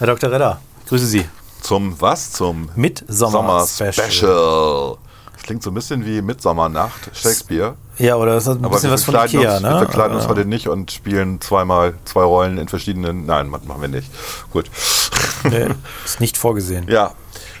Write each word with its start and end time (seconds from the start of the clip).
Herr 0.00 0.06
Dr. 0.06 0.32
Redder, 0.32 0.58
grüße 0.88 1.04
Sie. 1.04 1.26
Zum 1.60 2.00
was? 2.00 2.32
Zum 2.32 2.70
Mitsommer-Special. 2.74 3.92
Sommer-Special. 3.92 4.96
Das 5.34 5.42
klingt 5.42 5.62
so 5.62 5.70
ein 5.70 5.74
bisschen 5.74 6.06
wie 6.06 6.22
Midsommernacht, 6.22 7.10
Shakespeare. 7.12 7.74
Ja, 7.98 8.16
oder 8.16 8.32
das 8.32 8.46
hat 8.46 8.56
ein 8.56 8.64
Aber 8.64 8.76
bisschen 8.76 8.88
wir 8.88 8.94
was 8.94 9.04
von 9.04 9.12
verkleiden 9.14 9.40
Ikea, 9.40 9.52
uns, 9.56 9.62
ne? 9.62 9.68
Wir 9.68 9.78
verkleiden 9.80 10.16
uns 10.16 10.26
heute 10.26 10.46
nicht 10.46 10.68
und 10.68 10.90
spielen 10.90 11.38
zweimal 11.42 11.92
zwei 12.06 12.22
Rollen 12.22 12.56
in 12.56 12.68
verschiedenen. 12.68 13.26
Nein, 13.26 13.50
machen 13.50 13.66
wir 13.78 13.88
nicht. 13.88 14.10
Gut. 14.50 14.70
Nee, 15.44 15.66
ist 16.06 16.18
nicht 16.18 16.38
vorgesehen. 16.38 16.88
Ja. 16.88 17.10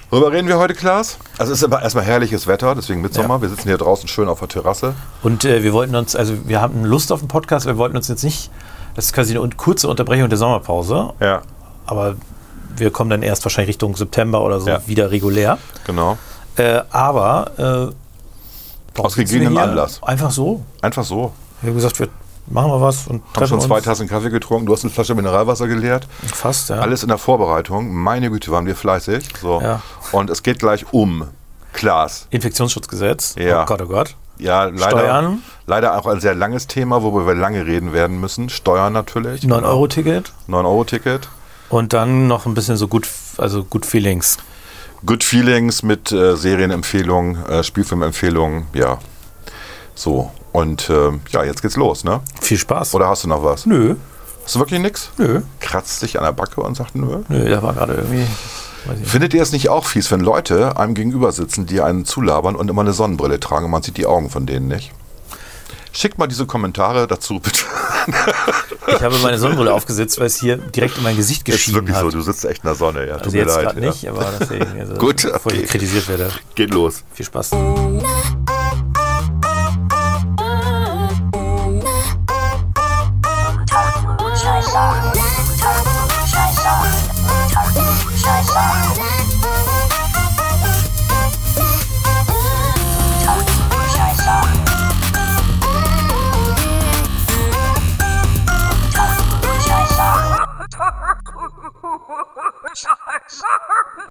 Worüber 0.08 0.32
reden 0.32 0.48
wir 0.48 0.56
heute, 0.56 0.72
Klaas? 0.72 1.18
Also 1.36 1.52
es 1.52 1.58
ist 1.58 1.64
aber 1.64 1.82
erstmal 1.82 2.04
herrliches 2.04 2.46
Wetter, 2.46 2.74
deswegen 2.74 3.02
Midsommer. 3.02 3.34
Ja. 3.34 3.42
Wir 3.42 3.48
sitzen 3.50 3.68
hier 3.68 3.76
draußen 3.76 4.08
schön 4.08 4.30
auf 4.30 4.38
der 4.38 4.48
Terrasse. 4.48 4.94
Und 5.22 5.44
äh, 5.44 5.62
wir 5.62 5.74
wollten 5.74 5.94
uns, 5.94 6.16
also 6.16 6.32
wir 6.48 6.62
hatten 6.62 6.84
Lust 6.84 7.12
auf 7.12 7.18
den 7.18 7.28
Podcast, 7.28 7.66
wir 7.66 7.76
wollten 7.76 7.98
uns 7.98 8.08
jetzt 8.08 8.24
nicht, 8.24 8.50
das 8.94 9.04
ist 9.04 9.12
quasi 9.12 9.36
eine 9.36 9.46
kurze 9.50 9.88
Unterbrechung 9.88 10.30
der 10.30 10.38
Sommerpause, 10.38 11.12
Ja, 11.20 11.42
aber 11.90 12.16
wir 12.76 12.90
kommen 12.90 13.10
dann 13.10 13.22
erst 13.22 13.44
wahrscheinlich 13.44 13.68
Richtung 13.70 13.96
September 13.96 14.42
oder 14.42 14.60
so 14.60 14.68
Ja. 14.70 14.80
wieder 14.86 15.10
regulär. 15.10 15.58
genau. 15.86 16.16
Äh, 16.56 16.80
aber 16.90 17.92
äh, 18.96 19.00
Aus 19.00 19.14
gegebenem? 19.14 19.56
Anlass. 19.56 20.02
Einfach 20.02 20.30
so. 20.30 20.62
Einfach 20.82 21.04
so. 21.04 21.32
Wir 21.62 21.68
haben 21.70 21.76
gesagt, 21.76 21.98
wir 22.00 22.08
machen 22.48 22.70
mal 22.70 22.80
was 22.80 23.06
und 23.06 23.22
Haben 23.22 23.32
treffen 23.32 23.48
schon 23.48 23.58
uns. 23.58 23.66
zwei 23.66 23.80
Tassen 23.80 24.08
Kaffee 24.08 24.30
getrunken, 24.30 24.66
du 24.66 24.72
hast 24.72 24.82
eine 24.84 24.90
Flasche 24.92 25.14
Mineralwasser 25.14 25.68
geleert. 25.68 26.06
Fast, 26.26 26.70
ja. 26.70 26.76
Alles 26.80 27.02
in 27.02 27.08
der 27.08 27.18
Vorbereitung. 27.18 27.92
Meine 27.94 28.30
Güte, 28.30 28.50
waren 28.50 28.66
wir 28.66 28.74
fleißig. 28.76 29.28
So. 29.40 29.60
Ja. 29.60 29.80
Und 30.12 30.28
es 30.30 30.42
geht 30.42 30.58
gleich 30.58 30.92
um 30.92 31.28
Klaas. 31.72 32.26
Infektionsschutzgesetz. 32.30 33.36
Ja. 33.38 33.62
Oh 33.62 33.66
Gott, 33.66 33.82
oh 33.82 33.86
Gott. 33.86 34.16
Ja, 34.38 34.64
leider, 34.64 34.90
Steuern. 34.90 35.42
leider 35.66 35.96
auch 35.98 36.06
ein 36.06 36.18
sehr 36.20 36.34
langes 36.34 36.66
Thema, 36.66 37.02
worüber 37.02 37.26
wir 37.28 37.34
lange 37.34 37.64
reden 37.66 37.92
werden 37.92 38.20
müssen. 38.20 38.48
Steuern 38.48 38.92
natürlich. 38.92 39.42
9-Euro-Ticket. 39.42 40.32
9-Euro-Ticket. 40.48 41.28
Und 41.70 41.92
dann 41.92 42.26
noch 42.26 42.46
ein 42.46 42.54
bisschen 42.54 42.76
so 42.76 42.88
gut, 42.88 43.08
also 43.38 43.64
Good 43.64 43.86
Feelings. 43.86 44.36
Good 45.06 45.24
Feelings 45.24 45.82
mit 45.82 46.12
äh, 46.12 46.36
Serienempfehlungen, 46.36 47.46
äh, 47.46 47.62
Spielfilmempfehlungen, 47.64 48.66
ja. 48.74 48.98
So. 49.94 50.30
Und 50.52 50.90
äh, 50.90 51.12
ja, 51.30 51.44
jetzt 51.44 51.62
geht's 51.62 51.76
los, 51.76 52.04
ne? 52.04 52.20
Viel 52.42 52.58
Spaß. 52.58 52.94
Oder 52.94 53.08
hast 53.08 53.24
du 53.24 53.28
noch 53.28 53.42
was? 53.44 53.66
Nö, 53.66 53.94
Hast 54.44 54.56
du 54.56 54.58
wirklich 54.58 54.80
nichts? 54.80 55.10
nö, 55.16 55.42
Kratzt 55.60 56.02
dich 56.02 56.18
an 56.18 56.24
der 56.24 56.32
Backe 56.32 56.60
und 56.60 56.76
sagt 56.76 56.96
nö? 56.96 57.22
nö, 57.28 57.48
da 57.48 57.62
war 57.62 57.72
gerade 57.72 57.94
irgendwie. 57.94 58.26
Findet 59.04 59.32
ihr 59.34 59.42
es 59.42 59.52
nicht 59.52 59.68
auch 59.68 59.84
fies, 59.84 60.10
wenn 60.10 60.20
Leute 60.20 60.76
einem 60.78 60.94
gegenüber 60.94 61.30
sitzen, 61.32 61.66
die 61.66 61.80
einen 61.82 62.04
zulabern 62.06 62.56
und 62.56 62.68
immer 62.68 62.80
eine 62.80 62.94
Sonnenbrille 62.94 63.38
tragen 63.38 63.66
und 63.66 63.70
man 63.70 63.82
sieht 63.82 63.96
die 63.98 64.06
Augen 64.06 64.28
von 64.30 64.46
denen 64.46 64.66
nicht? 64.68 64.92
Schickt 65.92 66.18
mal 66.18 66.26
diese 66.26 66.46
Kommentare 66.46 67.06
dazu, 67.06 67.40
bitte. 67.40 67.62
Ich 68.86 69.02
habe 69.02 69.18
meine 69.18 69.38
Sonnenbrille 69.38 69.72
aufgesetzt, 69.72 70.18
weil 70.18 70.26
es 70.26 70.40
hier 70.40 70.56
direkt 70.56 70.96
in 70.96 71.02
mein 71.02 71.16
Gesicht 71.16 71.48
Ist 71.48 71.54
geschienen 71.54 71.76
wirklich 71.76 71.96
hat. 71.96 72.02
so, 72.02 72.10
du 72.10 72.20
sitzt 72.22 72.44
echt 72.44 72.62
in 72.62 72.68
der 72.68 72.74
Sonne, 72.74 73.06
ja. 73.06 73.14
Tut 73.18 73.26
also 73.26 73.36
mir 73.36 73.42
jetzt 73.44 73.56
leid. 73.56 73.74
ja. 73.74 73.80
nicht, 73.80 74.08
aber 74.08 74.32
deswegen, 74.40 74.80
also, 74.80 74.94
Gut, 74.94 75.22
bevor 75.22 75.52
okay. 75.52 75.62
ich 75.62 75.70
kritisiert 75.70 76.08
werde. 76.08 76.30
Geht 76.54 76.72
los. 76.72 77.02
Viel 77.14 77.26
Spaß. 77.26 77.50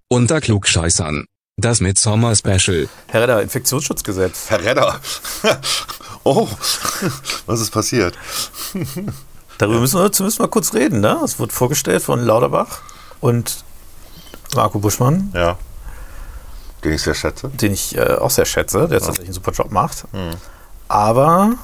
Unter 0.07 0.41
Klugscheißern. 0.41 1.25
Das 1.57 1.81
Midsommer-Special. 1.81 2.87
Herr 3.07 3.21
Redder, 3.21 3.41
Infektionsschutzgesetz. 3.41 4.49
Herr 4.49 4.63
Redder. 4.63 4.99
oh, 6.23 6.47
was 7.45 7.59
ist 7.59 7.71
passiert? 7.71 8.17
Darüber 9.57 9.79
müssen 9.81 9.99
wir 9.99 10.11
zumindest 10.11 10.39
mal 10.39 10.47
kurz 10.47 10.73
reden. 10.73 11.01
Ne? 11.01 11.19
Es 11.23 11.37
wird 11.37 11.51
vorgestellt 11.51 12.01
von 12.01 12.23
Lauterbach 12.23 12.79
und 13.19 13.63
Marco 14.55 14.79
Buschmann, 14.79 15.31
Ja. 15.35 15.57
Den 16.83 16.93
ich 16.93 17.01
sehr 17.01 17.13
schätze. 17.13 17.49
den 17.49 17.73
ich 17.73 17.97
äh, 17.97 18.13
auch 18.15 18.31
sehr 18.31 18.45
schätze, 18.45 18.87
der 18.87 18.97
jetzt 18.99 19.05
tatsächlich 19.07 19.27
einen 19.27 19.33
super 19.33 19.51
Job 19.51 19.69
macht. 19.69 20.05
Aber 20.87 21.55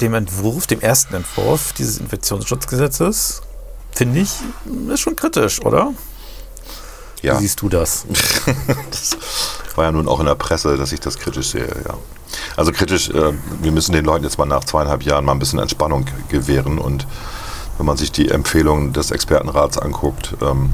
dem 0.00 0.14
Entwurf, 0.14 0.66
dem 0.66 0.80
ersten 0.80 1.14
Entwurf 1.14 1.74
dieses 1.74 1.98
Infektionsschutzgesetzes, 1.98 3.42
finde 3.96 4.20
ich, 4.20 4.30
ist 4.92 5.00
schon 5.00 5.16
kritisch, 5.16 5.60
oder? 5.62 5.92
Ja. 7.22 7.36
Wie 7.36 7.42
siehst 7.42 7.62
du 7.62 7.68
das? 7.68 8.06
Das 8.90 9.16
war 9.76 9.86
ja 9.86 9.92
nun 9.92 10.06
auch 10.06 10.20
in 10.20 10.26
der 10.26 10.34
Presse, 10.34 10.76
dass 10.76 10.92
ich 10.92 11.00
das 11.00 11.18
kritisch 11.18 11.48
sehe, 11.48 11.66
ja. 11.66 11.94
Also 12.56 12.72
kritisch, 12.72 13.08
äh, 13.10 13.32
wir 13.62 13.72
müssen 13.72 13.92
den 13.92 14.04
Leuten 14.04 14.24
jetzt 14.24 14.38
mal 14.38 14.46
nach 14.46 14.64
zweieinhalb 14.64 15.02
Jahren 15.02 15.24
mal 15.24 15.32
ein 15.32 15.38
bisschen 15.38 15.58
Entspannung 15.58 16.04
gewähren 16.28 16.78
und 16.78 17.06
wenn 17.78 17.86
man 17.86 17.96
sich 17.96 18.12
die 18.12 18.28
Empfehlungen 18.28 18.92
des 18.92 19.10
Expertenrats 19.10 19.78
anguckt, 19.78 20.36
ähm, 20.42 20.72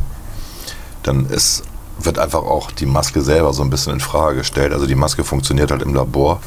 dann 1.03 1.27
ist, 1.27 1.63
wird 1.99 2.19
einfach 2.19 2.43
auch 2.43 2.71
die 2.71 2.87
Maske 2.87 3.23
selber 3.23 3.53
so 3.53 3.63
ein 3.63 3.71
bisschen 3.71 3.93
in 3.95 4.01
Frage 4.01 4.39
gestellt. 4.39 4.73
Also 4.73 4.87
die 4.87 4.95
Maske 4.95 5.25
funktioniert 5.25 5.71
halt 5.71 5.83
im 5.83 5.95
Labor, 5.95 6.41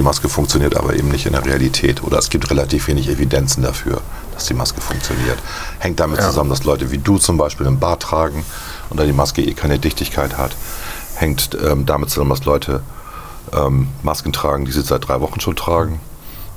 die 0.00 0.04
Maske 0.04 0.30
funktioniert 0.30 0.76
aber 0.76 0.96
eben 0.96 1.08
nicht 1.08 1.26
in 1.26 1.32
der 1.32 1.44
Realität 1.44 2.02
oder 2.02 2.16
es 2.16 2.30
gibt 2.30 2.50
relativ 2.50 2.88
wenig 2.88 3.06
Evidenzen 3.10 3.62
dafür, 3.62 4.00
dass 4.32 4.46
die 4.46 4.54
Maske 4.54 4.80
funktioniert. 4.80 5.38
Hängt 5.78 6.00
damit 6.00 6.22
zusammen, 6.22 6.48
dass 6.48 6.64
Leute 6.64 6.90
wie 6.90 6.96
du 6.96 7.18
zum 7.18 7.36
Beispiel 7.36 7.66
einen 7.66 7.78
Bart 7.78 8.00
tragen 8.00 8.42
und 8.88 8.98
da 8.98 9.04
die 9.04 9.12
Maske 9.12 9.42
eh 9.42 9.52
keine 9.52 9.78
Dichtigkeit 9.78 10.38
hat. 10.38 10.56
Hängt 11.16 11.50
ähm, 11.62 11.84
damit 11.84 12.08
zusammen, 12.08 12.30
dass 12.30 12.46
Leute 12.46 12.82
ähm, 13.52 13.88
Masken 14.02 14.32
tragen, 14.32 14.64
die 14.64 14.72
sie 14.72 14.80
seit 14.80 15.06
drei 15.06 15.20
Wochen 15.20 15.38
schon 15.38 15.54
tragen. 15.54 16.00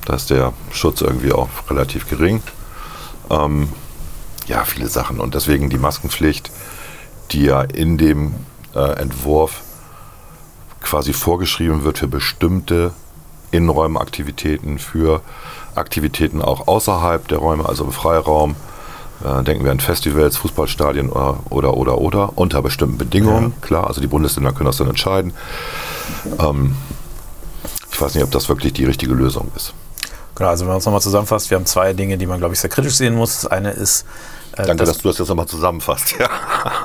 Da 0.05 0.15
ist 0.15 0.29
der 0.29 0.53
Schutz 0.71 1.01
irgendwie 1.01 1.33
auch 1.33 1.49
relativ 1.69 2.07
gering. 2.07 2.41
Ähm, 3.29 3.67
ja, 4.47 4.63
viele 4.63 4.87
Sachen. 4.87 5.19
Und 5.19 5.35
deswegen 5.35 5.69
die 5.69 5.77
Maskenpflicht, 5.77 6.49
die 7.31 7.43
ja 7.43 7.61
in 7.61 7.97
dem 7.97 8.35
äh, 8.73 9.01
Entwurf 9.01 9.63
quasi 10.79 11.11
vorgeschrieben 11.11 11.83
wird 11.83 11.97
für 11.97 12.07
bestimmte 12.07 12.93
Innenräumaktivitäten, 13.53 14.79
für 14.79 15.21
Aktivitäten 15.75 16.41
auch 16.41 16.67
außerhalb 16.67 17.27
der 17.27 17.37
Räume, 17.37 17.67
also 17.67 17.83
im 17.83 17.91
Freiraum. 17.91 18.55
Äh, 19.23 19.43
denken 19.43 19.63
wir 19.63 19.71
an 19.71 19.79
Festivals, 19.79 20.37
Fußballstadien 20.37 21.09
oder, 21.09 21.39
oder, 21.49 21.77
oder, 21.77 21.97
oder, 21.99 22.37
unter 22.37 22.61
bestimmten 22.61 22.97
Bedingungen. 22.97 23.53
Klar, 23.61 23.87
also 23.87 24.01
die 24.01 24.07
Bundesländer 24.07 24.51
können 24.51 24.65
das 24.65 24.77
dann 24.77 24.89
entscheiden. 24.89 25.33
Ähm, 26.39 26.75
ich 27.91 28.01
weiß 28.01 28.15
nicht, 28.15 28.23
ob 28.23 28.31
das 28.31 28.49
wirklich 28.49 28.73
die 28.73 28.85
richtige 28.85 29.13
Lösung 29.13 29.51
ist. 29.55 29.73
Genau, 30.35 30.49
also 30.49 30.65
wenn 30.65 30.71
man 30.71 30.79
es 30.79 30.85
nochmal 30.85 31.01
zusammenfasst, 31.01 31.51
wir 31.51 31.57
haben 31.57 31.65
zwei 31.65 31.93
Dinge, 31.93 32.17
die 32.17 32.25
man, 32.25 32.39
glaube 32.39 32.53
ich, 32.53 32.59
sehr 32.59 32.69
kritisch 32.69 32.95
sehen 32.95 33.15
muss. 33.15 33.41
Das 33.41 33.51
eine 33.51 33.71
ist, 33.71 34.01
äh, 34.01 34.05
Danke, 34.55 34.75
dass 34.75 34.89
dass 34.89 34.97
du 34.99 35.07
das 35.07 35.17
jetzt 35.17 35.29
nochmal 35.29 35.47
zusammenfasst. 35.47 36.15
Ja. 36.19 36.29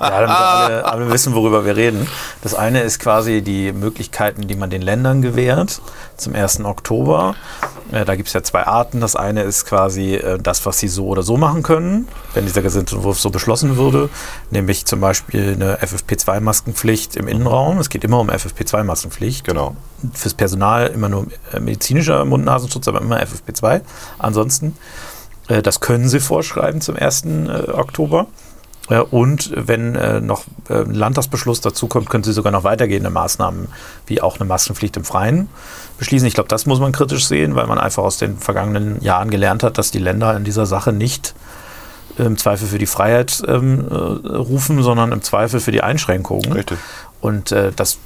Ja, 0.01 0.21
damit 0.21 0.31
alle, 0.31 0.85
alle 0.85 1.13
wissen, 1.13 1.35
worüber 1.35 1.65
wir 1.65 1.77
reden. 1.77 2.09
Das 2.43 2.55
eine 2.55 2.81
ist 2.81 2.99
quasi 2.99 3.43
die 3.43 3.73
Möglichkeiten, 3.73 4.49
die 4.49 4.57
man 4.57 4.71
den 4.71 4.83
Ländern 4.83 5.23
gewährt 5.23 5.81
zum 6.17 6.35
1. 6.35 6.65
Oktober. 6.65 7.35
Äh, 7.93 8.05
da 8.05 8.17
gibt 8.17 8.29
es 8.29 8.35
ja 8.35 8.43
zwei 8.43 8.67
Arten. 8.67 9.01
Das 9.01 9.17
eine 9.17 9.43
ist 9.43 9.67
quasi 9.67 10.15
äh, 10.15 10.39
das, 10.39 10.65
was 10.67 10.79
sie 10.79 10.89
so 10.89 11.07
oder 11.07 11.23
so 11.23 11.37
machen 11.37 11.63
können, 11.63 12.09
wenn 12.35 12.45
dieser 12.47 12.63
Gesetzentwurf 12.63 13.21
so 13.21 13.31
beschlossen 13.31 13.77
würde, 13.77 14.09
nämlich 14.51 14.87
zum 14.87 15.01
Beispiel 15.01 15.55
eine 15.55 15.79
FFP2-Maskenpflicht 15.79 17.17
im 17.17 17.29
Innenraum. 17.29 17.79
Es 17.79 17.89
geht 17.89 18.05
immer 18.05 18.21
um 18.21 18.31
FFP2-Maskenpflicht. 18.31 19.45
Genau. 19.45 19.77
Fürs 20.15 20.35
Personal 20.35 20.89
immer 20.89 21.09
nur 21.09 21.27
äh, 21.53 21.61
medizinischer 21.61 22.25
Mund-Nasenschutz, 22.25 22.89
aber 22.89 23.01
immer 23.01 23.21
FFP2. 23.21 23.83
Ansonsten, 24.19 24.69
äh, 24.69 25.18
das 25.49 25.81
können 25.81 26.09
sie 26.09 26.21
vorschreiben 26.21 26.81
zum 26.81 26.97
1. 26.97 27.25
äh, 27.25 27.71
Oktober. 27.73 28.27
Äh, 28.89 29.01
Und 29.01 29.51
wenn 29.55 29.95
äh, 29.95 30.21
noch 30.21 30.45
äh, 30.69 30.83
ein 30.83 30.95
Landtagsbeschluss 30.95 31.61
dazu 31.61 31.87
kommt, 31.89 32.11
können 32.11 32.25
Sie 32.25 32.33
sogar 32.33 32.53
noch 32.53 32.65
weitergehende 32.65 33.11
Maßnahmen, 33.11 33.69
wie 34.07 34.21
auch 34.21 34.37
eine 34.37 34.49
Maskenpflicht 34.49 34.97
im 34.97 35.05
Freien, 35.05 35.49
beschließen. 35.99 36.27
Ich 36.27 36.35
glaube, 36.35 36.49
das 36.49 36.67
muss 36.67 36.81
man 36.81 36.93
kritisch 36.93 37.27
sehen, 37.27 37.55
weil 37.55 37.67
man 37.67 37.79
einfach 37.79 38.03
aus 38.03 38.19
den 38.19 38.39
vergangenen 38.39 39.01
Jahren 39.03 39.31
gelernt 39.31 39.63
hat, 39.63 39.79
dass 39.79 39.91
die 39.91 39.99
Länder 39.99 40.37
in 40.37 40.45
dieser 40.45 40.67
Sache 40.67 40.93
nicht 40.93 41.35
im 42.17 42.37
Zweifel 42.37 42.67
für 42.67 42.79
die 42.79 42.87
Freiheit 42.87 43.43
ähm, 43.47 43.87
äh, 43.89 43.95
rufen, 43.95 44.83
sondern 44.83 45.13
im 45.13 45.23
Zweifel 45.23 45.61
für 45.61 45.71
die 45.71 45.83
Einschränkungen. 45.83 46.53
Richtig. 46.53 46.79
Und 47.21 47.51
äh, 47.51 47.73
das, 47.75 47.99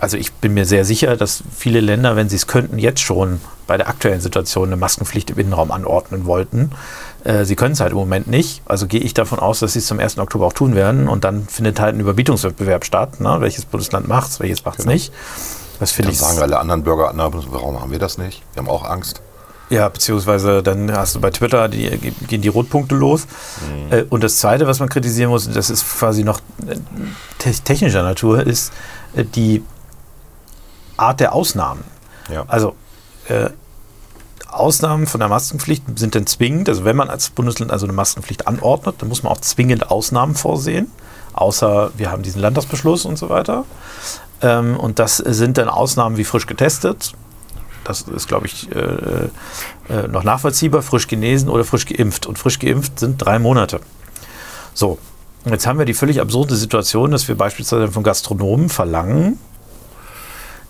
also 0.00 0.16
ich 0.16 0.32
bin 0.32 0.54
mir 0.54 0.64
sehr 0.64 0.84
sicher, 0.84 1.16
dass 1.16 1.44
viele 1.56 1.80
Länder, 1.80 2.16
wenn 2.16 2.28
sie 2.28 2.36
es 2.36 2.48
könnten, 2.48 2.78
jetzt 2.78 3.00
schon 3.00 3.40
bei 3.68 3.76
der 3.76 3.88
aktuellen 3.88 4.20
Situation 4.20 4.66
eine 4.68 4.76
Maskenpflicht 4.76 5.30
im 5.30 5.38
Innenraum 5.38 5.70
anordnen 5.70 6.26
wollten. 6.26 6.72
Äh, 7.22 7.44
sie 7.44 7.54
können 7.54 7.74
es 7.74 7.80
halt 7.80 7.92
im 7.92 7.98
Moment 7.98 8.26
nicht. 8.26 8.62
Also 8.66 8.88
gehe 8.88 9.00
ich 9.00 9.14
davon 9.14 9.38
aus, 9.38 9.60
dass 9.60 9.74
sie 9.74 9.78
es 9.78 9.86
zum 9.86 10.00
1. 10.00 10.18
Oktober 10.18 10.46
auch 10.46 10.52
tun 10.52 10.74
werden. 10.74 11.08
Und 11.08 11.22
dann 11.22 11.46
findet 11.46 11.78
halt 11.78 11.94
ein 11.94 12.00
Überbietungswettbewerb 12.00 12.84
statt. 12.84 13.20
Ne? 13.20 13.36
Welches 13.38 13.64
Bundesland 13.64 14.08
macht 14.08 14.30
es, 14.30 14.40
welches 14.40 14.64
macht 14.64 14.80
es 14.80 14.86
nicht. 14.86 15.12
Das 15.78 15.92
finde 15.92 16.08
Dann 16.08 16.14
ich. 16.14 16.18
sagen 16.18 16.38
alle 16.40 16.58
anderen 16.58 16.82
Bürger, 16.82 17.12
na, 17.14 17.30
warum 17.32 17.80
haben 17.80 17.92
wir 17.92 18.00
das 18.00 18.18
nicht? 18.18 18.42
Wir 18.52 18.62
haben 18.62 18.68
auch 18.68 18.84
Angst. 18.84 19.22
Ja, 19.70 19.88
beziehungsweise 19.88 20.62
dann 20.64 20.92
hast 20.92 21.14
du 21.14 21.20
bei 21.20 21.30
Twitter, 21.30 21.68
die, 21.68 21.88
gehen 22.26 22.42
die 22.42 22.48
Rotpunkte 22.48 22.96
los. 22.96 23.26
Mhm. 23.90 24.06
Und 24.10 24.24
das 24.24 24.36
Zweite, 24.36 24.66
was 24.66 24.80
man 24.80 24.88
kritisieren 24.88 25.30
muss, 25.30 25.48
das 25.48 25.70
ist 25.70 25.88
quasi 25.88 26.24
noch 26.24 26.40
te 27.38 27.52
technischer 27.52 28.02
Natur, 28.02 28.44
ist 28.44 28.72
äh, 29.14 29.24
die 29.24 29.62
Art 30.96 31.20
der 31.20 31.34
Ausnahmen. 31.34 31.84
Ja. 32.28 32.44
Also 32.48 32.74
äh, 33.28 33.50
Ausnahmen 34.48 35.06
von 35.06 35.20
der 35.20 35.28
Maskenpflicht 35.28 35.84
sind 35.96 36.14
dann 36.14 36.26
zwingend. 36.26 36.68
Also 36.68 36.84
wenn 36.84 36.96
man 36.96 37.08
als 37.08 37.30
Bundesland 37.30 37.70
also 37.70 37.86
eine 37.86 37.92
Maskenpflicht 37.92 38.48
anordnet, 38.48 38.96
dann 38.98 39.08
muss 39.08 39.22
man 39.22 39.32
auch 39.32 39.40
zwingend 39.40 39.90
Ausnahmen 39.90 40.34
vorsehen. 40.34 40.90
Außer 41.32 41.92
wir 41.96 42.10
haben 42.10 42.22
diesen 42.22 42.40
Landtagsbeschluss 42.40 43.04
und 43.04 43.16
so 43.16 43.28
weiter. 43.28 43.64
Ähm, 44.42 44.76
und 44.76 44.98
das 44.98 45.18
sind 45.18 45.58
dann 45.58 45.68
Ausnahmen 45.68 46.16
wie 46.16 46.24
frisch 46.24 46.46
getestet, 46.46 47.12
das 47.84 48.02
ist, 48.02 48.28
glaube 48.28 48.46
ich, 48.46 48.70
äh, 48.74 49.28
äh, 49.88 50.08
noch 50.08 50.24
nachvollziehbar, 50.24 50.82
frisch 50.82 51.06
genesen 51.08 51.48
oder 51.48 51.64
frisch 51.64 51.86
geimpft. 51.86 52.26
Und 52.26 52.38
frisch 52.38 52.58
geimpft 52.58 52.98
sind 53.00 53.18
drei 53.18 53.38
Monate. 53.38 53.80
So, 54.74 54.98
jetzt 55.46 55.66
haben 55.66 55.78
wir 55.78 55.86
die 55.86 55.94
völlig 55.94 56.20
absurde 56.20 56.54
Situation, 56.56 57.10
dass 57.10 57.26
wir 57.28 57.36
beispielsweise 57.36 57.88
von 57.90 58.02
Gastronomen 58.02 58.68
verlangen, 58.68 59.38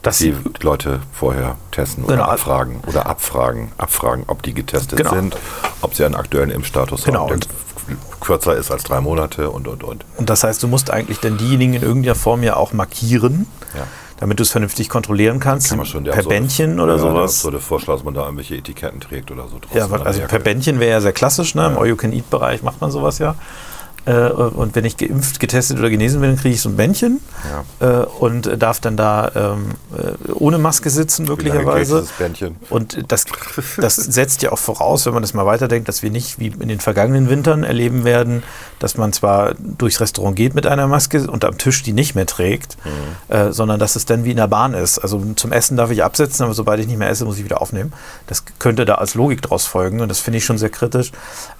dass 0.03 0.19
die 0.19 0.35
Leute 0.63 1.01
vorher 1.13 1.57
testen 1.73 2.05
oder 2.05 2.15
Genau. 2.17 2.29
abfragen 2.29 2.81
oder 2.87 3.07
abfragen, 3.07 3.71
abfragen, 3.77 4.25
ob 4.29 4.43
die 4.43 4.55
getestet 4.55 4.97
Genau. 4.97 5.11
sind, 5.15 5.37
ob 5.83 5.95
sie 5.95 6.05
einen 6.07 6.15
aktuellen 6.15 6.51
Impfstatus 6.51 7.05
Genau, 7.05 7.25
haben, 7.25 7.33
und- 7.35 7.49
der 7.89 7.97
kürzer 8.21 8.55
ist 8.57 8.71
als 8.71 8.85
drei 8.85 9.01
Monate 9.01 9.51
und 9.51 9.67
und 9.67 9.83
und. 9.83 10.05
Und 10.17 10.31
das 10.31 10.45
heißt, 10.45 10.63
du 10.63 10.69
musst 10.69 10.91
eigentlich 10.91 11.19
dann 11.19 11.37
diejenigen 11.39 11.75
in 11.75 11.83
irgendeiner 11.83 12.15
Form 12.15 12.43
ja 12.43 12.55
auch 12.57 12.73
markieren, 12.73 13.47
Ja. 13.75 13.83
Damit 14.21 14.39
du 14.39 14.43
es 14.43 14.51
vernünftig 14.51 14.89
kontrollieren 14.89 15.41
kannst. 15.41 15.71
Kann 15.71 15.79
man 15.79 15.87
schon 15.87 16.05
der 16.05 16.13
per 16.13 16.23
so 16.23 16.31
eine- 16.31 16.41
Bändchen 16.41 16.79
oder 16.79 16.93
ja, 16.95 16.99
sowas. 16.99 17.41
So 17.41 17.51
der 17.51 17.61
Vorschlag, 17.61 17.95
dass 17.95 18.05
man 18.05 18.15
da 18.15 18.25
irgendwelche 18.25 18.55
Etiketten 18.57 19.01
trägt 19.01 19.31
oder 19.31 19.49
so. 19.49 19.59
Ja, 19.75 19.91
also 19.91 20.21
per 20.23 20.39
Bändchen 20.39 20.79
wäre 20.79 20.91
ja 20.93 21.01
sehr 21.01 21.13
klassisch, 21.13 21.55
ne? 21.55 21.67
Im 21.67 21.79
All-You-Can-Eat-Bereich 21.79 22.63
macht 22.63 22.81
man 22.81 22.91
sowas 22.91 23.19
ja. 23.19 23.35
Äh, 24.07 24.29
Und 24.31 24.75
wenn 24.75 24.85
ich 24.85 24.97
geimpft, 24.97 25.41
getestet 25.41 25.79
oder 25.79 25.91
genesen 25.91 26.21
bin, 26.21 26.31
dann 26.31 26.39
kriege 26.39 26.55
ich 26.55 26.61
so 26.61 26.69
ein 26.69 26.77
Bändchen 26.77 27.21
äh, 27.81 28.05
und 28.19 28.63
darf 28.63 28.81
dann 28.81 28.97
da 28.97 29.31
ähm, 29.35 29.73
äh, 29.97 30.33
ohne 30.33 30.59
Maske 30.59 30.91
sitzen, 30.91 31.27
möglicherweise. 31.37 31.97
Und 32.71 33.13
das, 33.13 33.25
das 33.77 33.97
setzt 33.97 34.43
ja 34.43 34.53
auch 34.53 34.59
voraus, 34.59 35.07
wenn 35.07 35.13
man 35.15 35.23
das 35.23 35.35
mal 35.35 35.47
weiterdenkt, 35.47 35.89
dass 35.89 36.03
wir 36.03 36.11
nicht 36.11 36.39
wie 36.39 36.49
in 36.49 36.69
den 36.69 36.81
vergangenen 36.81 37.29
Wintern 37.29 37.65
erleben 37.65 38.05
werden, 38.05 38.43
dass 38.79 38.97
man 38.97 39.13
zwar 39.13 39.55
durchs 39.59 40.01
Restaurant 40.01 40.37
geht 40.37 40.55
mit 40.55 40.67
einer 40.67 40.87
Maske 40.87 41.31
und 41.31 41.45
am 41.45 41.59
Tisch 41.59 41.83
die 41.83 41.93
nicht 41.93 42.15
mehr 42.15 42.27
trägt, 42.27 42.77
äh, 43.29 43.53
sondern 43.53 43.79
dass 43.79 43.97
es 43.97 44.07
dann 44.07 44.25
wie 44.25 44.31
in 44.31 44.37
der 44.37 44.49
Bahn 44.49 44.75
ist. 44.75 44.99
Also 44.99 45.23
zum 45.37 45.53
Essen 45.53 45.77
darf 45.77 45.91
ich 45.91 46.03
absetzen, 46.03 46.45
aber 46.45 46.55
sobald 46.55 46.81
ich 46.81 46.87
nicht 46.87 46.99
mehr 46.99 47.11
esse, 47.11 47.25
muss 47.25 47.39
ich 47.39 47.45
wieder 47.45 47.61
aufnehmen. 47.61 47.93
Das 48.27 48.45
könnte 48.59 48.85
da 48.85 48.95
als 48.97 49.15
Logik 49.15 49.43
draus 49.43 49.67
folgen 49.67 50.01
und 50.01 50.09
das 50.09 50.21
finde 50.21 50.39
ich 50.39 50.45
schon 50.45 50.59
sehr 50.59 50.71
kritisch. 50.71 51.13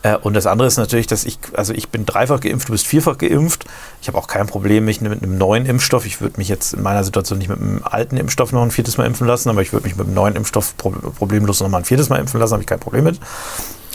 Äh, 0.03 0.17
und 0.17 0.35
das 0.35 0.47
andere 0.47 0.69
ist 0.69 0.79
natürlich, 0.79 1.07
dass 1.07 1.25
ich, 1.25 1.39
also 1.55 1.73
ich 1.75 1.89
bin 1.91 2.07
dreifach 2.07 2.30
geimpft, 2.39 2.69
du 2.69 2.73
bist 2.73 2.87
vierfach 2.87 3.19
geimpft. 3.19 3.65
Ich 4.01 4.07
habe 4.07 4.17
auch 4.17 4.29
kein 4.29 4.47
Problem, 4.47 4.85
mich 4.85 5.01
mit 5.01 5.21
einem 5.21 5.37
neuen 5.37 5.67
Impfstoff, 5.67 6.07
ich 6.07 6.21
würde 6.21 6.37
mich 6.39 6.49
jetzt 6.49 6.75
in 6.75 6.83
meiner 6.83 7.03
Situation 7.03 7.39
nicht 7.39 7.49
mit 7.49 7.59
einem 7.61 7.81
alten 7.83 8.17
Impfstoff 8.17 8.53
noch 8.53 8.63
ein 8.63 8.71
viertes 8.71 8.97
Mal 8.99 9.07
impfen 9.07 9.27
lassen, 9.27 9.49
aber 9.51 9.63
ich 9.63 9.73
würde 9.73 9.89
mich 9.89 9.97
mit 9.97 10.07
einem 10.07 10.15
neuen 10.15 10.37
Impfstoff 10.37 10.77
pro- 10.77 10.91
problemlos 10.91 11.59
noch 11.61 11.69
mal 11.69 11.79
ein 11.79 11.85
viertes 11.85 12.09
Mal 12.09 12.19
impfen 12.21 12.39
lassen, 12.39 12.53
habe 12.53 12.63
ich 12.63 12.69
kein 12.69 12.79
Problem 12.79 13.03
mit. 13.03 13.19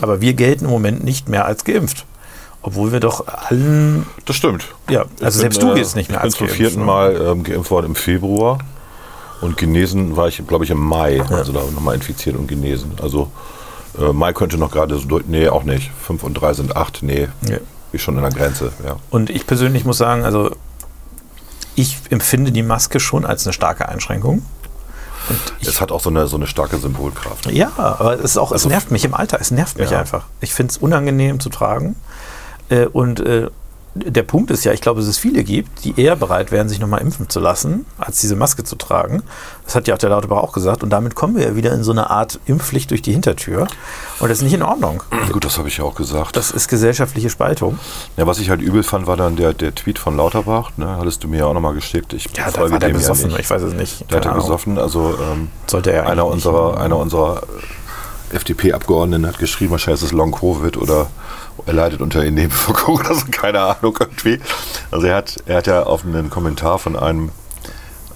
Aber 0.01 0.19
wir 0.19 0.33
gelten 0.33 0.65
im 0.65 0.71
Moment 0.71 1.03
nicht 1.05 1.29
mehr 1.29 1.45
als 1.45 1.63
geimpft. 1.63 2.05
Obwohl 2.61 2.91
wir 2.91 2.99
doch 2.99 3.27
allen, 3.27 4.07
Das 4.25 4.35
stimmt. 4.35 4.65
ja, 4.89 5.05
also 5.21 5.37
Ich 5.37 5.41
selbst 5.41 5.59
bin, 5.59 5.67
du 5.69 5.73
äh, 5.75 5.77
gehst 5.77 5.95
nicht 5.95 6.09
mehr 6.09 6.17
Ich 6.17 6.21
bin 6.23 6.25
als 6.31 6.33
zum 6.35 6.47
geimpft. 6.47 6.57
vierten 6.57 6.79
ne? 6.79 6.85
Mal 6.85 7.15
ähm, 7.21 7.43
geimpft 7.43 7.69
worden 7.69 7.85
im 7.85 7.95
Februar 7.95 8.57
und 9.41 9.55
genesen 9.57 10.15
war 10.17 10.27
ich, 10.29 10.41
glaube 10.47 10.63
ich, 10.65 10.71
im 10.71 10.79
Mai. 10.79 11.21
Also 11.29 11.51
da 11.53 11.59
nochmal 11.59 11.93
infiziert 11.93 12.35
und 12.35 12.47
genesen. 12.47 12.93
Also 13.03 13.29
äh, 13.99 14.11
Mai 14.13 14.33
könnte 14.33 14.57
noch 14.57 14.71
gerade 14.71 14.97
so 14.97 15.05
durch. 15.07 15.25
Nee, 15.27 15.47
auch 15.49 15.63
nicht. 15.63 15.91
Fünf 16.01 16.23
und 16.23 16.33
drei 16.33 16.53
sind 16.55 16.75
acht. 16.75 17.03
Nee, 17.03 17.27
Ja. 17.47 17.57
Ist 17.95 18.01
schon 18.03 18.15
an 18.17 18.23
der 18.23 18.31
Grenze. 18.31 18.71
Ja. 18.85 18.97
Und 19.09 19.29
ich 19.29 19.45
persönlich 19.47 19.85
muss 19.85 19.97
sagen, 19.97 20.23
also 20.23 20.55
ich 21.75 21.97
empfinde 22.09 22.51
die 22.51 22.63
Maske 22.63 22.99
schon 22.99 23.25
als 23.25 23.45
eine 23.45 23.53
starke 23.53 23.89
Einschränkung. 23.89 24.45
Und 25.27 25.39
ich, 25.59 25.67
Es 25.67 25.81
hat 25.81 25.91
auch 25.91 25.99
so 25.99 26.09
eine, 26.09 26.27
so 26.27 26.35
eine 26.37 26.45
starke 26.47 26.77
Symbolkraft. 26.77 27.51
ja, 27.51 27.71
aber 27.77 28.13
es 28.19 28.23
ist 28.31 28.37
auch, 28.37 28.49
es 28.51 28.53
Also- 28.63 28.69
nervt 28.69 28.91
mich 28.91 29.03
im 29.05 29.13
Alter, 29.13 29.39
es 29.41 29.51
nervt 29.51 29.77
mich 29.77 29.89
Ja. 29.89 29.99
einfach. 29.99 30.25
Ich 30.39 30.53
finde 30.53 30.71
es 30.71 30.77
unangenehm 30.77 31.39
zu 31.39 31.49
tragen. 31.49 31.95
Äh, 32.69 32.85
und 32.85 33.19
äh, 33.21 33.49
der 33.95 34.23
Punkt 34.23 34.51
ist 34.51 34.65
ja, 34.65 34.73
ich 34.73 34.81
glaube, 34.81 34.99
dass 34.99 35.07
es 35.09 35.17
viele 35.17 35.43
gibt, 35.45 35.85
die 35.85 35.99
eher 35.99 36.17
bereit 36.17 36.51
wären, 36.51 36.67
sich 36.67 36.79
nochmal 36.79 36.99
impfen 37.01 37.29
zu 37.29 37.39
lassen, 37.39 37.85
als 37.97 38.19
diese 38.19 38.35
Maske 38.35 38.65
zu 38.65 38.75
tragen. 38.75 39.23
Das 39.63 39.73
hat 39.73 39.87
ja 39.87 39.93
auch 39.93 39.97
der 39.97 40.09
Lauterbach 40.09 40.37
auch 40.43 40.51
gesagt. 40.51 40.83
Und 40.83 40.89
damit 40.89 41.15
kommen 41.15 41.37
wir 41.37 41.43
ja 41.45 41.55
wieder 41.55 41.71
in 41.71 41.81
so 41.83 41.91
eine 41.91 42.09
Art 42.09 42.39
Impfpflicht 42.45 42.91
durch 42.91 43.01
die 43.01 43.13
Hintertür. 43.13 43.67
Und 44.19 44.29
das 44.29 44.39
ist 44.39 44.43
nicht 44.43 44.53
in 44.53 44.63
Ordnung. 44.63 45.01
Gut, 45.31 45.45
das 45.45 45.57
habe 45.57 45.69
ich 45.69 45.77
ja 45.77 45.85
auch 45.85 45.95
gesagt. 45.95 46.35
Das 46.35 46.51
ist 46.51 46.67
gesellschaftliche 46.67 47.29
Spaltung. 47.29 47.79
ja, 48.17 48.27
was 48.27 48.39
ich 48.39 48.49
halt 48.49 48.61
übel 48.61 48.83
fand, 48.83 49.07
war 49.07 49.15
dann 49.15 49.37
der, 49.37 49.53
der 49.53 49.73
Tweet 49.73 49.97
von 49.97 50.17
Lauterbach. 50.17 50.71
Ne? 50.75 50.97
Hattest 50.99 51.23
du 51.23 51.29
mir 51.29 51.39
ja 51.39 51.45
auch 51.45 51.53
nochmal 51.53 51.73
geschickt. 51.73 52.11
Ich 52.11 52.25
Ja, 52.35 52.51
da 52.51 52.69
war 52.69 52.79
der 52.79 52.89
ja 52.89 52.95
besoffen. 52.95 53.27
nicht. 53.29 53.39
ich 53.39 53.49
weiß 53.49 53.61
es 53.61 53.73
nicht. 53.73 54.11
Der 54.11 54.19
Keine 54.19 54.33
Ahnung. 54.33 54.43
gesoffen. 54.45 54.77
Also 54.77 55.15
ähm, 55.31 55.47
Sollte 55.67 55.93
er 55.93 56.07
einer, 56.09 56.25
unserer, 56.25 56.81
einer 56.81 56.97
unserer 56.97 57.41
FDP-Abgeordneten 58.31 59.27
hat 59.27 59.39
geschrieben, 59.39 59.71
wahrscheinlich 59.71 60.01
ist 60.01 60.07
es 60.07 60.11
Long-Covid 60.13 60.77
oder 60.77 61.07
er 61.65 61.73
leidet 61.73 62.01
unter 62.01 62.23
Nebenwirkungen 62.23 62.99
oder 62.99 63.15
so, 63.15 63.25
keine 63.31 63.61
Ahnung 63.61 63.95
irgendwie. 63.99 64.39
Also 64.91 65.07
er 65.07 65.15
hat, 65.15 65.37
er 65.45 65.57
hat 65.57 65.67
ja 65.67 65.83
auf 65.83 66.05
einen 66.05 66.29
Kommentar 66.29 66.79
von 66.79 66.95
einem 66.95 67.31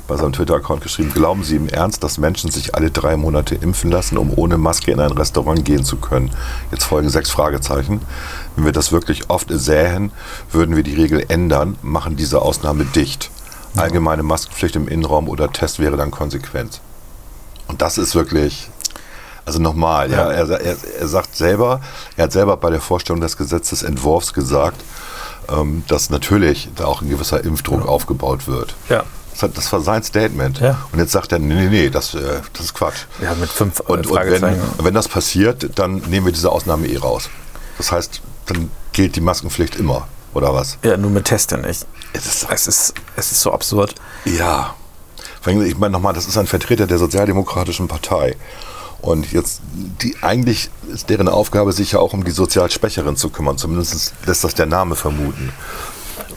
bei 0.09 0.17
seinem 0.17 0.33
Twitter-Account 0.33 0.81
geschrieben, 0.81 1.13
glauben 1.13 1.43
Sie 1.43 1.55
im 1.55 1.69
Ernst, 1.69 2.03
dass 2.03 2.17
Menschen 2.17 2.49
sich 2.49 2.73
alle 2.73 2.89
drei 2.89 3.15
Monate 3.15 3.53
impfen 3.53 3.91
lassen, 3.91 4.17
um 4.17 4.33
ohne 4.35 4.57
Maske 4.57 4.91
in 4.91 4.99
ein 4.99 5.11
Restaurant 5.11 5.63
gehen 5.63 5.85
zu 5.85 5.97
können? 5.97 6.31
Jetzt 6.71 6.85
folgen 6.85 7.09
sechs 7.09 7.29
Fragezeichen. 7.29 8.01
Wenn 8.55 8.65
wir 8.65 8.71
das 8.71 8.91
wirklich 8.91 9.29
oft 9.29 9.49
sähen, 9.51 10.11
würden 10.51 10.75
wir 10.75 10.81
die 10.81 10.95
Regel 10.95 11.23
ändern, 11.27 11.77
machen 11.83 12.15
diese 12.15 12.41
Ausnahme 12.41 12.85
dicht. 12.85 13.29
Allgemeine 13.75 14.23
Maskenpflicht 14.23 14.75
im 14.75 14.87
Innenraum 14.87 15.29
oder 15.29 15.53
Test 15.53 15.77
wäre 15.77 15.95
dann 15.95 16.09
konsequent. 16.09 16.81
Und 17.67 17.83
das 17.83 17.99
ist 17.99 18.15
wirklich, 18.15 18.71
also 19.49 19.59
nochmal, 19.59 20.11
ja, 20.11 20.31
Ja. 20.31 20.31
er, 20.31 20.61
er, 20.61 20.75
er 20.99 21.07
sagt 21.07 21.35
selber, 21.35 21.81
er 22.15 22.25
hat 22.25 22.31
selber 22.31 22.55
bei 22.55 22.69
der 22.69 22.81
Vorstellung 22.81 23.19
des 23.19 23.35
Gesetzesentwurfs 23.35 24.33
gesagt, 24.33 24.79
ähm, 25.49 25.83
dass 25.87 26.11
natürlich 26.11 26.69
da 26.75 26.85
auch 26.85 27.01
ein 27.01 27.09
gewisser 27.09 27.43
Impfdruck 27.43 27.87
aufgebaut 27.87 28.47
wird. 28.47 28.75
Ja. 28.89 29.03
Das, 29.41 29.71
war 29.71 29.79
sein 29.79 30.03
Statement. 30.03 30.59
Ja. 30.59 30.77
Und 30.91 30.99
jetzt 30.99 31.13
sagt 31.13 31.31
er, 31.31 31.39
nee, 31.39 31.53
nee, 31.55 31.69
nee, 31.69 31.89
das, 31.89 32.13
äh, 32.13 32.41
das 32.53 32.65
ist 32.65 32.73
Quatsch. 32.75 33.05
Ja, 33.21 33.33
mit 33.33 33.49
fünf 33.49 33.79
äh, 33.79 33.83
Und, 33.83 34.05
und 34.05 34.15
wenn, 34.19 34.61
wenn 34.83 34.93
das 34.93 35.07
passiert, 35.07 35.79
dann 35.79 35.95
nehmen 36.09 36.25
wir 36.27 36.33
diese 36.33 36.51
Ausnahme 36.51 36.87
eh 36.87 36.97
raus. 36.97 37.29
Das 37.77 37.91
heißt, 37.91 38.21
dann 38.47 38.69
gilt 38.91 39.15
die 39.15 39.21
Maskenpflicht 39.21 39.77
immer, 39.77 40.07
oder 40.35 40.53
was? 40.53 40.77
Ja, 40.83 40.95
nur 40.97 41.09
mit 41.09 41.25
Test 41.25 41.51
ja 41.51 41.57
nicht. 41.57 41.87
Es 42.13 42.25
ist, 42.27 42.47
Es 42.51 42.67
ist, 42.67 42.93
es 43.15 43.31
ist 43.31 43.41
so 43.41 43.51
absurd. 43.53 43.95
Ja. 44.25 44.75
Ich 45.47 45.77
meine 45.77 45.93
nochmal, 45.93 46.13
das 46.13 46.27
ist 46.27 46.37
ein 46.37 46.45
Vertreter 46.45 46.85
der 46.85 46.97
Sozialdemokratischen 46.99 47.87
Partei. 47.87 48.35
Und 49.01 49.31
jetzt, 49.31 49.61
die, 50.01 50.15
eigentlich 50.21 50.69
ist 50.93 51.09
deren 51.09 51.29
Aufgabe, 51.29 51.71
sich 51.71 51.93
ja 51.93 51.99
auch 51.99 52.13
um 52.13 52.23
die 52.23 52.31
sozial 52.31 52.69
Schwächeren 52.69 53.15
zu 53.15 53.29
kümmern. 53.29 53.57
Zumindest 53.57 54.13
lässt 54.25 54.43
das 54.43 54.55
der 54.55 54.65
Name 54.65 54.95
vermuten. 54.95 55.53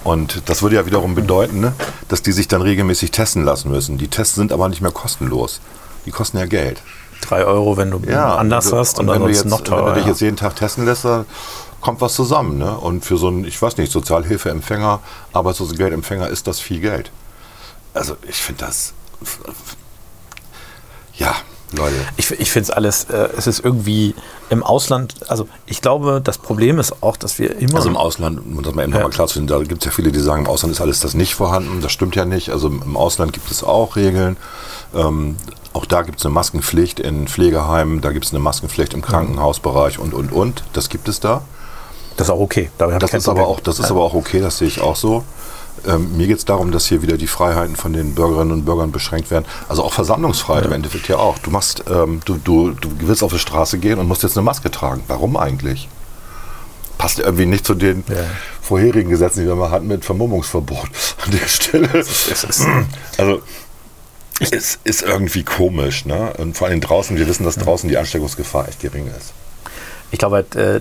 Und 0.04 0.42
das 0.46 0.62
würde 0.62 0.76
ja 0.76 0.86
wiederum 0.86 1.14
bedeuten, 1.14 1.60
ne, 1.60 1.74
dass 2.08 2.22
die 2.22 2.32
sich 2.32 2.48
dann 2.48 2.62
regelmäßig 2.62 3.10
testen 3.10 3.44
lassen 3.44 3.70
müssen. 3.70 3.98
Die 3.98 4.08
Tests 4.08 4.34
sind 4.34 4.52
aber 4.52 4.68
nicht 4.68 4.80
mehr 4.80 4.90
kostenlos. 4.90 5.60
Die 6.06 6.10
kosten 6.10 6.38
ja 6.38 6.46
Geld. 6.46 6.82
Drei 7.20 7.44
Euro, 7.44 7.76
wenn 7.76 7.90
du 7.90 8.00
anders 8.12 8.66
also- 8.66 8.78
hast 8.78 8.98
und, 8.98 9.06
wenn 9.06 9.20
du 9.20 9.26
ansonsten 9.26 9.48
jetzt, 9.48 9.58
noch 9.58 9.64
teurer. 9.64 9.86
Wenn 9.86 9.94
du 9.94 9.98
dich 10.00 10.04
ja. 10.06 10.10
jetzt 10.10 10.20
jeden 10.20 10.36
Tag 10.36 10.56
testen 10.56 10.84
lässt, 10.84 11.04
dann 11.04 11.24
kommt 11.80 12.00
was 12.00 12.14
zusammen. 12.14 12.58
Ne? 12.58 12.76
Und 12.76 13.04
für 13.04 13.16
so 13.16 13.28
einen, 13.28 13.44
ich 13.44 13.60
weiß 13.60 13.76
nicht, 13.76 13.92
Sozialhilfeempfänger, 13.92 15.00
Arbeitslosengeldempfänger 15.32 16.28
ist 16.28 16.46
das 16.48 16.58
viel 16.58 16.80
Geld. 16.80 17.12
Also 17.94 18.16
ich 18.28 18.36
finde 18.36 18.64
das, 18.64 18.94
ja, 21.14 21.34
Leute. 21.76 21.94
Ich, 22.16 22.30
ich 22.30 22.50
finde 22.50 22.64
es 22.64 22.70
alles, 22.70 23.04
äh, 23.04 23.28
es 23.36 23.46
ist 23.46 23.64
irgendwie 23.64 24.14
im 24.50 24.62
Ausland, 24.62 25.14
also 25.28 25.48
ich 25.66 25.80
glaube, 25.80 26.20
das 26.22 26.38
Problem 26.38 26.78
ist 26.78 27.02
auch, 27.02 27.16
dass 27.16 27.38
wir 27.38 27.56
immer 27.58 27.74
Also 27.76 27.84
so 27.84 27.90
im 27.90 27.96
Ausland, 27.96 28.38
um 28.44 28.62
das 28.62 28.74
mal 28.74 28.82
eben 28.82 28.92
Ja. 28.92 28.98
nochmal 28.98 29.12
klarzufinden, 29.12 29.48
da 29.58 29.62
gibt 29.64 29.82
es 29.82 29.86
ja 29.86 29.90
viele, 29.90 30.12
die 30.12 30.20
sagen, 30.20 30.44
im 30.44 30.50
Ausland 30.50 30.74
ist 30.74 30.80
alles 30.80 31.00
das 31.00 31.14
nicht 31.14 31.34
vorhanden. 31.34 31.80
Das 31.80 31.92
stimmt 31.92 32.14
ja 32.16 32.24
nicht. 32.24 32.50
Also 32.50 32.68
im 32.68 32.96
Ausland 32.96 33.32
gibt 33.32 33.50
es 33.50 33.62
auch 33.64 33.96
Regeln. 33.96 34.36
Ähm, 34.94 35.36
auch 35.72 35.86
da 35.86 36.02
gibt 36.02 36.18
es 36.18 36.26
eine 36.26 36.34
Maskenpflicht 36.34 37.00
in 37.00 37.26
Pflegeheimen, 37.28 38.02
da 38.02 38.12
gibt 38.12 38.26
es 38.26 38.32
eine 38.32 38.40
Maskenpflicht 38.40 38.92
im 38.92 39.00
Krankenhausbereich 39.02 39.98
und, 39.98 40.12
und, 40.12 40.30
und. 40.32 40.64
Das 40.74 40.88
gibt 40.90 41.08
es 41.08 41.20
da. 41.20 41.42
das 42.18 42.26
ist 42.28 42.30
auch 42.34 42.40
okay. 42.40 42.70
Das 42.76 42.88
ist, 43.14 43.26
aber 43.28 43.40
Problem. 43.40 43.44
auch, 43.56 43.60
das 43.60 43.78
ist 43.78 43.90
aber 43.90 44.02
auch 44.02 44.12
okay, 44.14 44.40
das 44.40 44.58
sehe 44.58 44.68
ich 44.68 44.80
auch 44.82 44.96
so. 44.96 45.24
Ähm, 45.86 46.16
mir 46.16 46.26
geht 46.26 46.38
es 46.38 46.44
darum, 46.44 46.70
dass 46.72 46.86
hier 46.86 47.02
wieder 47.02 47.16
die 47.16 47.26
Freiheiten 47.26 47.76
von 47.76 47.92
den 47.92 48.14
Bürgerinnen 48.14 48.52
und 48.52 48.64
Bürgern 48.64 48.92
beschränkt 48.92 49.30
werden. 49.30 49.44
Also 49.68 49.82
auch 49.82 49.92
Versammlungsfreiheit 49.92 50.66
im 50.66 50.72
Endeffekt 50.72 51.08
ja 51.08 51.16
auch. 51.16 51.38
Du 51.38 51.50
machst, 51.50 51.84
ähm, 51.90 52.20
du, 52.24 52.36
du, 52.36 52.70
du 52.72 52.90
willst 53.00 53.22
auf 53.22 53.32
die 53.32 53.38
Straße 53.38 53.78
gehen 53.78 53.98
und 53.98 54.06
musst 54.06 54.22
jetzt 54.22 54.36
eine 54.36 54.44
Maske 54.44 54.70
tragen. 54.70 55.02
Warum 55.08 55.36
eigentlich? 55.36 55.88
Passt 56.98 57.18
irgendwie 57.18 57.46
nicht 57.46 57.66
zu 57.66 57.74
den 57.74 58.04
Ja. 58.08 58.16
vorherigen 58.60 59.10
Gesetzen, 59.10 59.40
die 59.40 59.46
wir 59.46 59.56
mal 59.56 59.70
hatten 59.70 59.88
mit 59.88 60.04
Vermummungsverbot 60.04 60.90
an 61.24 61.30
der 61.32 61.48
Stelle. 61.48 61.88
Also 63.18 63.42
es 64.40 64.78
ist 64.84 65.02
irgendwie 65.02 65.42
komisch. 65.42 66.04
Ne? 66.04 66.32
Und 66.38 66.56
vor 66.56 66.68
allem 66.68 66.80
draußen, 66.80 67.16
wir 67.16 67.26
wissen, 67.26 67.44
dass 67.44 67.56
draußen 67.56 67.88
die 67.88 67.96
Ansteckungsgefahr 67.98 68.68
echt 68.68 68.80
gering 68.80 69.08
ist. 69.18 69.32
Ich 70.10 70.18
glaube 70.18 70.36
halt, 70.36 70.56
äh, 70.56 70.80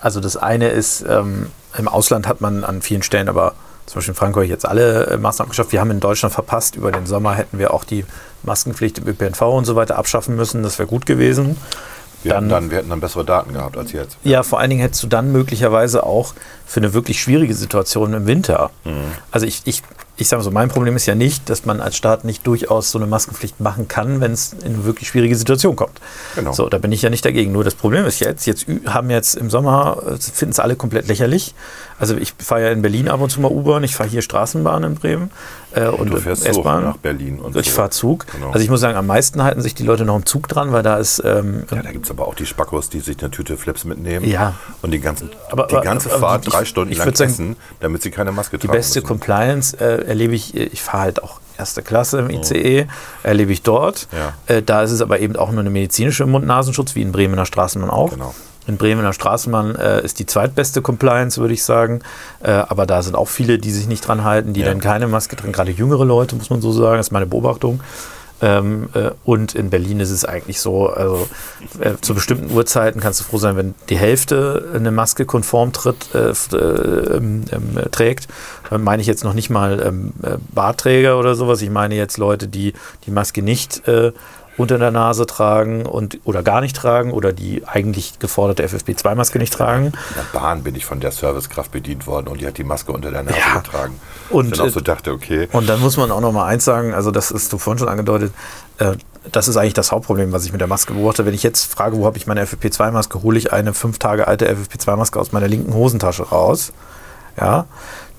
also 0.00 0.18
das 0.20 0.36
eine 0.36 0.68
ist, 0.68 1.04
ähm, 1.08 1.46
im 1.78 1.88
Ausland 1.88 2.26
hat 2.26 2.40
man 2.40 2.64
an 2.64 2.82
vielen 2.82 3.02
Stellen 3.02 3.28
aber 3.28 3.54
zum 3.92 3.98
Beispiel 3.98 4.12
in 4.12 4.16
Frankreich 4.16 4.48
jetzt 4.48 4.66
alle 4.66 5.06
äh, 5.08 5.16
Maßnahmen 5.18 5.50
geschafft. 5.50 5.72
Wir 5.72 5.80
haben 5.80 5.90
in 5.90 6.00
Deutschland 6.00 6.32
verpasst, 6.32 6.76
über 6.76 6.90
den 6.92 7.04
Sommer 7.04 7.34
hätten 7.34 7.58
wir 7.58 7.74
auch 7.74 7.84
die 7.84 8.06
Maskenpflicht 8.42 8.98
im 8.98 9.06
ÖPNV 9.06 9.42
und 9.42 9.66
so 9.66 9.76
weiter 9.76 9.98
abschaffen 9.98 10.34
müssen. 10.34 10.62
Das 10.62 10.78
wäre 10.78 10.88
gut 10.88 11.04
gewesen. 11.04 11.58
Wir, 12.22 12.32
Dann- 12.32 12.44
hätten 12.44 12.48
dann, 12.50 12.70
wir 12.70 12.78
hätten 12.78 12.88
dann 12.88 13.00
bessere 13.00 13.24
Daten 13.26 13.52
gehabt 13.52 13.76
als 13.76 13.92
jetzt. 13.92 14.16
Ja, 14.24 14.42
vor 14.44 14.60
allen 14.60 14.70
Dingen 14.70 14.80
hättest 14.80 15.02
du 15.02 15.08
dann 15.08 15.30
möglicherweise 15.30 16.04
auch 16.06 16.32
für 16.64 16.80
eine 16.80 16.94
wirklich 16.94 17.20
schwierige 17.20 17.52
Situation 17.54 18.14
im 18.14 18.26
Winter. 18.26 18.70
Also 19.30 19.44
ich, 19.44 19.60
ich, 19.66 19.82
ich 20.16 20.28
sage 20.28 20.40
mal 20.40 20.44
so, 20.44 20.50
mein 20.50 20.68
Problem 20.68 20.94
ist 20.94 21.06
ja 21.06 21.14
nicht, 21.14 21.48
dass 21.48 21.64
man 21.64 21.80
als 21.80 21.96
Staat 21.96 22.24
nicht 22.24 22.46
durchaus 22.46 22.90
so 22.90 22.98
eine 22.98 23.06
Maskenpflicht 23.06 23.60
machen 23.60 23.88
kann, 23.88 24.20
wenn 24.20 24.32
es 24.32 24.52
in 24.52 24.74
eine 24.74 24.84
wirklich 24.84 25.08
schwierige 25.08 25.34
Situation 25.34 25.74
kommt. 25.74 25.98
Genau. 26.34 26.52
So, 26.52 26.68
da 26.68 26.78
bin 26.78 26.92
ich 26.92 27.02
ja 27.02 27.10
nicht 27.10 27.24
dagegen. 27.24 27.50
Nur 27.52 27.64
das 27.64 27.74
Problem 27.74 28.04
ist 28.04 28.20
jetzt, 28.20 28.46
jetzt 28.46 28.66
haben 28.86 29.08
jetzt 29.10 29.34
im 29.34 29.48
Sommer, 29.50 29.96
äh, 30.06 30.16
finden 30.18 30.52
es 30.52 30.60
alle 30.60 30.76
komplett 30.76 31.08
lächerlich. 31.08 31.54
Also 31.98 32.16
ich 32.16 32.34
fahre 32.38 32.62
ja 32.64 32.70
in 32.70 32.82
Berlin 32.82 33.08
ab 33.08 33.20
und 33.20 33.30
zu 33.30 33.40
mal 33.40 33.50
U-Bahn, 33.50 33.84
ich 33.84 33.94
fahre 33.96 34.08
hier 34.10 34.22
Straßenbahn 34.22 34.82
in 34.82 34.94
Bremen 34.96 35.30
äh, 35.72 35.86
und, 35.86 36.10
Zug 36.10 36.26
S-Bahn. 36.26 36.82
nach 36.84 36.96
Berlin. 36.98 37.38
Und 37.38 37.56
Ich 37.56 37.70
so. 37.70 37.76
fahre 37.76 37.90
Zug. 37.90 38.26
Genau. 38.32 38.48
Also 38.48 38.58
ich 38.58 38.68
muss 38.70 38.80
sagen, 38.80 38.96
am 38.96 39.06
meisten 39.06 39.42
halten 39.42 39.62
sich 39.62 39.74
die 39.74 39.84
Leute 39.84 40.04
noch 40.04 40.16
im 40.16 40.26
Zug 40.26 40.48
dran, 40.48 40.72
weil 40.72 40.82
da 40.82 40.96
ist 40.98 41.22
ähm, 41.24 41.64
Ja, 41.70 41.82
da 41.82 41.92
gibt 41.92 42.04
es 42.06 42.10
aber 42.10 42.26
auch 42.26 42.34
die 42.34 42.44
Spackos, 42.46 42.90
die 42.90 43.00
sich 43.00 43.18
eine 43.20 43.30
Tüte 43.30 43.56
Flips 43.56 43.84
mitnehmen 43.84 44.26
Ja. 44.28 44.54
und 44.82 44.90
die, 44.90 44.98
ganzen, 45.00 45.30
Aber- 45.50 45.66
die 45.68 45.76
aber- 45.76 45.84
ganze 45.84 46.10
aber 46.10 46.18
Fahrt 46.20 46.44
die- 46.46 46.50
drei 46.50 46.62
ich- 46.62 46.68
Stunden 46.68 46.92
ich 46.92 46.98
lang 46.98 47.14
sagen, 47.14 47.30
essen, 47.30 47.56
damit 47.80 48.02
sie 48.02 48.10
keine 48.10 48.32
Maske 48.32 48.58
Die 48.58 48.66
tragen 48.66 48.78
beste 48.78 48.98
müssen. 49.00 49.06
Compliance 49.08 49.76
äh, 49.78 50.01
erlebe 50.06 50.34
ich, 50.34 50.54
ich 50.56 50.82
fahre 50.82 51.02
halt 51.04 51.22
auch 51.22 51.40
erste 51.58 51.82
Klasse 51.82 52.18
im 52.20 52.30
ICE, 52.30 52.86
erlebe 53.22 53.52
ich 53.52 53.62
dort. 53.62 54.08
Ja. 54.12 54.54
Äh, 54.54 54.62
da 54.62 54.82
ist 54.82 54.90
es 54.90 55.02
aber 55.02 55.20
eben 55.20 55.36
auch 55.36 55.50
nur 55.50 55.60
eine 55.60 55.70
medizinische 55.70 56.26
Mund-Nasenschutz, 56.26 56.94
wie 56.94 57.02
in 57.02 57.12
Bremener 57.12 57.46
Straßenbahn 57.46 57.90
auch. 57.90 58.10
Genau. 58.10 58.34
In 58.66 58.76
Bremener 58.76 59.12
Straßenbahn 59.12 59.74
äh, 59.74 60.04
ist 60.04 60.18
die 60.20 60.26
zweitbeste 60.26 60.82
Compliance, 60.82 61.40
würde 61.40 61.52
ich 61.54 61.64
sagen. 61.64 62.00
Äh, 62.42 62.50
aber 62.52 62.86
da 62.86 63.02
sind 63.02 63.16
auch 63.16 63.28
viele, 63.28 63.58
die 63.58 63.70
sich 63.72 63.88
nicht 63.88 64.06
dran 64.06 64.22
halten, 64.24 64.52
die 64.52 64.60
Ja. 64.60 64.66
dann 64.66 64.80
keine 64.80 65.08
Maske 65.08 65.34
tragen. 65.36 65.52
Gerade 65.52 65.72
jüngere 65.72 66.04
Leute, 66.04 66.36
muss 66.36 66.48
man 66.48 66.60
so 66.60 66.72
sagen, 66.72 66.96
das 66.96 67.06
ist 67.08 67.10
meine 67.12 67.26
Beobachtung. 67.26 67.80
Ähm, 68.42 68.88
äh, 68.94 69.12
und 69.24 69.54
in 69.54 69.70
Berlin 69.70 70.00
ist 70.00 70.10
es 70.10 70.24
eigentlich 70.24 70.60
so, 70.60 70.88
also 70.88 71.28
äh, 71.78 71.92
zu 72.00 72.12
bestimmten 72.12 72.50
Uhrzeiten 72.50 73.00
kannst 73.00 73.20
du 73.20 73.24
froh 73.24 73.38
sein, 73.38 73.56
wenn 73.56 73.74
die 73.88 73.96
Hälfte 73.96 74.72
eine 74.74 74.90
Maske 74.90 75.24
konform 75.24 75.72
tritt, 75.72 76.12
äh, 76.12 76.30
äh, 76.30 77.16
ähm, 77.16 77.44
ähm, 77.52 77.78
äh, 77.78 77.88
trägt. 77.90 78.26
Dann 78.68 78.82
meine 78.82 79.00
ich 79.00 79.06
jetzt 79.06 79.22
noch 79.22 79.34
nicht 79.34 79.48
mal 79.48 79.80
ähm, 79.80 80.12
äh, 80.22 80.38
Bartträger 80.52 81.18
oder 81.20 81.36
sowas. 81.36 81.62
Ich 81.62 81.70
meine 81.70 81.94
jetzt 81.94 82.18
Leute, 82.18 82.48
die 82.48 82.72
die 83.06 83.12
Maske 83.12 83.42
nicht 83.42 83.86
äh, 83.86 84.10
unter 84.58 84.78
der 84.78 84.90
Nase 84.90 85.24
tragen 85.26 85.86
und 85.86 86.18
oder 86.24 86.42
gar 86.42 86.60
nicht 86.60 86.76
tragen 86.76 87.12
oder 87.12 87.32
die 87.32 87.62
eigentlich 87.66 88.18
geforderte 88.18 88.64
FFP2-Maske 88.66 89.38
nicht 89.38 89.52
tragen. 89.52 89.86
In 89.86 89.92
der 90.16 90.38
Bahn 90.38 90.62
bin 90.62 90.74
ich 90.74 90.84
von 90.84 91.00
der 91.00 91.10
Servicekraft 91.10 91.70
bedient 91.72 92.06
worden 92.06 92.28
und 92.28 92.40
die 92.40 92.46
hat 92.46 92.58
die 92.58 92.64
Maske 92.64 92.92
unter 92.92 93.10
der 93.10 93.22
Nase 93.22 93.38
Ja. 93.38 93.60
getragen. 93.60 93.98
Und, 94.28 94.46
ich 94.46 94.52
dann 94.52 94.60
auch 94.60 94.66
äh, 94.66 94.70
so 94.70 94.80
dachte, 94.80 95.12
okay, 95.12 95.48
Und 95.52 95.68
dann 95.68 95.80
muss 95.80 95.96
man 95.96 96.10
auch 96.10 96.20
noch 96.20 96.32
mal 96.32 96.46
eins 96.46 96.64
sagen, 96.64 96.92
also 96.94 97.10
das 97.10 97.30
ist 97.30 97.52
du 97.52 97.58
vorhin 97.58 97.78
schon 97.78 97.88
angedeutet, 97.88 98.32
äh, 98.78 98.92
das 99.30 99.48
ist 99.48 99.56
eigentlich 99.56 99.74
das 99.74 99.92
Hauptproblem, 99.92 100.32
was 100.32 100.44
ich 100.44 100.52
mit 100.52 100.60
der 100.60 100.68
Maske 100.68 100.92
beobachte. 100.94 101.24
Wenn 101.24 101.34
ich 101.34 101.42
jetzt 101.44 101.72
frage, 101.72 101.96
wo 101.96 102.04
habe 102.06 102.18
ich 102.18 102.26
meine 102.26 102.44
FFP2-Maske, 102.44 103.22
hole 103.22 103.38
ich 103.38 103.52
eine 103.52 103.72
fünf 103.72 103.98
Tage 103.98 104.26
alte 104.26 104.50
FFP2-Maske 104.52 105.18
aus 105.18 105.32
meiner 105.32 105.48
linken 105.48 105.72
Hosentasche 105.74 106.24
raus, 106.24 106.72
ja, 107.40 107.66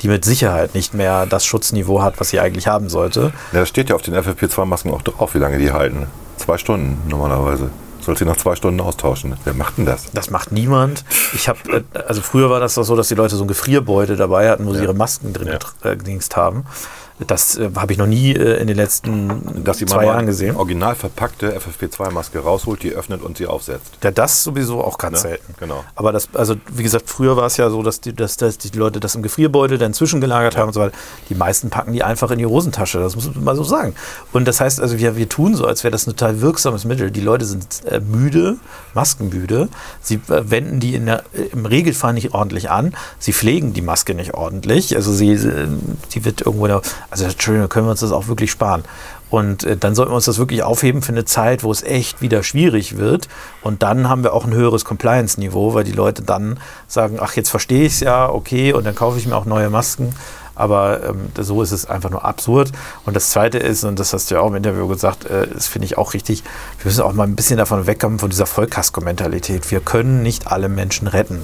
die 0.01 0.07
mit 0.07 0.25
Sicherheit 0.25 0.73
nicht 0.73 0.93
mehr 0.93 1.25
das 1.27 1.45
Schutzniveau 1.45 2.01
hat, 2.01 2.19
was 2.19 2.29
sie 2.29 2.39
eigentlich 2.39 2.67
haben 2.67 2.89
sollte. 2.89 3.33
ja, 3.51 3.59
das 3.59 3.69
steht 3.69 3.89
ja 3.89 3.95
auf 3.95 4.01
den 4.01 4.15
FFP2-Masken 4.15 4.91
auch 4.91 5.01
drauf, 5.01 5.35
wie 5.35 5.39
lange 5.39 5.57
die 5.59 5.71
halten. 5.71 6.07
Zwei 6.37 6.57
Stunden 6.57 6.97
normalerweise. 7.09 7.69
Soll 8.01 8.17
sie 8.17 8.25
nach 8.25 8.35
zwei 8.35 8.55
Stunden 8.55 8.81
austauschen. 8.81 9.37
Wer 9.45 9.53
macht 9.53 9.77
denn 9.77 9.85
das? 9.85 10.11
Das 10.11 10.29
macht 10.29 10.51
niemand. 10.51 11.05
Ich 11.33 11.47
habe, 11.47 11.59
äh, 11.93 11.99
also 12.05 12.21
früher 12.21 12.49
war 12.49 12.59
das 12.59 12.73
doch 12.75 12.83
so, 12.83 12.97
dass 12.97 13.07
die 13.07 13.15
Leute 13.15 13.37
so 13.37 13.45
ein 13.45 13.47
Gefrierbeutel 13.47 14.17
dabei 14.17 14.49
hatten, 14.49 14.65
wo 14.65 14.71
sie 14.73 14.79
Ja. 14.79 14.83
ihre 14.85 14.93
Masken 14.93 15.31
drin 15.31 15.47
Ja. 15.47 15.89
äh, 15.89 15.95
gedingst 15.95 16.35
haben. 16.35 16.65
Das 17.27 17.57
äh, 17.57 17.69
habe 17.75 17.91
ich 17.93 17.97
noch 17.99 18.07
nie 18.07 18.33
äh, 18.33 18.59
in 18.61 18.67
den 18.67 18.77
letzten 18.77 19.63
Dass 19.63 19.77
zwei 19.79 20.05
Jahren 20.05 20.25
gesehen. 20.25 20.55
original 20.55 20.95
verpackte 20.95 21.57
FFP2-Maske 21.57 22.39
rausholt, 22.39 22.83
die 22.83 22.91
öffnet 22.91 23.21
und 23.21 23.37
sie 23.37 23.47
aufsetzt. 23.47 23.93
Ja, 24.03 24.11
das 24.11 24.43
sowieso 24.43 24.83
auch 24.83 24.97
ganz 24.97 25.13
Ne? 25.23 25.29
selten. 25.29 25.53
Genau. 25.59 25.83
Aber 25.95 26.11
das, 26.11 26.27
also 26.33 26.55
wie 26.73 26.81
gesagt, 26.83 27.09
früher 27.09 27.37
war 27.37 27.45
es 27.45 27.57
ja 27.57 27.69
so, 27.69 27.83
dass 27.83 28.01
die, 28.01 28.13
dass, 28.13 28.37
dass 28.37 28.57
die 28.57 28.75
Leute 28.77 28.99
das 28.99 29.15
im 29.15 29.21
Gefrierbeutel 29.21 29.77
dann 29.77 29.93
zwischengelagert 29.93 30.57
haben 30.57 30.67
und 30.67 30.73
so 30.73 30.79
weiter. 30.79 30.95
Die 31.29 31.35
meisten 31.35 31.69
packen 31.69 31.93
die 31.93 32.03
einfach 32.03 32.31
in 32.31 32.39
die 32.39 32.45
Hosentasche, 32.45 32.99
das 32.99 33.15
muss 33.15 33.33
man 33.33 33.43
mal 33.43 33.55
so 33.55 33.63
sagen. 33.63 33.93
Und 34.31 34.47
das 34.47 34.59
heißt 34.59 34.81
also, 34.81 34.97
wir, 34.97 35.15
wir 35.15 35.29
tun 35.29 35.55
so, 35.55 35.65
als 35.65 35.83
wäre 35.83 35.91
das 35.91 36.07
ein 36.07 36.11
total 36.11 36.41
wirksames 36.41 36.85
Mittel. 36.85 37.11
Die 37.11 37.21
Leute 37.21 37.45
sind 37.45 37.65
äh, 37.85 37.99
müde, 37.99 38.57
maskenmüde. 38.93 39.69
Sie 40.01 40.15
äh, 40.15 40.49
wenden 40.49 40.79
die 40.79 40.95
in 40.95 41.05
der, 41.05 41.23
im 41.51 41.65
Regelfall 41.65 42.13
nicht 42.13 42.33
ordentlich 42.33 42.69
an. 42.69 42.95
Sie 43.19 43.33
pflegen 43.33 43.73
die 43.73 43.81
Maske 43.81 44.15
nicht 44.15 44.33
ordentlich. 44.33 44.95
Also 44.95 45.11
sie, 45.13 45.31
äh, 45.33 45.67
die 46.13 46.25
wird 46.25 46.41
irgendwo, 46.41 46.67
da, 46.67 46.81
also 47.13 47.25
Entschuldigung, 47.25 47.69
können 47.69 47.85
wir 47.85 47.91
uns 47.91 47.99
das 47.99 48.11
auch 48.11 48.27
wirklich 48.27 48.49
sparen. 48.49 48.83
Und 49.29 49.63
äh, 49.63 49.77
dann 49.77 49.93
sollten 49.93 50.11
wir 50.11 50.15
uns 50.15 50.25
das 50.25 50.39
wirklich 50.39 50.63
aufheben 50.63 51.03
für 51.03 51.11
eine 51.11 51.25
Zeit, 51.25 51.63
wo 51.63 51.71
es 51.71 51.83
echt 51.83 52.21
wieder 52.21 52.41
schwierig 52.41 52.97
wird. 52.97 53.29
Und 53.61 53.83
dann 53.83 54.09
haben 54.09 54.23
wir 54.23 54.33
auch 54.33 54.45
ein 54.45 54.53
höheres 54.53 54.83
Compliance-Niveau, 54.83 55.75
weil 55.75 55.83
die 55.83 55.91
Leute 55.91 56.23
dann 56.23 56.59
sagen, 56.87 57.19
ach, 57.21 57.35
jetzt 57.35 57.49
verstehe 57.49 57.85
ich 57.85 57.93
es 57.93 57.99
ja, 57.99 58.27
okay, 58.29 58.73
und 58.73 58.83
dann 58.85 58.95
kaufe 58.95 59.19
ich 59.19 59.27
mir 59.27 59.35
auch 59.35 59.45
neue 59.45 59.69
Masken. 59.69 60.15
Aber 60.55 61.03
ähm, 61.07 61.29
so 61.39 61.61
ist 61.61 61.71
es 61.71 61.85
einfach 61.85 62.09
nur 62.09 62.25
absurd. 62.25 62.71
Und 63.05 63.15
das 63.15 63.29
Zweite 63.29 63.59
ist, 63.59 63.83
und 63.83 63.99
das 63.99 64.13
hast 64.13 64.31
du 64.31 64.35
ja 64.35 64.41
auch 64.41 64.47
im 64.47 64.55
Interview 64.55 64.87
gesagt, 64.87 65.25
äh, 65.25 65.47
das 65.47 65.67
finde 65.67 65.85
ich 65.85 65.99
auch 65.99 66.15
richtig, 66.15 66.43
wir 66.79 66.85
müssen 66.85 67.01
auch 67.01 67.13
mal 67.13 67.27
ein 67.27 67.35
bisschen 67.35 67.57
davon 67.57 67.85
wegkommen, 67.85 68.17
von 68.17 68.31
dieser 68.31 68.47
Vollkasko-Mentalität. 68.47 69.69
Wir 69.69 69.81
können 69.81 70.23
nicht 70.23 70.47
alle 70.47 70.67
Menschen 70.67 71.07
retten. 71.07 71.43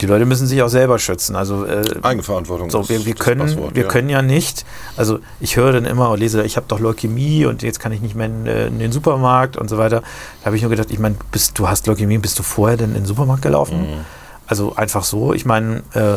Die 0.00 0.06
Leute 0.06 0.26
müssen 0.26 0.46
sich 0.46 0.62
auch 0.62 0.68
selber 0.68 0.98
schützen. 0.98 1.36
Also 1.36 1.64
äh, 1.64 1.82
Eigenverantwortung 2.02 2.70
so, 2.70 2.88
wir, 2.88 3.04
wir, 3.04 3.14
können, 3.14 3.40
Passwort, 3.40 3.74
wir 3.74 3.84
ja. 3.84 3.88
können 3.88 4.08
ja 4.08 4.22
nicht, 4.22 4.64
also 4.96 5.20
ich 5.40 5.56
höre 5.56 5.72
dann 5.72 5.84
immer 5.84 6.10
und 6.10 6.18
lese, 6.18 6.42
ich 6.42 6.56
habe 6.56 6.66
doch 6.68 6.80
Leukämie 6.80 7.46
und 7.46 7.62
jetzt 7.62 7.78
kann 7.78 7.92
ich 7.92 8.00
nicht 8.00 8.14
mehr 8.14 8.26
in, 8.26 8.46
äh, 8.46 8.66
in 8.66 8.78
den 8.78 8.92
Supermarkt 8.92 9.56
und 9.56 9.68
so 9.68 9.78
weiter. 9.78 10.02
Da 10.40 10.46
habe 10.46 10.56
ich 10.56 10.62
nur 10.62 10.70
gedacht, 10.70 10.90
ich 10.90 10.98
meine, 10.98 11.16
bist, 11.30 11.58
du 11.58 11.68
hast 11.68 11.86
Leukämie, 11.86 12.18
bist 12.18 12.38
du 12.38 12.42
vorher 12.42 12.76
denn 12.76 12.90
in 12.90 13.02
den 13.02 13.06
Supermarkt 13.06 13.42
gelaufen? 13.42 13.80
Mhm. 13.80 14.04
Also 14.46 14.74
einfach 14.74 15.04
so. 15.04 15.32
Ich 15.32 15.44
meine, 15.44 15.82
äh, 15.94 16.14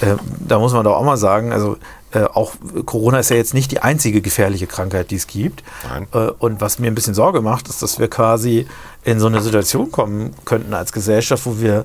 äh, 0.00 0.16
da 0.38 0.58
muss 0.58 0.72
man 0.72 0.84
doch 0.84 0.96
auch 0.96 1.04
mal 1.04 1.16
sagen, 1.16 1.52
also 1.52 1.76
äh, 2.12 2.24
auch 2.24 2.54
Corona 2.86 3.20
ist 3.20 3.30
ja 3.30 3.36
jetzt 3.36 3.54
nicht 3.54 3.70
die 3.70 3.80
einzige 3.80 4.20
gefährliche 4.20 4.66
Krankheit, 4.66 5.10
die 5.10 5.16
es 5.16 5.26
gibt. 5.26 5.62
Nein. 5.88 6.06
Äh, 6.12 6.32
und 6.38 6.60
was 6.60 6.78
mir 6.78 6.88
ein 6.88 6.94
bisschen 6.94 7.14
Sorge 7.14 7.40
macht, 7.40 7.68
ist, 7.68 7.82
dass 7.82 7.98
wir 7.98 8.08
quasi 8.08 8.66
in 9.04 9.20
so 9.20 9.26
eine 9.26 9.40
Situation 9.40 9.92
kommen 9.92 10.34
könnten 10.44 10.74
als 10.74 10.92
Gesellschaft, 10.92 11.46
wo 11.46 11.60
wir 11.60 11.84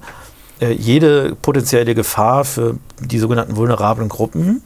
jede 0.59 1.35
potenzielle 1.41 1.95
Gefahr 1.95 2.45
für 2.45 2.77
die 2.99 3.19
sogenannten 3.19 3.55
vulnerablen 3.55 4.09
Gruppen 4.09 4.61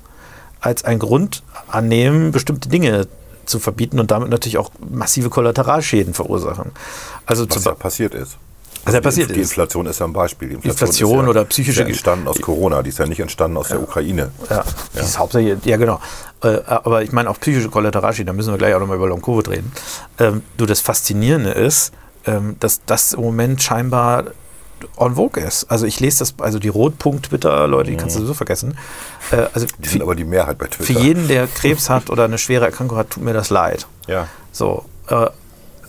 als 0.62 0.84
einen 0.84 1.00
Grund 1.00 1.44
annehmen, 1.68 2.32
bestimmte 2.32 2.70
Dinge 2.70 3.08
zu 3.46 3.60
verbieten 3.60 4.00
und 4.00 4.12
damit 4.12 4.30
natürlich 4.30 4.58
auch 4.58 4.72
massive 4.90 5.30
Kollateralschäden 5.30 6.14
verursachen. 6.14 6.72
Also 7.26 7.48
Was 7.50 7.64
da 7.64 7.74
passiert 7.74 8.14
ist. 8.14 8.38
Was 8.86 8.94
ja 8.94 9.02
passiert 9.02 9.30
die 9.32 9.42
ist. 9.42 9.50
Inflation 9.50 9.86
ist 9.88 10.00
ja 10.00 10.06
ein 10.06 10.14
Beispiel. 10.14 10.50
Die 10.50 10.68
Inflation 10.68 11.20
ist 11.20 11.24
ja, 11.24 11.30
oder 11.30 11.46
psychische 11.46 11.82
ist 11.82 11.86
ja 11.86 11.90
entstanden 11.90 12.28
aus 12.28 12.40
Corona. 12.40 12.82
Die 12.82 12.90
ist 12.90 13.00
ja 13.00 13.08
nicht 13.08 13.20
entstanden 13.20 13.58
aus 13.58 13.70
der 13.70 13.82
Ukraine. 13.82 14.32
Ja, 14.50 14.64
die 14.94 15.00
ist 15.00 15.20
hauptsächlich, 15.20 15.66
ja 15.66 15.78
genau. 15.78 16.00
Äh, 16.42 16.60
aber 16.66 17.04
ich 17.04 17.12
meine 17.12 17.30
auch 17.30 17.40
psychische 17.40 17.70
Kollateralschäden, 17.70 18.28
da 18.28 18.34
müssen 18.34 18.54
wir 18.54 18.58
gleich 18.58 18.74
auch 18.74 18.80
nochmal 18.80 18.98
über 18.98 19.08
Long-Covid 19.08 19.50
reden. 19.50 19.72
Ähm, 20.18 20.44
du, 20.58 20.66
das 20.66 20.80
Faszinierende 20.80 21.52
ist, 21.52 21.92
ähm, 22.26 22.56
dass 22.60 22.82
das 22.86 23.14
im 23.14 23.22
Moment 23.22 23.62
scheinbar 23.62 24.26
on 24.98 25.16
vogue 25.16 25.42
ist. 25.44 25.66
Also 25.72 25.86
ich 25.86 26.00
lese 26.00 26.20
das, 26.20 26.36
also 26.40 26.60
die 26.60 26.68
Rotpunkt-Twitter, 26.70 27.68
Leute, 27.68 27.92
die 27.92 27.98
kannst 27.98 28.16
du 28.16 28.20
sowieso 28.20 28.34
vergessen. 28.34 28.78
Äh, 29.32 29.48
also 29.54 29.66
Die 29.80 29.88
sind 29.90 30.00
für, 30.00 30.04
aber 30.04 30.16
die 30.16 30.24
Mehrheit 30.26 30.58
bei 30.58 30.66
für 30.66 30.84
Twitter. 30.84 31.00
jeden, 31.00 31.28
der 31.28 31.48
Krebs 31.48 31.90
hat 31.90 32.10
oder 32.10 32.26
eine 32.26 32.38
schwere 32.38 32.66
Erkrankung 32.66 32.98
hat, 32.98 33.10
tut 33.12 33.24
mir 33.24 33.34
das 33.34 33.50
leid. 33.50 33.88
Ja. 34.08 34.28
So. 34.52 34.86
Äh, 35.08 35.28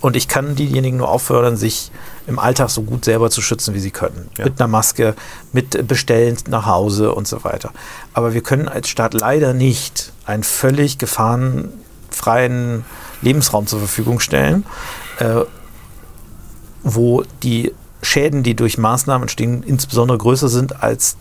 und 0.01 0.17
ich 0.17 0.29
kann 0.29 0.57
diejenigen 0.57 0.97
nur 0.97 1.11
auffordern, 1.11 1.59
sich 1.59 1.91
im 2.27 2.39
Alltag 2.39 2.71
so 2.71 2.83
gut 2.83 3.05
selber 3.05 3.29
zu 3.31 3.43
schützen, 3.43 3.75
wie 3.75 3.81
sie 3.81 3.91
können. 3.91 4.31
Ja. 4.39 4.45
Mit 4.45 4.59
einer 4.59 4.69
Maske, 4.69 5.15
mit 5.53 5.87
Bestellen 5.87 6.39
nach 6.49 6.65
Hause 6.65 7.13
und 7.13 7.29
so 7.29 7.45
weiter. 7.45 7.71
Aber 8.15 8.33
wir 8.33 8.41
können 8.41 8.67
als 8.67 8.89
Staat 8.89 9.13
leider 9.13 9.53
nicht 9.53 10.13
einen 10.25 10.43
völlig 10.43 10.97
gefahrenfreien 10.97 12.85
Lebensraum 13.21 13.67
zur 13.67 13.79
Verfügung 13.81 14.21
stellen, 14.21 14.65
äh, 15.19 15.43
wo 16.83 17.23
die 17.43 17.75
Schäden, 18.03 18.43
die 18.43 18.55
durch 18.57 18.79
Maßnahmen 18.79 19.23
entstehen, 19.25 19.63
insbesondere 19.63 20.19
größer 20.19 20.49
sind 20.49 20.83
als 20.83 21.17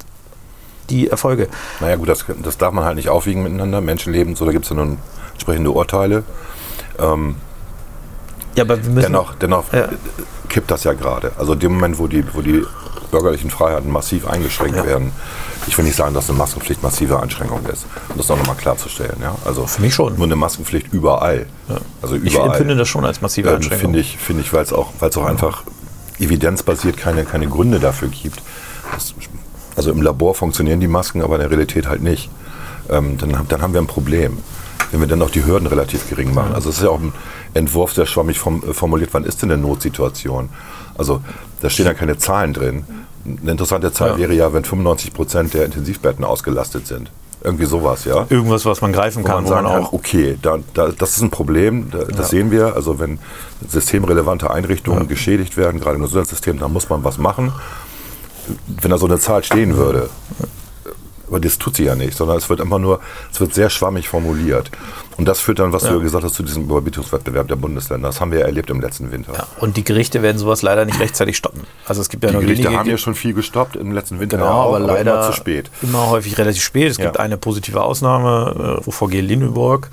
die 0.90 1.10
Erfolge. 1.10 1.48
Naja 1.80 1.98
gut, 1.98 2.10
das, 2.10 2.26
das 2.42 2.58
darf 2.58 2.74
man 2.74 2.84
halt 2.86 2.96
nicht 2.96 3.10
aufwiegen 3.10 3.44
miteinander. 3.44 3.82
Menschenleben, 3.82 4.36
so 4.36 4.46
da 4.46 4.52
gibt 4.52 4.66
es 4.66 4.70
ja 4.72 4.76
nun 4.76 4.98
entsprechende 5.34 5.72
Urteile. 5.72 6.24
Ähm, 7.00 7.36
Ja, 8.56 8.64
aber 8.64 8.78
wir 8.84 8.90
müssen- 8.90 9.04
dennoch, 9.12 9.36
dennoch 9.36 9.72
Ja. 9.72 9.90
kippt 10.50 10.72
das 10.72 10.84
ja 10.84 10.94
gerade. 10.94 11.32
Also 11.38 11.54
in 11.54 11.60
dem 11.60 11.74
Moment, 11.74 12.00
wo 12.00 12.08
die, 12.08 12.24
wo 12.34 12.42
die 12.42 12.64
bürgerlichen 13.12 13.50
Freiheiten 13.50 13.92
massiv 13.92 14.28
eingeschränkt 14.28 14.78
Ja. 14.78 14.86
werden, 14.86 15.12
ich 15.68 15.78
will 15.78 15.86
nicht 15.86 15.96
sagen, 15.96 16.14
dass 16.16 16.30
eine 16.30 16.38
Maskenpflicht 16.40 16.82
massive 16.82 17.20
Einschränkung 17.20 17.64
ist. 17.72 17.86
Um 18.10 18.18
das 18.18 18.30
auch 18.32 18.38
nochmal 18.38 18.56
klarzustellen. 18.56 19.18
Ja? 19.22 19.36
Also 19.46 19.68
Für 19.68 19.82
mich 19.82 19.94
schon. 19.94 20.16
Nur 20.16 20.26
eine 20.26 20.36
Maskenpflicht 20.36 20.92
überall. 20.92 21.46
Also 22.02 22.16
Ich 22.16 22.34
überall. 22.34 22.50
empfinde 22.50 22.76
das 22.76 22.88
schon 22.88 23.06
als 23.06 23.22
massive 23.22 23.50
ähm, 23.50 23.56
Einschränkung. 23.58 23.80
Finde 23.80 24.00
ich, 24.00 24.18
finde 24.18 24.42
ich 24.42 24.52
weil 24.54 24.64
es 24.64 24.74
auch, 24.74 24.92
weil's 25.00 25.16
auch 25.18 25.26
einfach 25.26 25.64
evidenzbasiert 26.20 26.98
keine, 26.98 27.26
keine 27.26 27.48
Gründe 27.48 27.80
dafür 27.80 28.08
gibt. 28.10 28.42
Das, 28.94 29.14
also 29.76 29.92
im 29.92 30.02
Labor 30.02 30.36
funktionieren 30.36 30.80
die 30.80 30.88
Masken, 30.88 31.22
aber 31.22 31.36
in 31.36 31.42
der 31.42 31.52
Realität 31.52 31.88
halt 31.88 32.02
nicht. 32.02 32.30
Ähm, 32.90 33.18
dann, 33.18 33.38
haben- 33.38 33.48
dann 33.48 33.62
haben 33.62 33.74
wir 33.74 33.82
ein 33.82 33.88
Problem. 33.88 34.38
Wenn 34.92 35.00
wir 35.02 35.08
dann 35.08 35.22
auch 35.22 35.30
die 35.30 35.46
Hürden 35.46 35.68
relativ 35.68 36.10
gering 36.10 36.34
machen. 36.34 36.54
Also 36.56 36.70
es 36.70 36.78
ist 36.78 36.84
ja 36.84 36.90
auch 36.90 37.00
ein 37.00 37.14
Entwurf, 37.54 37.94
der 37.94 38.06
schwammig 38.08 38.38
äh, 38.46 38.74
formuliert, 38.74 39.10
wann 39.14 39.24
ist 39.24 39.42
denn 39.42 39.52
eine 39.52 39.62
Notsituation? 39.62 40.50
Also 40.98 41.22
da 41.62 41.70
stehen 41.70 41.86
ja 41.86 41.94
keine 41.94 42.18
Zahlen 42.18 42.54
drin. 42.54 42.84
Eine 43.26 43.52
interessante 43.52 43.92
Zahl 43.92 44.12
Ja. 44.12 44.18
wäre 44.18 44.34
ja, 44.34 44.52
wenn 44.54 44.64
95 44.64 45.14
Prozent 45.14 45.54
der 45.54 45.66
Intensivbetten 45.66 46.26
ausgelastet 46.26 46.88
sind. 46.88 47.12
Irgendwie 47.42 47.66
sowas, 47.66 48.04
ja 48.04 48.26
Irgendwas, 48.30 48.66
was 48.66 48.82
man 48.82 48.92
greifen 48.92 49.24
wo 49.24 49.28
kann, 49.28 49.44
man 49.44 49.46
wo 49.46 49.50
man 49.50 49.64
sagen 49.64 49.74
kann, 49.74 49.86
auch. 49.86 49.94
okay, 49.94 50.38
da, 50.42 50.60
da, 50.74 50.90
das 50.90 51.16
ist 51.16 51.22
ein 51.22 51.30
Problem, 51.30 51.90
da, 51.90 52.04
das 52.04 52.30
sehen 52.30 52.52
wir. 52.52 52.76
Also 52.76 53.00
wenn 53.00 53.20
systemrelevante 53.68 54.52
Einrichtungen 54.52 55.08
geschädigt 55.08 55.56
werden, 55.56 55.80
gerade 55.80 55.96
im 55.96 56.02
Gesundheitssystem, 56.02 56.60
dann 56.60 56.74
muss 56.74 56.90
man 56.90 57.04
was 57.04 57.18
machen. 57.18 57.54
Wenn 58.68 58.92
da 58.92 58.98
so 58.98 59.06
eine 59.06 59.20
Zahl 59.20 59.44
stehen 59.44 59.78
würde, 59.78 60.10
aber 61.30 61.40
das 61.40 61.58
tut 61.60 61.76
sie 61.76 61.84
ja 61.84 61.96
nicht, 61.96 62.18
sondern 62.18 62.38
es 62.38 62.50
wird 62.50 62.60
immer 62.60 62.80
nur, 62.80 63.00
es 63.32 63.40
wird 63.40 63.54
sehr 63.54 63.70
schwammig 63.70 64.10
formuliert. 64.10 64.72
Und 65.20 65.26
das 65.26 65.40
führt 65.40 65.60
dann, 65.60 65.72
was 65.74 65.84
du 65.84 65.90
ja 65.90 65.98
gesagt 65.98 66.24
hast, 66.24 66.34
zu 66.34 66.44
diesem 66.44 66.64
Überbietungswettbewerb 66.64 67.48
der 67.48 67.58
Bundesländer. 67.58 68.08
Das 68.10 68.20
haben 68.22 68.32
wir 68.32 68.40
ja 68.40 68.46
erlebt 68.46 68.70
im 68.70 68.82
letzten 68.82 69.12
Winter. 69.12 69.34
Ja, 69.34 69.48
und 69.60 69.78
die 69.78 69.84
Gerichte 69.84 70.22
werden 70.24 70.38
sowas 70.38 70.62
leider 70.62 70.86
nicht 70.86 71.00
rechtzeitig 71.00 71.38
stoppen. 71.38 71.62
Also 71.86 72.02
es 72.02 72.10
gibt 72.10 72.24
ja 72.24 72.30
Die 72.30 72.34
nur 72.36 72.44
Gerichte 72.44 72.64
wenige. 72.66 72.80
haben 72.80 72.90
ja 72.90 72.98
schon 72.98 73.16
viel 73.16 73.34
gestoppt 73.34 73.76
im 73.76 73.92
letzten 73.92 74.20
Winter, 74.20 74.38
Genau, 74.38 74.50
auch, 74.50 74.68
aber 74.70 74.80
leider 74.80 75.14
immer 75.14 75.28
zu 75.28 75.34
spät. 75.34 75.70
immer 75.82 76.10
häufig 76.10 76.38
relativ 76.38 76.64
spät. 76.64 76.90
Es 76.90 76.98
gibt 76.98 77.16
Ja. 77.18 77.22
eine 77.22 77.38
positive 77.38 77.82
Ausnahme, 77.84 78.80
äh, 78.88 78.92
VG 78.92 79.22
Lüneburg, 79.22 79.90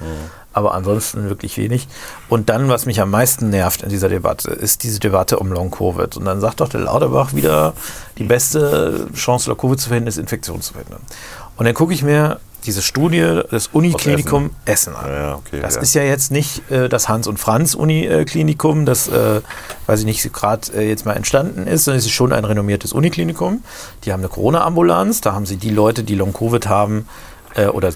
aber 0.53 0.73
ansonsten 0.75 1.29
wirklich 1.29 1.59
wenig. 1.59 1.87
Und 2.29 2.49
dann, 2.49 2.69
was 2.69 2.87
mich 2.87 3.01
am 3.03 3.11
meisten 3.11 3.51
nervt 3.51 3.83
in 3.83 3.89
dieser 3.91 4.09
Debatte, 4.09 4.51
ist 4.53 4.85
diese 4.85 5.01
Debatte 5.01 5.39
um 5.39 5.53
Long-Covid. 5.53 6.17
Und 6.17 6.25
dann 6.25 6.41
sagt 6.41 6.61
doch 6.61 6.69
der 6.69 6.81
Lauterbach 6.81 7.35
wieder, 7.35 7.75
die 8.17 8.25
beste 8.25 9.07
Chance, 9.15 9.51
Long-Covid 9.51 9.79
zu 9.81 9.89
verhindern, 9.89 10.09
ist 10.09 10.17
Infektion 10.19 10.63
zu 10.63 10.73
verhindern. 10.73 11.01
Und 11.57 11.65
dann 11.67 11.75
gucke 11.75 11.93
ich 11.93 12.03
mir 12.03 12.39
diese 12.67 12.83
Studie 12.83 13.43
des 13.51 13.69
Uniklinikum 13.69 14.51
Essen. 14.65 14.95
an. 14.95 15.11
Ja, 15.11 15.35
okay, 15.37 15.61
das 15.61 15.77
ja. 15.77 15.81
ist 15.81 15.95
ja 15.95 16.03
jetzt 16.03 16.31
nicht 16.31 16.71
äh, 16.71 16.89
das 16.89 17.09
Hans- 17.09 17.27
und 17.27 17.39
Franz-Uniklinikum, 17.39 18.85
das, 18.85 19.09
äh, 19.09 19.41
weiß 19.87 20.01
ich 20.01 20.07
nicht, 20.07 20.33
gerade 20.33 20.73
äh, 20.75 20.89
jetzt 20.89 21.07
mal 21.07 21.15
entstanden 21.15 21.67
ist, 21.67 21.85
sondern 21.85 21.99
es 21.99 22.07
ist 22.07 22.13
schon 22.13 22.33
ein 22.33 22.45
renommiertes 22.45 22.93
Uniklinikum. 22.93 23.63
Die 24.05 24.13
haben 24.13 24.21
eine 24.21 24.29
Corona-Ambulanz, 24.29 25.21
da 25.21 25.33
haben 25.33 25.47
sie 25.47 25.57
die 25.57 25.71
Leute, 25.71 26.05
die 26.05 26.15
Long-Covid 26.15 26.67
haben 26.67 27.09
äh, 27.55 27.67
oder 27.67 27.93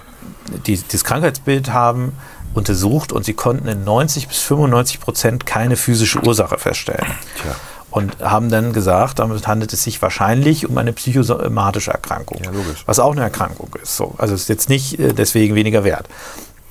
die 0.67 0.81
das 0.91 1.05
Krankheitsbild 1.05 1.73
haben, 1.73 2.13
untersucht 2.55 3.13
und 3.13 3.25
sie 3.25 3.35
konnten 3.35 3.69
in 3.69 3.85
90 3.85 4.29
bis 4.29 4.39
95 4.41 5.01
Prozent 5.01 5.47
keine 5.47 5.77
physische 5.77 6.21
Ursache 6.25 6.59
feststellen. 6.59 7.07
Tja. 7.41 7.55
Und 7.91 8.21
haben 8.21 8.51
dann 8.51 8.73
gesagt, 8.73 9.19
damit 9.19 9.47
handelt 9.49 9.73
es 9.73 9.83
sich 9.83 10.01
wahrscheinlich 10.01 10.69
um 10.69 10.79
eine 10.79 10.93
psychosomatische 10.93 11.91
Erkrankung. 11.91 12.39
Ja, 12.45 12.51
logisch. 12.51 12.85
Was 12.87 13.01
auch 13.01 13.13
eine 13.13 13.23
Erkrankung 13.23 13.71
ist. 13.83 13.97
So, 13.97 14.15
also 14.19 14.35
ist 14.35 14.49
jetzt 14.49 14.69
nicht 14.69 14.99
äh, 15.01 15.13
deswegen 15.13 15.57
weniger 15.57 15.83
wert. 15.83 16.09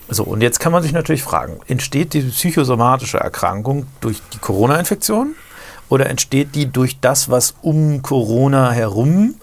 So, 0.08 0.24
und 0.24 0.42
jetzt 0.42 0.60
kann 0.60 0.72
man 0.72 0.82
sich 0.82 0.92
natürlich 0.92 1.22
fragen, 1.22 1.60
entsteht 1.68 2.14
diese 2.14 2.30
psychosomatische 2.30 3.20
Erkrankung 3.20 3.86
durch 4.02 4.22
die 4.34 4.40
Corona-Infektion 4.40 5.36
oder 5.88 6.10
entsteht 6.10 6.56
die 6.56 6.68
durch 6.68 7.00
das, 7.00 7.30
was 7.30 7.54
um 7.62 8.02
Corona 8.02 8.72
herum 8.72 9.36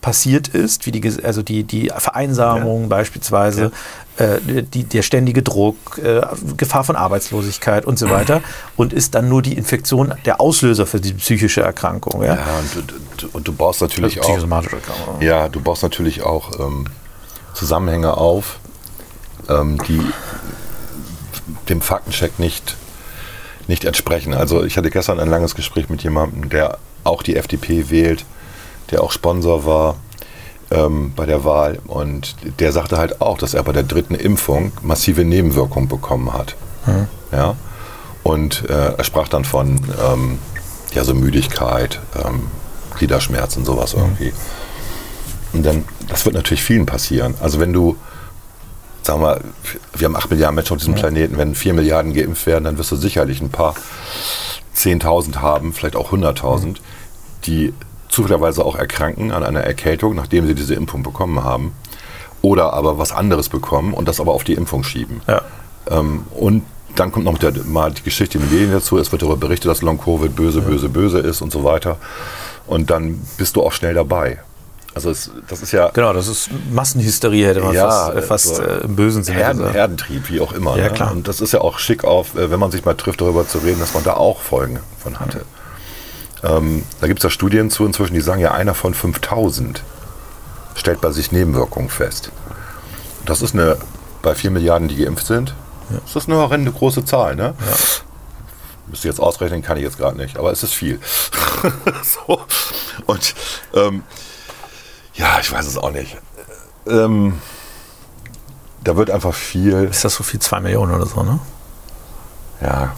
passiert 0.00 0.48
ist, 0.48 0.84
wie 0.84 0.90
die, 0.90 1.24
also 1.24 1.42
die, 1.42 1.64
die 1.64 1.90
Vereinsamung 1.96 2.88
beispielsweise, 2.88 3.66
äh, 3.66 3.70
die, 4.18 4.84
der 4.84 5.02
ständige 5.02 5.42
Druck, 5.42 5.98
äh, 5.98 6.20
Gefahr 6.56 6.84
von 6.84 6.96
Arbeitslosigkeit 6.96 7.86
und 7.86 7.98
so 7.98 8.10
weiter 8.10 8.42
und 8.76 8.92
ist 8.92 9.14
dann 9.14 9.28
nur 9.28 9.42
die 9.42 9.54
Infektion 9.54 10.14
der 10.24 10.40
Auslöser 10.40 10.86
für 10.86 11.00
die 11.00 11.14
psychische 11.14 11.62
Erkrankung. 11.62 12.22
Ja? 12.22 12.34
Ja, 12.34 12.58
und 12.58 12.74
du, 12.74 12.94
du, 13.16 13.28
und 13.32 13.48
du 13.48 13.52
baust 13.52 13.80
natürlich 13.80 14.18
Also 14.18 14.30
auch. 14.92 15.20
Ja, 15.22 15.48
du 15.48 15.60
baust 15.60 15.82
natürlich 15.82 16.22
auch 16.22 16.60
ähm, 16.60 16.86
Zusammenhänge 17.54 18.16
auf, 18.16 18.58
ähm, 19.48 19.78
die 19.88 20.00
dem 21.68 21.80
Faktencheck 21.80 22.38
nicht, 22.38 22.76
nicht 23.66 23.84
entsprechen. 23.84 24.34
Also 24.34 24.64
ich 24.64 24.76
hatte 24.76 24.90
gestern 24.90 25.20
ein 25.20 25.28
langes 25.28 25.54
Gespräch 25.54 25.88
mit 25.88 26.02
jemandem, 26.02 26.48
der 26.48 26.78
auch 27.04 27.22
die 27.22 27.36
FDP 27.36 27.90
wählt, 27.90 28.24
der 28.90 29.02
auch 29.02 29.10
Sponsor 29.10 29.64
war 29.64 29.96
ähm, 30.72 31.12
bei 31.14 31.26
der 31.26 31.44
Wahl 31.44 31.78
und 31.86 32.36
der 32.58 32.72
sagte 32.72 32.98
halt 32.98 33.20
auch, 33.20 33.38
dass 33.38 33.54
er 33.54 33.62
bei 33.62 33.72
der 33.72 33.82
dritten 33.82 34.14
Impfung 34.14 34.72
massive 34.82 35.24
Nebenwirkungen 35.24 35.88
bekommen 35.88 36.32
hat. 36.32 36.56
Ja? 37.30 37.56
Und 38.22 38.68
äh, 38.68 38.94
er 38.94 39.04
sprach 39.04 39.28
dann 39.28 39.44
von 39.44 39.80
ähm, 40.04 40.38
ja, 40.94 41.04
so 41.04 41.14
Müdigkeit, 41.14 42.00
ähm, 42.24 42.48
Gliederschmerzen, 42.96 43.64
sowas 43.64 43.94
irgendwie. 43.94 44.32
Und 45.52 45.64
dann, 45.64 45.84
das 46.08 46.24
wird 46.24 46.34
natürlich 46.34 46.62
vielen 46.62 46.86
passieren. 46.86 47.34
Also 47.40 47.60
wenn 47.60 47.72
du, 47.72 47.96
sagen 49.02 49.20
wir, 49.20 49.40
wir 49.94 50.04
haben 50.06 50.16
8 50.16 50.30
Milliarden 50.30 50.54
Menschen 50.54 50.72
auf 50.72 50.78
diesem 50.78 50.94
Planeten, 50.94 51.36
wenn 51.36 51.54
4 51.54 51.74
Milliarden 51.74 52.14
geimpft 52.14 52.46
werden, 52.46 52.64
dann 52.64 52.78
wirst 52.78 52.92
du 52.92 52.96
sicherlich 52.96 53.40
ein 53.40 53.50
paar 53.50 53.74
10.000 54.76 55.36
haben, 55.36 55.72
vielleicht 55.72 55.96
auch 55.96 56.12
100.000, 56.12 56.76
die 57.44 57.74
zufälligerweise 58.12 58.64
auch 58.64 58.76
erkranken 58.76 59.32
an 59.32 59.42
einer 59.42 59.60
Erkältung, 59.60 60.14
nachdem 60.14 60.46
sie 60.46 60.54
diese 60.54 60.74
Impfung 60.74 61.02
bekommen 61.02 61.42
haben. 61.42 61.72
Oder 62.42 62.72
aber 62.72 62.98
was 62.98 63.12
anderes 63.12 63.48
bekommen 63.48 63.94
und 63.94 64.06
das 64.06 64.20
aber 64.20 64.32
auf 64.32 64.44
die 64.44 64.54
Impfung 64.54 64.84
schieben. 64.84 65.22
Ja. 65.26 65.42
Ähm, 65.90 66.24
und 66.34 66.62
dann 66.94 67.10
kommt 67.10 67.24
noch 67.24 67.38
der, 67.38 67.52
mal 67.64 67.90
die 67.90 68.02
Geschichte 68.02 68.38
in 68.38 68.44
den 68.44 68.52
Medien 68.52 68.72
dazu. 68.72 68.98
Es 68.98 69.10
wird 69.12 69.22
darüber 69.22 69.36
berichtet, 69.38 69.70
dass 69.70 69.80
Long-Covid 69.80 70.36
böse, 70.36 70.60
böse, 70.60 70.88
böse 70.88 71.18
ist 71.18 71.40
und 71.40 71.50
so 71.52 71.64
weiter. 71.64 71.96
Und 72.66 72.90
dann 72.90 73.20
bist 73.38 73.56
du 73.56 73.62
auch 73.62 73.72
schnell 73.72 73.94
dabei. 73.94 74.40
Also 74.94 75.08
es, 75.10 75.30
das 75.48 75.62
ist 75.62 75.72
ja 75.72 75.88
Genau, 75.88 76.12
das 76.12 76.28
ist 76.28 76.50
Massenhysterie, 76.70 77.46
hätte 77.46 77.60
man 77.60 77.74
Ja, 77.74 77.88
fast, 77.88 78.16
äh, 78.16 78.22
fast 78.22 78.60
also 78.60 78.62
äh, 78.62 78.84
im 78.84 78.96
bösen 78.96 79.24
Sinne 79.24 79.38
Herden, 79.38 79.58
gesagt. 79.58 79.74
Herdentrieb, 79.74 80.28
wie 80.28 80.40
auch 80.40 80.52
immer. 80.52 80.76
Ja, 80.76 80.88
ne? 80.88 80.90
klar. 80.90 81.12
Und 81.12 81.28
das 81.28 81.40
ist 81.40 81.52
ja 81.52 81.62
auch 81.62 81.78
schick 81.78 82.04
auf, 82.04 82.34
äh, 82.34 82.50
wenn 82.50 82.60
man 82.60 82.70
sich 82.70 82.84
mal 82.84 82.94
trifft, 82.94 83.22
darüber 83.22 83.48
zu 83.48 83.58
reden, 83.58 83.80
dass 83.80 83.94
man 83.94 84.04
da 84.04 84.14
auch 84.14 84.40
Folgen 84.40 84.80
von 84.98 85.18
hatte. 85.18 85.46
Ähm, 86.44 86.84
da 87.00 87.06
gibt 87.06 87.20
es 87.20 87.24
ja 87.24 87.30
Studien 87.30 87.70
zu 87.70 87.84
inzwischen, 87.86 88.14
die 88.14 88.20
sagen 88.20 88.40
ja, 88.40 88.52
einer 88.52 88.74
von 88.74 88.94
5000 88.94 89.82
stellt 90.74 91.00
bei 91.00 91.10
sich 91.12 91.32
Nebenwirkungen 91.32 91.90
fest. 91.90 92.30
Das 93.24 93.42
ist 93.42 93.54
eine, 93.54 93.76
bei 94.22 94.34
4 94.34 94.50
Milliarden, 94.50 94.88
die 94.88 94.96
geimpft 94.96 95.26
sind, 95.26 95.54
ist 96.04 96.16
das 96.16 96.26
eine 96.26 96.36
horrende 96.36 96.72
große 96.72 97.04
Zahl, 97.04 97.36
ne? 97.36 97.54
Müsste 98.86 99.08
jetzt 99.08 99.20
ausrechnen, 99.20 99.62
kann 99.62 99.76
ich 99.76 99.82
jetzt 99.84 99.98
gerade 99.98 100.16
nicht, 100.16 100.36
aber 100.38 100.50
es 100.50 100.62
ist 100.62 100.74
viel. 100.74 101.00
so. 102.02 102.40
Und 103.06 103.34
ähm, 103.74 104.02
ja, 105.14 105.38
ich 105.40 105.52
weiß 105.52 105.66
es 105.66 105.76
auch 105.76 105.92
nicht. 105.92 106.16
Ähm, 106.86 107.40
da 108.82 108.96
wird 108.96 109.10
einfach 109.10 109.34
viel, 109.34 109.84
Ist 109.84 110.04
das 110.04 110.14
so 110.14 110.24
viel? 110.24 110.40
2 110.40 110.60
Millionen 110.60 110.94
oder 110.94 111.06
so, 111.06 111.22
ne? 111.22 111.38
ja, 112.60 112.94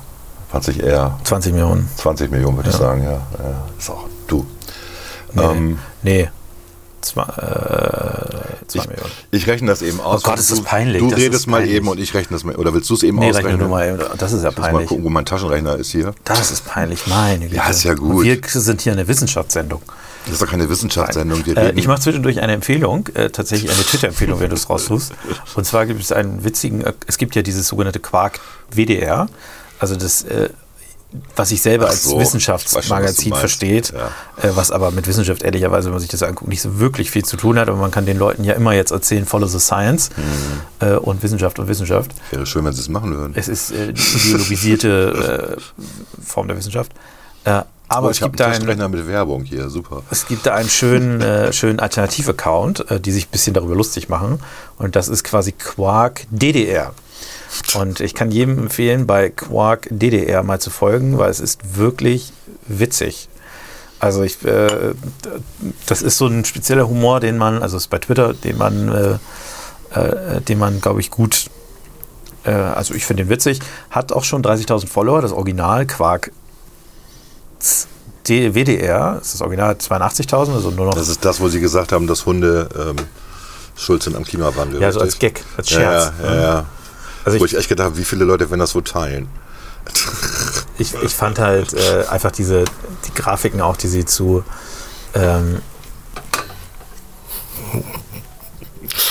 fand 0.55 0.65
sich 0.65 0.81
eher 0.81 1.19
20 1.25 1.53
Millionen. 1.53 1.89
20 1.97 2.31
Millionen, 2.31 2.57
würde 2.57 2.71
ich 2.71 2.77
sagen, 2.77 3.03
ja. 3.03 3.11
ja. 3.13 3.21
Ist 3.77 3.91
auch 3.91 4.07
du. 4.29 4.47
Nee. 5.33 5.43
Ähm, 5.43 5.79
nee. 6.03 6.29
Zwei, 7.01 7.23
äh, 7.23 7.27
zwei 8.69 8.79
ich, 8.83 8.89
Millionen. 8.89 9.11
ich 9.33 9.47
rechne 9.49 9.67
das 9.69 9.83
eben 9.83 10.01
aus. 10.01 10.23
Oh 10.25 10.31
Gott, 10.31 10.39
ist 10.39 10.53
das 10.53 10.61
peinlich, 10.63 11.03
Du 11.03 11.11
das 11.11 11.19
redest 11.19 11.41
ist 11.41 11.47
mal 11.49 11.59
peinlich. 11.59 11.75
eben 11.77 11.89
und 11.89 11.99
ich 11.99 12.15
rechne 12.15 12.37
das 12.37 12.45
mal. 12.45 12.55
Oder 12.55 12.73
willst 12.73 12.89
du 12.89 12.95
es 12.95 13.03
eben 13.03 13.19
Nee, 13.19 13.27
rechne 13.27 13.41
ausrechnen? 13.41 13.61
nur 13.61 13.69
mal. 13.69 13.89
eben. 13.89 13.99
Das 14.17 14.33
ist 14.33 14.45
ja 14.45 14.51
Ich 14.51 14.57
muss 14.57 14.63
mal 14.65 14.71
peinlich. 14.71 14.89
gucken, 14.89 15.05
wo 15.05 15.11
mein 15.11 15.25
Taschenrechner 15.27 15.75
ist 15.77 15.91
hier. 15.91 16.15
Das 16.25 16.51
ist 16.53 16.65
peinlich, 16.67 17.07
meine 17.09 17.45
Güte. 17.47 17.57
Ja, 17.57 17.69
ist 17.69 17.83
ja 17.83 17.95
gut. 17.95 18.21
Und 18.21 18.25
wir 18.25 18.39
sind 18.45 18.81
hier 18.81 18.93
eine 18.93 19.09
Wissenschaftssendung. 19.09 19.83
Das 20.25 20.35
ist 20.35 20.41
doch 20.43 20.49
keine 20.49 20.69
Wissenschaftssendung. 20.71 21.45
Äh, 21.47 21.73
ich 21.73 21.87
mache 21.89 22.01
zwischendurch 22.01 22.41
eine 22.41 22.53
Empfehlung, 22.53 23.09
äh, 23.15 23.29
tatsächlich 23.29 23.71
eine 23.71 23.83
Twitter-Empfehlung, 23.83 24.39
wenn 24.41 24.49
du 24.51 24.55
es 24.55 24.71
raustust. 24.71 25.13
Und 25.57 25.67
zwar 25.67 25.85
gibt 25.85 26.01
es 26.01 26.13
einen 26.13 26.45
witzigen, 26.45 26.81
äh, 26.83 26.93
es 27.07 27.19
gibt 27.19 27.35
ja 27.35 27.43
dieses 27.43 27.67
sogenannte 27.69 27.99
Quark 28.01 28.41
WDR, 28.71 29.29
also 29.93 29.97
das, 29.97 30.23
äh, 30.25 30.49
was 31.37 31.51
sich 31.51 31.63
selber 31.63 31.87
als 31.89 32.03
so, 32.03 32.09
ich 32.09 32.13
schon, 32.15 32.21
Wissenschaftsmagazin 32.23 33.31
was 33.31 33.31
meinst. 33.31 33.41
versteht, 33.41 33.93
Ja. 33.93 34.09
äh, 34.49 34.57
was 34.57 34.73
aber 34.73 34.91
mit 34.91 35.07
Wissenschaft 35.07 35.45
ehrlicherweise, 35.45 35.85
wenn 35.87 35.93
man 35.93 36.01
sich 36.01 36.11
das 36.11 36.25
anguckt, 36.25 36.49
nicht 36.49 36.61
so 36.63 36.81
wirklich 36.81 37.11
viel 37.13 37.25
zu 37.25 37.37
tun 37.37 37.57
hat. 37.59 37.69
Aber 37.69 37.79
man 37.79 37.93
kann 37.93 38.05
den 38.05 38.19
Leuten 38.19 38.43
ja 38.43 38.55
immer 38.55 38.73
jetzt 38.73 38.91
erzählen, 38.91 39.25
follow 39.25 39.47
the 39.47 39.61
science 39.61 40.11
Mhm. 40.17 40.87
äh, 40.89 40.95
und 40.97 41.23
Wissenschaft 41.23 41.59
und 41.61 41.69
Wissenschaft. 41.69 42.11
Wäre 42.33 42.47
schön, 42.47 42.65
wenn 42.65 42.73
sie 42.73 42.81
es 42.81 42.89
machen 42.89 43.15
würden. 43.17 43.33
Es 43.37 43.47
ist 43.47 43.71
äh, 43.71 43.93
die 43.93 44.01
ideologisierte 44.29 45.57
äh, 45.59 46.21
Form 46.25 46.49
der 46.49 46.57
Wissenschaft. 46.57 46.91
Äh, 47.45 47.61
aber 47.87 48.07
oh, 48.09 48.11
es 48.11 48.17
ich 48.17 48.23
gibt 48.25 48.41
da 48.41 48.47
einen, 48.49 48.91
mit 48.91 49.07
Werbung 49.07 49.45
hier, 49.45 49.69
super. 49.69 50.03
es 50.11 50.27
gibt 50.27 50.47
da 50.47 50.55
einen 50.55 50.71
schönen, 50.71 51.21
äh, 51.21 51.53
schönen 51.53 51.79
Alternativ-Account, 51.79 52.87
die 53.05 53.13
sich 53.13 53.27
ein 53.27 53.31
bisschen 53.31 53.55
darüber 53.55 53.77
lustig 53.77 54.09
machen. 54.09 54.41
Und 54.79 54.97
das 54.97 55.07
ist 55.09 55.23
quasi 55.23 55.53
Quark 55.53 56.23
DDR. 56.31 56.93
Und 57.75 58.01
ich 58.01 58.15
kann 58.15 58.31
jedem 58.31 58.59
empfehlen, 58.59 59.07
bei 59.07 59.31
Quark 59.31 59.89
DDR 59.91 60.43
mal 60.43 60.61
zu 60.61 60.71
folgen, 60.71 61.19
weil 61.19 61.31
es 61.31 61.41
ist 61.41 61.77
wirklich 61.77 62.33
witzig. 62.67 63.29
Also 64.01 64.23
ich, 64.23 64.45
äh, 64.45 64.95
das 65.87 66.03
ist 66.03 66.19
so 66.19 66.27
ein 66.27 66.45
spezieller 66.45 66.89
Humor, 66.89 67.21
den 67.21 67.39
man, 67.39 67.63
also 67.63 67.77
ist 67.77 67.89
bei 67.89 67.99
Twitter, 67.99 68.35
den 68.35 68.59
man, 68.59 68.89
äh, 68.89 69.99
äh, 69.99 70.41
den 70.43 70.59
man, 70.59 70.81
glaube 70.81 71.01
ich, 71.01 71.11
gut, 71.11 71.47
äh, 72.45 72.51
also 72.51 72.95
ich 72.95 73.07
finde 73.07 73.25
den 73.25 73.31
witzig, 73.31 73.61
hat 73.91 74.13
auch 74.13 74.25
schon 74.25 74.43
30.000 74.43 74.89
Follower, 74.89 75.23
das 75.23 75.33
Original 75.33 75.87
Quark 75.87 76.33
WDR, 78.27 79.17
das 79.19 79.27
ist 79.27 79.35
das 79.35 79.43
Original 79.43 79.75
82.000, 79.75 80.55
also 80.55 80.71
nur 80.71 80.87
noch. 80.87 80.95
Das 80.95 81.09
ist 81.09 81.25
das, 81.25 81.41
wo 81.41 81.49
Sie 81.49 81.61
gesagt 81.61 81.93
haben, 81.93 82.07
dass 82.07 82.25
Hunde 82.27 82.69
ähm, 82.75 82.97
schuld 83.77 84.03
sind 84.03 84.17
am 84.17 84.25
Klimawandel. 84.25 84.81
ja, 84.81 84.91
so 84.93 85.01
als 85.01 85.15
richtig? 85.15 85.35
Gag, 85.37 85.45
als 85.57 85.71
Scherz. 85.71 86.13
Ja, 86.23 86.27
ja, 86.27 86.41
ja. 86.41 86.67
Also 87.25 87.41
wo 87.41 87.45
ich, 87.45 87.53
ich 87.53 87.59
echt 87.59 87.69
gedacht 87.69 87.87
habe, 87.87 87.99
wie 87.99 88.05
viele 88.05 88.25
Leute 88.25 88.51
werden 88.51 88.61
das 88.61 88.75
wohl 88.75 88.85
teilen? 88.85 89.29
ich, 90.79 90.95
ich 91.03 91.15
fand 91.15 91.39
halt 91.39 91.75
äh, 91.75 92.05
einfach 92.09 92.31
diese 92.31 92.65
die 93.07 93.15
Grafiken 93.15 93.61
auch, 93.61 93.77
die 93.77 93.89
sie 93.89 94.05
zu 94.05 94.45
ähm, 95.15 95.61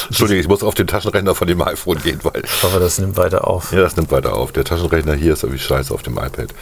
Entschuldigung, 0.07 0.41
ich 0.41 0.47
muss 0.47 0.63
auf 0.63 0.75
den 0.75 0.87
Taschenrechner 0.87 1.33
von 1.33 1.47
dem 1.47 1.61
iPhone 1.61 1.97
gehen, 1.97 2.19
weil. 2.23 2.43
ich 2.43 2.63
hoffe, 2.63 2.79
das 2.79 2.99
nimmt 2.99 3.17
weiter 3.17 3.47
auf. 3.47 3.71
Ja, 3.71 3.81
das 3.81 3.95
nimmt 3.95 4.11
weiter 4.11 4.33
auf. 4.35 4.51
Der 4.51 4.63
Taschenrechner 4.63 5.15
hier 5.15 5.33
ist 5.33 5.43
irgendwie 5.43 5.61
scheiße 5.61 5.93
auf 5.93 6.03
dem 6.03 6.17
iPad. 6.17 6.53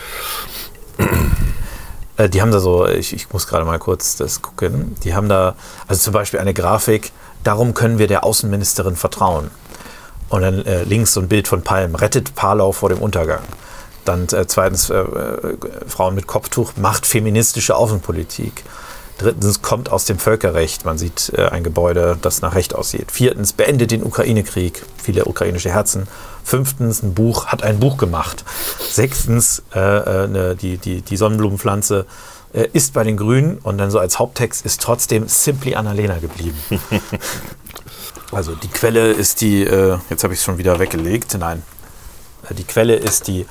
Äh, 2.17 2.29
die 2.29 2.41
haben 2.41 2.51
da 2.51 2.59
so, 2.59 2.87
ich, 2.87 3.13
ich 3.13 3.31
muss 3.33 3.47
gerade 3.47 3.65
mal 3.65 3.79
kurz 3.79 4.15
das 4.15 4.41
gucken. 4.41 4.95
Die 5.03 5.13
haben 5.15 5.27
da, 5.27 5.55
also 5.87 6.01
zum 6.01 6.13
Beispiel 6.13 6.39
eine 6.39 6.53
Grafik, 6.53 7.11
darum 7.43 7.73
können 7.73 7.97
wir 7.97 8.07
der 8.07 8.23
Außenministerin 8.23 8.95
vertrauen. 8.95 9.51
Und 10.31 10.43
dann 10.43 10.65
äh, 10.65 10.83
links 10.83 11.13
so 11.13 11.19
ein 11.19 11.27
Bild 11.27 11.49
von 11.49 11.61
Palm, 11.61 11.93
rettet 11.93 12.35
Palau 12.35 12.71
vor 12.71 12.87
dem 12.87 12.99
Untergang. 12.99 13.43
Dann 14.05 14.27
äh, 14.29 14.47
zweitens, 14.47 14.89
äh, 14.89 14.95
äh, 14.95 15.57
Frauen 15.87 16.15
mit 16.15 16.25
Kopftuch 16.25 16.71
macht 16.77 17.05
feministische 17.05 17.75
Außenpolitik. 17.75 18.63
Drittens, 19.17 19.61
kommt 19.61 19.91
aus 19.91 20.05
dem 20.05 20.17
Völkerrecht. 20.17 20.85
Man 20.85 20.97
sieht 20.97 21.33
äh, 21.35 21.47
ein 21.49 21.65
Gebäude, 21.65 22.17
das 22.21 22.41
nach 22.41 22.55
Recht 22.55 22.73
aussieht. 22.73 23.11
Viertens, 23.11 23.51
beendet 23.51 23.91
den 23.91 24.03
Ukraine-Krieg. 24.03 24.83
Viele 25.03 25.25
ukrainische 25.25 25.69
Herzen. 25.69 26.07
Fünftens, 26.45 27.03
ein 27.03 27.13
Buch, 27.13 27.47
hat 27.47 27.61
ein 27.61 27.81
Buch 27.81 27.97
gemacht. 27.97 28.45
Sechstens, 28.79 29.63
äh, 29.75 29.79
äh, 29.79 30.27
ne, 30.29 30.55
die, 30.55 30.77
die, 30.77 31.01
die 31.01 31.17
Sonnenblumenpflanze 31.17 32.05
äh, 32.53 32.67
ist 32.71 32.93
bei 32.93 33.03
den 33.03 33.17
Grünen. 33.17 33.57
Und 33.57 33.77
dann 33.79 33.91
so 33.91 33.99
als 33.99 34.17
Haupttext 34.17 34.65
ist 34.65 34.81
trotzdem 34.81 35.27
Simply 35.27 35.75
Annalena 35.75 36.19
geblieben. 36.19 36.57
also 38.31 38.55
die 38.55 38.67
Quelle 38.67 39.11
ist 39.11 39.41
die, 39.41 39.63
äh, 39.63 39.97
jetzt 40.09 40.23
habe 40.23 40.33
ich 40.33 40.39
es 40.39 40.45
schon 40.45 40.57
wieder 40.57 40.79
weggelegt. 40.79 41.35
Nein, 41.39 41.63
Äh, 42.49 42.53
die 42.55 42.63
Quelle 42.63 42.95
ist 42.95 43.27
die 43.27 43.45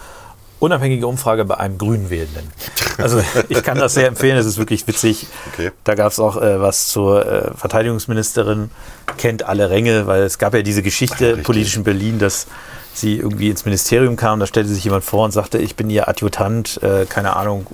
unabhängige 0.59 1.07
Umfrage 1.07 1.45
bei 1.45 1.57
einem 1.57 1.79
Grünwählenden. 1.79 2.53
Also 2.99 3.23
ich 3.49 3.63
kann 3.63 3.79
das 3.79 3.95
sehr 3.95 4.07
empfehlen, 4.07 4.37
es 4.37 4.47
ist 4.47 4.59
wirklich 4.59 4.87
witzig. 4.87 5.27
Okay. 5.53 5.73
Da 5.85 5.95
gab 5.95 6.13
es 6.13 6.21
auch 6.21 6.41
äh, 6.41 6.61
was 6.61 6.89
zur 6.89 7.27
äh, 7.27 7.51
Verteidigungsministerin, 7.57 8.71
kennt 9.17 9.43
alle 9.43 9.71
Ränge, 9.71 10.07
weil 10.07 10.23
es 10.23 10.39
gab 10.39 10.55
ja 10.55 10.63
diese 10.63 10.83
Geschichte 10.83 11.29
richtig. 11.29 11.45
politisch 11.45 11.77
in 11.77 11.85
Berlin, 11.85 12.19
dass 12.19 12.47
sie 12.93 13.17
irgendwie 13.17 13.49
ins 13.49 13.65
Ministerium 13.65 14.17
kam, 14.17 14.41
da 14.41 14.47
stellte 14.47 14.69
sich 14.69 14.85
jemand 14.85 15.05
vor 15.05 15.25
und 15.25 15.31
sagte, 15.31 15.59
ich 15.59 15.77
bin 15.77 15.89
ihr 15.91 16.09
Adjutant, 16.09 16.83
äh, 16.83 17.07
keine 17.07 17.37
Ahnung, 17.37 17.67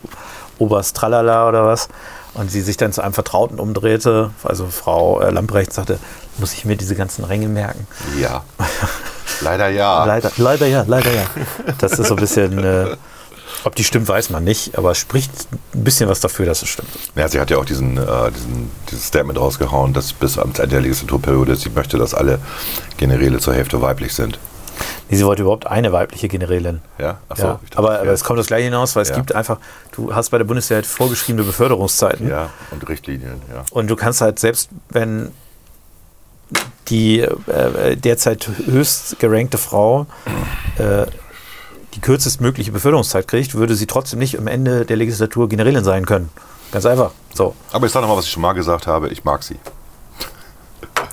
Oberst 0.59 0.97
Tralala 0.97 1.49
oder 1.49 1.67
was. 1.67 1.89
Und 2.35 2.51
sie 2.51 2.61
sich 2.61 2.77
dann 2.77 2.93
zu 2.93 3.03
einem 3.03 3.15
Vertrauten 3.15 3.59
umdrehte, 3.59 4.31
also 4.43 4.67
Frau 4.67 5.21
äh, 5.21 5.31
Lamprecht 5.31 5.73
sagte, 5.73 5.99
muss 6.39 6.53
ich 6.53 6.65
mir 6.65 6.77
diese 6.77 6.95
ganzen 6.95 7.25
Ränge 7.25 7.49
merken? 7.49 7.87
Ja. 8.21 8.45
Leider 9.41 9.69
ja. 9.69 10.05
Leider, 10.07 10.31
leider 10.37 10.67
ja, 10.67 10.85
leider 10.87 11.13
ja. 11.13 11.25
Das 11.79 11.93
ist 11.99 12.09
so 12.09 12.15
ein 12.15 12.21
bisschen, 12.21 12.63
äh, 12.63 12.97
ob 13.65 13.75
die 13.75 13.85
stimmt, 13.85 14.09
weiß 14.09 14.31
man 14.31 14.45
nicht, 14.45 14.79
aber 14.79 14.93
es 14.93 14.99
spricht 14.99 15.31
ein 15.75 15.85
bisschen 15.85 16.09
was 16.09 16.21
dafür, 16.21 16.47
dass 16.47 16.63
es 16.63 16.69
stimmt. 16.69 16.89
Ja, 17.17 17.29
sie 17.29 17.41
hat 17.41 17.51
ja 17.51 17.59
auch 17.59 17.65
diesen, 17.65 17.97
äh, 17.99 18.31
diesen, 18.33 18.71
dieses 18.91 19.07
Statement 19.07 19.39
rausgehauen, 19.39 19.93
dass 19.93 20.13
bis 20.13 20.39
am 20.39 20.51
Ende 20.51 20.69
der 20.69 20.81
Legislaturperiode 20.81 21.57
sie 21.57 21.71
möchte, 21.71 21.99
dass 21.99 22.15
alle 22.15 22.39
Generäle 22.97 23.39
zur 23.41 23.55
Hälfte 23.55 23.83
weiblich 23.83 24.15
sind. 24.15 24.39
Nee, 25.09 25.17
sie 25.17 25.25
wollte 25.25 25.43
überhaupt 25.43 25.67
eine 25.67 25.93
weibliche 25.93 26.29
Generälin. 26.29 26.81
Ja, 26.99 27.19
Achso, 27.29 27.47
ja. 27.47 27.61
aber, 27.77 28.01
aber 28.01 28.11
es 28.13 28.25
kommt 28.25 28.39
das 28.39 28.47
gleiche 28.49 28.65
hinaus, 28.65 28.95
weil 28.97 29.03
es 29.03 29.09
Ja. 29.11 29.17
gibt 29.17 29.35
einfach, 29.35 29.59
du 29.93 30.15
hast 30.15 30.31
bei 30.31 30.39
der 30.39 30.45
Bundeswehr 30.45 30.77
halt 30.77 30.87
vorgeschriebene 30.87 31.45
Beförderungszeiten. 31.45 32.29
Ja, 32.29 32.51
und 32.73 32.87
Richtlinien, 32.89 33.41
ja. 33.53 33.65
Und 33.71 33.89
du 33.89 33.97
kannst 33.97 34.21
halt 34.21 34.39
selbst, 34.39 34.69
wenn 34.91 35.33
die 36.89 37.21
äh, 37.21 37.97
derzeit 37.97 38.49
höchst 38.67 39.19
gerankte 39.19 39.59
Frau 39.59 40.07
äh, 40.79 41.07
die 41.95 42.01
kürzestmögliche 42.01 42.73
Beförderungszeit 42.73 43.27
kriegt, 43.27 43.55
würde 43.55 43.75
sie 43.75 43.87
trotzdem 43.87 44.19
nicht 44.19 44.39
am 44.39 44.47
Ende 44.47 44.85
der 44.85 44.97
Legislatur 44.97 45.49
Generälin 45.49 45.83
sein 45.83 46.05
können. 46.05 46.29
Ganz 46.71 46.85
einfach. 46.85 47.13
So. 47.35 47.55
Aber 47.73 47.87
ich 47.87 47.93
sage 47.93 48.03
nochmal, 48.03 48.19
was 48.19 48.27
ich 48.27 48.33
schon 48.33 48.43
mal 48.43 48.53
gesagt 48.53 48.87
habe, 48.87 49.09
ich 49.09 49.25
mag 49.25 49.43
sie. 49.43 49.57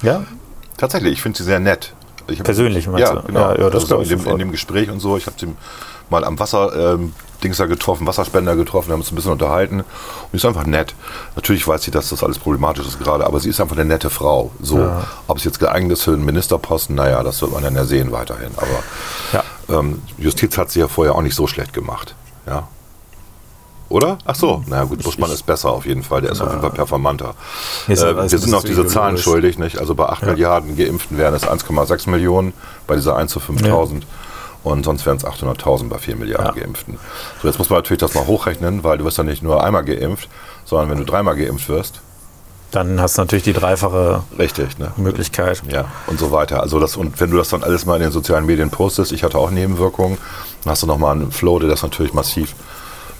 Ja? 0.02 0.26
Tatsächlich, 0.78 1.14
ich 1.14 1.22
finde 1.22 1.38
sie 1.38 1.46
sehr 1.46 1.60
nett. 1.60 1.94
Ich 2.28 2.40
hab- 2.40 2.46
Persönlich, 2.46 2.88
meinst 2.88 3.08
ja, 3.08 3.16
du? 3.16 3.28
Genau. 3.28 3.40
Ja, 3.40 3.50
ja, 3.52 3.70
das 3.70 3.76
also 3.76 3.80
so 3.80 3.88
glaub 3.88 4.00
in, 4.00 4.18
ich 4.18 4.24
dem, 4.24 4.32
in 4.32 4.40
dem 4.40 4.52
Gespräch 4.52 4.90
und 4.90 5.00
so. 5.00 5.18
Ich 5.18 5.26
habe 5.26 5.38
sie 5.40 5.48
mal 6.14 6.24
am 6.24 6.40
Wasser 6.40 6.94
ähm, 6.94 7.14
Dingser 7.44 7.68
getroffen, 7.68 8.08
Wasserspender 8.08 8.56
getroffen, 8.56 8.88
wir 8.88 8.94
haben 8.94 9.02
uns 9.02 9.12
ein 9.12 9.16
bisschen 9.16 9.32
unterhalten. 9.34 9.80
Und 9.82 9.86
die 10.32 10.38
ist 10.38 10.46
einfach 10.46 10.66
nett. 10.66 10.96
Natürlich 11.36 11.68
weiß 11.68 11.82
sie, 11.84 11.92
dass 11.92 12.08
das 12.10 12.24
alles 12.24 12.40
problematisch 12.40 12.88
ist 12.88 13.00
gerade, 13.00 13.26
aber 13.26 13.40
sie 13.42 13.50
ist 13.50 13.60
einfach 13.60 13.76
eine 13.76 13.84
nette 13.86 14.10
Frau. 14.10 14.52
So, 14.62 14.80
Ja. 14.80 15.04
ob 15.28 15.38
es 15.40 15.44
jetzt 15.44 15.60
geeignet 15.60 15.92
ist 15.92 16.04
für 16.04 16.14
einen 16.14 16.24
Ministerposten, 16.24 16.96
naja, 16.96 17.22
das 17.24 17.42
wird 17.42 17.52
man 17.52 17.64
dann 17.64 17.76
ja 17.76 17.84
sehen 17.84 18.12
weiterhin. 18.14 18.52
Aber 18.56 18.84
Ja. 19.34 19.78
ähm, 19.80 20.02
Justiz 20.18 20.58
hat 20.58 20.72
sie 20.72 20.80
ja 20.80 20.88
vorher 20.88 21.16
auch 21.16 21.22
nicht 21.22 21.36
so 21.36 21.46
schlecht 21.48 21.74
gemacht. 21.74 22.16
Ja. 22.48 22.68
Oder? 23.90 24.18
Ach 24.26 24.36
so, 24.36 24.64
naja 24.68 24.86
gut, 24.86 25.04
Buschmann 25.04 25.30
ist 25.30 25.46
besser 25.46 25.70
auf 25.70 25.86
jeden 25.86 26.02
Fall, 26.04 26.22
der 26.22 26.32
ist 26.32 26.42
auf 26.42 26.50
jeden 26.50 26.62
Fall 26.62 26.72
performanter. 26.72 27.36
Äh, 27.88 27.96
wir 27.98 28.30
sind 28.40 28.50
noch 28.52 28.64
diese 28.64 28.88
Zahlen 28.88 29.18
schuldig, 29.18 29.60
nicht? 29.60 29.78
Also 29.80 29.94
bei 29.96 30.06
8 30.06 30.26
Milliarden 30.26 30.78
Geimpften 30.78 31.18
wären 31.18 31.34
es 31.34 31.44
1,6 31.46 32.10
Millionen 32.10 32.54
bei 32.88 32.96
dieser 32.96 33.16
1 33.18 33.32
zu 33.32 33.40
5000 33.42 34.08
und 34.64 34.84
sonst 34.86 35.06
wären 35.06 35.18
es 35.18 35.26
800.000 35.26 35.90
bei 35.90 35.98
4 35.98 36.16
Milliarden 36.16 36.56
Ja. 36.56 36.62
Geimpften. 36.64 36.98
So, 37.42 37.48
jetzt 37.48 37.58
muss 37.60 37.70
man 37.70 37.80
natürlich 37.80 38.00
das 38.00 38.14
mal 38.14 38.26
hochrechnen, 38.28 38.84
weil 38.84 38.98
du 38.98 39.06
wirst 39.06 39.18
ja 39.18 39.24
nicht 39.24 39.44
nur 39.44 39.64
einmal 39.64 39.84
geimpft, 39.84 40.30
sondern 40.66 40.90
wenn 40.90 40.98
du 40.98 41.06
dreimal 41.06 41.36
geimpft 41.36 41.68
wirst, 41.70 42.02
Dann 42.72 43.00
hast 43.00 43.18
du 43.18 43.22
natürlich 43.22 43.44
die 43.44 43.54
dreifache 43.54 44.24
richtig, 44.40 44.80
ne? 44.80 44.92
Möglichkeit. 44.98 45.62
Ja, 45.70 45.86
und 46.08 46.18
so 46.20 46.32
weiter. 46.32 46.62
Also 46.62 46.80
das, 46.80 46.96
und 46.98 47.20
wenn 47.20 47.30
du 47.30 47.38
das 47.38 47.50
dann 47.50 47.64
alles 47.64 47.86
mal 47.86 47.98
in 47.98 48.02
den 48.02 48.12
sozialen 48.12 48.48
Medien 48.48 48.72
postest, 48.72 49.12
ich 49.12 49.24
hatte 49.24 49.38
auch 49.38 49.52
Nebenwirkungen, 49.52 50.18
dann 50.64 50.72
hast 50.72 50.82
du 50.82 50.88
nochmal 50.88 51.14
einen 51.16 51.32
Flow, 51.32 51.60
der 51.60 51.70
das 51.70 51.84
natürlich 51.84 52.14
massiv 52.14 52.56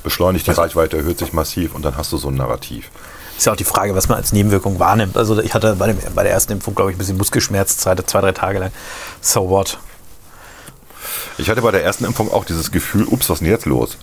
beschleunigt, 0.04 0.48
die 0.48 0.52
Reichweite 0.52 0.98
erhöht 0.98 1.20
sich 1.20 1.34
massiv 1.34 1.76
und 1.76 1.84
dann 1.86 1.96
hast 1.98 2.12
du 2.12 2.18
so 2.18 2.30
ein 2.30 2.36
Narrativ. 2.36 2.90
Ist 3.38 3.46
ja 3.46 3.52
auch 3.54 3.58
die 3.58 3.64
Frage, 3.64 3.96
was 3.96 4.10
man 4.10 4.18
als 4.18 4.32
Nebenwirkung 4.34 4.80
wahrnimmt. 4.80 5.18
Also 5.18 5.40
ich 5.40 5.54
hatte 5.54 5.76
bei, 5.76 5.88
dem, 5.88 5.98
bei 6.16 6.24
der 6.24 6.32
ersten 6.32 6.54
Impfung, 6.54 6.74
glaube 6.76 6.92
ich, 6.92 6.96
ein 6.96 7.00
bisschen 7.00 7.18
Muskelschmerz, 7.18 7.78
zwei, 7.78 7.96
zwei, 7.96 8.22
drei 8.22 8.32
Tage 8.32 8.60
lang. 8.60 8.72
So 9.22 9.50
what? 9.50 9.78
Ich 11.38 11.50
hatte 11.50 11.62
bei 11.62 11.72
der 11.72 11.84
ersten 11.84 12.06
Impfung 12.06 12.32
auch 12.32 12.46
dieses 12.46 12.72
Gefühl, 12.72 13.06
ups, 13.06 13.30
was 13.30 13.36
ist 13.36 13.40
denn 13.42 13.50
jetzt 13.50 13.66
los? 13.66 13.98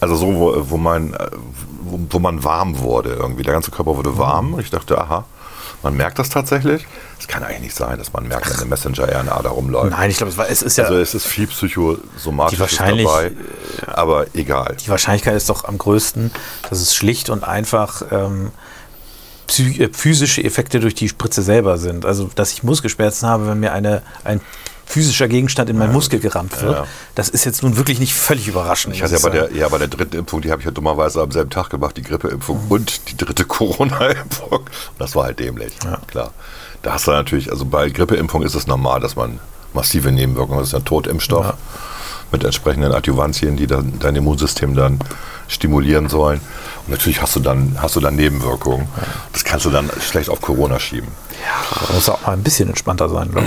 Also 0.00 0.16
so, 0.16 0.34
wo, 0.34 0.70
wo, 0.70 0.76
man, 0.76 1.14
äh, 1.14 1.30
wo, 1.82 2.00
wo 2.10 2.18
man 2.18 2.44
warm 2.44 2.78
wurde 2.78 3.14
irgendwie. 3.14 3.42
Der 3.42 3.52
ganze 3.52 3.70
Körper 3.70 3.96
wurde 3.96 4.18
warm 4.18 4.54
und 4.54 4.60
ich 4.60 4.70
dachte, 4.70 4.98
aha, 4.98 5.24
man 5.82 5.96
merkt 5.96 6.18
das 6.18 6.28
tatsächlich. 6.28 6.86
Es 7.18 7.26
kann 7.26 7.42
eigentlich 7.42 7.60
nicht 7.60 7.74
sein, 7.74 7.98
dass 7.98 8.12
man 8.12 8.26
merkt, 8.28 8.48
wenn 8.48 8.56
eine 8.56 8.66
Messenger-RNA 8.66 9.42
da 9.42 9.50
rumläuft. 9.50 9.90
Nein, 9.90 10.10
ich 10.10 10.16
glaube, 10.16 10.32
es, 10.48 10.62
ist 10.62 10.78
ja. 10.78 10.84
Also 10.84 10.98
es 10.98 11.14
ist 11.14 11.26
viel 11.26 11.46
psychosomatisch 11.48 12.58
dabei, 12.76 13.32
aber 13.86 14.26
egal. 14.34 14.76
die 14.84 14.88
Wahrscheinlichkeit 14.88 15.34
ist 15.34 15.48
doch 15.48 15.64
am 15.64 15.78
größten, 15.78 16.30
dass 16.68 16.80
es 16.80 16.94
schlicht 16.94 17.30
und 17.30 17.44
einfach 17.44 18.02
ähm, 18.10 18.52
äh, 19.58 19.88
physische 19.92 20.42
Effekte 20.42 20.80
durch 20.80 20.94
die 20.94 21.08
Spritze 21.08 21.42
selber 21.42 21.78
sind. 21.78 22.06
Also, 22.06 22.30
dass 22.34 22.52
ich 22.52 22.62
Muskelschmerzen 22.62 23.28
habe, 23.28 23.48
wenn 23.48 23.60
mir 23.60 23.72
eine, 23.72 24.02
ein 24.24 24.40
physischer 24.86 25.28
Gegenstand 25.28 25.70
in 25.70 25.78
meinen 25.78 25.92
Muskel 25.92 26.20
gerammt 26.20 26.60
wird, 26.62 26.72
Ja. 26.78 26.86
das 27.14 27.28
ist 27.28 27.44
jetzt 27.44 27.62
nun 27.62 27.76
wirklich 27.76 27.98
nicht 28.00 28.14
völlig 28.14 28.48
überraschend. 28.48 28.94
Ich 28.94 29.02
hatte 29.02 29.14
ja 29.14 29.20
bei 29.20 29.30
der, 29.30 29.52
ja, 29.52 29.68
bei 29.68 29.78
der 29.78 29.88
dritten 29.88 30.16
Impfung, 30.16 30.40
die 30.42 30.50
habe 30.50 30.60
ich 30.60 30.66
ja 30.66 30.70
dummerweise 30.72 31.20
am 31.22 31.30
selben 31.30 31.50
Tag 31.50 31.70
gemacht, 31.70 31.96
die 31.96 32.02
Grippeimpfung 32.02 32.66
und 32.68 33.08
die 33.10 33.16
dritte 33.16 33.44
Corona-Impfung. 33.46 34.50
Und 34.60 34.70
Das 34.98 35.14
war 35.14 35.24
halt 35.24 35.38
dämlich, 35.38 35.72
Ja. 35.84 35.98
klar. 36.06 36.32
Da 36.82 36.94
hast 36.94 37.06
du 37.06 37.12
natürlich, 37.12 37.50
also 37.50 37.64
bei 37.64 37.88
Grippeimpfung 37.90 38.42
ist 38.42 38.54
es 38.54 38.66
normal, 38.66 39.00
dass 39.00 39.14
man 39.16 39.38
massive 39.72 40.10
Nebenwirkungen, 40.12 40.58
das 40.58 40.68
ist 40.68 40.74
ein 40.74 40.84
Totimpfstoff 40.84 41.46
Ja. 41.46 41.54
mit 42.32 42.44
entsprechenden 42.44 42.92
Adjuvantien, 42.92 43.56
die 43.56 43.66
dann 43.66 43.98
dein 44.00 44.16
Immunsystem 44.16 44.74
dann 44.74 44.98
stimulieren 45.48 46.08
sollen. 46.08 46.40
Und 46.86 46.90
natürlich 46.90 47.22
hast 47.22 47.36
du 47.36 47.40
dann, 47.40 47.78
hast 47.80 47.94
du 47.96 48.00
dann 48.00 48.16
Nebenwirkungen. 48.16 48.88
Das 49.32 49.44
kannst 49.44 49.64
du 49.66 49.70
dann 49.70 49.90
schlecht 50.00 50.28
auf 50.28 50.40
Corona 50.40 50.78
schieben. 50.80 51.08
Da 51.88 51.94
muss 51.94 52.08
auch 52.08 52.20
mal 52.26 52.32
ein 52.32 52.42
bisschen 52.42 52.68
entspannter 52.68 53.08
sein, 53.08 53.30
glaube 53.30 53.46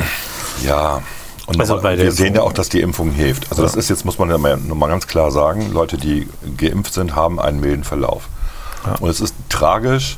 ich. 0.59 0.65
Ja. 0.65 1.01
Und 1.47 1.59
Also 1.59 1.83
wir 1.83 2.11
sehen 2.11 2.35
ja 2.35 2.41
auch, 2.41 2.53
dass 2.53 2.69
die 2.69 2.81
Impfung 2.81 3.11
hilft. 3.11 3.51
Also 3.51 3.61
das 3.61 3.75
ist 3.75 3.89
jetzt, 3.89 4.03
muss 4.03 4.17
man 4.17 4.29
ja 4.29 4.37
mal, 4.37 4.57
mal 4.57 4.87
ganz 4.87 5.05
klar 5.05 5.31
sagen, 5.31 5.71
Leute, 5.71 5.97
die 5.97 6.27
geimpft 6.57 6.93
sind, 6.93 7.15
haben 7.15 7.39
einen 7.39 7.59
milden 7.59 7.83
Verlauf. 7.83 8.27
Und 8.99 9.09
es 9.09 9.19
ist 9.19 9.35
tragisch, 9.49 10.17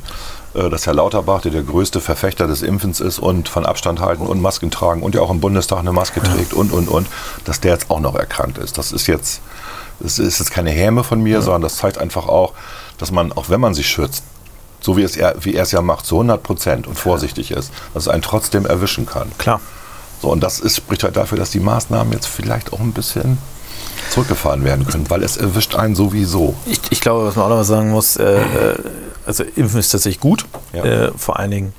äh, 0.54 0.68
dass 0.68 0.86
Herr 0.86 0.94
Lauterbach, 0.94 1.42
der 1.42 1.52
der 1.52 1.62
größte 1.62 2.00
Verfechter 2.00 2.46
des 2.46 2.62
Impfens 2.62 3.00
ist 3.00 3.18
und 3.18 3.48
von 3.48 3.66
Abstand 3.66 4.00
halten 4.00 4.26
und 4.26 4.40
Masken 4.40 4.70
tragen 4.70 5.02
und 5.02 5.14
ja 5.14 5.20
auch 5.20 5.30
im 5.30 5.40
Bundestag 5.40 5.78
eine 5.78 5.92
Maske 5.92 6.22
trägt 6.22 6.52
und, 6.52 6.72
und, 6.72 6.88
und, 6.88 7.06
dass 7.44 7.60
der 7.60 7.72
jetzt 7.72 7.90
auch 7.90 8.00
noch 8.00 8.14
erkrankt 8.14 8.58
ist. 8.58 8.78
Das 8.78 8.92
ist 8.92 9.06
jetzt, 9.06 9.40
das 10.00 10.18
ist 10.18 10.38
jetzt 10.38 10.50
keine 10.50 10.70
Häme 10.70 11.04
von 11.04 11.22
mir, 11.22 11.42
sondern 11.42 11.62
das 11.62 11.76
zeigt 11.76 11.98
einfach 11.98 12.26
auch, 12.26 12.52
dass 12.98 13.10
man, 13.10 13.32
auch 13.32 13.48
wenn 13.48 13.60
man 13.60 13.74
sich 13.74 13.88
schützt, 13.88 14.22
so 14.80 14.96
wie, 14.96 15.02
es 15.02 15.16
er, 15.16 15.34
wie 15.40 15.54
er 15.54 15.64
es 15.64 15.72
ja 15.72 15.82
macht, 15.82 16.06
zu 16.06 16.16
100 16.16 16.42
Prozent 16.42 16.86
und 16.86 16.98
vorsichtig 16.98 17.50
ist, 17.50 17.72
dass 17.94 18.04
es 18.04 18.08
einen 18.08 18.22
trotzdem 18.22 18.64
erwischen 18.64 19.06
kann. 19.06 19.30
Klar. 19.38 19.60
So, 20.22 20.30
und 20.32 20.40
das 20.40 20.58
ist, 20.60 20.76
spricht 20.76 21.04
halt 21.04 21.16
dafür, 21.16 21.38
dass 21.38 21.50
die 21.50 21.60
Maßnahmen 21.60 22.12
jetzt 22.12 22.26
vielleicht 22.26 22.72
auch 22.72 22.80
ein 22.80 22.92
bisschen 22.92 23.38
zurückgefahren 24.10 24.64
werden 24.64 24.86
können, 24.86 25.08
weil 25.10 25.22
es 25.22 25.36
erwischt 25.36 25.74
einen 25.74 25.94
sowieso. 25.94 26.54
Ich, 26.66 26.80
ich 26.90 27.00
glaube, 27.00 27.26
was 27.26 27.36
man 27.36 27.44
auch 27.46 27.50
noch 27.50 27.56
mal 27.56 27.64
sagen 27.64 27.90
muss, 27.90 28.16
äh, 28.16 28.40
äh, 28.40 28.78
also 29.26 29.44
Impfen 29.56 29.80
ist 29.80 29.90
tatsächlich 29.90 30.20
gut, 30.20 30.44
Ja. 30.72 30.84
äh, 30.84 31.12
vor 31.16 31.38
allen 31.38 31.50
Dingen, 31.50 31.72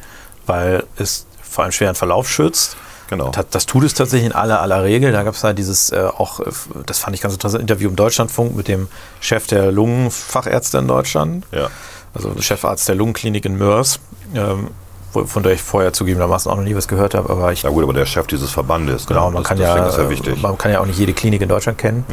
weil 0.45 0.83
es 0.97 1.25
vor 1.41 1.63
allem 1.63 1.71
schweren 1.71 1.95
Verlauf 1.95 2.29
schützt. 2.29 2.77
Genau. 3.09 3.29
Das, 3.31 3.45
das 3.49 3.65
tut 3.65 3.83
es 3.83 3.95
tatsächlich 3.95 4.27
in 4.27 4.33
aller 4.35 4.61
aller 4.61 4.83
Regel. 4.83 5.11
Da 5.11 5.23
gab 5.23 5.33
es 5.33 5.43
halt 5.43 5.57
dieses 5.57 5.91
äh, 5.91 6.07
auch, 6.15 6.39
äh, 6.41 6.51
das 6.85 6.99
fand 6.99 7.15
ich 7.15 7.21
ganz 7.21 7.33
interessant, 7.33 7.61
Interview 7.61 7.89
im 7.89 7.95
Deutschlandfunk 7.95 8.55
mit 8.55 8.67
dem 8.67 8.87
Chef 9.19 9.47
der 9.47 9.71
Lungenfachärzte 9.71 10.77
in 10.77 10.87
Deutschland, 10.87 11.45
Ja. 11.51 11.69
also 12.13 12.35
Chefarzt 12.39 12.87
der 12.87 12.95
Lungenklinik 12.95 13.45
in 13.45 13.57
Mörs, 13.57 13.99
ähm, 14.35 14.67
von 15.11 15.43
der 15.43 15.53
ich 15.53 15.61
vorher 15.61 15.93
zugegebenermaßen 15.93 16.51
auch 16.51 16.55
noch 16.55 16.63
nie 16.63 16.75
was 16.75 16.87
gehört 16.87 17.13
habe, 17.13 17.29
aber 17.29 17.51
ich 17.51 17.63
Ja 17.63 17.69
gut, 17.69 17.83
aber 17.83 17.93
der 17.93 18.05
Chef 18.05 18.27
dieses 18.27 18.51
Verbandes. 18.51 19.07
Genau, 19.07 19.27
ne? 19.27 19.33
man 19.33 19.43
das, 19.43 19.49
kann 19.49 19.57
ja, 19.57 19.75
ja. 19.75 20.03
Mhm. 20.03 20.41
man 20.41 20.57
kann 20.57 20.71
ja 20.71 20.79
auch 20.79 20.85
nicht 20.85 20.99
jede 20.99 21.13
Klinik 21.13 21.41
in 21.41 21.49
Deutschland 21.49 21.77
kennen. 21.77 22.05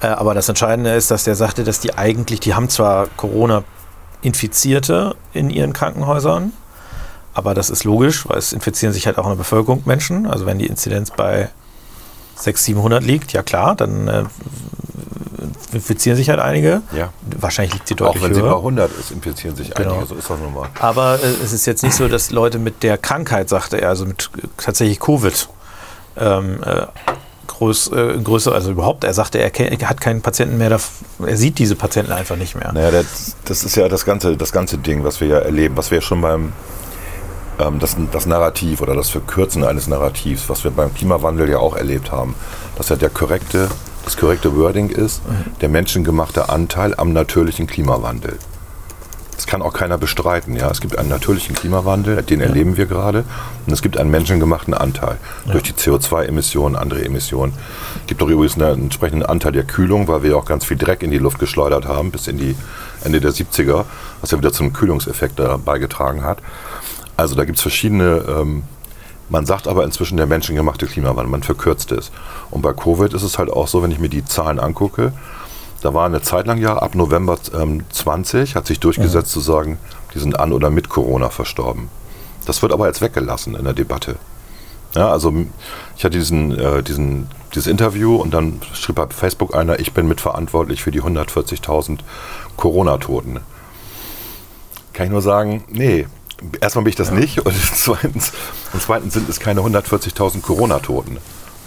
Äh, 0.00 0.06
aber 0.06 0.34
das 0.34 0.48
Entscheidende 0.48 0.94
ist, 0.94 1.10
dass 1.10 1.24
der 1.24 1.34
sagte, 1.34 1.64
dass 1.64 1.80
die 1.80 1.96
eigentlich, 1.96 2.40
die 2.40 2.54
haben 2.54 2.68
zwar 2.68 3.08
Corona-Infizierte 3.16 5.16
in 5.32 5.50
ihren 5.50 5.72
Krankenhäusern, 5.72 6.52
aber 7.34 7.54
das 7.54 7.70
ist 7.70 7.84
logisch, 7.84 8.28
weil 8.28 8.38
es 8.38 8.52
infizieren 8.52 8.92
sich 8.92 9.06
halt 9.06 9.18
auch 9.18 9.24
in 9.24 9.30
der 9.30 9.36
Bevölkerung 9.36 9.82
Menschen. 9.84 10.26
Also 10.26 10.46
wenn 10.46 10.58
die 10.58 10.66
Inzidenz 10.66 11.10
bei 11.10 11.50
600, 12.36 12.58
700 12.58 13.04
liegt, 13.04 13.32
ja 13.32 13.42
klar, 13.42 13.74
dann 13.74 14.08
äh, 14.08 14.24
infizieren 15.72 16.16
sich 16.16 16.28
halt 16.28 16.40
einige. 16.40 16.82
Ja. 16.96 17.10
Wahrscheinlich 17.38 17.74
liegt 17.74 17.88
sie 17.88 17.94
Auch 17.94 17.98
deutlich 17.98 18.22
wenn 18.24 18.34
sie 18.34 18.40
bei 18.40 18.48
höher. 18.48 18.56
100 18.56 18.90
ist, 18.98 19.10
infizieren 19.10 19.56
sich 19.56 19.72
Genau. 19.74 19.90
einige. 19.92 20.06
So 20.06 20.14
ist 20.14 20.28
das 20.30 20.38
nun 20.38 20.54
mal. 20.54 20.68
Aber 20.80 21.18
äh, 21.22 21.44
es 21.44 21.52
ist 21.52 21.66
jetzt 21.66 21.82
nicht 21.82 21.94
so, 21.94 22.08
dass 22.08 22.30
Leute 22.30 22.58
mit 22.58 22.82
der 22.82 22.98
Krankheit, 22.98 23.48
sagte 23.48 23.80
er, 23.80 23.90
also 23.90 24.04
mit 24.06 24.30
äh, 24.36 24.46
tatsächlich 24.56 25.00
Covid, 25.00 25.48
ähm, 26.16 26.62
äh, 26.64 26.86
groß, 27.46 27.92
äh, 27.92 28.18
größer, 28.22 28.52
also 28.52 28.70
überhaupt, 28.70 29.04
er 29.04 29.14
sagte, 29.14 29.38
er, 29.38 29.58
er 29.58 29.88
hat 29.88 30.00
keinen 30.00 30.22
Patienten 30.22 30.58
mehr, 30.58 30.70
er 30.70 31.36
sieht 31.36 31.58
diese 31.58 31.74
Patienten 31.74 32.12
einfach 32.12 32.36
nicht 32.36 32.54
mehr. 32.54 32.72
Naja, 32.72 32.90
das, 32.90 33.36
das 33.44 33.64
ist 33.64 33.76
ja 33.76 33.88
das 33.88 34.04
ganze, 34.04 34.36
das 34.36 34.52
ganze 34.52 34.78
Ding, 34.78 35.04
was 35.04 35.20
wir 35.20 35.28
ja 35.28 35.38
erleben, 35.38 35.76
was 35.76 35.90
wir 35.90 35.98
ja 35.98 36.02
schon 36.02 36.20
beim 36.20 36.52
ähm, 37.58 37.78
das, 37.78 37.96
das 38.12 38.26
Narrativ 38.26 38.80
oder 38.80 38.94
das 38.94 39.10
Verkürzen 39.10 39.64
eines 39.64 39.86
Narrativs, 39.88 40.48
was 40.48 40.64
wir 40.64 40.70
beim 40.70 40.94
Klimawandel 40.94 41.48
ja 41.48 41.58
auch 41.58 41.76
erlebt 41.76 42.12
haben, 42.12 42.34
dass 42.76 42.88
ja 42.88 42.96
der 42.96 43.10
korrekte, 43.10 43.68
das 44.08 44.16
korrekte 44.16 44.56
Wording 44.56 44.88
ist, 44.88 45.20
der 45.60 45.68
menschengemachte 45.68 46.48
Anteil 46.48 46.94
am 46.96 47.12
natürlichen 47.12 47.66
Klimawandel. 47.66 48.38
Das 49.36 49.46
kann 49.46 49.60
auch 49.60 49.74
keiner 49.74 49.98
bestreiten. 49.98 50.56
Ja? 50.56 50.70
Es 50.70 50.80
gibt 50.80 50.98
einen 50.98 51.10
natürlichen 51.10 51.54
Klimawandel, 51.54 52.22
den 52.22 52.40
erleben 52.40 52.78
wir 52.78 52.86
gerade, 52.86 53.24
und 53.66 53.72
es 53.74 53.82
gibt 53.82 53.98
einen 53.98 54.10
menschengemachten 54.10 54.72
Anteil 54.72 55.18
durch 55.44 55.62
die 55.62 55.74
CO2-Emissionen, 55.74 56.74
andere 56.74 57.04
Emissionen. 57.04 57.52
Es 58.00 58.06
gibt 58.06 58.22
auch 58.22 58.28
übrigens 58.28 58.54
einen 58.54 58.84
entsprechenden 58.84 59.26
Anteil 59.26 59.52
der 59.52 59.64
Kühlung, 59.64 60.08
weil 60.08 60.22
wir 60.22 60.38
auch 60.38 60.46
ganz 60.46 60.64
viel 60.64 60.78
Dreck 60.78 61.02
in 61.02 61.10
die 61.10 61.18
Luft 61.18 61.38
geschleudert 61.38 61.84
haben 61.84 62.10
bis 62.10 62.28
in 62.28 62.38
die 62.38 62.56
Ende 63.04 63.20
der 63.20 63.32
70er, 63.32 63.84
was 64.22 64.30
ja 64.30 64.38
wieder 64.38 64.54
zum 64.54 64.72
Kühlungseffekt 64.72 65.38
beigetragen 65.66 66.24
hat. 66.24 66.38
Also 67.18 67.34
da 67.34 67.44
gibt 67.44 67.58
es 67.58 67.62
verschiedene, 67.62 68.24
ähm, 68.26 68.62
man 69.28 69.46
sagt 69.46 69.68
aber 69.68 69.84
inzwischen 69.84 70.16
der 70.16 70.26
menschengemachte 70.26 70.86
Klimawandel, 70.86 71.30
man 71.30 71.42
verkürzt 71.42 71.92
es. 71.92 72.10
Und 72.50 72.62
bei 72.62 72.72
Covid 72.72 73.12
ist 73.12 73.22
es 73.22 73.38
halt 73.38 73.50
auch 73.50 73.68
so, 73.68 73.82
wenn 73.82 73.90
ich 73.90 73.98
mir 73.98 74.08
die 74.08 74.24
Zahlen 74.24 74.58
angucke, 74.58 75.12
da 75.80 75.94
war 75.94 76.06
eine 76.06 76.22
Zeit 76.22 76.46
lang 76.46 76.58
ja, 76.58 76.76
ab 76.76 76.94
November 76.94 77.38
ähm, 77.54 77.84
20 77.90 78.56
hat 78.56 78.66
sich 78.66 78.80
durchgesetzt 78.80 79.30
zu 79.30 79.40
sagen, 79.40 79.78
die 80.14 80.18
sind 80.18 80.38
an 80.38 80.52
oder 80.52 80.70
mit 80.70 80.88
Corona 80.88 81.30
verstorben. 81.30 81.88
Das 82.46 82.62
wird 82.62 82.72
aber 82.72 82.86
jetzt 82.86 83.00
weggelassen 83.00 83.54
in 83.54 83.64
der 83.64 83.74
Debatte. 83.74 84.16
Ja, 84.94 85.10
also 85.10 85.32
ich 85.96 86.04
hatte 86.04 86.18
diesen, 86.18 86.58
äh, 86.58 86.82
diesen, 86.82 87.28
dieses 87.54 87.66
Interview 87.66 88.16
und 88.16 88.32
dann 88.32 88.60
schrieb 88.72 88.96
bei 88.96 89.06
Facebook 89.08 89.54
einer, 89.54 89.78
ich 89.78 89.92
bin 89.92 90.08
mitverantwortlich 90.08 90.82
für 90.82 90.90
die 90.90 91.02
140.000 91.02 91.98
Corona-Toten. 92.56 93.40
Kann 94.94 95.06
ich 95.06 95.12
nur 95.12 95.22
sagen, 95.22 95.62
nee, 95.68 96.06
erstmal 96.60 96.84
bin 96.84 96.90
ich 96.90 96.96
das 96.96 97.10
nicht 97.10 97.40
und 97.44 97.54
zweitens, 97.74 98.32
und 98.72 98.82
zweitens 98.82 99.14
sind 99.14 99.28
es 99.28 99.40
keine 99.40 99.60
140.000 99.60 100.40
Corona-Toten, 100.42 101.18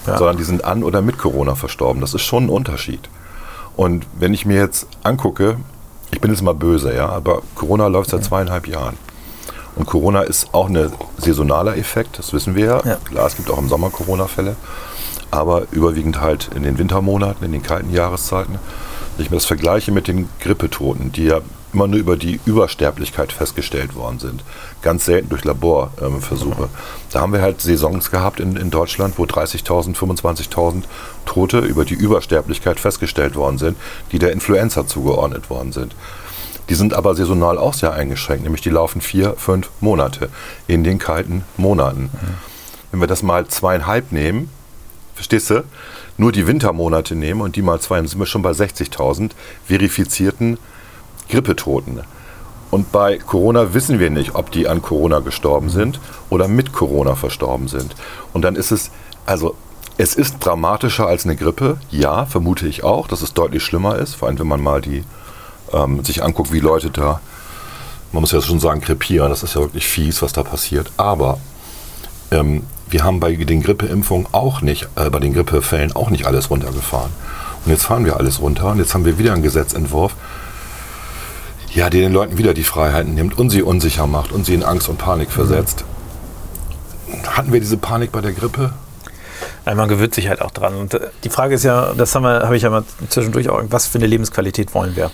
Ja. 0.08 0.18
sondern 0.18 0.38
die 0.38 0.44
sind 0.44 0.64
an 0.66 0.84
oder 0.84 1.02
mit 1.02 1.18
Corona 1.18 1.56
verstorben. 1.56 2.02
Das 2.02 2.14
ist 2.14 2.24
schon 2.24 2.46
ein 2.46 2.50
Unterschied. 2.50 3.10
Und 3.78 4.06
wenn 4.20 4.34
ich 4.34 4.46
mir 4.46 4.58
jetzt 4.58 4.88
angucke, 5.04 5.58
ich 6.12 6.20
bin 6.22 6.32
jetzt 6.32 6.42
mal 6.42 6.54
böse, 6.54 6.94
ja, 6.94 7.08
aber 7.10 7.42
Corona 7.56 7.88
läuft 7.88 8.10
seit 8.10 8.24
zweieinhalb 8.24 8.68
Jahren. 8.68 8.98
Und 9.78 9.86
Corona 9.86 10.22
ist 10.24 10.54
auch 10.54 10.68
ein 10.70 10.92
saisonaler 11.18 11.78
Effekt, 11.78 12.20
das 12.20 12.34
wissen 12.34 12.56
wir 12.56 12.66
ja. 12.66 12.82
Ja. 12.86 12.98
Klar, 13.06 13.28
es 13.28 13.38
gibt 13.38 13.50
auch 13.50 13.58
im 13.58 13.70
Sommer 13.70 13.90
Corona-Fälle, 13.90 14.58
aber 15.32 15.64
überwiegend 15.72 16.20
halt 16.20 16.50
in 16.54 16.64
den 16.64 16.78
Wintermonaten, 16.78 17.46
in 17.46 17.54
den 17.54 17.64
kalten 17.64 17.90
Jahreszeiten. 17.92 18.60
Wenn 19.16 19.26
ich 19.26 19.32
mir 19.32 19.38
das 19.38 19.46
vergleiche 19.46 19.94
mit 19.94 20.08
den 20.10 20.28
Grippetoten, 20.42 21.14
die 21.14 21.24
ja 21.26 21.40
immer 21.74 21.88
nur 21.88 22.00
über 22.00 22.18
die 22.18 22.40
Übersterblichkeit 22.46 23.32
festgestellt 23.32 23.96
worden 23.96 24.20
sind, 24.20 24.44
ganz 24.82 25.06
selten 25.06 25.30
durch 25.30 25.44
Laborversuche. 25.44 26.70
Da 27.12 27.22
haben 27.22 27.34
wir 27.34 27.42
halt 27.42 27.62
Saisons 27.62 28.12
gehabt 28.12 28.40
in, 28.40 28.56
in 28.56 28.72
Deutschland, 28.72 29.18
wo 29.18 29.24
30.000, 29.24 29.96
25.000 29.96 30.84
Tote 31.26 31.60
über 31.60 31.86
die 31.86 31.94
Übersterblichkeit 31.94 32.80
festgestellt 32.80 33.36
worden 33.36 33.58
sind, 33.58 33.78
die 34.12 34.20
der 34.20 34.32
Influenza 34.32 34.86
zugeordnet 34.88 35.50
worden 35.50 35.72
sind. 35.72 35.96
Die 36.70 36.76
sind 36.76 36.94
aber 36.94 37.16
saisonal 37.16 37.58
auch 37.58 37.74
sehr 37.74 37.94
eingeschränkt, 37.94 38.44
nämlich 38.44 38.62
die 38.62 38.70
laufen 38.70 39.02
vier, 39.02 39.36
fünf 39.36 39.70
Monate 39.82 40.30
in 40.68 40.84
den 40.84 41.00
kalten 41.00 41.44
Monaten. 41.58 42.10
Wenn 42.92 43.02
wir 43.02 43.08
das 43.08 43.24
mal 43.24 43.48
zweieinhalb 43.48 44.12
nehmen, 44.12 44.50
verstehst 45.16 45.50
du, 45.50 45.64
nur 46.18 46.32
die 46.32 46.48
Wintermonate 46.48 47.16
nehmen 47.16 47.42
und 47.42 47.56
die 47.56 47.62
mal 47.62 47.80
zwei, 47.80 47.98
dann 47.98 48.08
sind 48.08 48.20
wir 48.20 48.26
schon 48.26 48.42
bei 48.42 48.52
60.000 48.52 49.32
verifizierten 49.66 50.58
Grippetoten. 51.32 52.02
Und 52.70 52.92
bei 52.92 53.18
Corona 53.18 53.74
wissen 53.74 54.00
wir 54.00 54.10
nicht, 54.10 54.36
ob 54.36 54.52
die 54.52 54.68
an 54.68 54.82
Corona 54.82 55.20
gestorben 55.20 55.70
sind 55.70 56.00
oder 56.30 56.48
mit 56.48 56.72
Corona 56.72 57.16
verstorben 57.16 57.68
sind. 57.68 57.96
Und 58.32 58.44
dann 58.44 58.56
ist 58.56 58.72
es, 58.72 58.92
also 59.26 59.56
es 59.98 60.16
ist 60.16 60.38
dramatischer 60.40 61.06
als 61.06 61.26
eine 61.26 61.36
Grippe, 61.36 61.78
ja, 61.90 62.26
vermute 62.26 62.68
ich 62.68 62.84
auch, 62.84 63.08
dass 63.08 63.22
es 63.22 63.34
deutlich 63.34 63.64
schlimmer 63.64 63.98
ist, 63.98 64.16
vor 64.16 64.28
allem 64.28 64.40
wenn 64.40 64.48
man 64.48 64.62
mal 64.62 64.82
die 64.82 65.04
ähm, 65.74 66.04
sich 66.04 66.24
anguckt, 66.24 66.52
wie 66.54 66.60
Leute 66.60 66.90
da, 66.90 67.20
man 68.14 68.22
muss 68.22 68.32
ja 68.32 68.42
schon 68.42 68.60
sagen, 68.60 68.82
krepieren, 68.82 69.30
das 69.30 69.44
ist 69.44 69.56
ja 69.56 69.62
wirklich 69.62 69.88
fies, 69.88 70.22
was 70.22 70.34
da 70.34 70.44
passiert. 70.44 70.92
Aber 70.98 71.40
ähm, 72.32 72.64
wir 72.90 73.04
haben 73.04 73.20
bei 73.20 73.36
den 73.36 73.62
Grippeimpfungen 73.62 74.28
auch 74.32 74.62
nicht, 74.62 74.88
äh, 74.96 75.10
bei 75.10 75.20
den 75.20 75.34
Grippefällen 75.34 75.96
auch 75.96 76.10
nicht 76.10 76.26
alles 76.26 76.50
runtergefahren. 76.50 77.12
Und 77.66 77.72
jetzt 77.72 77.86
fahren 77.86 78.06
wir 78.06 78.18
alles 78.18 78.42
runter 78.42 78.72
und 78.72 78.80
jetzt 78.80 78.94
haben 78.94 79.06
wir 79.06 79.18
wieder 79.18 79.34
einen 79.34 79.44
Gesetzentwurf, 79.44 80.16
ja, 81.74 81.90
der 81.90 82.02
den 82.02 82.14
Leuten 82.14 82.38
wieder 82.38 82.54
die 82.54 82.64
Freiheiten 82.64 83.16
nimmt 83.16 83.38
und 83.38 83.50
sie 83.50 83.62
unsicher 83.62 84.08
macht 84.08 84.32
und 84.32 84.46
sie 84.46 84.54
in 84.54 84.64
Angst 84.64 84.90
und 84.90 84.98
Panik 84.98 85.32
versetzt. 85.32 85.86
Hatten 87.28 87.54
wir 87.54 87.60
diese 87.60 87.78
Panik 87.78 88.12
bei 88.12 88.22
der 88.22 88.34
Grippe? 88.34 88.74
Nein, 89.66 89.78
man 89.78 89.88
gewöhnt 89.88 90.14
sich 90.14 90.28
halt 90.28 90.42
auch 90.42 90.52
dran. 90.52 90.76
Und 90.76 90.94
äh, 90.96 91.10
die 91.24 91.30
Frage 91.30 91.56
ist 91.56 91.64
ja, 91.64 91.94
das 91.94 92.16
habe 92.16 92.56
ich 92.56 92.64
ja 92.64 92.70
mal 92.70 92.84
zwischendurch 93.10 93.50
auch, 93.50 93.62
was 93.70 93.88
für 93.88 93.98
eine 93.98 94.08
Lebensqualität 94.08 94.74
wollen 94.74 94.96
wir? 94.96 95.12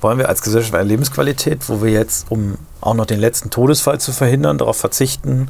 Wollen 0.00 0.18
wir 0.18 0.28
als 0.28 0.42
Gesellschaft 0.42 0.74
eine 0.74 0.88
Lebensqualität, 0.88 1.68
wo 1.68 1.82
wir 1.82 1.90
jetzt, 1.92 2.26
um 2.30 2.56
auch 2.80 2.94
noch 2.94 3.06
den 3.06 3.20
letzten 3.20 3.50
Todesfall 3.50 4.00
zu 4.00 4.12
verhindern, 4.12 4.58
darauf 4.58 4.76
verzichten, 4.76 5.48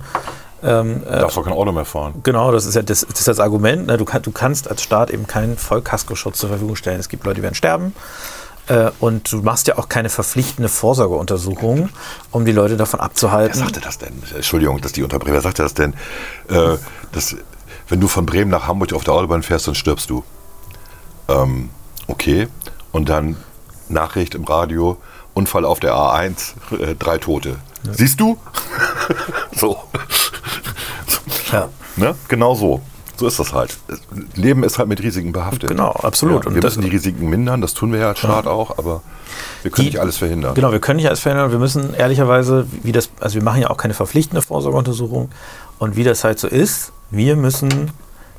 ähm, 0.64 1.02
äh, 1.08 1.18
Darfst 1.18 1.36
doch 1.36 1.44
kein 1.44 1.54
Auto 1.54 1.72
mehr 1.72 1.84
fahren. 1.84 2.20
Genau, 2.22 2.52
das 2.52 2.66
ist 2.66 2.76
ja 2.76 2.82
das, 2.82 3.00
das, 3.00 3.18
ist 3.18 3.28
das 3.28 3.40
Argument. 3.40 3.86
Ne? 3.88 3.96
Du, 3.96 4.04
kann, 4.04 4.22
du 4.22 4.30
kannst 4.30 4.70
als 4.70 4.82
Staat 4.82 5.10
eben 5.10 5.26
keinen 5.26 5.56
Vollkaskoschutz 5.56 6.38
zur 6.38 6.50
Verfügung 6.50 6.76
stellen. 6.76 7.00
Es 7.00 7.08
gibt 7.08 7.24
Leute, 7.24 7.36
die 7.36 7.42
werden 7.42 7.54
sterben. 7.54 7.94
Äh, 8.68 8.90
und 9.00 9.32
du 9.32 9.42
machst 9.42 9.66
ja 9.66 9.78
auch 9.78 9.88
keine 9.88 10.08
verpflichtende 10.08 10.68
Vorsorgeuntersuchung, 10.68 11.88
um 12.30 12.44
die 12.44 12.52
Leute 12.52 12.76
davon 12.76 13.00
Wer 13.00 13.04
abzuhalten. 13.04 13.58
sagte 13.58 13.80
das 13.80 13.98
denn? 13.98 14.22
Entschuldigung, 14.34 14.80
dass 14.80 14.92
die 14.92 15.02
unterbreche. 15.02 15.34
Wer 15.34 15.40
sagte 15.40 15.62
das 15.62 15.74
denn? 15.74 15.94
Äh, 16.48 16.76
dass, 17.12 17.36
wenn 17.88 18.00
du 18.00 18.08
von 18.08 18.24
Bremen 18.26 18.50
nach 18.50 18.66
Hamburg 18.68 18.92
auf 18.92 19.04
der 19.04 19.14
Autobahn 19.14 19.42
fährst, 19.42 19.66
dann 19.66 19.74
stirbst 19.74 20.10
du. 20.10 20.24
Ähm, 21.28 21.70
okay. 22.06 22.48
Und 22.92 23.08
dann 23.08 23.36
Nachricht 23.88 24.34
im 24.34 24.44
Radio, 24.44 24.98
Unfall 25.34 25.64
auf 25.64 25.80
der 25.80 25.94
A1, 25.94 26.54
äh, 26.78 26.94
drei 26.94 27.18
Tote. 27.18 27.56
Siehst 27.90 28.20
du? 28.20 28.38
so. 29.56 29.82
Ja. 31.50 31.68
Ne? 31.96 32.14
Genau 32.28 32.54
so. 32.54 32.80
So 33.22 33.28
ist 33.28 33.38
das 33.38 33.52
halt. 33.52 33.78
Leben 34.34 34.64
ist 34.64 34.78
halt 34.78 34.88
mit 34.88 35.00
Risiken 35.02 35.30
behaftet. 35.32 35.68
Genau, 35.68 35.90
absolut. 35.92 36.42
Ja, 36.42 36.48
Und 36.48 36.54
wir 36.56 36.60
das- 36.60 36.76
müssen 36.76 36.88
die 36.90 36.94
Risiken 36.96 37.30
mindern, 37.30 37.60
das 37.60 37.72
tun 37.72 37.92
wir 37.92 38.00
ja 38.00 38.08
als 38.08 38.18
Staat 38.18 38.46
auch, 38.48 38.78
aber 38.78 39.02
wir 39.62 39.70
können 39.70 39.84
Die- 39.86 39.90
nicht 39.92 40.00
alles 40.00 40.16
verhindern. 40.16 40.54
Genau, 40.54 40.72
wir 40.72 40.80
können 40.80 40.96
nicht 40.96 41.06
alles 41.06 41.20
verändern. 41.20 41.52
Wir 41.52 41.58
müssen 41.60 41.94
ehrlicherweise, 41.94 42.66
wie 42.82 42.90
das, 42.92 43.10
also 43.20 43.36
wir 43.36 43.42
machen 43.44 43.60
ja 43.62 43.70
auch 43.70 43.76
keine 43.76 43.94
verpflichtende 43.94 44.42
Vorsorgeuntersuchung. 44.42 45.30
Und 45.78 45.94
wie 45.96 46.02
das 46.04 46.24
halt 46.24 46.38
so 46.40 46.48
ist, 46.48 46.92
wir 47.10 47.36
müssen 47.36 47.92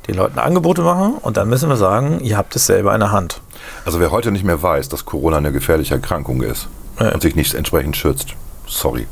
den 0.06 0.16
Leuten 0.16 0.38
Angebote 0.38 0.82
machen 0.82 1.14
und 1.22 1.38
dann 1.38 1.48
müssen 1.48 1.70
wir 1.70 1.76
sagen, 1.76 2.20
ihr 2.20 2.36
habt 2.36 2.54
es 2.56 2.66
selber 2.66 2.92
in 2.92 3.00
der 3.00 3.10
Hand. 3.10 3.40
Also 3.86 4.00
wer 4.00 4.10
heute 4.10 4.30
nicht 4.32 4.44
mehr 4.44 4.62
weiß, 4.62 4.90
dass 4.90 5.06
Corona 5.06 5.38
eine 5.38 5.50
gefährliche 5.50 5.94
Erkrankung 5.94 6.42
ist 6.42 6.68
Ja. 7.00 7.12
und 7.12 7.22
sich 7.22 7.34
nicht 7.36 7.54
entsprechend 7.54 7.96
schützt, 7.96 8.34
sorry. 8.66 9.06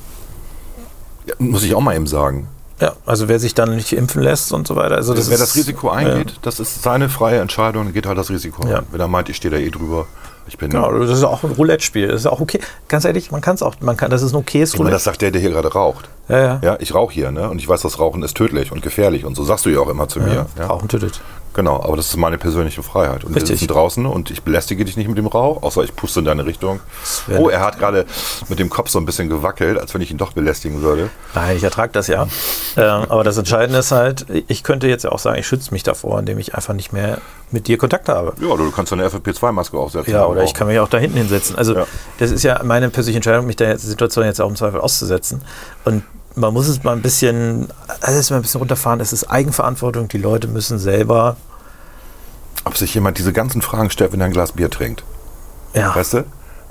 Ja, 1.25 1.35
muss 1.39 1.63
ich 1.63 1.75
auch 1.75 1.81
mal 1.81 1.95
eben 1.97 2.07
sagen. 2.07 2.49
Ja, 2.83 2.95
also 3.07 3.29
wer 3.29 3.39
sich 3.39 3.55
dann 3.55 3.77
nicht 3.77 3.93
impfen 3.93 4.23
lässt 4.23 4.53
und 4.53 4.67
so 4.67 4.75
weiter. 4.75 4.97
Also 4.97 5.15
das 5.15 5.29
wer 5.29 5.35
ist, 5.35 5.41
das 5.41 5.55
Risiko 5.55 5.91
eingeht, 5.91 6.35
das 6.43 6.59
ist 6.59 6.83
seine 6.83 7.09
freie 7.09 7.39
Entscheidung, 7.41 7.93
geht 7.93 8.07
halt 8.07 8.19
das 8.19 8.29
Risiko 8.29 8.67
Ja. 8.67 8.79
ein. 8.79 8.87
Wenn 8.91 9.01
er 9.01 9.07
meint, 9.07 9.29
ich 9.29 9.37
stehe 9.37 9.53
da 9.53 9.59
eh 9.59 9.71
drüber, 9.71 10.07
ich 10.49 10.59
bin 10.59 10.71
Genau, 10.71 10.93
das 10.99 11.11
ist 11.17 11.23
auch 11.23 11.45
ein 11.45 11.53
Roulette-Spiel. 11.53 12.09
Das 12.09 12.23
ist 12.23 12.27
auch 12.27 12.41
okay. 12.41 12.59
Ganz 12.89 13.05
ehrlich, 13.05 13.31
man 13.31 13.41
kann 13.41 13.55
es 13.55 13.63
auch, 13.63 13.77
man 13.81 13.97
kann, 13.97 14.11
das 14.11 14.23
ist 14.23 14.33
ein 14.33 14.37
okayes 14.37 14.71
Ich 14.71 14.75
meine, 14.75 14.87
Roulette. 14.89 14.95
das 14.97 15.05
sagt 15.05 15.23
der, 15.23 15.31
der 15.31 15.41
hier 15.41 15.51
gerade 15.51 15.73
raucht. 15.73 16.09
Ja, 16.29 16.39
ja. 16.41 16.61
Ja, 16.65 16.77
ich 16.81 16.93
rauche 16.93 17.15
hier, 17.15 17.31
ne? 17.31 17.49
Und 17.49 17.61
ich 17.61 17.69
weiß, 17.69 17.83
das 17.83 18.01
Rauchen 18.01 18.21
ist 18.25 18.37
tödlich 18.37 18.73
und 18.73 18.83
gefährlich. 18.83 19.25
Und 19.25 19.37
so 19.37 19.45
sagst 19.45 19.65
du 19.65 19.71
ja 19.71 19.79
auch 19.79 19.89
immer 19.89 20.09
zu 20.09 20.19
mir. 20.19 20.47
Ja? 20.59 20.67
Rauchen 20.67 20.89
tötet. 20.89 21.21
Genau, 21.55 21.83
aber 21.83 21.97
das 21.97 22.07
ist 22.09 22.17
meine 22.17 22.39
persönliche 22.39 22.83
Freiheit. 22.83 23.25
Und 23.25 23.31
wir 23.31 23.37
Richtig. 23.43 23.61
sitzen 23.61 23.73
draußen 23.73 24.07
und 24.07 24.31
ich 24.31 24.43
belästige 24.43 24.85
dich 24.85 24.97
nicht 24.97 25.09
mit 25.09 25.19
dem 25.19 25.27
Rauch, 25.27 25.63
außer 25.63 25.83
ich 25.85 25.95
puste 25.95 26.21
in 26.21 26.25
deine 26.25 26.47
Richtung. 26.47 26.81
Oh, 27.37 27.49
er 27.49 27.61
hat 27.61 27.79
gerade 27.79 28.07
mit 28.49 28.59
dem 28.59 28.71
Kopf 28.71 28.89
so 28.89 28.99
ein 28.99 29.05
bisschen 29.07 29.29
gewackelt, 29.29 29.79
als 29.79 29.93
wenn 29.95 30.01
ich 30.01 30.11
ihn 30.11 30.19
doch 30.19 30.33
belästigen 30.33 30.81
würde. 30.83 31.11
Nein, 31.35 31.57
ich 31.57 31.63
ertrage 31.63 31.93
das 31.93 32.07
ja. 32.07 32.27
ähm, 32.77 33.05
aber 33.09 33.25
das 33.25 33.37
Entscheidende 33.37 33.79
ist 33.81 33.93
halt, 33.93 34.27
ich 34.49 34.63
könnte 34.63 34.89
jetzt 34.89 35.05
ja 35.05 35.13
auch 35.13 35.19
sagen, 35.19 35.39
ich 35.39 35.47
schütze 35.47 35.73
mich 35.73 35.83
davor, 35.83 36.19
indem 36.19 36.39
ich 36.39 36.55
einfach 36.55 36.75
nicht 36.75 36.93
mehr 36.93 37.19
mit 37.51 37.69
dir 37.69 37.77
Kontakt 37.77 38.09
habe. 38.09 38.33
Ja, 38.41 38.57
du 38.57 38.71
kannst 38.71 38.93
eine 38.93 39.07
FFP2-Maske 39.09 39.77
aufsetzen. 39.77 40.13
Ja, 40.13 40.25
oder 40.27 40.43
ich 40.45 40.55
kann 40.55 40.67
mich 40.69 40.79
auch 40.79 40.89
da 40.89 40.99
hinten 40.99 41.19
hinsetzen. 41.19 41.57
Also 41.57 41.75
Ja. 41.75 41.87
das 42.19 42.31
ist 42.31 42.43
ja 42.45 42.63
meine 42.65 42.89
persönliche 42.89 43.19
Entscheidung, 43.19 43.47
mich 43.47 43.57
der 43.57 43.77
Situation 43.79 44.25
jetzt 44.25 44.41
auch 44.41 44.49
im 44.49 44.57
Zweifel 44.57 44.81
auszusetzen. 44.81 45.43
Und 45.85 46.03
man 46.35 46.53
muss 46.53 46.69
es 46.69 46.83
mal 46.83 46.93
ein 46.93 47.03
bisschen, 47.03 47.69
alles 48.01 48.31
mal 48.31 48.37
ein 48.37 48.43
bisschen 48.43 48.59
runterfahren. 48.61 49.01
Es 49.01 49.13
ist 49.13 49.25
Eigenverantwortung. 49.25 50.09
Die 50.09 50.19
Leute 50.19 50.49
müssen 50.49 50.79
selber, 50.79 51.37
Ob 52.65 52.77
sich 52.77 52.95
jemand 52.95 53.19
diese 53.19 53.33
ganzen 53.33 53.61
Fragen 53.63 53.91
stellt, 53.91 54.13
wenn 54.13 54.21
er 54.21 54.27
ein 54.27 54.33
Glas 54.33 54.53
Bier 54.53 54.71
trinkt. 54.71 55.05
ja, 55.75 55.95
Weißt 55.95 56.15
du? 56.15 56.25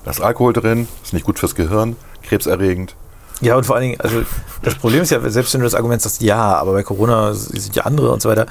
Da 0.04 0.12
ist 0.12 0.22
Alkohol 0.22 0.54
drin, 0.54 0.88
ist 1.04 1.14
nicht 1.14 1.26
gut 1.26 1.38
fürs 1.38 1.54
Gehirn, 1.54 1.96
krebserregend. 2.24 2.96
ja 3.40 3.56
und 3.56 3.66
vor 3.68 3.76
allen 3.76 3.84
Dingen, 3.90 4.02
also 4.02 4.24
das 4.64 4.74
Problem 4.76 5.04
ist 5.04 5.12
ja, 5.12 5.20
selbst 5.30 5.54
wenn 5.54 5.62
du 5.62 5.66
das 5.66 5.76
Argument 5.76 6.02
sagst, 6.02 6.22
ja, 6.24 6.56
aber 6.58 6.74
bei 6.74 6.82
Corona 6.82 7.34
sind 7.36 7.76
ja 7.76 7.84
andere 7.84 8.12
und 8.12 8.20
so 8.22 8.30
weiter. 8.30 8.48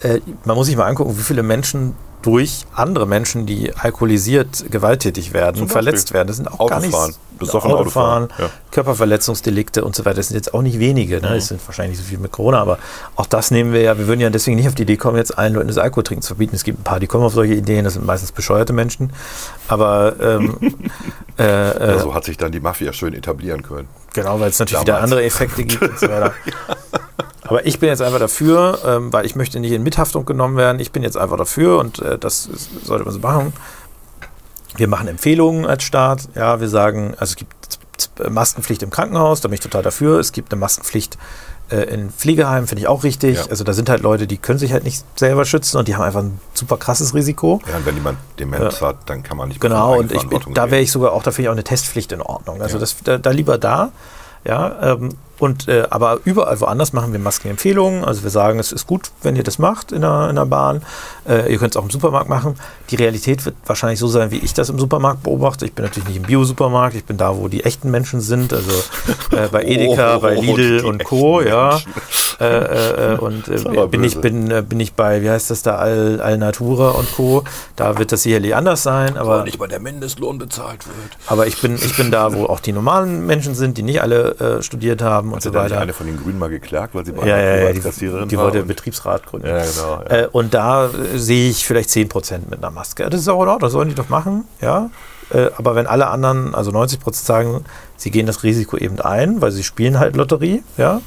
Äh, 0.00 0.20
man 0.44 0.56
muss 0.56 0.66
sich 0.66 0.76
mal 0.76 0.86
angucken, 0.86 1.18
wie 1.18 1.22
viele 1.22 1.42
Menschen 1.42 1.94
durch 2.22 2.66
andere 2.74 3.06
Menschen, 3.06 3.46
die 3.46 3.74
alkoholisiert 3.74 4.70
gewalttätig 4.70 5.32
werden, 5.32 5.68
verletzt 5.68 6.12
werden. 6.12 6.28
Das 6.28 6.36
sind 6.36 6.48
auch 6.48 6.68
gar 6.68 6.80
nicht 6.80 6.92
Autofahren, 6.92 7.14
besoffen 7.38 7.70
Autofahren, 7.72 8.24
Autofahren, 8.24 8.46
ja. 8.46 8.50
Körperverletzungsdelikte 8.72 9.84
und 9.84 9.94
so 9.94 10.04
weiter. 10.04 10.16
Das 10.16 10.28
sind 10.28 10.36
jetzt 10.36 10.52
auch 10.52 10.62
nicht 10.62 10.78
wenige. 10.78 11.20
Ne? 11.20 11.34
Das 11.34 11.48
sind 11.48 11.60
wahrscheinlich 11.66 11.96
nicht 11.96 12.06
so 12.06 12.10
viel 12.10 12.18
mit 12.18 12.32
Corona, 12.32 12.60
aber 12.60 12.78
auch 13.14 13.26
das 13.26 13.50
nehmen 13.50 13.72
wir 13.72 13.82
ja. 13.82 13.98
Wir 13.98 14.08
würden 14.08 14.20
ja 14.20 14.30
deswegen 14.30 14.56
nicht 14.56 14.68
auf 14.68 14.74
die 14.74 14.82
Idee 14.82 14.96
kommen, 14.96 15.16
jetzt 15.16 15.38
allen 15.38 15.54
Leuten 15.54 15.68
das 15.68 15.78
Alkohol 15.78 16.02
trinken 16.02 16.22
zu 16.22 16.28
verbieten. 16.28 16.56
Es 16.56 16.64
gibt 16.64 16.80
ein 16.80 16.84
paar, 16.84 17.00
die 17.00 17.06
kommen 17.06 17.24
auf 17.24 17.34
solche 17.34 17.54
Ideen. 17.54 17.84
Das 17.84 17.94
sind 17.94 18.04
meistens 18.04 18.32
bescheuerte 18.32 18.72
Menschen. 18.72 19.12
Aber 19.68 20.16
ähm, 20.20 20.58
äh, 21.38 21.42
äh, 21.44 21.88
Ja, 21.92 21.98
so 22.00 22.14
hat 22.14 22.24
sich 22.24 22.36
dann 22.36 22.50
die 22.52 22.60
Mafia 22.60 22.92
schön 22.92 23.14
etablieren 23.14 23.62
können. 23.62 23.88
Genau, 24.12 24.40
weil 24.40 24.50
es 24.50 24.58
natürlich 24.58 24.82
wieder 24.82 24.94
Damals. 24.94 25.12
andere 25.12 25.24
Effekte 25.24 25.64
gibt 25.64 25.82
und 25.82 25.98
so 25.98 26.08
weiter. 26.08 26.32
Aber 27.48 27.66
ich 27.66 27.78
bin 27.78 27.88
jetzt 27.88 28.02
einfach 28.02 28.18
dafür, 28.18 28.78
ähm, 28.86 29.12
weil 29.12 29.26
ich 29.26 29.34
möchte 29.36 29.58
nicht 29.60 29.72
in 29.72 29.82
Mithaftung 29.82 30.24
genommen 30.24 30.56
werden. 30.56 30.80
Ich 30.80 30.92
bin 30.92 31.02
jetzt 31.02 31.16
einfach 31.16 31.36
dafür 31.36 31.78
und 31.78 31.98
äh, 32.00 32.18
das 32.18 32.46
ist, 32.46 32.86
sollte 32.86 33.04
man 33.04 33.12
so 33.14 33.20
machen. 33.20 33.52
Wir 34.76 34.88
machen 34.88 35.08
Empfehlungen 35.08 35.66
als 35.66 35.82
Staat. 35.82 36.28
Ja, 36.34 36.60
wir 36.60 36.68
sagen, 36.68 37.14
also 37.18 37.32
es 37.32 37.36
gibt 37.36 37.54
Maskenpflicht 38.30 38.82
im 38.82 38.90
Krankenhaus, 38.90 39.40
da 39.40 39.48
bin 39.48 39.54
ich 39.54 39.60
total 39.60 39.82
dafür. 39.82 40.18
Es 40.20 40.32
gibt 40.32 40.52
eine 40.52 40.60
Maskenpflicht 40.60 41.18
äh, 41.70 41.82
in 41.92 42.10
Pflegeheimen, 42.10 42.66
finde 42.68 42.82
ich 42.82 42.88
auch 42.88 43.02
richtig. 43.02 43.36
Ja. 43.38 43.46
Also 43.50 43.64
da 43.64 43.72
sind 43.72 43.88
halt 43.88 44.02
Leute, 44.02 44.26
die 44.26 44.36
können 44.36 44.58
sich 44.58 44.72
halt 44.72 44.84
nicht 44.84 45.04
selber 45.18 45.44
schützen 45.44 45.78
und 45.78 45.88
die 45.88 45.96
haben 45.96 46.02
einfach 46.04 46.20
ein 46.20 46.40
super 46.54 46.76
krasses 46.76 47.14
Risiko. 47.14 47.60
Ja, 47.68 47.76
und 47.76 47.86
wenn 47.86 47.94
jemand 47.96 48.18
Demenz 48.38 48.80
hat, 48.80 48.96
dann 49.06 49.22
kann 49.22 49.36
man 49.36 49.48
nicht 49.48 49.60
Genau, 49.60 49.98
und 49.98 50.12
ich, 50.12 50.22
da 50.54 50.70
wäre 50.70 50.82
ich 50.82 50.92
sogar 50.92 51.12
auch, 51.12 51.22
da 51.22 51.30
finde 51.30 51.42
ich 51.42 51.48
auch 51.48 51.52
eine 51.52 51.64
Testpflicht 51.64 52.12
in 52.12 52.22
Ordnung. 52.22 52.62
Also 52.62 52.76
Ja. 52.76 52.80
das, 52.80 52.96
da, 53.02 53.18
da 53.18 53.30
lieber 53.30 53.58
da. 53.58 53.90
Ja, 54.44 54.92
ähm, 54.92 55.10
und, 55.38 55.68
äh, 55.68 55.86
aber 55.90 56.20
überall 56.24 56.60
woanders 56.60 56.92
machen 56.92 57.12
wir 57.12 57.20
Maskenempfehlungen. 57.20 58.04
Also 58.04 58.22
wir 58.22 58.30
sagen, 58.30 58.58
es 58.58 58.72
ist 58.72 58.86
gut, 58.86 59.10
wenn 59.22 59.36
ihr 59.36 59.44
das 59.44 59.58
macht 59.58 59.92
in 59.92 60.02
der, 60.02 60.28
in 60.30 60.36
der 60.36 60.46
Bahn. 60.46 60.82
Äh, 61.28 61.52
ihr 61.52 61.58
könnt 61.58 61.72
es 61.72 61.76
auch 61.76 61.84
im 61.84 61.90
Supermarkt 61.90 62.28
machen. 62.28 62.56
Die 62.90 62.96
Realität 62.96 63.44
wird 63.44 63.54
wahrscheinlich 63.66 63.98
so 63.98 64.08
sein, 64.08 64.30
wie 64.30 64.38
ich 64.38 64.54
das 64.54 64.68
im 64.68 64.78
Supermarkt 64.78 65.22
beobachte. 65.22 65.64
Ich 65.64 65.74
bin 65.74 65.84
natürlich 65.84 66.08
nicht 66.08 66.16
im 66.18 66.24
Bio-Supermarkt, 66.24 66.96
ich 66.96 67.04
bin 67.04 67.16
da, 67.16 67.36
wo 67.36 67.48
die 67.48 67.64
echten 67.64 67.90
Menschen 67.90 68.20
sind. 68.20 68.52
Also 68.52 68.70
äh, 69.32 69.48
bei 69.48 69.62
Edeka, 69.64 70.18
Oh, 70.18 70.20
bei 70.20 70.34
Lidl 70.34 70.84
und 70.84 71.04
Co. 71.04 71.40
Ja. 71.40 71.78
Äh, 72.40 72.44
äh, 72.44 73.14
äh, 73.14 73.18
und 73.18 73.48
äh, 73.48 73.86
bin, 73.86 74.04
ich, 74.04 74.20
bin, 74.20 74.50
äh, 74.50 74.62
bin 74.62 74.80
ich 74.80 74.94
bei, 74.94 75.22
wie 75.22 75.30
heißt 75.30 75.50
das 75.50 75.62
da, 75.62 75.76
Al, 75.76 76.20
Al 76.20 76.38
Natura 76.38 76.90
und 76.90 77.12
Co. 77.12 77.44
Da 77.76 77.98
wird 77.98 78.12
das 78.12 78.22
sicherlich 78.22 78.54
anders 78.54 78.82
sein. 78.82 79.16
Aber 79.16 79.44
nicht 79.44 79.58
bei 79.58 79.66
der 79.66 79.80
Mindestlohn 79.80 80.38
bezahlt 80.38 80.86
wird. 80.86 81.16
aber 81.26 81.46
ich 81.46 81.60
bin, 81.60 81.74
ich 81.76 81.96
bin 81.96 82.10
da, 82.10 82.32
wo 82.34 82.44
auch 82.46 82.60
die 82.60 82.72
normalen 82.72 83.26
Menschen 83.26 83.54
sind, 83.54 83.76
die 83.78 83.82
nicht 83.82 84.02
alle 84.02 84.58
äh, 84.58 84.62
studiert 84.62 85.02
haben 85.02 85.27
und 85.32 85.36
Hat 85.36 85.42
so 85.42 85.54
weiter. 85.54 85.80
eine 85.80 85.92
von 85.92 86.06
den 86.06 86.16
Grünen 86.22 86.38
mal 86.38 86.50
geklagt, 86.50 86.94
weil 86.94 87.04
sie 87.04 87.12
bei 87.12 87.26
Ja, 87.26 87.36
einer 87.36 87.66
ja, 87.66 87.72
die, 87.72 88.26
die 88.28 88.36
war 88.36 88.44
wollte 88.44 88.62
Betriebsrat 88.62 89.26
gründen. 89.26 89.46
Ja, 89.48 89.58
genau. 89.64 90.02
Ja. 90.08 90.16
Äh, 90.16 90.28
und 90.32 90.54
da 90.54 90.86
äh, 90.86 91.18
sehe 91.18 91.50
ich 91.50 91.66
vielleicht 91.66 91.90
10% 91.90 92.40
mit 92.50 92.58
einer 92.58 92.70
Maske. 92.70 93.08
Das 93.08 93.20
ist 93.20 93.28
auch 93.28 93.42
in 93.42 93.48
Ordnung, 93.48 93.60
das 93.60 93.72
sollen 93.72 93.88
die 93.88 93.94
doch 93.94 94.08
machen, 94.08 94.44
ja. 94.60 94.90
Äh, 95.30 95.50
aber 95.56 95.74
wenn 95.74 95.86
alle 95.86 96.08
anderen, 96.08 96.54
also 96.54 96.70
90% 96.70 97.12
sagen, 97.14 97.64
sie 97.96 98.10
gehen 98.10 98.26
das 98.26 98.42
Risiko 98.42 98.76
eben 98.76 99.00
ein, 99.00 99.40
weil 99.42 99.52
sie 99.52 99.62
spielen 99.62 99.98
halt 99.98 100.16
Lotterie, 100.16 100.62
ja. 100.76 101.00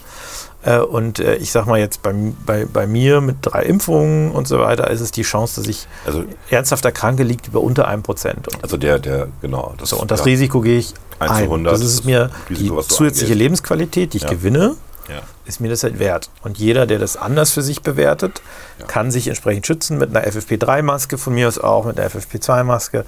Äh, 0.64 0.78
und 0.80 1.20
äh, 1.20 1.36
ich 1.38 1.52
sag 1.52 1.66
mal 1.66 1.80
jetzt 1.80 2.02
bei, 2.04 2.14
bei, 2.46 2.66
bei 2.66 2.86
mir 2.88 3.20
mit 3.22 3.38
drei 3.42 3.64
Impfungen 3.64 4.32
und 4.32 4.48
so 4.48 4.60
weiter 4.60 4.90
ist 4.92 5.02
es 5.02 5.12
die 5.12 5.24
Chance, 5.24 5.60
dass 5.62 5.68
ich 5.70 5.88
Also, 6.06 6.24
ernsthaft 6.50 6.86
erkranke, 6.86 7.24
liegt 7.24 7.48
über 7.48 7.62
unter 7.62 7.88
einem 7.88 8.04
Prozent. 8.04 8.48
Also 8.62 8.78
der, 8.78 9.00
der, 9.00 9.28
genau. 9.42 9.74
So, 9.82 9.98
und 10.00 10.12
das 10.12 10.20
ja. 10.20 10.26
Risiko 10.26 10.62
gehe 10.62 10.78
ich 10.78 10.94
1 11.20 11.32
zu 11.32 11.38
ein. 11.38 11.44
100, 11.46 11.74
Das 11.74 11.82
ist 11.82 12.06
mir 12.06 12.30
das 12.50 12.50
Risiko, 12.60 12.82
die 12.82 12.88
zusätzliche 12.88 13.26
eingehst. 13.26 13.40
Lebensqualität, 13.40 14.14
die 14.14 14.18
ich 14.18 14.24
Ja. 14.24 14.30
gewinne, 14.30 14.76
Ja. 15.10 15.22
ist 15.46 15.60
mir 15.62 15.70
das 15.70 15.82
halt 15.84 15.98
wert. 15.98 16.30
Und 16.44 16.60
jeder, 16.60 16.86
der 16.86 17.00
das 17.00 17.18
anders 17.18 17.52
für 17.52 17.64
sich 17.64 17.82
bewertet, 17.82 18.42
Ja. 18.80 18.86
kann 18.86 19.10
sich 19.12 19.28
entsprechend 19.28 19.66
schützen 19.66 19.98
mit 19.98 20.16
einer 20.16 20.26
FFP3-Maske, 20.28 21.18
von 21.18 21.34
mir 21.34 21.48
aus 21.48 21.58
auch 21.58 21.86
mit 21.86 22.00
einer 22.00 22.08
FFP2-Maske, 22.10 23.04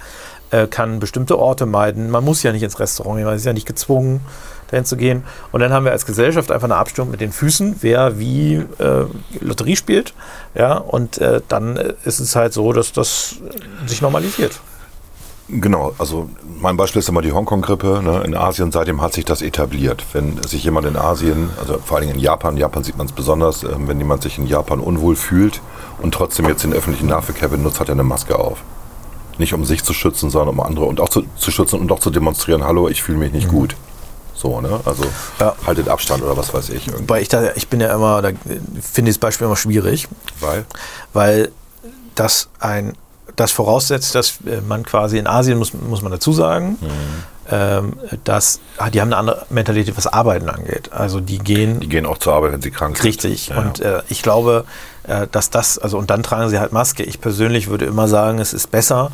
äh, 0.50 0.66
kann 0.66 1.00
bestimmte 1.00 1.38
Orte 1.38 1.66
meiden. 1.66 2.10
Man 2.10 2.24
muss 2.24 2.42
ja 2.42 2.52
nicht 2.52 2.62
ins 2.62 2.78
Restaurant 2.78 3.16
gehen, 3.16 3.26
man 3.26 3.36
ist 3.36 3.44
ja 3.44 3.52
nicht 3.52 3.66
gezwungen, 3.66 4.20
dahin 4.70 4.84
zu 4.84 4.96
gehen. 4.96 5.24
Und 5.52 5.60
dann 5.60 5.72
haben 5.72 5.84
wir 5.84 5.92
als 5.92 6.06
Gesellschaft 6.06 6.50
einfach 6.50 6.66
eine 6.66 6.76
Abstimmung 6.76 7.10
mit 7.10 7.20
den 7.20 7.32
Füßen, 7.32 7.76
wer 7.80 8.18
wie 8.18 8.54
äh, 8.54 9.04
Lotterie 9.40 9.76
spielt. 9.76 10.14
Ja, 10.54 10.76
und 10.76 11.18
äh, 11.18 11.40
dann 11.48 11.76
äh, 11.76 11.94
ist 12.04 12.20
es 12.20 12.36
halt 12.36 12.52
so, 12.52 12.72
dass 12.72 12.92
das 12.92 13.36
äh, 13.48 13.88
sich 13.88 14.02
normalisiert. 14.02 14.60
Genau, 15.48 15.94
also 15.98 16.30
mein 16.58 16.78
Beispiel 16.78 17.00
ist 17.00 17.08
immer 17.10 17.20
die 17.20 17.32
Hongkong-Grippe. 17.32 18.00
Ne? 18.02 18.22
In 18.24 18.34
Asien, 18.34 18.72
seitdem 18.72 19.02
hat 19.02 19.12
sich 19.12 19.26
das 19.26 19.42
etabliert. 19.42 20.02
Wenn 20.14 20.42
sich 20.42 20.64
jemand 20.64 20.86
in 20.86 20.96
Asien, 20.96 21.50
also 21.60 21.78
vor 21.84 22.00
Dingen 22.00 22.14
in 22.14 22.20
Japan, 22.20 22.56
Japan 22.56 22.82
sieht 22.82 22.96
man 22.96 23.06
es 23.06 23.12
besonders, 23.12 23.62
ähm, 23.62 23.86
wenn 23.86 23.98
jemand 23.98 24.22
sich 24.22 24.38
in 24.38 24.46
Japan 24.46 24.80
unwohl 24.80 25.16
fühlt 25.16 25.60
und 26.00 26.14
trotzdem 26.14 26.48
jetzt 26.48 26.64
den 26.64 26.72
öffentlichen 26.72 27.08
Nahverkehr 27.08 27.48
benutzt, 27.48 27.78
hat 27.78 27.88
er 27.88 27.92
eine 27.92 28.04
Maske 28.04 28.38
auf. 28.38 28.62
Nicht 29.38 29.52
um 29.54 29.64
sich 29.64 29.82
zu 29.82 29.92
schützen, 29.92 30.30
sondern 30.30 30.50
um 30.50 30.60
andere 30.60 30.84
und 30.84 31.00
auch 31.00 31.08
zu, 31.08 31.24
zu 31.36 31.50
schützen 31.50 31.80
und 31.80 31.90
auch 31.92 31.98
zu 32.00 32.10
demonstrieren, 32.10 32.64
hallo, 32.64 32.88
ich 32.88 33.02
fühle 33.02 33.18
mich 33.18 33.32
nicht 33.32 33.48
gut. 33.48 33.74
So, 34.34 34.60
ne? 34.60 34.80
Also 34.84 35.04
Mhm. 35.04 35.10
Ja. 35.40 35.54
haltet 35.66 35.88
Abstand 35.88 36.22
oder 36.22 36.36
was 36.36 36.52
weiß 36.52 36.68
ich. 36.70 36.86
Irgendwie. 36.86 37.02
Wobei 37.02 37.20
ich 37.22 37.28
da, 37.28 37.52
ich 37.54 37.68
bin 37.68 37.80
ja 37.80 37.94
immer, 37.94 38.20
da 38.22 38.30
finde 38.80 39.10
ich 39.10 39.16
das 39.16 39.18
Beispiel 39.18 39.46
immer 39.46 39.56
schwierig, 39.56 40.08
Weil, 40.40 40.64
weil 41.12 41.50
das 42.14 42.48
ein, 42.60 42.94
das 43.36 43.52
voraussetzt, 43.52 44.14
dass 44.14 44.34
äh, 44.46 44.60
man 44.60 44.84
quasi 44.84 45.18
in 45.18 45.26
Asien, 45.26 45.58
muss, 45.58 45.72
muss 45.74 46.02
man 46.02 46.12
dazu 46.12 46.32
sagen, 46.32 46.78
ähm, 46.82 46.88
dass, 48.24 48.60
ah, 48.78 48.88
die 48.88 49.00
haben 49.00 49.08
eine 49.08 49.16
andere 49.16 49.46
Mentalität, 49.50 49.96
was 49.96 50.06
Arbeiten 50.06 50.48
angeht. 50.48 50.92
Also 50.92 51.20
die 51.20 51.38
gehen 51.38 51.80
die 51.80 51.88
gehen 51.88 52.06
auch 52.06 52.18
zur 52.18 52.32
Arbeit, 52.32 52.52
wenn 52.52 52.62
sie 52.62 52.70
krank 52.70 52.96
sind. 52.96 53.04
richtig. 53.04 53.48
Ja, 53.48 53.58
und 53.58 53.78
ja. 53.80 53.98
äh, 53.98 54.02
ich 54.08 54.22
glaube, 54.22 54.64
äh, 55.06 55.26
dass 55.30 55.50
das, 55.50 55.78
also 55.78 55.98
und 55.98 56.10
dann 56.10 56.22
tragen 56.22 56.48
sie 56.48 56.58
halt 56.58 56.72
Maske. 56.72 57.02
Ich 57.02 57.20
persönlich 57.20 57.68
würde 57.68 57.84
immer 57.84 58.08
sagen, 58.08 58.38
es 58.38 58.54
ist 58.54 58.70
besser, 58.70 59.10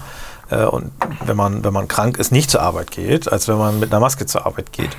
äh, 0.51 0.65
und 0.65 0.93
wenn 1.25 1.37
man, 1.37 1.65
wenn 1.65 1.73
man 1.73 1.89
krank 1.89 2.19
ist, 2.19 2.33
nicht 2.33 2.51
zur 2.51 2.63
Arbeit 2.63 2.91
geht, 2.91 3.31
als 3.31 3.49
wenn 3.49 3.59
man 3.59 3.81
mit 3.81 3.93
einer 3.93 4.01
Maske 4.01 4.27
zur 4.27 4.47
Arbeit 4.47 4.73
geht. 4.73 4.91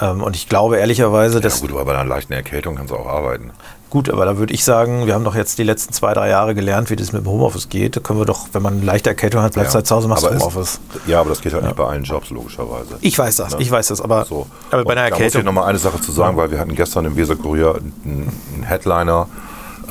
Ähm, 0.00 0.22
und 0.22 0.34
ich 0.36 0.48
glaube 0.48 0.78
ehrlicherweise, 0.78 1.36
ja, 1.36 1.40
dass 1.40 1.60
gut, 1.60 1.70
aber 1.70 1.84
bei 1.84 1.94
einer 1.94 2.04
leichten 2.08 2.32
Erkältung 2.32 2.76
kannst 2.76 2.90
du 2.90 2.96
auch 2.96 3.06
arbeiten. 3.06 3.50
Gut, 3.94 4.10
aber 4.10 4.24
da 4.24 4.36
würde 4.38 4.52
ich 4.52 4.64
sagen, 4.64 5.06
wir 5.06 5.14
haben 5.14 5.22
doch 5.22 5.36
jetzt 5.36 5.56
die 5.56 5.62
letzten 5.62 5.92
zwei, 5.92 6.14
drei 6.14 6.28
Jahre 6.28 6.56
gelernt, 6.56 6.90
wie 6.90 6.96
das 6.96 7.12
mit 7.12 7.22
dem 7.24 7.28
Homeoffice 7.30 7.68
geht. 7.68 7.94
Da 7.94 8.00
können 8.00 8.18
wir 8.18 8.26
doch, 8.26 8.48
wenn 8.52 8.60
man 8.60 8.74
eine 8.74 8.84
leichte 8.84 9.08
Erkältung 9.08 9.40
hat, 9.40 9.52
bleibst 9.52 9.72
Ja, 9.72 9.76
halt 9.76 9.86
zu 9.86 9.94
Hause, 9.94 10.08
machst 10.08 10.28
Homeoffice. 10.28 10.80
Ja, 11.06 11.20
aber 11.20 11.28
das 11.30 11.40
geht 11.40 11.52
halt 11.54 11.62
nicht 11.62 11.76
bei 11.76 11.84
allen 11.86 12.02
Jobs, 12.02 12.30
logischerweise. 12.30 12.96
Ich 13.02 13.16
weiß 13.16 13.36
das, 13.36 13.52
Ne? 13.54 13.62
ich 13.62 13.70
weiß 13.70 13.86
das, 13.86 14.00
aber, 14.00 14.24
So. 14.24 14.48
aber 14.72 14.82
bei 14.82 14.94
einer 14.94 15.02
Da 15.04 15.10
muss 15.10 15.18
ich 15.18 15.24
Erkältung. 15.26 15.44
noch 15.44 15.52
mal 15.52 15.66
eine 15.66 15.78
Sache 15.78 16.00
zu 16.00 16.10
sagen, 16.10 16.36
weil 16.36 16.50
wir 16.50 16.58
hatten 16.58 16.74
gestern 16.74 17.04
im 17.04 17.16
Weserkurier 17.16 17.76
einen, 18.04 18.32
einen 18.54 18.62
Headliner 18.64 19.28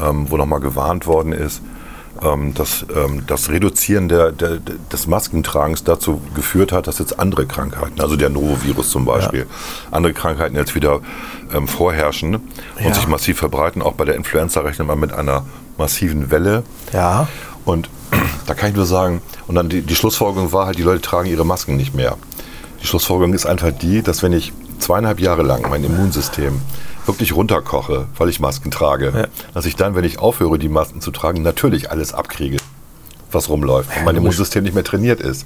ähm, 0.04 0.30
wo 0.30 0.36
nochmal 0.36 0.60
gewarnt 0.60 1.08
worden 1.08 1.32
ist, 1.32 1.62
ähm, 2.22 2.54
dass 2.54 2.86
ähm, 2.96 3.24
das 3.28 3.50
Reduzieren 3.50 4.08
der, 4.08 4.32
der, 4.32 4.60
des 4.92 5.08
Maskentragens 5.08 5.84
dazu 5.84 6.22
geführt 6.36 6.72
hat, 6.72 6.88
dass 6.88 7.00
jetzt 7.00 7.20
andere 7.20 7.46
Krankheiten, 7.46 8.00
also 8.02 8.16
der 8.16 8.30
Novovirus 8.30 8.90
zum 8.90 9.06
Beispiel, 9.06 9.48
andere 9.92 10.14
Krankheiten 10.14 10.56
jetzt 10.56 10.76
wieder 10.76 11.00
ähm, 11.54 11.68
vorherrschen 11.68 12.36
und 12.36 12.44
Ja. 12.86 12.94
sich 12.94 13.08
massiv 13.08 13.38
verbreiten. 13.40 13.82
Auch 13.82 13.94
bei 13.94 14.06
der 14.06 14.16
Influenza 14.16 14.62
rechnet 14.62 14.88
man 14.88 15.00
mit 15.00 15.12
einer 15.12 15.46
massiven 15.78 16.30
Welle. 16.32 16.64
Ja. 16.92 17.28
Und 17.66 17.90
da 18.46 18.54
kann 18.54 18.70
ich 18.70 18.76
nur 18.76 18.86
sagen, 18.86 19.22
und 19.48 19.56
dann 19.56 19.70
die, 19.70 19.82
die 19.82 19.96
Schlussfolgerung 19.96 20.52
war 20.52 20.68
halt, 20.68 20.78
die 20.78 20.84
Leute 20.84 21.02
tragen 21.02 21.30
ihre 21.30 21.46
Masken 21.46 21.78
nicht 21.78 21.96
mehr. 21.96 22.18
Die 22.82 22.88
Schlussfolgerung 22.88 23.34
ist 23.34 23.46
einfach 23.46 23.72
die, 23.72 24.02
dass 24.02 24.22
wenn 24.24 24.34
ich 24.34 24.54
zweieinhalb 24.80 25.20
Jahre 25.20 25.44
lang 25.44 25.70
mein 25.70 25.84
Immunsystem 25.84 26.62
wirklich 27.06 27.36
runterkoche, 27.36 28.08
weil 28.18 28.30
ich 28.30 28.40
Masken 28.40 28.72
trage, 28.72 29.12
Ja. 29.16 29.28
dass 29.54 29.66
ich 29.66 29.76
dann, 29.76 29.96
wenn 29.96 30.04
ich 30.04 30.20
aufhöre, 30.20 30.58
die 30.60 30.70
Masken 30.70 31.02
zu 31.02 31.12
tragen, 31.12 31.42
natürlich 31.42 31.92
alles 31.92 32.14
abkriege, 32.14 32.58
was 33.32 33.50
rumläuft, 33.50 33.90
weil 33.96 34.04
mein. 34.06 34.16
Immunsystem 34.18 34.64
nicht 34.64 34.74
mehr 34.76 34.84
trainiert 34.84 35.20
ist. 35.20 35.46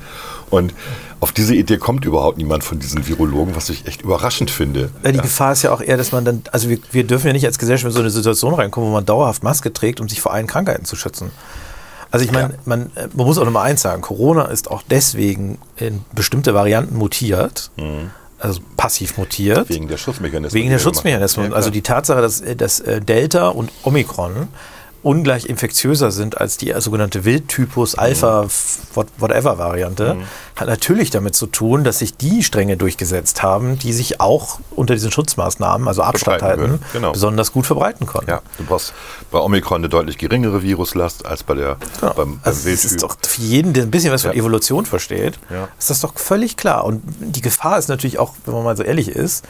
Und 0.50 0.74
auf 1.20 1.32
diese 1.32 1.56
Idee 1.56 1.78
kommt 1.78 2.06
überhaupt 2.06 2.38
niemand 2.38 2.64
von 2.64 2.80
diesen 2.80 3.08
Virologen, 3.08 3.56
was 3.56 3.70
ich 3.70 3.88
echt 3.88 4.02
überraschend 4.02 4.52
finde. 4.52 4.90
Ja, 5.04 5.12
die 5.14 5.20
Gefahr 5.20 5.54
ist 5.54 5.64
ja 5.64 5.72
auch 5.72 5.82
eher, 5.82 5.98
dass 5.98 6.12
man 6.12 6.26
dann, 6.26 6.44
also 6.52 6.70
wir, 6.70 6.80
wir 6.92 7.06
dürfen 7.06 7.28
ja 7.28 7.34
nicht 7.34 7.46
als 7.46 7.58
Gesellschaft 7.58 7.88
in 7.88 7.94
so 7.94 8.00
eine 8.02 8.10
Situation 8.10 8.54
reinkommen, 8.54 8.90
wo 8.90 8.94
man 8.94 9.06
dauerhaft 9.06 9.42
Maske 9.44 9.72
trägt, 9.74 10.00
um 10.00 10.10
sich 10.10 10.22
vor 10.22 10.34
allen 10.34 10.48
Krankheiten 10.48 10.86
zu 10.86 10.96
schützen. 10.96 11.32
Also 12.12 12.24
ich 12.26 12.32
meine, 12.32 12.54
Ja. 12.54 12.60
man, 12.66 12.92
äh, 12.96 13.08
man 13.14 13.26
muss 13.26 13.38
auch 13.38 13.46
nochmal 13.46 13.66
eins 13.70 13.82
sagen, 13.82 14.02
Corona 14.02 14.46
ist 14.46 14.70
auch 14.72 14.82
deswegen 14.90 15.58
in 15.76 16.02
bestimmte 16.14 16.54
Varianten 16.54 16.96
mutiert, 16.98 17.72
also 18.40 18.62
passiv 18.76 19.18
mutiert. 19.18 19.70
Wegen 19.70 19.88
der 19.88 19.98
Schutzmechanismen. 19.98 20.60
Wegen 20.60 20.70
der 20.70 20.80
Schutzmechanismen. 20.80 21.54
also 21.54 21.70
die 21.70 21.82
Tatsache, 21.82 22.22
dass, 22.22 22.44
dass 22.58 22.80
äh, 22.80 23.02
Delta 23.02 23.50
und 23.50 23.72
Omikron 23.84 24.48
ungleich 25.08 25.46
infektiöser 25.46 26.12
sind 26.12 26.38
als 26.40 26.58
die 26.58 26.72
äh, 26.72 26.82
sogenannte 26.82 27.24
Wildtypus 27.24 27.94
Mhm. 27.96 28.00
Alpha 28.04 28.48
whatever 29.18 29.58
Variante, 29.58 30.18
hat 30.56 30.68
natürlich 30.68 31.10
damit 31.12 31.36
zu 31.36 31.46
tun, 31.48 31.84
dass 31.84 32.00
sich 32.00 32.18
die 32.18 32.44
Stränge 32.44 32.76
durchgesetzt 32.78 33.42
haben, 33.44 33.80
die 33.80 33.94
sich 33.94 34.20
auch 34.20 34.60
unter 34.76 34.94
diesen 34.96 35.12
Schutzmaßnahmen, 35.12 35.88
also 35.88 36.02
Abstand 36.02 36.42
halten, 36.42 36.80
genau. 36.94 37.12
besonders 37.14 37.52
gut 37.54 37.66
verbreiten 37.66 38.06
konnten. 38.06 38.30
Ja, 38.30 38.42
du 38.58 38.66
brauchst 38.66 38.94
bei 39.32 39.40
Omikron 39.40 39.78
eine 39.82 39.90
deutlich 39.90 40.18
geringere 40.18 40.62
Viruslast 40.62 41.26
als 41.26 41.44
bei 41.44 41.54
der 41.56 41.78
Genau. 42.00 42.14
beim, 42.14 42.32
beim 42.32 42.40
also 42.44 42.70
das 42.70 42.84
ist 42.86 43.02
doch 43.04 43.16
für 43.26 43.42
jeden, 43.42 43.74
der 43.74 43.84
ein 43.84 43.92
bisschen 43.92 44.12
was 44.12 44.24
von 44.24 44.32
Ja. 44.32 44.38
Evolution 44.38 44.86
versteht, 44.86 45.40
Ja. 45.50 45.70
ist 45.80 45.90
das 45.90 46.02
doch 46.02 46.18
völlig 46.18 46.58
klar. 46.58 46.84
Und 46.84 47.02
die 47.20 47.42
Gefahr 47.42 47.78
ist 47.80 47.88
natürlich 47.88 48.20
auch, 48.20 48.34
wenn 48.46 48.54
man 48.56 48.64
mal 48.64 48.76
so 48.78 48.84
ehrlich 48.84 49.08
ist, 49.10 49.46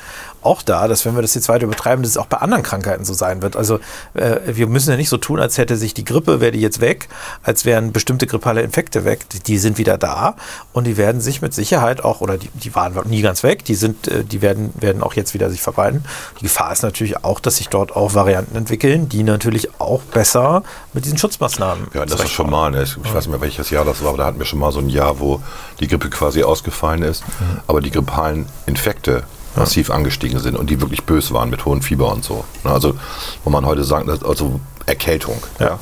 auch 0.48 0.62
da, 0.62 0.88
dass 0.88 1.06
wenn 1.06 1.14
wir 1.16 1.22
das 1.22 1.36
jetzt 1.36 1.50
weiter 1.50 1.68
betreiben, 1.68 2.02
dass 2.02 2.12
es 2.12 2.18
auch 2.18 2.26
bei 2.26 2.38
anderen 2.38 2.64
Krankheiten 2.64 3.04
so 3.04 3.14
sein 3.14 3.42
wird. 3.42 3.56
Also 3.56 3.80
äh, 4.14 4.38
wir 4.48 4.68
müssen 4.68 4.90
ja 4.90 4.96
nicht 4.96 5.10
so 5.10 5.18
tun, 5.18 5.40
als 5.40 5.58
hätte 5.58 5.76
sich 5.76 5.94
die 5.94 6.06
Grippe, 6.06 6.40
wäre 6.40 6.54
die 6.54 6.62
jetzt 6.62 6.80
weg, 6.80 7.10
als 7.44 7.66
wären 7.66 7.92
bestimmte 7.92 8.28
grippale 8.28 8.62
Infekte 8.62 9.04
weg. 9.04 9.30
Die, 9.30 9.40
die 9.40 9.58
sind 9.58 9.78
wieder 9.78 9.98
da 9.98 10.36
und 10.72 10.86
die 10.86 10.96
werden 10.96 11.20
sich 11.20 11.42
mit 11.42 11.54
Sicherheit 11.54 12.04
auch, 12.04 12.22
oder 12.22 12.38
die, 12.38 12.50
die 12.54 12.74
waren 12.76 12.96
nie 13.10 13.22
ganz 13.22 13.44
weg, 13.44 13.66
die 13.66 13.76
sind, 13.76 14.08
äh, 14.08 14.24
die 14.24 14.42
werden, 14.42 14.74
werden 14.80 15.04
auch 15.04 15.14
jetzt 15.14 15.34
wieder 15.34 15.50
sich 15.50 15.62
verbreiten. 15.62 16.06
Die 16.40 16.44
Gefahr 16.44 16.72
ist 16.72 16.84
natürlich 16.84 17.24
auch, 17.24 17.42
dass 17.42 17.58
sich 17.58 17.68
dort 17.68 17.96
auch 17.96 18.14
Varianten 18.14 18.56
entwickeln, 18.56 19.10
die 19.10 19.24
natürlich 19.24 19.82
auch 19.82 20.02
besser 20.02 20.64
mit 20.94 21.04
diesen 21.04 21.18
Schutzmaßnahmen 21.18 21.88
Ja, 21.94 22.06
das 22.06 22.24
ist 22.24 22.32
schon 22.32 22.50
mal, 22.50 22.72
ne? 22.72 22.84
ich 22.84 22.96
weiß 22.98 23.26
nicht 23.26 23.30
mehr 23.30 23.42
welches 23.42 23.70
Jahr 23.70 23.84
das 23.84 24.02
war, 24.02 24.10
aber 24.10 24.20
da 24.20 24.26
hatten 24.26 24.40
wir 24.40 24.46
schon 24.46 24.60
mal 24.60 24.72
so 24.72 24.80
ein 24.80 24.90
Jahr, 24.90 25.20
wo 25.20 25.42
die 25.82 25.88
Grippe 25.88 26.10
quasi 26.10 26.44
ausgefallen 26.44 27.04
ist, 27.04 27.24
aber 27.68 27.82
die 27.82 27.92
grippalen 27.92 28.48
Infekte 28.66 29.24
massiv 29.58 29.90
angestiegen 29.90 30.40
sind 30.40 30.56
und 30.56 30.70
die 30.70 30.80
wirklich 30.82 31.04
bös 31.04 31.32
waren 31.34 31.50
mit 31.50 31.66
hohem 31.66 31.82
Fieber 31.82 32.12
und 32.12 32.24
so. 32.24 32.44
Ne, 32.64 32.72
Also, 32.72 32.96
wo 33.44 33.50
man 33.50 33.66
heute 33.66 33.84
sagt, 33.84 34.08
also 34.24 34.60
Erkältung. 34.86 35.42
Ja. 35.60 35.80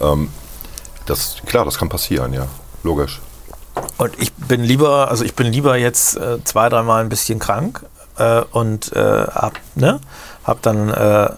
Ähm, 0.00 0.28
das, 1.06 1.36
klar, 1.46 1.64
das 1.64 1.78
kann 1.78 1.88
passieren, 1.88 2.32
ja. 2.32 2.46
Logisch. 2.82 3.20
Und 3.96 4.12
ich 4.20 4.32
bin 4.34 4.62
lieber, 4.62 5.08
also 5.10 5.24
ich 5.24 5.34
bin 5.34 5.46
lieber 5.46 5.76
jetzt 5.76 6.16
äh, 6.16 6.42
zwei, 6.44 6.68
dreimal 6.68 7.02
ein 7.02 7.08
bisschen 7.08 7.38
krank 7.38 7.84
äh, 8.18 8.42
und 8.52 8.92
äh, 8.94 9.00
hab, 9.00 9.58
ne, 9.74 10.00
hab 10.44 10.60
dann, 10.62 10.88
äh, 10.90 10.92
Einen 10.92 11.36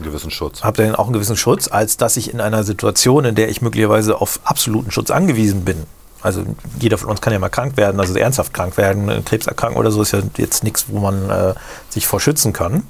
gewissen 0.00 0.30
Schutz. 0.30 0.62
hab 0.62 0.76
dann 0.76 0.94
auch 0.94 1.04
einen 1.04 1.12
gewissen 1.12 1.36
Schutz, 1.36 1.68
als 1.68 1.96
dass 1.96 2.16
ich 2.16 2.32
in 2.32 2.40
einer 2.40 2.64
Situation, 2.64 3.24
in 3.24 3.34
der 3.34 3.48
ich 3.48 3.60
möglicherweise 3.62 4.20
auf 4.20 4.40
absoluten 4.44 4.90
Schutz 4.90 5.10
angewiesen 5.10 5.64
bin. 5.64 5.84
Also 6.24 6.42
jeder 6.80 6.96
von 6.96 7.10
uns 7.10 7.20
kann 7.20 7.34
ja 7.34 7.38
mal 7.38 7.50
krank 7.50 7.76
werden, 7.76 8.00
also 8.00 8.16
ernsthaft 8.16 8.54
krank 8.54 8.76
werden, 8.78 9.24
Krebserkrankung 9.24 9.78
oder 9.78 9.90
so 9.90 10.00
ist 10.00 10.12
ja 10.12 10.20
jetzt 10.38 10.64
nichts, 10.64 10.86
wo 10.88 10.98
man 10.98 11.28
äh, 11.28 11.54
sich 11.90 12.06
vor 12.06 12.18
schützen 12.18 12.54
kann. 12.54 12.82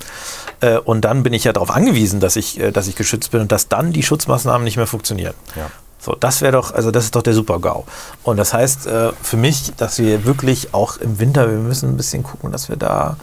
Äh, 0.61 0.79
und 0.79 1.05
dann 1.05 1.25
bin 1.25 1.33
ich 1.33 1.43
ja 1.43 1.53
darauf 1.53 1.71
angewiesen, 1.71 2.21
dass 2.21 2.37
ich, 2.37 2.61
äh, 2.61 2.71
dass 2.71 2.87
ich 2.87 2.95
geschützt 2.95 3.33
bin 3.33 3.41
und 3.41 3.51
dass 3.51 3.69
dann 3.69 3.93
die 3.93 4.05
Schutzmaßnahmen 4.05 4.63
nicht 4.63 4.77
mehr 4.77 4.87
funktionieren. 4.87 5.35
Ja. 5.57 5.67
So, 5.99 6.15
das 6.15 6.43
wäre 6.43 6.53
doch, 6.53 6.73
also 6.73 6.93
das 6.93 7.05
ist 7.05 7.17
doch 7.17 7.23
der 7.23 7.35
Super-GAU. 7.35 7.85
Und 8.23 8.37
das 8.37 8.55
heißt 8.55 8.87
äh, 8.87 9.11
für 9.21 9.37
mich, 9.37 9.73
dass 9.77 9.99
wir 9.99 10.25
wirklich 10.25 10.73
auch 10.73 10.99
im 10.99 11.19
Winter, 11.19 11.51
wir 11.51 11.59
müssen 11.59 11.89
ein 11.89 11.97
bisschen 11.97 12.23
gucken, 12.23 12.53
dass 12.53 12.69
wir 12.69 12.77
da 12.77 13.17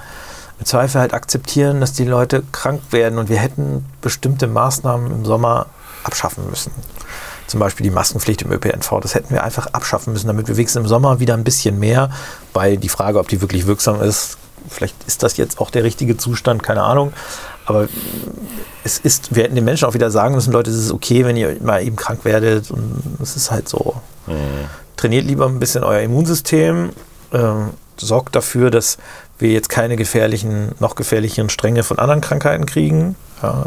im 0.59 0.66
Zweifel 0.66 0.99
halt 0.99 1.14
akzeptieren, 1.14 1.80
dass 1.80 1.93
die 1.93 2.05
Leute 2.05 2.43
krank 2.51 2.82
werden 2.91 3.18
und 3.18 3.30
wir 3.30 3.38
hätten 3.38 3.86
bestimmte 4.01 4.47
Maßnahmen 4.47 5.09
im 5.12 5.26
Sommer 5.26 5.68
abschaffen 6.03 6.49
müssen. 6.49 6.72
Zum 7.51 7.59
Beispiel 7.59 7.83
die 7.83 7.91
Maskenpflicht 7.91 8.43
im 8.43 8.51
ÖPNV, 8.53 9.01
das 9.01 9.13
hätten 9.13 9.33
wir 9.33 9.43
einfach 9.43 9.67
abschaffen 9.73 10.13
müssen, 10.13 10.27
damit 10.27 10.47
wir 10.47 10.55
wenigstens 10.55 10.79
im 10.83 10.87
Sommer 10.87 11.19
wieder 11.19 11.33
ein 11.33 11.43
bisschen 11.43 11.77
mehr, 11.79 12.09
weil 12.53 12.77
die 12.77 12.87
Frage, 12.87 13.19
ob 13.19 13.27
die 13.27 13.41
wirklich 13.41 13.67
wirksam 13.67 14.01
ist, 14.01 14.37
vielleicht 14.69 14.95
ist 15.05 15.21
das 15.21 15.35
jetzt 15.35 15.59
auch 15.59 15.69
der 15.69 15.83
richtige 15.83 16.15
Zustand, 16.15 16.63
keine 16.63 16.83
Ahnung. 16.83 17.11
Aber 17.65 17.89
es 18.85 18.99
ist, 18.99 19.35
wir 19.35 19.43
hätten 19.43 19.55
den 19.55 19.65
Menschen 19.65 19.85
auch 19.85 19.93
wieder 19.93 20.11
sagen 20.11 20.33
müssen, 20.33 20.53
Leute, 20.53 20.71
es 20.71 20.77
ist 20.77 20.93
okay, 20.93 21.25
wenn 21.25 21.35
ihr 21.35 21.57
mal 21.61 21.83
eben 21.83 21.97
krank 21.97 22.23
werdet 22.23 22.71
und 22.71 23.03
es 23.21 23.35
ist 23.35 23.51
halt 23.51 23.67
so. 23.67 23.95
Trainiert 24.95 25.25
lieber 25.25 25.45
ein 25.45 25.59
bisschen 25.59 25.83
euer 25.83 25.99
Immunsystem, 25.99 26.91
ähm, 27.33 27.71
sorgt 27.97 28.33
dafür, 28.37 28.71
dass 28.71 28.97
wir 29.39 29.51
jetzt 29.51 29.67
keine 29.67 29.97
gefährlichen, 29.97 30.71
noch 30.79 30.95
gefährlicheren 30.95 31.49
Stränge 31.49 31.83
von 31.83 31.99
anderen 31.99 32.21
Krankheiten 32.21 32.65
kriegen. 32.65 33.17
Ja. 33.43 33.65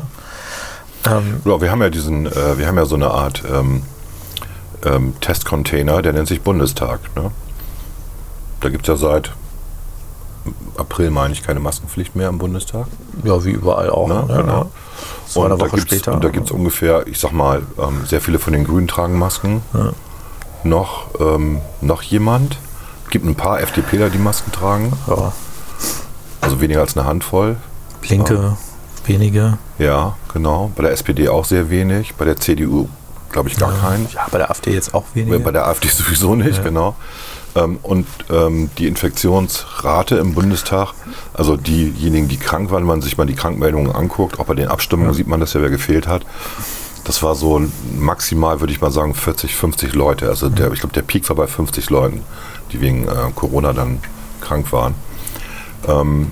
Ähm, 1.07 1.41
Ja, 1.45 1.61
wir 1.61 1.71
haben 1.71 1.83
ja 1.83 1.91
diesen, 1.91 2.27
äh, 2.27 2.59
wir 2.59 2.67
haben 2.67 2.77
ja 2.77 2.87
so 2.87 2.95
eine 2.95 3.11
Art 3.11 3.43
ähm, 3.51 3.83
ähm, 4.85 5.15
Testcontainer, 5.21 6.03
der 6.03 6.13
nennt 6.13 6.29
sich 6.29 6.41
Bundestag. 6.43 7.01
Ne? 7.17 7.31
Da 8.61 8.69
gibt 8.69 8.89
es 8.89 8.89
ja 8.89 8.97
seit 8.97 9.33
April, 10.77 11.11
meine 11.11 11.33
ich, 11.33 11.43
keine 11.43 11.61
Maskenpflicht 11.61 12.17
mehr 12.17 12.29
im 12.29 12.39
Bundestag. 12.39 12.87
ja, 13.23 13.45
wie 13.45 13.51
überall 13.51 13.89
auch. 13.91 14.09
Ne? 14.09 14.25
Ja, 14.29 14.37
Genau. 14.43 14.71
So 15.27 15.43
eine 15.45 15.55
Und 15.55 15.61
da 15.63 15.67
Woche 15.67 15.77
gibt's- 15.77 15.95
später. 15.95 16.13
Und 16.15 16.23
da 16.25 16.29
gibt 16.29 16.47
es 16.47 16.51
ungefähr, 16.53 17.07
ich 17.07 17.19
sag 17.19 17.33
mal, 17.33 17.63
ähm, 17.79 18.03
sehr 18.07 18.21
viele 18.21 18.39
von 18.39 18.53
den 18.53 18.65
Grünen 18.65 18.89
tragen 18.89 19.19
Masken. 19.19 19.63
Ja. 19.73 19.91
Noch, 20.65 21.07
ähm, 21.21 21.61
noch 21.81 22.03
jemand. 22.03 22.59
Gibt 23.11 23.25
ein 23.27 23.35
paar 23.35 23.61
FDPler, 23.61 24.11
die 24.11 24.19
Masken 24.19 24.53
tragen. 24.53 24.93
ja, 25.07 25.33
Also 26.41 26.61
weniger 26.61 26.81
als 26.81 26.97
eine 26.97 27.07
Handvoll. 27.07 27.57
Linke, 28.07 28.57
wenige. 29.09 29.59
Ja, 29.79 30.17
genau. 30.33 30.71
Bei 30.77 30.83
der 30.83 30.93
SPD 30.93 31.29
auch 31.29 31.45
sehr 31.45 31.71
wenig. 31.71 32.15
Bei 32.15 32.25
der 32.25 32.37
CDU, 32.37 32.89
glaube 33.31 33.49
ich, 33.49 33.57
gar 33.57 33.73
keinen. 33.73 34.09
Ja, 34.13 34.27
bei 34.31 34.39
der 34.39 34.51
AfD 34.51 34.73
jetzt 34.73 34.95
auch 34.95 35.05
wenige. 35.15 35.39
Bei 35.41 35.51
der 35.51 35.67
AfD 35.67 35.89
sowieso 35.89 36.35
nicht, 36.35 36.63
genau. 36.63 36.95
Ähm, 37.57 37.79
und 37.83 38.07
ähm, 38.31 38.71
die 38.79 38.87
Infektionsrate 38.87 40.17
im 40.17 40.35
Bundestag, 40.35 40.93
also 41.33 41.57
diejenigen, 41.57 42.29
die 42.29 42.37
krank 42.37 42.71
waren, 42.71 42.83
wenn 42.83 42.89
man 42.89 43.03
sich 43.03 43.17
mal 43.17 43.27
die 43.27 43.35
Krankmeldungen 43.35 43.93
anguckt, 43.93 44.41
auch 44.41 44.47
bei 44.47 44.55
den 44.55 44.69
Abstimmungen 44.69 45.15
sieht 45.15 45.29
man 45.29 45.41
das 45.41 45.53
ja, 45.53 45.63
wer 45.63 45.71
gefehlt 45.71 46.09
hat. 46.09 46.25
Das 47.05 47.23
war 47.23 47.35
so 47.35 47.61
maximal, 47.97 48.61
würde 48.61 48.73
ich 48.73 48.81
mal 48.81 48.91
sagen, 48.91 49.15
40, 49.15 49.55
50 49.55 49.95
Leute. 49.95 50.29
Also 50.29 50.49
der, 50.49 50.73
ich 50.73 50.81
glaube, 50.81 50.95
der 50.95 51.03
Peak 51.03 51.29
war 51.29 51.37
bei 51.37 51.47
50 51.47 51.91
Leuten, 51.91 52.23
die 52.73 52.81
wegen 52.81 53.07
äh, 53.07 53.31
Corona 53.35 53.73
dann 53.73 54.01
krank 54.41 54.73
waren. 54.73 54.95
Ähm, 55.87 56.31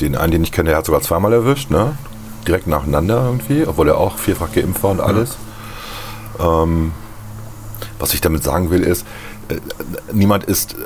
den 0.00 0.16
einen, 0.16 0.32
den 0.32 0.42
ich 0.42 0.52
kenne, 0.52 0.70
der 0.70 0.78
hat 0.78 0.86
sogar 0.86 1.00
zweimal 1.00 1.32
erwischt, 1.32 1.70
ne? 1.70 1.96
Direkt 2.46 2.66
nacheinander 2.66 3.24
irgendwie, 3.24 3.66
obwohl 3.66 3.88
er 3.88 3.98
auch 3.98 4.18
vierfach 4.18 4.52
geimpft 4.52 4.82
war 4.82 4.90
und 4.90 5.00
alles. 5.00 5.36
Ähm, 6.40 6.92
was 7.98 8.14
ich 8.14 8.20
damit 8.20 8.42
sagen 8.42 8.70
will, 8.70 8.82
ist, 8.82 9.06
äh, 9.48 9.56
niemand 10.12 10.44
ist 10.44 10.76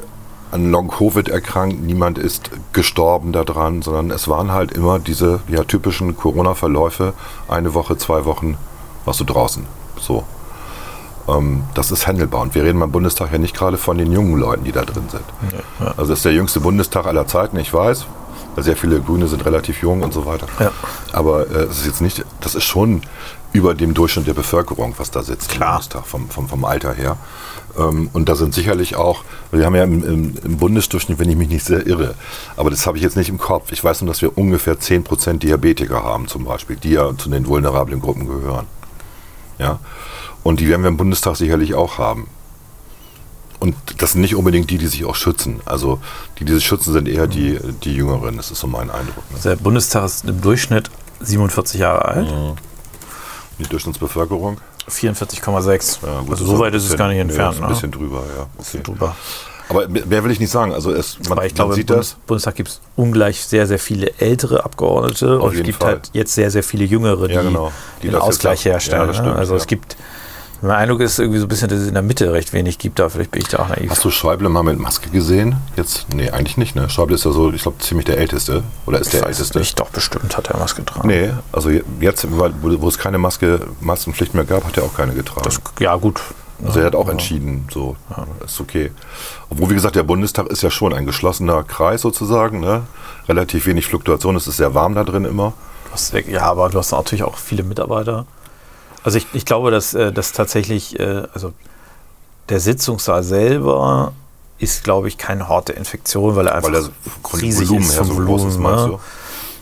an 0.51 0.71
Long-Covid 0.71 1.29
erkrankt, 1.29 1.83
niemand 1.83 2.19
ist 2.19 2.51
gestorben 2.73 3.33
daran, 3.33 3.83
sondern 3.83 4.11
es 4.11 4.29
waren 4.29 4.53
halt 4.53 4.73
immer 4.73 4.99
diese 4.99 5.41
ja, 5.49 5.65
typischen 5.65 6.17
Corona-Verläufe. 6.17 7.15
Eine 7.49 7.75
Woche, 7.75 7.97
zwei 7.97 8.25
Wochen 8.25 8.57
warst 9.05 9.21
du 9.21 9.25
draußen. 9.25 9.67
So. 9.99 10.25
Ähm, 11.29 11.65
das 11.75 11.91
ist 11.91 12.07
handelbar. 12.07 12.43
Und 12.43 12.55
wir 12.55 12.63
reden 12.65 12.79
beim 12.79 12.93
Bundestag 12.93 13.33
ja 13.33 13.39
nicht 13.39 13.57
gerade 13.57 13.77
von 13.77 13.99
den 13.99 14.13
jungen 14.13 14.39
Leuten, 14.39 14.65
die 14.65 14.73
da 14.73 14.85
drin 14.85 15.09
sind. 15.09 15.25
Also 15.97 16.13
es 16.13 16.21
ist 16.21 16.25
der 16.25 16.33
jüngste 16.33 16.61
Bundestag 16.61 17.07
aller 17.07 17.27
Zeiten, 17.27 17.59
ich 17.59 17.73
weiß. 17.73 18.07
Weil 18.57 18.65
Sehr 18.65 18.77
viele 18.77 19.01
Grüne 19.01 19.29
sind 19.29 19.45
relativ 19.45 19.83
jung 19.83 20.03
und 20.03 20.13
so 20.13 20.27
weiter. 20.27 20.49
Ja. 20.59 20.73
Aber 21.13 21.49
äh, 21.49 21.65
es 21.65 21.79
ist 21.79 21.87
jetzt 21.87 22.01
nicht, 22.01 22.25
das 22.41 22.57
ist 22.57 22.65
schon 22.65 23.03
über 23.53 23.75
dem 23.75 23.95
Durchschnitt 23.95 24.27
der 24.27 24.35
Bevölkerung, 24.35 24.95
was 24.97 25.11
da 25.11 25.23
sitzt 25.23 25.51
Klar. 25.51 25.81
vom, 26.05 26.29
vom, 26.29 26.49
vom 26.49 26.65
Alter 26.65 26.93
her. 26.93 27.17
Ähm, 27.79 28.11
und 28.13 28.29
da 28.29 28.35
sind 28.35 28.55
sicherlich 28.55 28.97
auch, 28.97 29.25
wir 29.53 29.65
haben 29.65 29.75
ja 29.75 29.85
im, 29.85 30.05
im, 30.05 30.35
im 30.43 30.57
Bundesdurchschnitt, 30.57 31.19
wenn 31.19 31.31
ich 31.31 31.37
mich 31.37 31.49
nicht 31.49 31.65
sehr 31.65 31.87
irre, 31.87 32.15
aber 32.57 32.71
das 32.71 32.87
habe 32.87 32.97
ich 32.97 33.03
jetzt 33.03 33.17
nicht 33.17 33.29
im 33.29 33.39
Kopf. 33.39 33.73
Ich 33.73 33.83
weiß 33.83 34.03
nur, 34.03 34.09
dass 34.09 34.23
wir 34.23 34.37
ungefähr 34.37 34.79
10% 34.79 35.39
Diabetiker 35.39 36.03
haben 36.03 36.29
zum 36.29 36.45
Beispiel, 36.45 36.77
die 36.77 36.91
ja 36.91 37.17
zu 37.17 37.31
den 37.31 37.47
vulnerablen 37.47 38.01
Gruppen 38.01 38.27
gehören. 38.27 38.67
Ja? 39.59 39.79
Und 40.43 40.61
die 40.61 40.69
werden 40.69 40.83
wir 40.83 40.89
im 40.89 40.97
Bundestag 40.97 41.37
sicherlich 41.37 41.75
auch 41.75 41.99
haben. 41.99 42.29
Und 43.59 43.75
das 43.99 44.13
sind 44.13 44.21
nicht 44.21 44.35
unbedingt 44.35 44.71
die, 44.71 44.79
die 44.79 44.87
sich 44.87 45.05
auch 45.05 45.15
schützen. 45.15 45.61
Also 45.65 45.99
die, 46.39 46.45
die 46.45 46.55
sich 46.55 46.67
schützen, 46.67 46.93
sind 46.93 47.09
eher 47.09 47.27
die, 47.27 47.59
die 47.85 47.95
Jüngeren. 47.95 48.37
Das 48.37 48.51
ist 48.51 48.61
so 48.61 48.67
mein 48.67 48.91
Eindruck. 48.91 49.25
Ne? 49.33 49.39
Der 49.45 49.57
Bundestag 49.57 50.05
ist 50.05 50.25
im 50.25 50.41
Durchschnitt 50.41 50.91
47 51.21 51.81
Jahre 51.81 52.05
alt. 52.05 52.29
Die 53.59 53.65
Durchschnittsbevölkerung. 53.65 54.59
44,6. 54.89 56.07
Ja, 56.07 56.23
also 56.31 56.45
so 56.45 56.59
weit 56.59 56.75
ist 56.75 56.89
es 56.89 56.97
gar 56.97 57.09
nicht 57.09 57.19
entfernt. 57.19 57.55
ist 57.55 57.61
ein 57.61 57.69
ne? 57.69 57.75
bisschen 57.75 57.91
drüber, 57.91 58.23
ja. 58.37 58.47
Okay. 58.59 58.83
drüber. 58.83 59.17
Aber 59.69 59.89
mehr 59.89 60.23
will 60.23 60.31
ich 60.31 60.39
nicht 60.39 60.51
sagen. 60.51 60.73
Also 60.73 60.93
es, 60.93 61.19
man, 61.29 61.39
Aber 61.39 61.47
ich 61.47 61.55
glaube, 61.55 61.71
man 61.71 61.75
im 61.75 61.81
sieht 61.81 61.89
Bundes 61.89 62.11
das. 62.11 62.19
Bundestag 62.27 62.55
gibt 62.55 62.69
es 62.69 62.81
ungleich 62.95 63.45
sehr, 63.45 63.67
sehr 63.67 63.81
viele 63.81 64.13
ältere 64.19 64.65
Abgeordnete 64.65 65.41
und 65.41 65.55
es 65.55 65.63
gibt 65.63 65.83
Fall. 65.83 65.93
halt 65.93 66.11
jetzt 66.13 66.35
sehr, 66.35 66.51
sehr 66.51 66.63
viele 66.63 66.85
Jüngere, 66.85 67.27
die, 67.27 67.35
Ja, 67.35 67.43
genau. 67.43 67.73
Die 68.03 68.09
den 68.09 68.17
Ausgleich 68.17 68.65
herstellen. 68.65 69.03
Ja, 69.03 69.07
ne? 69.09 69.15
stimmt, 69.15 69.37
also 69.37 69.57
es 69.57 69.67
gibt, 69.67 69.97
mein 70.63 70.73
Eindruck 70.73 71.01
ist 71.01 71.19
irgendwie 71.19 71.39
so 71.39 71.45
ein 71.47 71.49
bisschen, 71.49 71.69
dass 71.69 71.79
es 71.81 71.89
in 71.89 71.95
der 71.95 72.03
Mitte 72.03 72.33
recht 72.33 72.53
wenig 72.53 72.79
gibt, 72.79 72.99
da 72.99 73.09
vielleicht 73.09 73.31
bin 73.31 73.43
ich 73.43 73.49
da 73.49 73.59
auch 73.59 73.69
naiv. 73.69 73.91
Hast 73.91 74.05
du 74.05 74.11
Schäuble 74.11 74.49
mal 74.49 74.63
mit 74.63 74.79
Maske 74.79 75.11
gesehen? 75.11 75.57
Jetzt? 75.77 76.07
Nee, 76.15 76.31
eigentlich 76.31 76.57
nicht. 76.57 76.75
Ne? 76.77 76.89
Schäuble 76.89 77.15
ist 77.15 77.25
ja 77.25 77.33
so, 77.33 77.53
ich 77.53 77.63
glaube, 77.63 77.79
ziemlich 77.79 78.07
der 78.07 78.19
Älteste. 78.19 78.63
Oder 78.87 79.01
ist 79.01 79.13
der 79.13 79.21
weiß 79.23 79.31
es 79.31 79.39
Älteste? 79.39 79.59
nicht, 79.61 79.81
doch 79.81 79.91
bestimmt 79.91 80.37
hat 80.37 80.49
er 80.49 80.59
was 80.61 80.75
getragen. 80.75 81.09
Nee, 81.09 81.31
also 81.53 81.71
je- 81.71 81.85
jetzt, 82.01 82.27
wo, 82.31 82.49
wo 82.63 82.89
es 82.89 82.99
keine 82.99 83.19
Maske, 83.19 83.61
Maskenpflicht 83.81 84.35
mehr 84.35 84.45
gab, 84.45 84.65
hat 84.65 84.77
er 84.77 84.85
auch 84.85 84.95
keine 84.95 85.13
getragen. 85.15 85.43
Das, 85.45 85.61
ja, 85.79 85.95
gut. 85.97 86.21
also 86.65 86.81
er 86.81 86.87
hat 86.87 86.95
auch 86.95 87.09
entschieden, 87.09 87.69
so, 87.73 87.97
ist 88.45 88.61
okay. 88.61 88.91
Obwohl, 89.51 89.71
wie 89.71 89.75
gesagt, 89.75 89.95
der 89.97 90.03
Bundestag 90.05 90.47
ist 90.47 90.63
ja 90.63 90.71
schon 90.71 90.93
ein 90.95 91.07
geschlossener 91.07 91.63
Kreis 91.65 92.01
sozusagen. 92.03 92.61
Ne? 92.61 92.83
Relativ 93.29 93.67
wenig 93.67 93.87
Fluktuation, 93.87 94.37
es 94.37 94.47
ist 94.47 94.57
sehr 94.57 94.75
warm 94.75 94.95
da 94.95 95.05
drin 95.05 95.25
immer. 95.25 95.53
Ja, 96.29 96.43
aber 96.43 96.69
du 96.69 96.79
hast 96.79 96.93
natürlich 96.93 97.23
auch 97.25 97.39
viele 97.39 97.63
Mitarbeiter. 97.63 98.27
Also 99.07 99.19
ich, 99.19 99.27
ich 99.35 99.45
glaube, 99.45 99.71
dass, 99.71 99.95
äh, 99.95 100.13
dass 100.13 100.33
tatsächlich, 100.33 100.99
äh, 100.99 101.23
also 101.33 101.53
der 102.49 102.59
Sitzungssaal 102.59 103.23
selber 103.23 104.13
ist, 104.59 104.83
glaube 104.83 105.07
ich, 105.07 105.17
kein 105.17 105.49
Hort 105.49 105.69
der 105.69 105.77
Infektion, 105.77 106.35
weil 106.35 106.49
er 106.49 106.57
einfach 106.57 106.73
Weil 106.73 106.83
er 106.83 107.41
riesig 107.41 107.69
Volumen 107.69 107.85
ist 107.85 107.95
vom 107.95 108.07
so 108.07 108.13
ist, 108.15 108.19
Volumen. 108.19 108.63
meinst 108.63 108.87
ne? 108.89 108.99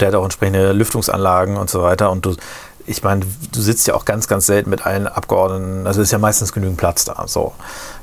Der 0.00 0.08
hat 0.08 0.14
auch 0.14 0.24
entsprechende 0.24 0.72
Lüftungsanlagen 0.72 1.58
und 1.58 1.68
so 1.68 1.82
weiter. 1.82 2.10
Und 2.10 2.24
du, 2.24 2.34
ich 2.86 3.02
meine, 3.02 3.26
du 3.52 3.60
sitzt 3.60 3.86
ja 3.86 3.94
auch 3.94 4.06
ganz, 4.06 4.28
ganz 4.28 4.46
selten 4.46 4.70
mit 4.70 4.86
allen 4.86 5.06
Abgeordneten. 5.06 5.86
Also 5.86 6.00
ist 6.00 6.10
ja 6.10 6.18
meistens 6.18 6.54
genügend 6.54 6.78
Platz 6.78 7.04
da. 7.04 7.24
So. 7.26 7.52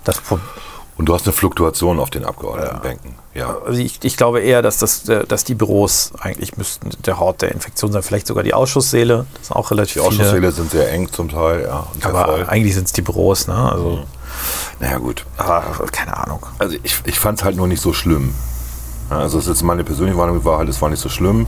Das, 0.04 0.22
Und 0.98 1.06
du 1.08 1.14
hast 1.14 1.26
eine 1.26 1.34
Fluktuation 1.34 2.00
auf 2.00 2.10
den 2.10 2.26
Abgeordnetenbänken. 2.26 3.16
Ja. 3.34 3.56
also 3.66 3.80
ich, 3.80 4.00
ich 4.04 4.18
glaube 4.18 4.42
eher, 4.42 4.62
dass, 4.62 4.78
das, 4.78 5.08
äh, 5.10 5.26
dass 5.26 5.44
die 5.46 5.56
Büros 5.56 6.12
eigentlich 6.20 6.58
müssten 6.58 6.90
der 7.06 7.18
Hort 7.20 7.42
der 7.42 7.52
Infektion 7.54 7.92
sein. 7.92 8.04
Vielleicht 8.04 8.28
sogar 8.28 8.44
die 8.44 8.54
Ausschusssäle. 8.54 9.26
Das 9.38 9.48
sind 9.48 9.56
auch 9.56 9.72
relativ 9.72 9.94
Die 9.94 10.00
viele. 10.00 10.08
Ausschusssäle 10.08 10.52
sind 10.52 10.70
sehr 10.72 10.92
eng 10.92 11.12
zum 11.12 11.30
Teil, 11.30 11.64
ja. 11.64 11.88
Aber 12.04 12.26
voll. 12.26 12.46
eigentlich 12.48 12.76
sind 12.76 12.88
es 12.88 12.94
die 12.94 13.02
Büros, 13.02 13.48
ne? 13.48 13.72
Also, 13.72 14.00
Naja, 14.80 14.98
gut. 14.98 15.26
aber 15.38 15.64
keine 15.92 16.16
Ahnung. 16.18 16.46
Also 16.60 16.76
ich, 16.84 17.02
ich 17.06 17.20
fand 17.20 17.40
es 17.40 17.46
halt 17.46 17.56
nur 17.56 17.68
nicht 17.68 17.82
so 17.82 17.94
schlimm. 17.94 18.36
Also 19.10 19.40
es 19.40 19.46
ist 19.46 19.50
jetzt 19.50 19.64
meine 19.64 19.84
persönliche 19.84 20.18
Wahrnehmung 20.18 20.46
war 20.46 20.58
halt, 20.58 20.70
es 20.70 20.82
war 20.82 20.90
nicht 20.90 21.02
so 21.02 21.10
schlimm. 21.10 21.48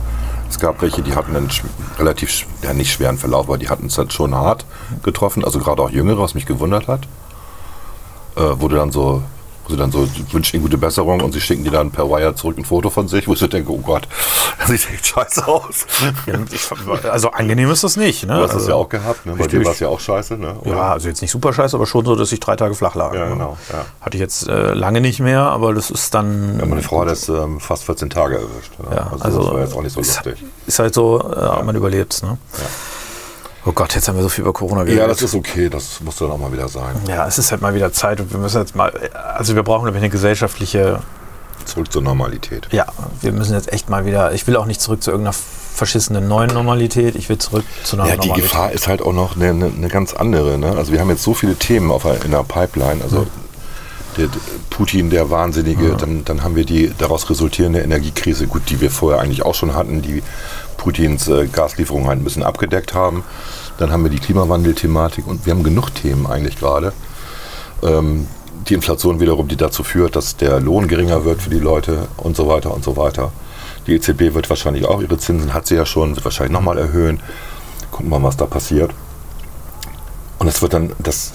Es 0.50 0.58
gab 0.58 0.82
welche, 0.82 1.00
die 1.02 1.14
hatten 1.14 1.34
einen 1.34 1.50
relativ, 1.98 2.46
ja 2.62 2.72
nicht 2.74 2.92
schweren 2.92 3.16
Verlauf, 3.18 3.46
aber 3.46 3.56
die 3.58 3.68
hatten 3.70 3.86
es 3.86 3.96
halt 3.98 4.12
schon 4.12 4.34
hart 4.34 4.66
getroffen. 5.02 5.44
Also 5.44 5.58
gerade 5.58 5.80
auch 5.82 5.90
Jüngere, 5.90 6.18
was 6.20 6.34
mich 6.34 6.44
gewundert 6.46 6.88
hat. 6.88 7.00
Äh, 8.36 8.60
wurde 8.60 8.76
dann 8.76 8.90
so, 8.90 9.22
wo 9.64 9.70
sie 9.70 9.76
dann 9.76 9.92
so 9.92 10.08
wünschen 10.32 10.56
ihnen 10.56 10.64
gute 10.64 10.76
Besserung 10.76 11.20
und 11.20 11.32
sie 11.32 11.40
schicken 11.40 11.64
die 11.64 11.70
dann 11.70 11.90
per 11.90 12.08
Wire 12.10 12.34
zurück 12.34 12.58
ein 12.58 12.64
Foto 12.64 12.90
von 12.90 13.08
sich, 13.08 13.28
wo 13.28 13.32
ich 13.32 13.38
so 13.38 13.46
denke, 13.46 13.70
oh 13.70 13.78
Gott, 13.78 14.08
das 14.58 14.68
sieht 14.68 14.90
echt 14.92 15.06
scheiße 15.06 15.46
aus. 15.46 15.86
Also 17.10 17.30
angenehm 17.30 17.70
ist 17.70 17.84
das 17.84 17.96
nicht, 17.96 18.26
ne? 18.26 18.34
Du 18.34 18.42
hast 18.42 18.50
also, 18.50 18.58
das 18.58 18.68
ja 18.68 18.74
auch 18.74 18.88
gehabt, 18.88 19.26
ne? 19.26 19.34
Bei 19.36 19.46
dir 19.46 19.64
war 19.64 19.72
es 19.72 19.80
ja 19.80 19.88
auch 19.88 20.00
scheiße, 20.00 20.36
ne? 20.36 20.56
Oder? 20.60 20.70
Ja, 20.70 20.92
also 20.92 21.08
jetzt 21.08 21.22
nicht 21.22 21.30
super 21.30 21.52
scheiße, 21.52 21.76
aber 21.76 21.86
schon 21.86 22.04
so, 22.04 22.16
dass 22.16 22.32
ich 22.32 22.40
drei 22.40 22.56
Tage 22.56 22.74
flach 22.74 22.94
lag. 22.94 23.14
Ja, 23.14 23.26
ne? 23.26 23.32
genau, 23.32 23.56
ja. 23.72 23.84
Hatte 24.00 24.16
ich 24.16 24.20
jetzt 24.20 24.48
äh, 24.48 24.74
lange 24.74 25.00
nicht 25.00 25.20
mehr, 25.20 25.40
aber 25.42 25.74
das 25.74 25.90
ist 25.90 26.14
dann. 26.14 26.58
Ja, 26.58 26.66
meine 26.66 26.82
Frau 26.82 27.00
hat 27.00 27.08
das 27.08 27.28
ähm, 27.28 27.60
fast 27.60 27.84
14 27.84 28.10
Tage 28.10 28.36
erwischt. 28.36 28.72
Ne? 28.78 28.96
Ja, 28.96 29.10
also, 29.12 29.24
also, 29.24 29.42
das 29.42 29.52
war 29.52 29.60
jetzt 29.60 29.76
auch 29.76 29.82
nicht 29.82 29.92
so 29.92 30.00
lustig. 30.00 30.44
ist 30.66 30.78
halt 30.78 30.94
so, 30.94 31.20
äh, 31.20 31.62
man 31.62 31.76
überlebt 31.76 32.22
ne? 32.22 32.38
Oh 33.66 33.72
Gott, 33.72 33.94
jetzt 33.94 34.08
haben 34.08 34.16
wir 34.16 34.22
so 34.22 34.28
viel 34.28 34.42
über 34.42 34.52
Corona 34.52 34.82
geredet. 34.82 35.00
Ja, 35.00 35.08
das 35.08 35.22
ist 35.22 35.34
okay, 35.34 35.68
das 35.70 36.00
muss 36.02 36.16
dann 36.16 36.30
auch 36.30 36.38
mal 36.38 36.52
wieder 36.52 36.68
sein. 36.68 36.96
ja, 37.08 37.26
es 37.26 37.38
ist 37.38 37.50
halt 37.50 37.62
mal 37.62 37.74
wieder 37.74 37.92
Zeit 37.92 38.20
und 38.20 38.30
wir 38.32 38.38
müssen 38.38 38.58
jetzt 38.60 38.76
mal, 38.76 38.92
also 39.36 39.54
wir 39.54 39.62
brauchen, 39.62 39.84
glaube 39.84 39.96
ich, 39.96 40.02
eine 40.02 40.10
gesellschaftliche, 40.10 41.00
Zurück 41.64 41.90
zur 41.90 42.02
Normalität. 42.02 42.68
ja, 42.72 42.84
wir 43.22 43.32
müssen 43.32 43.54
jetzt 43.54 43.72
echt 43.72 43.88
mal 43.88 44.04
wieder, 44.04 44.32
ich 44.34 44.46
will 44.46 44.56
auch 44.56 44.66
nicht 44.66 44.82
zurück 44.82 45.02
zu 45.02 45.10
irgendeiner 45.10 45.34
verschissenen 45.74 46.28
neuen 46.28 46.52
Normalität, 46.52 47.14
ich 47.16 47.30
will 47.30 47.38
zurück 47.38 47.64
zu 47.84 47.96
einer 47.96 48.06
Ja, 48.06 48.12
die 48.16 48.28
Normalität. 48.28 48.50
Gefahr 48.50 48.72
ist 48.72 48.86
halt 48.86 49.00
auch 49.00 49.14
noch 49.14 49.34
eine, 49.34 49.48
eine, 49.48 49.66
eine 49.66 49.88
ganz 49.88 50.12
andere. 50.12 50.58
Ne? 50.58 50.72
Also 50.76 50.92
wir 50.92 51.00
haben 51.00 51.08
jetzt 51.08 51.22
so 51.22 51.32
viele 51.32 51.54
Themen 51.54 51.90
auf, 51.90 52.04
in 52.22 52.30
der 52.32 52.44
Pipeline. 52.44 53.02
Also 53.02 53.26
der, 54.18 54.26
der 54.26 54.40
Putin, 54.70 55.08
der 55.08 55.30
Wahnsinnige, 55.30 55.96
dann, 55.96 56.24
dann 56.24 56.44
haben 56.44 56.54
wir 56.54 56.64
die 56.64 56.92
daraus 56.98 57.30
resultierende 57.30 57.80
Energiekrise, 57.80 58.46
gut, 58.46 58.62
die 58.68 58.80
wir 58.80 58.90
vorher 58.90 59.20
eigentlich 59.22 59.42
auch 59.42 59.54
schon 59.54 59.74
hatten, 59.74 60.02
die 60.02 60.22
Putins 60.76 61.28
äh, 61.28 61.46
Gaslieferungen 61.46 62.08
halt 62.08 62.20
ein 62.20 62.24
bisschen 62.24 62.42
abgedeckt 62.42 62.94
haben. 62.94 63.24
Dann 63.78 63.90
haben 63.90 64.04
wir 64.04 64.10
die 64.10 64.18
Klimawandelthematik 64.18 65.26
und 65.26 65.46
wir 65.46 65.52
haben 65.52 65.62
genug 65.62 65.94
Themen 65.94 66.26
eigentlich 66.26 66.58
gerade. 66.58 66.92
Ähm, 67.82 68.26
die 68.68 68.74
Inflation 68.74 69.20
wiederum, 69.20 69.48
die 69.48 69.56
dazu 69.56 69.82
führt, 69.82 70.16
dass 70.16 70.36
der 70.36 70.60
Lohn 70.60 70.88
geringer 70.88 71.24
wird 71.24 71.42
für 71.42 71.50
die 71.50 71.58
Leute 71.58 72.08
und 72.16 72.36
so 72.36 72.48
weiter 72.48 72.72
und 72.72 72.84
so 72.84 72.96
weiter. 72.96 73.32
Die 73.86 73.94
EZB 73.94 74.34
wird 74.34 74.48
wahrscheinlich 74.48 74.86
auch 74.86 75.02
ihre 75.02 75.18
Zinsen, 75.18 75.52
hat 75.52 75.66
sie 75.66 75.74
ja 75.74 75.84
schon, 75.84 76.14
wird 76.14 76.24
wahrscheinlich 76.24 76.52
nochmal 76.52 76.78
erhöhen. 76.78 77.20
Gucken 77.90 78.10
wir 78.10 78.18
mal, 78.18 78.28
was 78.28 78.36
da 78.36 78.46
passiert. 78.46 78.92
Und 80.38 80.46
das 80.46 80.62
wird 80.62 80.72
dann, 80.72 80.92
das, 80.98 81.32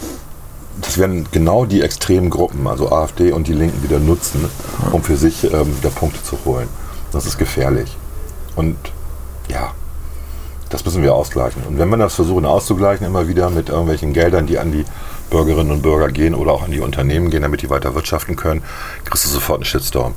das 0.81 0.97
werden 0.97 1.27
genau 1.31 1.65
die 1.65 1.81
extremen 1.81 2.29
Gruppen, 2.29 2.67
also 2.67 2.91
AfD 2.91 3.31
und 3.31 3.47
die 3.47 3.53
Linken, 3.53 3.83
wieder 3.83 3.99
nutzen, 3.99 4.45
um 4.91 5.03
für 5.03 5.17
sich 5.17 5.43
ähm, 5.43 5.77
wieder 5.77 5.89
Punkte 5.89 6.23
zu 6.23 6.37
holen. 6.45 6.67
Das 7.11 7.25
ist 7.25 7.37
gefährlich. 7.37 7.95
Und 8.55 8.75
ja, 9.49 9.73
das 10.69 10.85
müssen 10.85 11.01
wir 11.01 11.13
ausgleichen. 11.13 11.63
Und 11.63 11.79
wenn 11.79 11.89
wir 11.89 11.97
das 11.97 12.15
versuchen 12.15 12.45
auszugleichen, 12.45 13.05
immer 13.05 13.27
wieder 13.27 13.49
mit 13.49 13.69
irgendwelchen 13.69 14.13
Geldern, 14.13 14.45
die 14.45 14.59
an 14.59 14.71
die 14.71 14.85
Bürgerinnen 15.29 15.71
und 15.71 15.81
Bürger 15.81 16.09
gehen 16.09 16.35
oder 16.35 16.51
auch 16.51 16.63
an 16.63 16.71
die 16.71 16.79
Unternehmen 16.79 17.29
gehen, 17.29 17.41
damit 17.41 17.61
die 17.61 17.69
weiter 17.69 17.95
wirtschaften 17.95 18.35
können, 18.35 18.63
kriegst 19.05 19.25
du 19.25 19.29
sofort 19.29 19.59
einen 19.59 19.65
Shitstorm. 19.65 20.13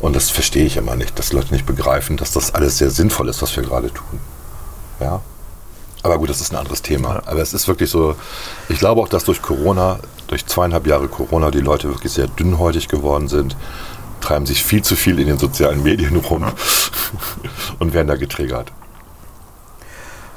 Und 0.00 0.14
das 0.14 0.30
verstehe 0.30 0.64
ich 0.64 0.76
immer 0.76 0.96
nicht, 0.96 1.18
dass 1.18 1.32
Leute 1.32 1.52
nicht 1.52 1.66
begreifen, 1.66 2.16
dass 2.16 2.32
das 2.32 2.54
alles 2.54 2.78
sehr 2.78 2.90
sinnvoll 2.90 3.28
ist, 3.28 3.42
was 3.42 3.54
wir 3.56 3.62
gerade 3.62 3.92
tun. 3.92 4.20
Ja. 5.00 5.20
Aber 6.02 6.18
gut, 6.18 6.30
das 6.30 6.40
ist 6.40 6.52
ein 6.52 6.56
anderes 6.56 6.82
Thema. 6.82 7.22
Aber 7.26 7.40
es 7.40 7.52
ist 7.52 7.66
wirklich 7.66 7.90
so, 7.90 8.14
ich 8.68 8.78
glaube 8.78 9.00
auch, 9.00 9.08
dass 9.08 9.24
durch 9.24 9.42
Corona, 9.42 9.98
durch 10.28 10.46
zweieinhalb 10.46 10.86
Jahre 10.86 11.08
Corona, 11.08 11.50
die 11.50 11.60
Leute 11.60 11.88
wirklich 11.88 12.12
sehr 12.12 12.28
dünnhäutig 12.28 12.88
geworden 12.88 13.28
sind, 13.28 13.56
treiben 14.20 14.46
sich 14.46 14.62
viel 14.64 14.82
zu 14.82 14.96
viel 14.96 15.18
in 15.18 15.26
den 15.26 15.38
sozialen 15.38 15.82
Medien 15.82 16.16
rum 16.16 16.44
und 17.78 17.92
werden 17.92 18.08
da 18.08 18.16
getriggert. 18.16 18.72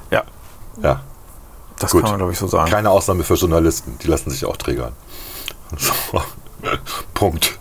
Ja, 0.09 0.23
Ja. 0.81 1.01
das 1.79 1.91
Gut. 1.91 2.01
kann 2.01 2.11
man, 2.11 2.19
glaube 2.19 2.31
ich, 2.33 2.39
so 2.39 2.47
sagen. 2.47 2.69
Keine 2.69 2.89
Ausnahme 2.89 3.23
für 3.23 3.35
Journalisten, 3.35 3.97
die 4.01 4.07
lassen 4.07 4.29
sich 4.29 4.45
auch 4.45 4.57
triggern. 4.57 4.93
So. 5.77 5.93
Punkt. 7.13 7.57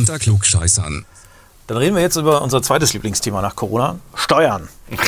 Unter 0.00 0.18
Klugscheißern. 0.18 1.04
Dann 1.66 1.76
reden 1.76 1.94
wir 1.96 2.02
jetzt 2.02 2.16
über 2.16 2.40
unser 2.42 2.62
zweites 2.62 2.92
Lieblingsthema 2.94 3.42
nach 3.42 3.54
Corona, 3.54 3.96
Steuern. 4.14 4.68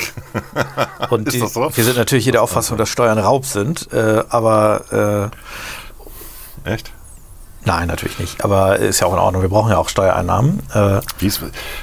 Und 1.11 1.33
die, 1.33 1.39
so? 1.39 1.71
wir 1.75 1.85
sind 1.85 1.97
natürlich 1.97 2.25
hier 2.25 2.33
der 2.33 2.43
Auffassung, 2.43 2.77
dass 2.77 2.89
Steuern 2.91 3.19
Raub 3.19 3.47
sind, 3.47 3.91
äh, 3.93 4.23
aber 4.29 5.31
äh, 6.65 6.71
Echt? 6.71 6.93
nein, 7.65 7.89
natürlich 7.89 8.19
nicht. 8.19 8.45
Aber 8.45 8.79
ist 8.79 9.01
ja 9.01 9.07
auch 9.07 9.15
in 9.15 9.19
Ordnung. 9.19 9.41
Wir 9.41 9.49
brauchen 9.49 9.71
ja 9.71 9.79
auch 9.79 9.89
Steuereinnahmen. 9.89 10.61
Äh, 10.75 11.01
Wie 11.19 11.27
ist, 11.29 11.41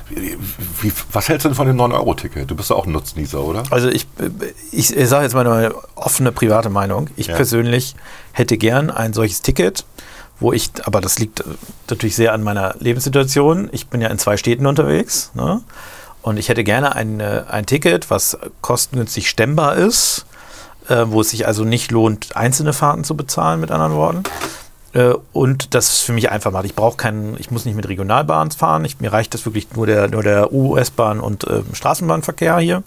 wie, 0.09 0.37
wie, 0.81 0.93
was 1.11 1.27
hältst 1.27 1.45
du 1.45 1.49
denn 1.49 1.55
von 1.55 1.65
dem 1.65 1.77
9-Euro-Ticket? 1.77 2.49
Du 2.51 2.55
bist 2.55 2.69
doch 2.69 2.77
auch 2.77 2.85
ein 2.85 2.91
Nutznießer, 2.91 3.39
oder? 3.39 3.63
Also 3.71 3.89
ich, 3.89 4.05
ich, 4.71 4.95
ich 4.95 5.09
sage 5.09 5.23
jetzt 5.23 5.33
mal 5.33 5.43
meine 5.43 5.73
offene 5.95 6.31
private 6.31 6.69
Meinung. 6.69 7.09
Ich 7.15 7.27
Ja. 7.27 7.35
persönlich 7.35 7.95
hätte 8.31 8.57
gern 8.57 8.91
ein 8.91 9.13
solches 9.13 9.41
Ticket, 9.41 9.85
wo 10.39 10.53
ich, 10.53 10.71
aber 10.83 11.01
das 11.01 11.19
liegt 11.19 11.41
äh, 11.41 11.43
natürlich 11.89 12.15
sehr 12.15 12.33
an 12.33 12.43
meiner 12.43 12.75
Lebenssituation. 12.79 13.69
Ich 13.71 13.87
bin 13.87 14.01
ja 14.01 14.09
in 14.09 14.19
zwei 14.19 14.37
Städten 14.37 14.65
unterwegs. 14.65 15.31
Ne? 15.33 15.61
Und 16.21 16.37
ich 16.37 16.49
hätte 16.49 16.63
gerne 16.63 16.95
ein, 16.95 17.19
äh, 17.19 17.43
ein 17.49 17.65
Ticket, 17.65 18.09
was 18.09 18.37
kostengünstig 18.61 19.29
stemmbar 19.29 19.75
ist, 19.75 20.25
äh, 20.89 21.05
wo 21.07 21.21
es 21.21 21.29
sich 21.29 21.47
also 21.47 21.63
nicht 21.63 21.91
lohnt, 21.91 22.35
einzelne 22.35 22.73
Fahrten 22.73 23.03
zu 23.03 23.15
bezahlen, 23.15 23.59
mit 23.59 23.71
anderen 23.71 23.93
Worten. 23.93 24.23
Äh, 24.93 25.13
und 25.33 25.73
das 25.73 25.99
für 25.99 26.13
mich 26.13 26.29
einfach 26.29 26.51
macht. 26.51 26.65
Ich 26.65 26.75
brauche 26.75 26.97
keinen, 26.97 27.35
ich 27.39 27.51
muss 27.51 27.65
nicht 27.65 27.75
mit 27.75 27.87
Regionalbahn 27.87 28.51
fahren. 28.51 28.85
Ich, 28.85 28.99
mir 28.99 29.13
reicht 29.13 29.33
das 29.33 29.45
wirklich 29.45 29.67
nur 29.75 29.87
der, 29.87 30.07
nur 30.07 30.23
der 30.23 30.51
US-Bahn 30.51 31.19
und 31.19 31.45
ähm, 31.49 31.65
Straßenbahnverkehr 31.73 32.57
hier. 32.59 32.83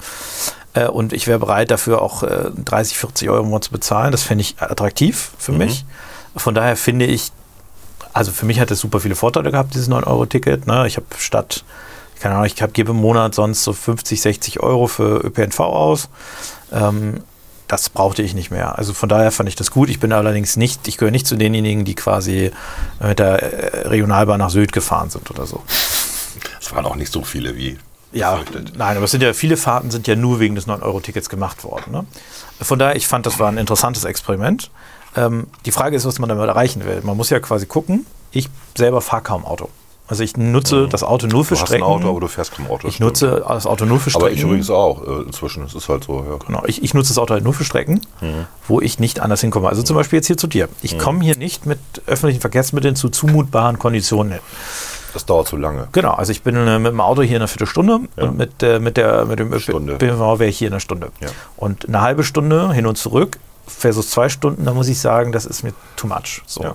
Äh, 0.74 0.86
und 0.86 1.12
ich 1.12 1.26
wäre 1.26 1.38
bereit, 1.38 1.70
dafür 1.70 2.02
auch 2.02 2.22
äh, 2.22 2.50
30, 2.64 2.98
40 2.98 3.30
Euro 3.30 3.42
im 3.42 3.48
Monat 3.48 3.64
zu 3.64 3.72
bezahlen. 3.72 4.12
Das 4.12 4.22
fände 4.22 4.42
ich 4.42 4.56
attraktiv 4.60 5.30
für 5.38 5.52
mich. 5.52 5.84
Von 6.36 6.54
daher 6.54 6.76
finde 6.76 7.06
ich, 7.06 7.32
also 8.12 8.32
für 8.32 8.46
mich 8.46 8.60
hat 8.60 8.70
es 8.70 8.80
super 8.80 9.00
viele 9.00 9.14
Vorteile 9.14 9.50
gehabt, 9.50 9.74
dieses 9.74 9.88
9-Euro-Ticket. 9.88 10.66
Ne? 10.66 10.86
Ich 10.86 10.96
habe 10.96 11.06
statt, 11.18 11.64
keine 12.18 12.34
Ahnung, 12.34 12.46
ich 12.46 12.60
hab, 12.60 12.74
gebe 12.74 12.90
im 12.90 12.98
Monat 12.98 13.34
sonst 13.34 13.64
so 13.64 13.72
50, 13.72 14.20
60 14.20 14.60
Euro 14.60 14.86
für 14.86 15.24
ÖPNV 15.24 15.60
aus. 15.60 16.08
Ähm, 16.72 17.22
das 17.68 17.88
brauchte 17.88 18.22
ich 18.22 18.34
nicht 18.34 18.50
mehr. 18.50 18.78
Also 18.78 18.94
von 18.94 19.08
daher 19.08 19.30
fand 19.30 19.48
ich 19.48 19.54
das 19.54 19.70
gut. 19.70 19.90
Ich 19.90 20.00
bin 20.00 20.12
allerdings 20.12 20.56
nicht, 20.56 20.88
ich 20.88 20.96
gehöre 20.96 21.12
nicht 21.12 21.26
zu 21.26 21.36
denjenigen, 21.36 21.84
die 21.84 21.94
quasi 21.94 22.50
mit 22.98 23.20
der 23.20 23.42
äh, 23.42 23.88
Regionalbahn 23.88 24.40
nach 24.40 24.50
Sylt 24.50 24.72
gefahren 24.72 25.10
sind 25.10 25.30
oder 25.30 25.46
so. 25.46 25.62
Es 26.60 26.72
waren 26.72 26.84
auch 26.84 26.96
nicht 26.96 27.12
so 27.12 27.22
viele 27.22 27.56
wie 27.56 27.78
Ja, 28.12 28.36
befürchtet. 28.36 28.76
nein, 28.76 28.96
aber 28.96 29.04
es 29.04 29.10
sind 29.12 29.22
ja 29.22 29.32
viele 29.32 29.56
Fahrten 29.56 29.90
sind 29.90 30.06
ja 30.08 30.16
nur 30.16 30.40
wegen 30.40 30.54
des 30.54 30.66
9-Euro-Tickets 30.66 31.28
gemacht 31.28 31.62
worden. 31.64 31.92
Ne? 31.92 32.04
Von 32.60 32.78
daher, 32.78 32.96
ich 32.96 33.06
fand, 33.06 33.24
das 33.26 33.38
war 33.38 33.48
ein 33.48 33.58
interessantes 33.58 34.04
Experiment. 34.04 34.70
Ähm, 35.16 35.46
die 35.64 35.72
Frage 35.72 35.96
ist, 35.96 36.04
was 36.06 36.18
man 36.18 36.28
damit 36.28 36.46
erreichen 36.48 36.84
will. 36.84 37.00
Man 37.04 37.16
muss 37.16 37.30
ja 37.30 37.40
quasi 37.40 37.66
gucken, 37.66 38.06
ich 38.32 38.48
selber 38.76 39.00
fahre 39.00 39.22
kaum 39.22 39.44
Auto. 39.44 39.68
Also 40.08 40.24
ich 40.24 40.36
nutze 40.36 40.88
das 40.88 41.04
Auto 41.04 41.28
nur 41.28 41.44
für 41.44 41.54
Mhm. 41.54 41.58
Du 41.58 41.60
hast 41.60 41.62
ein 41.62 41.66
Strecken. 41.68 41.84
Auto, 41.84 42.08
aber 42.10 42.18
du 42.20 42.26
fährst 42.26 42.50
kein 42.52 42.66
Auto. 42.68 42.88
ich 42.88 42.94
stimmt. 42.96 43.10
nutze 43.10 43.44
das 43.46 43.64
Auto 43.66 43.84
nur 43.84 44.00
für 44.00 44.10
Strecken. 44.10 44.26
Aber 44.26 44.34
ich 44.34 44.42
übrigens 44.42 44.68
auch 44.68 45.06
äh, 45.06 45.22
inzwischen. 45.22 45.62
Es 45.62 45.76
ist 45.76 45.88
halt 45.88 46.02
so, 46.02 46.24
ja. 46.28 46.36
Genau, 46.44 46.64
ich, 46.66 46.82
ich 46.82 46.94
nutze 46.94 47.10
das 47.10 47.18
Auto 47.18 47.32
halt 47.34 47.44
nur 47.44 47.54
für 47.54 47.62
Strecken, 47.64 48.00
Mhm. 48.20 48.46
wo 48.66 48.80
ich 48.80 48.98
nicht 48.98 49.20
anders 49.20 49.40
hinkomme. 49.40 49.68
Also 49.68 49.84
zum 49.84 49.94
Beispiel 49.94 50.16
jetzt 50.16 50.26
hier 50.26 50.36
zu 50.36 50.48
dir. 50.48 50.68
Ich 50.82 50.98
komme 50.98 51.22
hier 51.22 51.36
nicht 51.36 51.64
mit 51.64 51.78
öffentlichen 52.06 52.40
Verkehrsmitteln 52.40 52.96
zu 52.96 53.08
zumutbaren 53.08 53.78
Konditionen 53.78 54.32
hin. 54.32 54.40
Das 55.12 55.26
dauert 55.26 55.48
zu 55.48 55.56
lange. 55.56 55.88
Genau, 55.92 56.12
also 56.12 56.32
ich 56.32 56.42
bin 56.42 56.56
äh, 56.56 56.78
mit 56.78 56.92
dem 56.92 57.00
Auto 57.00 57.22
hier 57.22 57.36
in 57.36 57.42
einer 57.42 57.48
Viertelstunde 57.48 58.00
und 58.16 58.38
mit, 58.38 58.62
äh, 58.62 58.78
mit, 58.78 58.96
der, 58.96 59.24
mit 59.24 59.38
dem 59.38 59.58
Stunde. 59.58 59.94
ÖPNV 59.94 60.38
wäre 60.38 60.46
ich 60.46 60.58
hier 60.58 60.68
in 60.68 60.74
einer 60.74 60.80
Stunde. 60.80 61.10
Ja. 61.20 61.28
Und 61.56 61.88
eine 61.88 62.00
halbe 62.00 62.24
Stunde 62.24 62.72
hin 62.72 62.86
und 62.86 62.96
zurück 62.96 63.38
versus 63.66 64.10
zwei 64.10 64.28
Stunden, 64.28 64.64
da 64.64 64.74
muss 64.74 64.88
ich 64.88 65.00
sagen, 65.00 65.32
das 65.32 65.46
ist 65.46 65.62
mir 65.62 65.72
too 65.96 66.06
much. 66.06 66.42
So. 66.46 66.62
Ja. 66.62 66.74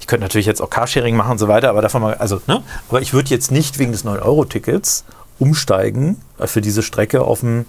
Ich 0.00 0.06
könnte 0.06 0.24
natürlich 0.24 0.46
jetzt 0.46 0.60
auch 0.60 0.70
Carsharing 0.70 1.16
machen 1.16 1.32
und 1.32 1.38
so 1.38 1.48
weiter, 1.48 1.70
aber 1.70 1.82
davon 1.82 2.02
mal, 2.02 2.14
also, 2.14 2.40
ne? 2.46 2.62
Aber 2.88 3.00
ich 3.00 3.12
würde 3.12 3.30
jetzt 3.30 3.50
nicht 3.50 3.78
wegen 3.78 3.92
des 3.92 4.04
9-Euro-Tickets 4.04 5.04
umsteigen 5.38 6.20
äh, 6.38 6.46
für 6.46 6.60
diese 6.60 6.82
Strecke 6.82 7.22
auf 7.22 7.40
dem 7.40 7.66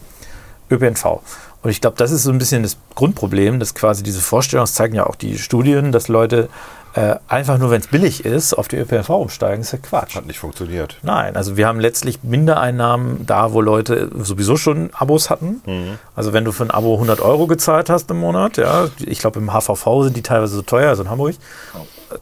ÖPNV. 0.69 1.21
Und 1.63 1.71
ich 1.71 1.81
glaube, 1.81 1.97
das 1.97 2.11
ist 2.11 2.23
so 2.23 2.31
ein 2.31 2.37
bisschen 2.37 2.63
das 2.63 2.77
Grundproblem, 2.95 3.59
dass 3.59 3.73
quasi 3.73 4.03
diese 4.03 4.21
Vorstellung, 4.21 4.63
das 4.63 4.73
zeigen 4.73 4.95
ja 4.95 5.07
auch 5.07 5.15
die 5.15 5.37
Studien, 5.37 5.91
dass 5.91 6.07
Leute 6.07 6.49
äh, 6.97 7.15
einfach 7.27 7.59
nur, 7.59 7.69
wenn 7.69 7.79
es 7.81 7.87
billig 7.87 8.25
ist, 8.25 8.53
auf 8.55 8.67
die 8.67 8.77
ÖPNV 8.77 9.09
umsteigen, 9.09 9.61
ist 9.61 9.71
ja 9.71 9.77
Quatsch. 9.77 10.15
Hat 10.15 10.25
nicht 10.25 10.39
funktioniert. 10.39 10.97
Nein, 11.03 11.35
also 11.35 11.55
wir 11.55 11.67
haben 11.67 11.79
letztlich 11.79 12.23
Mindereinnahmen 12.23 13.25
da, 13.27 13.53
wo 13.53 13.61
Leute 13.61 14.09
sowieso 14.17 14.57
schon 14.57 14.89
Abos 14.93 15.29
hatten. 15.29 15.61
Mhm. 15.65 15.99
Also 16.15 16.33
wenn 16.33 16.43
du 16.43 16.51
für 16.51 16.63
ein 16.63 16.71
Abo 16.71 16.95
100 16.95 17.21
Euro 17.21 17.45
gezahlt 17.45 17.89
hast 17.91 18.09
im 18.09 18.17
Monat, 18.17 18.57
ja, 18.57 18.87
ich 18.99 19.19
glaube 19.19 19.39
im 19.39 19.51
HVV 19.53 20.03
sind 20.05 20.17
die 20.17 20.23
teilweise 20.23 20.55
so 20.55 20.61
teuer, 20.63 20.89
also 20.89 21.03
in 21.03 21.09
Hamburg, 21.11 21.35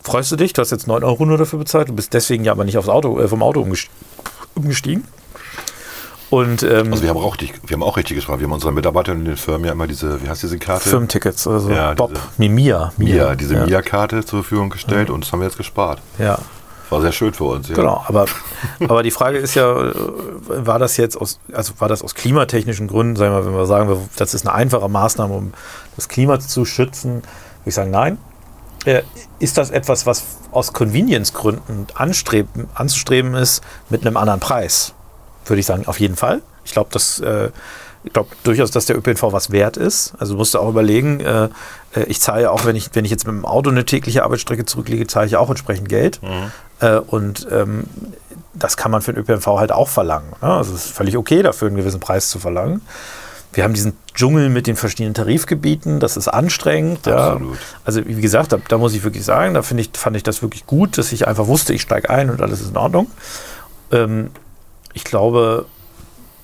freust 0.03 0.31
du 0.31 0.35
dich, 0.35 0.51
du 0.51 0.61
hast 0.61 0.71
jetzt 0.71 0.87
9 0.87 1.03
Euro 1.03 1.25
nur 1.25 1.37
dafür 1.37 1.59
bezahlt, 1.59 1.87
du 1.87 1.93
bist 1.93 2.13
deswegen 2.13 2.43
ja 2.43 2.51
aber 2.51 2.65
nicht 2.65 2.77
aufs 2.77 2.89
Auto, 2.89 3.19
äh, 3.21 3.27
vom 3.29 3.41
Auto 3.43 3.61
umgest- 3.61 3.87
umgestiegen. 4.55 5.05
Und 6.31 6.63
ähm, 6.63 6.91
Also 6.91 7.03
wir 7.03 7.09
haben 7.09 7.17
auch 7.17 7.33
richtig, 7.39 7.53
wir 7.67 7.75
haben 7.75 7.83
auch 7.83 7.97
richtig 7.97 8.15
gespart. 8.17 8.39
Wir 8.39 8.45
haben 8.47 8.53
unseren 8.53 8.73
Mitarbeitern 8.73 9.19
in 9.19 9.25
den 9.25 9.37
Firmen 9.37 9.65
ja 9.65 9.71
immer 9.73 9.87
diese, 9.87 10.21
wie 10.23 10.27
heißt 10.29 10.41
diese 10.43 10.57
Karte? 10.57 10.89
Firmentickets, 10.89 11.47
also 11.47 11.69
Ja, 11.69 11.93
Bob, 11.93 12.09
diese- 12.13 12.21
nee, 12.37 12.49
Mia. 12.49 12.91
Mia, 12.97 13.35
diese 13.35 13.53
ja. 13.55 13.65
Mia-Karte 13.65 14.25
zur 14.25 14.41
Verfügung 14.41 14.69
gestellt 14.71 15.09
und 15.09 15.23
das 15.23 15.31
haben 15.31 15.39
wir 15.39 15.45
jetzt 15.47 15.57
gespart. 15.57 15.99
Ja, 16.17 16.39
War 16.89 17.01
sehr 17.01 17.11
schön 17.11 17.33
für 17.33 17.43
uns. 17.45 17.69
Ja. 17.69 17.75
Genau, 17.75 18.03
aber, 18.07 18.25
aber 18.79 19.03
die 19.03 19.11
Frage 19.11 19.37
ist 19.37 19.53
ja, 19.55 19.71
äh, 19.89 19.93
war 20.47 20.79
das 20.79 20.97
jetzt 20.97 21.15
aus, 21.19 21.39
also 21.53 21.73
war 21.79 21.87
das 21.89 22.01
aus 22.01 22.15
klimatechnischen 22.15 22.87
Gründen, 22.87 23.15
sagen 23.15 23.33
wir, 23.33 23.45
wenn 23.45 23.53
wir 23.55 23.65
sagen, 23.67 23.95
das 24.17 24.33
ist 24.33 24.47
eine 24.47 24.55
einfache 24.55 24.89
Maßnahme, 24.89 25.33
um 25.33 25.53
das 25.95 26.07
Klima 26.09 26.39
zu 26.39 26.65
schützen, 26.65 27.13
würde 27.13 27.23
ich 27.65 27.73
sagen, 27.75 27.91
nein. 27.91 28.17
Äh, 28.85 29.01
Ist 29.39 29.57
das 29.57 29.69
etwas, 29.71 30.05
was 30.05 30.23
aus 30.51 30.73
Convenience-Gründen 30.73 31.87
anzustreben 31.95 33.33
ist 33.35 33.63
mit 33.89 34.05
einem 34.05 34.17
anderen 34.17 34.39
Preis? 34.39 34.93
Würde 35.45 35.59
ich 35.59 35.65
sagen, 35.65 35.87
auf 35.87 35.99
jeden 35.99 36.15
Fall. 36.15 36.41
Ich 36.63 36.71
glaube, 36.71 36.89
dass 36.91 37.19
äh, 37.19 37.49
ich 38.05 38.13
glaube 38.13 38.29
durchaus, 38.43 38.71
dass 38.71 38.85
der 38.85 38.97
ÖPNV 38.97 39.23
was 39.33 39.51
wert 39.51 39.77
ist. 39.77 40.13
Also 40.19 40.33
du 40.33 40.37
musst 40.37 40.53
du 40.53 40.59
auch 40.59 40.69
überlegen, 40.69 41.19
äh, 41.19 41.49
äh, 41.95 42.03
ich 42.07 42.21
zahle 42.21 42.43
ja 42.43 42.51
auch, 42.51 42.65
wenn 42.65 42.75
ich, 42.75 42.91
wenn 42.93 43.03
ich 43.03 43.11
jetzt 43.11 43.25
mit 43.25 43.35
dem 43.35 43.45
Auto 43.45 43.69
eine 43.69 43.83
tägliche 43.83 44.23
Arbeitsstrecke 44.23 44.65
zurücklege, 44.65 45.07
zahle 45.07 45.25
ich 45.25 45.35
auch 45.37 45.49
entsprechend 45.49 45.89
Geld. 45.89 46.19
Äh, 46.79 46.97
und 46.97 47.47
ähm, 47.51 47.85
das 48.53 48.77
kann 48.77 48.91
man 48.91 49.01
für 49.01 49.13
den 49.13 49.21
ÖPNV 49.21 49.47
halt 49.47 49.71
auch 49.71 49.89
verlangen. 49.89 50.29
Ne? 50.41 50.49
Also 50.49 50.73
es 50.73 50.85
ist 50.85 50.95
völlig 50.95 51.17
okay, 51.17 51.41
dafür 51.41 51.67
einen 51.67 51.77
gewissen 51.77 51.99
Preis 51.99 52.29
zu 52.29 52.39
verlangen. 52.39 52.81
Wir 53.53 53.63
haben 53.63 53.73
diesen 53.73 53.93
Dschungel 54.13 54.49
mit 54.49 54.67
den 54.67 54.75
verschiedenen 54.75 55.13
Tarifgebieten, 55.13 55.99
das 56.01 56.17
ist 56.17 56.27
anstrengend. 56.27 57.07
Absolut. 57.07 57.55
Ja. 57.55 57.59
Also 57.85 58.05
wie 58.05 58.21
gesagt, 58.21 58.51
da, 58.51 58.57
da 58.67 58.77
muss 58.77 58.93
ich 58.93 59.03
wirklich 59.03 59.23
sagen, 59.23 59.53
da 59.53 59.61
finde 59.61 59.81
ich, 59.81 59.91
fand 59.93 60.15
ich 60.17 60.23
das 60.23 60.41
wirklich 60.41 60.65
gut, 60.65 60.97
dass 60.97 61.11
ich 61.11 61.27
einfach 61.27 61.47
wusste, 61.47 61.73
ich 61.73 61.81
steige 61.81 62.09
ein 62.09 62.29
und 62.29 62.41
alles 62.41 62.61
ist 62.61 62.71
in 62.71 62.77
Ordnung. 62.77 63.09
Ähm, 63.91 64.29
ich 64.95 65.03
glaube, 65.03 65.65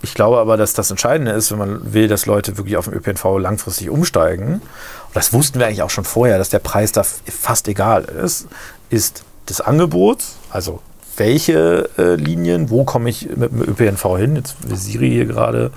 ich 0.03 0.13
glaube 0.13 0.37
aber, 0.37 0.57
dass 0.57 0.73
das 0.73 0.91
Entscheidende 0.91 1.31
ist, 1.31 1.51
wenn 1.51 1.57
man 1.57 1.93
will, 1.93 2.07
dass 2.07 2.25
Leute 2.27 2.57
wirklich 2.57 2.77
auf 2.77 2.85
den 2.85 2.93
ÖPNV 2.93 3.39
langfristig 3.39 3.89
umsteigen. 3.89 4.55
Und 4.55 5.15
das 5.15 5.33
wussten 5.33 5.59
wir 5.59 5.65
eigentlich 5.65 5.83
auch 5.83 5.89
schon 5.89 6.03
vorher, 6.03 6.37
dass 6.37 6.49
der 6.49 6.59
Preis 6.59 6.91
da 6.91 7.03
fast 7.03 7.67
egal 7.67 8.03
ist, 8.03 8.47
ist 8.89 9.23
das 9.45 9.61
Angebot, 9.61 10.19
also 10.49 10.81
welche 11.17 11.89
äh, 11.97 12.15
Linien, 12.15 12.69
wo 12.69 12.83
komme 12.83 13.09
ich 13.09 13.29
mit 13.35 13.51
dem 13.51 13.61
ÖPNV 13.61 14.17
hin? 14.17 14.35
Jetzt 14.35 14.55
Siri 14.69 15.09
hier 15.09 15.25
gerade, 15.25 15.71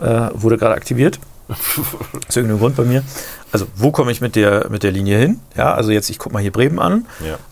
äh, 0.00 0.28
wurde 0.34 0.58
gerade 0.58 0.74
aktiviert. 0.74 1.18
Aus 1.48 2.36
irgendeinem 2.36 2.58
Grund 2.58 2.76
bei 2.76 2.84
mir. 2.84 3.02
Also, 3.54 3.66
wo 3.76 3.92
komme 3.92 4.10
ich 4.10 4.20
mit 4.20 4.34
der, 4.34 4.68
mit 4.68 4.82
der 4.82 4.90
Linie 4.90 5.16
hin? 5.16 5.40
Ja, 5.56 5.72
also 5.74 5.92
jetzt, 5.92 6.10
ich 6.10 6.18
gucke 6.18 6.32
mal 6.32 6.40
hier 6.42 6.50
Bremen 6.50 6.80
an. 6.80 7.06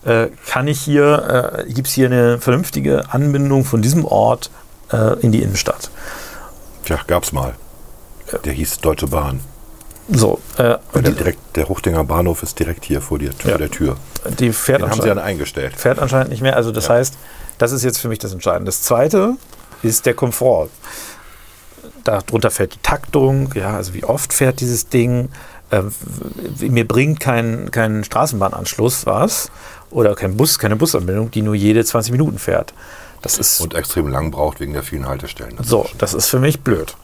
Ja. 0.05 0.23
Äh, 0.23 0.29
kann 0.47 0.67
ich 0.67 0.79
hier, 0.81 1.63
äh, 1.65 1.71
gibt 1.71 1.87
es 1.87 1.93
hier 1.93 2.07
eine 2.07 2.39
vernünftige 2.39 3.05
Anbindung 3.13 3.63
von 3.63 3.81
diesem 3.81 4.03
Ort 4.03 4.51
äh, 4.91 5.17
in 5.21 5.31
die 5.31 5.41
Innenstadt? 5.41 5.89
Tja, 6.83 6.99
gab's 7.07 7.31
mal. 7.31 7.53
Der 8.43 8.51
hieß 8.51 8.79
Deutsche 8.79 9.07
Bahn. 9.07 9.39
So, 10.09 10.39
äh, 10.57 10.75
der, 10.93 11.01
direkt, 11.11 11.39
der 11.55 11.69
Hochdinger 11.69 12.03
Bahnhof 12.03 12.43
ist 12.43 12.59
direkt 12.59 12.83
hier 12.83 12.99
vor, 12.99 13.19
dir, 13.19 13.31
vor 13.31 13.51
Ja. 13.51 13.57
der 13.57 13.71
Tür. 13.71 13.95
die 14.39 14.51
fährt 14.51 14.81
Den 14.81 14.89
haben 14.89 15.01
sie 15.01 15.07
dann 15.07 15.19
eingestellt. 15.19 15.73
fährt 15.77 15.99
anscheinend 15.99 16.31
nicht 16.31 16.41
mehr. 16.41 16.57
Also, 16.57 16.73
das 16.73 16.87
Ja. 16.89 16.95
heißt, 16.95 17.13
das 17.59 17.71
ist 17.71 17.83
jetzt 17.83 17.99
für 17.99 18.09
mich 18.09 18.19
das 18.19 18.33
Entscheidende. 18.33 18.65
Das 18.65 18.81
zweite 18.81 19.37
ist 19.83 20.05
der 20.05 20.15
Komfort. 20.15 20.69
Darunter 22.03 22.51
fährt 22.51 22.73
die 22.75 22.79
Taktung, 22.83 23.53
ja, 23.55 23.75
also 23.77 23.93
wie 23.93 24.03
oft 24.03 24.33
fährt 24.33 24.59
dieses 24.59 24.89
Ding. 24.89 25.29
Äh, 25.73 26.69
mir 26.69 26.87
bringt 26.87 27.19
kein, 27.19 27.71
kein 27.71 28.03
Straßenbahnanschluss 28.03 29.05
was 29.05 29.49
oder 29.89 30.15
kein 30.15 30.37
Bus, 30.37 30.59
keine 30.59 30.75
Busanbindung, 30.75 31.31
die 31.31 31.41
nur 31.41 31.55
jede 31.55 31.83
20 31.83 32.11
Minuten 32.11 32.37
fährt. 32.37 32.73
Das 33.21 33.37
ist 33.37 33.61
Und 33.61 33.73
extrem 33.73 34.07
lang 34.07 34.31
braucht 34.31 34.59
wegen 34.59 34.73
der 34.73 34.83
vielen 34.83 35.07
Haltestellen. 35.07 35.55
So, 35.63 35.87
das 35.97 36.13
ist 36.13 36.27
für 36.27 36.39
mich 36.39 36.59
blöd. 36.61 36.95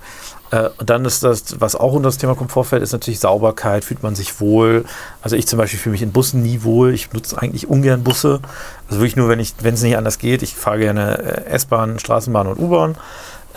Äh, 0.51 0.69
und 0.77 0.89
dann 0.89 1.05
ist 1.05 1.23
das, 1.23 1.59
was 1.59 1.75
auch 1.75 1.93
unter 1.93 2.09
das 2.09 2.17
Thema 2.17 2.35
Komfort 2.35 2.65
fällt, 2.65 2.83
ist 2.83 2.91
natürlich 2.91 3.19
Sauberkeit, 3.19 3.85
fühlt 3.85 4.03
man 4.03 4.15
sich 4.15 4.39
wohl. 4.39 4.85
Also 5.21 5.35
ich 5.35 5.47
zum 5.47 5.57
Beispiel 5.57 5.79
fühle 5.79 5.93
mich 5.93 6.01
in 6.01 6.11
Bussen 6.11 6.41
nie 6.43 6.63
wohl. 6.63 6.93
Ich 6.93 7.11
nutze 7.13 7.41
eigentlich 7.41 7.67
ungern 7.67 8.03
Busse. 8.03 8.39
Also 8.87 8.99
wirklich 8.99 9.15
nur, 9.15 9.29
wenn 9.29 9.39
es 9.39 9.81
nicht 9.81 9.97
anders 9.97 10.19
geht. 10.19 10.43
Ich 10.43 10.55
fahre 10.55 10.79
gerne 10.79 11.45
äh, 11.45 11.49
S-Bahn, 11.51 11.99
Straßenbahn 11.99 12.47
und 12.47 12.59
U-Bahn. 12.59 12.95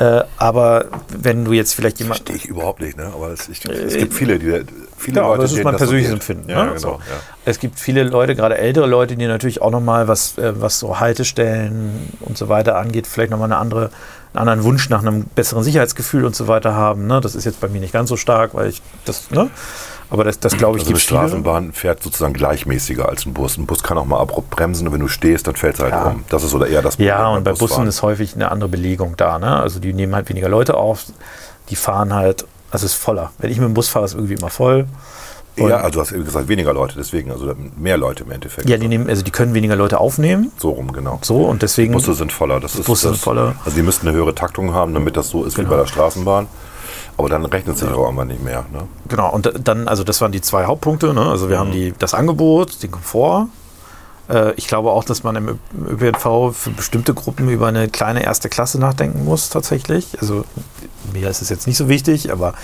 Äh, 0.03 0.25
aber 0.37 0.87
wenn 1.09 1.45
du 1.45 1.53
jetzt 1.53 1.75
vielleicht 1.75 2.01
jemand. 2.01 2.19
Verstehe 2.19 2.37
ich 2.37 2.47
überhaupt 2.47 2.81
nicht, 2.81 2.97
ne? 2.97 3.13
Aber 3.15 3.29
es, 3.29 3.49
ich, 3.49 3.65
es 3.65 3.97
gibt 3.97 4.15
viele, 4.15 4.39
die 4.39 4.65
Viele 4.97 5.21
Ja, 5.21 5.27
Leute 5.27 5.43
das 5.43 5.53
ist 5.53 5.65
mein 5.65 5.77
persönliches. 5.77 6.13
Empfinden. 6.13 6.49
Ja, 6.49 6.63
ne? 6.63 6.69
genau. 6.71 6.81
so. 6.81 6.89
Ja. 6.89 6.99
Es 7.45 7.59
gibt 7.59 7.79
viele 7.81 8.05
Leute, 8.05 8.37
gerade 8.37 8.57
ältere 8.57 8.87
Leute, 8.87 9.17
die 9.17 9.27
natürlich 9.27 9.61
auch 9.61 9.71
nochmal, 9.71 10.07
was, 10.07 10.39
äh, 10.39 10.61
was 10.61 10.79
so 10.79 11.01
Haltestellen 11.01 12.13
und 12.21 12.39
so 12.39 12.49
weiter 12.49 12.77
angeht, 12.79 13.07
vielleicht 13.07 13.31
nochmal 13.31 13.47
eine 13.51 13.59
andere, 13.59 13.91
einen 14.33 14.49
anderen 14.49 14.65
Wunsch 14.65 14.89
nach 14.91 15.03
einem 15.03 15.25
besseren 15.25 15.65
Sicherheitsgefühl 15.65 16.25
und 16.25 16.37
so 16.37 16.47
weiter 16.49 16.75
haben. 16.75 17.07
Ne? 17.07 17.21
Das 17.21 17.35
ist 17.35 17.45
jetzt 17.45 17.61
bei 17.61 17.69
mir 17.69 17.81
nicht 17.81 17.93
ganz 17.93 18.09
so 18.09 18.17
stark, 18.17 18.55
weil 18.55 18.69
ich 18.69 18.81
das, 19.05 19.31
ne? 19.31 19.51
Aber 20.13 20.25
das, 20.25 20.39
das 20.39 20.57
glaube 20.57 20.77
ich, 20.79 20.83
Also 20.85 20.91
eine 20.93 20.99
gibt 20.99 21.09
viele. 21.09 21.19
Straßenbahn 21.21 21.73
fährt 21.73 22.03
sozusagen 22.03 22.35
gleichmäßiger 22.35 23.09
als 23.09 23.25
ein 23.27 23.33
Bus. 23.33 23.57
Ein 23.57 23.67
Bus 23.67 23.83
kann 23.83 23.97
auch 23.99 24.05
mal 24.05 24.21
abrupt 24.21 24.51
bremsen 24.51 24.87
und 24.87 24.93
wenn 24.93 25.01
du 25.01 25.09
stehst, 25.09 25.47
dann 25.47 25.57
fällt 25.57 25.77
es 25.77 25.81
halt 25.81 25.93
Ja. 25.93 26.09
um. 26.09 26.25
Das 26.29 26.45
ist 26.45 26.55
oder 26.55 26.67
eher 26.67 26.83
das 26.83 26.99
Ja, 26.99 27.23
beim 27.25 27.39
und 27.39 27.45
bei 27.45 27.51
Bussen 27.53 27.61
Busfahren. 27.63 27.89
ist 27.89 28.03
häufig 28.03 28.35
eine 28.35 28.51
andere 28.51 28.69
Belegung 28.69 29.17
da. 29.17 29.39
Ne? 29.39 29.57
Also 29.61 29.81
die 29.81 29.93
nehmen 29.93 30.15
halt 30.15 30.29
weniger 30.29 30.49
Leute 30.49 30.75
auf, 30.77 31.05
die 31.71 31.77
fahren 31.77 32.13
halt, 32.15 32.45
also 32.71 32.85
es 32.87 32.93
ist 32.93 33.03
voller. 33.03 33.33
Wenn 33.39 33.51
ich 33.51 33.59
mit 33.59 33.67
dem 33.69 33.75
Bus 33.75 33.89
fahre, 33.89 34.05
ist 34.05 34.13
es 34.13 34.17
irgendwie 34.17 34.35
immer 34.35 34.51
voll. 34.51 34.87
Und- 35.59 35.69
Ja, 35.69 35.77
also 35.79 35.91
du 35.91 36.01
hast 36.01 36.13
eben 36.13 36.25
gesagt, 36.25 36.49
weniger 36.49 36.73
Leute, 36.73 36.95
deswegen, 36.97 37.31
also 37.31 37.55
mehr 37.77 37.97
Leute 37.99 38.25
im 38.25 38.31
Endeffekt. 38.31 38.69
Ja, 38.71 38.79
die 38.79 38.89
nehmen, 38.89 39.09
also 39.09 39.23
die 39.23 39.31
können 39.31 39.53
weniger 39.55 39.77
Leute 39.77 39.99
aufnehmen. 40.01 40.51
So 40.59 40.71
rum, 40.71 40.93
genau. 40.93 41.19
So 41.23 41.45
und 41.45 41.61
deswegen. 41.63 41.93
Busse 41.93 42.15
sind 42.15 42.33
voller. 42.33 42.59
Das 42.61 42.75
ist 42.75 42.87
Busse 42.87 43.09
das, 43.09 43.17
sind 43.17 43.23
voller. 43.25 43.55
Also 43.65 43.77
die 43.77 43.83
müssten 43.83 44.09
eine 44.09 44.17
höhere 44.17 44.35
Taktung 44.35 44.73
haben, 44.75 44.95
damit 44.95 45.17
das 45.17 45.29
so 45.29 45.45
ist 45.45 45.57
wie 45.59 45.63
Genau. 45.63 45.75
bei 45.75 45.81
der 45.83 45.87
Straßenbahn. 45.89 46.47
Aber 47.17 47.29
dann 47.29 47.45
rechnet 47.45 47.79
sich 47.79 47.89
auch 47.89 48.09
einfach 48.09 48.25
nicht 48.25 48.43
mehr. 48.43 48.65
Ne? 48.73 48.89
Genau, 49.09 49.31
und 49.33 49.53
dann, 49.63 49.87
also 49.87 50.03
das 50.03 50.21
waren 50.21 50.33
die 50.33 50.41
zwei 50.41 50.65
Hauptpunkte. 50.65 51.13
Ne? 51.13 51.21
Also 51.21 51.49
wir 51.49 51.59
haben 51.59 51.73
die, 51.73 51.93
das 51.99 52.15
Angebot, 52.15 52.83
den 52.83 52.91
Komfort. 52.91 53.49
Äh, 54.29 54.53
ich 54.55 54.67
glaube 54.67 54.91
auch, 54.91 55.05
dass 55.05 55.23
man 55.23 55.37
im 55.37 55.59
ÖPNV 55.89 56.53
für 56.53 56.71
bestimmte 56.71 57.15
Gruppen 57.15 57.49
über 57.49 57.69
eine 57.69 57.89
kleine 57.89 58.25
erste 58.25 58.49
Klasse 58.49 58.79
nachdenken 58.79 59.25
muss, 59.25 59.51
tatsächlich. 59.51 60.17
Also 60.21 60.45
mir 61.13 61.29
ist 61.29 61.43
es 61.43 61.49
jetzt 61.49 61.67
nicht 61.67 61.77
so 61.77 61.89
wichtig, 61.89 62.33
aber 62.33 62.55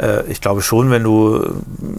äh, 0.00 0.26
ich 0.30 0.40
glaube 0.40 0.62
schon, 0.62 0.90
wenn 0.90 1.04
du, 1.04 1.54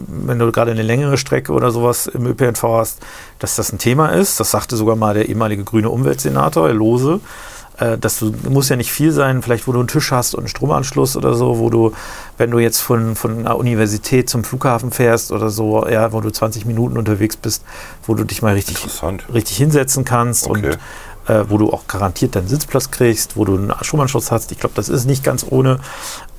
wenn 0.08 0.40
du 0.40 0.52
gerade 0.52 0.72
eine 0.72 0.84
längere 0.84 1.18
Strecke 1.18 1.54
oder 1.54 1.72
sowas 1.72 2.08
im 2.08 2.26
ÖPNV 2.26 2.64
hast, 2.64 3.00
dass 3.40 3.56
das 3.56 3.72
ein 3.72 3.80
Thema 3.80 4.10
ist. 4.10 4.40
Das 4.40 4.52
sagte 4.52 4.76
sogar 4.76 4.96
mal 4.96 5.14
der 5.14 5.30
ehemalige 5.30 5.64
grüne 5.64 5.90
Umweltsenator, 5.90 6.68
Herr 6.68 6.76
Lose. 6.76 7.20
Äh, 7.78 7.98
dass 7.98 8.20
du 8.20 8.34
muss 8.50 8.70
ja 8.70 8.76
nicht 8.76 8.92
viel 8.92 9.12
sein, 9.12 9.42
vielleicht 9.42 9.68
wo 9.68 9.72
du 9.72 9.80
einen 9.80 9.88
Tisch 9.88 10.12
hast 10.12 10.36
und 10.36 10.42
einen 10.42 10.48
Stromanschluss 10.48 11.18
oder 11.18 11.34
so, 11.34 11.58
wo 11.58 11.70
du, 11.70 11.94
wenn 12.38 12.52
du 12.52 12.60
jetzt 12.60 12.82
von, 12.82 13.16
von 13.16 13.40
einer 13.40 13.58
Universität 13.58 14.30
zum 14.30 14.44
Flughafen 14.44 14.92
fährst 14.92 15.32
oder 15.32 15.50
so, 15.50 15.88
ja, 15.88 16.14
wo 16.14 16.22
du 16.22 16.30
20 16.30 16.66
Minuten 16.66 16.98
unterwegs 16.98 17.36
bist, 17.36 17.64
wo 18.06 18.14
du 18.14 18.24
dich 18.26 18.42
mal 18.42 18.54
richtig, 18.54 18.78
richtig 19.34 19.58
hinsetzen 19.58 20.06
kannst 20.06 20.48
Okay. 20.48 20.68
und 20.68 20.78
äh, 21.28 21.50
wo 21.50 21.58
du 21.58 21.72
auch 21.72 21.88
garantiert 21.88 22.36
deinen 22.36 22.48
Sitzplatz 22.48 22.92
kriegst, 22.92 23.38
wo 23.38 23.46
du 23.46 23.56
einen 23.56 23.74
Stromanschluss 23.82 24.32
hast. 24.32 24.52
Ich 24.52 24.60
glaube, 24.60 24.76
das 24.76 24.90
ist 24.90 25.06
nicht 25.06 25.24
ganz 25.24 25.46
ohne. 25.50 25.80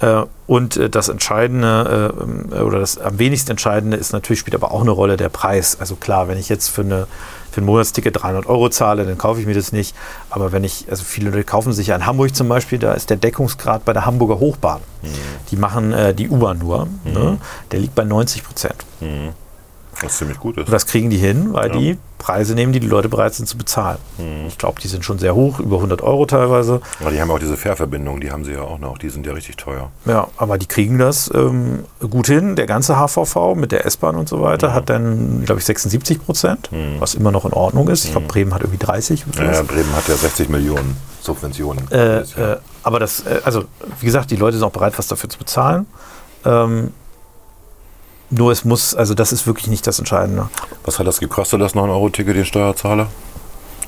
Äh, 0.00 0.22
und 0.46 0.76
äh, 0.76 0.90
das 0.90 1.08
Entscheidende 1.08 2.14
äh, 2.52 2.60
oder 2.60 2.80
das 2.80 2.98
am 2.98 3.18
wenigsten 3.18 3.52
Entscheidende 3.52 3.96
ist 3.96 4.12
natürlich, 4.12 4.40
spielt 4.40 4.54
aber 4.54 4.72
auch 4.72 4.82
eine 4.82 4.90
Rolle 4.90 5.16
der 5.16 5.30
Preis. 5.30 5.78
Also 5.80 5.96
klar, 5.96 6.28
wenn 6.28 6.38
ich 6.38 6.48
jetzt 6.48 6.68
für, 6.68 6.82
eine, 6.82 7.06
für 7.54 7.60
ein 7.60 7.64
Monatsticket 7.64 8.22
300 8.22 8.46
Euro 8.46 8.68
zahle, 8.68 9.04
dann 9.06 9.16
kaufe 9.16 9.40
ich 9.40 9.46
mir 9.46 9.54
das 9.54 9.70
nicht. 9.72 9.94
Aber 10.28 10.50
wenn 10.52 10.64
ich, 10.64 10.86
also 10.90 11.04
viele 11.04 11.30
Leute 11.30 11.44
kaufen 11.44 11.72
sich 11.72 11.86
ja 11.86 11.96
in 11.96 12.04
Hamburg 12.04 12.34
zum 12.34 12.48
Beispiel, 12.48 12.78
da 12.80 12.92
ist 12.94 13.10
der 13.10 13.16
Deckungsgrad 13.16 13.84
bei 13.84 13.92
der 13.92 14.04
Hamburger 14.06 14.40
Hochbahn. 14.40 14.80
Die 15.50 15.56
machen 15.56 15.92
äh, 15.92 16.12
die 16.14 16.28
U-Bahn 16.28 16.58
nur. 16.58 16.88
Ne? 17.04 17.38
Der 17.70 17.78
liegt 17.78 17.94
bei 17.94 18.04
90 18.04 18.42
Prozent. 18.42 18.84
Was 20.02 20.16
ziemlich 20.18 20.38
gut 20.38 20.56
ist. 20.58 20.66
Und 20.66 20.72
das 20.72 20.86
kriegen 20.86 21.10
die 21.10 21.16
hin, 21.18 21.52
weil 21.52 21.68
Ja. 21.70 21.76
die 21.78 21.98
Preise 22.18 22.54
nehmen, 22.54 22.72
die 22.72 22.80
die 22.80 22.86
Leute 22.86 23.10
bereit 23.10 23.34
sind 23.34 23.46
zu 23.46 23.58
bezahlen. 23.58 23.98
Ich 24.48 24.56
glaube, 24.56 24.80
die 24.80 24.88
sind 24.88 25.04
schon 25.04 25.18
sehr 25.18 25.34
hoch, 25.34 25.60
über 25.60 25.76
100 25.76 26.00
Euro 26.00 26.24
teilweise. 26.24 26.80
Aber 27.00 27.10
die 27.10 27.20
haben 27.20 27.30
auch 27.30 27.38
diese 27.38 27.56
Fährverbindungen, 27.58 28.20
die 28.22 28.30
haben 28.30 28.44
sie 28.44 28.52
ja 28.52 28.62
auch 28.62 28.78
noch. 28.78 28.96
Die 28.96 29.10
sind 29.10 29.26
ja 29.26 29.34
richtig 29.34 29.56
teuer. 29.56 29.90
Ja, 30.06 30.28
aber 30.38 30.56
die 30.56 30.64
kriegen 30.66 30.96
das 30.98 31.30
ähm, 31.34 31.84
gut 32.00 32.26
hin. 32.28 32.56
Der 32.56 32.64
ganze 32.66 32.96
HVV 32.96 33.54
mit 33.56 33.72
der 33.72 33.84
S-Bahn 33.84 34.16
und 34.16 34.26
so 34.28 34.40
weiter 34.40 34.72
hat 34.72 34.88
dann, 34.88 35.44
glaube 35.44 35.58
ich, 35.60 35.66
76 35.66 36.24
Prozent, 36.24 36.70
was 36.98 37.14
immer 37.14 37.30
noch 37.30 37.44
in 37.44 37.52
Ordnung 37.52 37.88
ist. 37.88 38.06
Ich 38.06 38.12
glaube, 38.12 38.26
Bremen 38.26 38.54
hat 38.54 38.62
irgendwie 38.62 38.78
30. 38.78 39.24
oder 39.28 39.44
Ja, 39.44 39.54
sowas. 39.54 39.66
Bremen 39.66 39.92
hat 39.94 40.08
ja 40.08 40.14
60 40.16 40.48
Millionen 40.48 40.96
Subventionen. 41.20 41.90
Äh, 41.90 42.20
äh, 42.20 42.56
aber 42.82 43.00
das, 43.00 43.20
äh, 43.26 43.40
also 43.44 43.64
wie 44.00 44.06
gesagt, 44.06 44.30
die 44.30 44.36
Leute 44.36 44.56
sind 44.56 44.66
auch 44.66 44.72
bereit, 44.72 44.94
was 44.96 45.08
dafür 45.08 45.28
zu 45.28 45.38
bezahlen. 45.38 45.86
Ähm, 46.46 46.92
nur 48.30 48.50
es 48.52 48.64
muss, 48.64 48.94
also 48.94 49.14
das 49.14 49.32
ist 49.32 49.46
wirklich 49.46 49.66
nicht 49.68 49.86
das 49.86 49.98
Entscheidende. 49.98 50.48
Was 50.84 50.98
hat 50.98 51.06
das 51.06 51.20
gekostet, 51.20 51.60
das 51.60 51.74
9-Euro-Ticket, 51.74 52.36
den 52.36 52.44
Steuerzahler? 52.44 53.08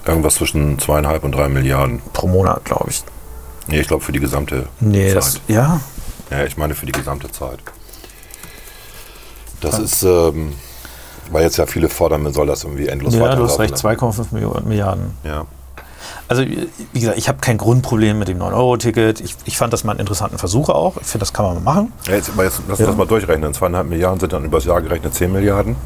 Irgendwas 0.06 0.36
zwischen 0.36 0.78
zweieinhalb 0.78 1.24
und 1.24 1.32
drei 1.34 1.48
Milliarden. 1.48 2.00
Pro 2.12 2.28
Monat, 2.28 2.64
glaube 2.64 2.86
ich. 2.90 3.02
Nee, 3.66 3.80
ich 3.80 3.88
glaube 3.88 4.04
für 4.04 4.12
die 4.12 4.20
gesamte 4.20 4.66
Nee, 4.78 5.08
Zeit. 5.08 5.16
das, 5.16 5.40
ja, 5.48 5.80
Ja, 6.30 6.44
ich 6.44 6.56
meine 6.56 6.74
für 6.74 6.86
die 6.86 6.92
gesamte 6.92 7.30
Zeit. 7.32 7.58
Das 9.60 9.78
ist, 9.78 10.02
ähm, 10.02 10.52
weil 11.30 11.42
jetzt 11.44 11.56
ja 11.56 11.66
viele 11.66 11.88
fordern, 11.88 12.22
man 12.22 12.32
soll 12.32 12.46
das 12.46 12.62
irgendwie 12.64 12.86
endlos 12.88 13.14
ja 13.14 13.20
du 13.20 13.24
weiterlaufen 13.26 13.50
hast 13.52 13.58
recht, 13.60 13.70
lassen. 13.70 14.22
2,5 14.22 14.32
Millionen- 14.32 14.68
Milliarden. 14.68 15.16
Ja. 15.24 15.46
Also, 16.28 16.42
wie 16.44 17.00
gesagt, 17.00 17.18
ich 17.18 17.28
habe 17.28 17.38
kein 17.38 17.56
Grundproblem 17.56 18.18
mit 18.18 18.26
dem 18.28 18.38
9-Euro-Ticket. 18.38 19.20
Ich, 19.20 19.36
ich 19.44 19.56
fand 19.56 19.72
das 19.72 19.84
mal 19.84 19.92
einen 19.92 20.00
interessanten 20.00 20.38
Versuch 20.38 20.68
auch. 20.68 20.96
Ich 21.00 21.06
finde, 21.06 21.20
das 21.20 21.32
kann 21.32 21.44
man 21.46 21.54
mal 21.62 21.74
machen. 21.74 21.92
ja 22.06 22.14
jetzt, 22.14 22.28
jetzt 22.28 22.36
lass 22.36 22.58
uns 22.68 22.78
Ja. 22.80 22.86
das 22.86 22.96
mal 22.96 23.06
durchrechnen. 23.06 23.54
Zweieinhalb 23.54 23.86
Milliarden 23.88 24.18
sind 24.18 24.32
dann 24.32 24.44
übers 24.44 24.64
Jahr 24.64 24.82
gerechnet 24.82 25.14
10 25.14 25.30
Milliarden. 25.32 25.76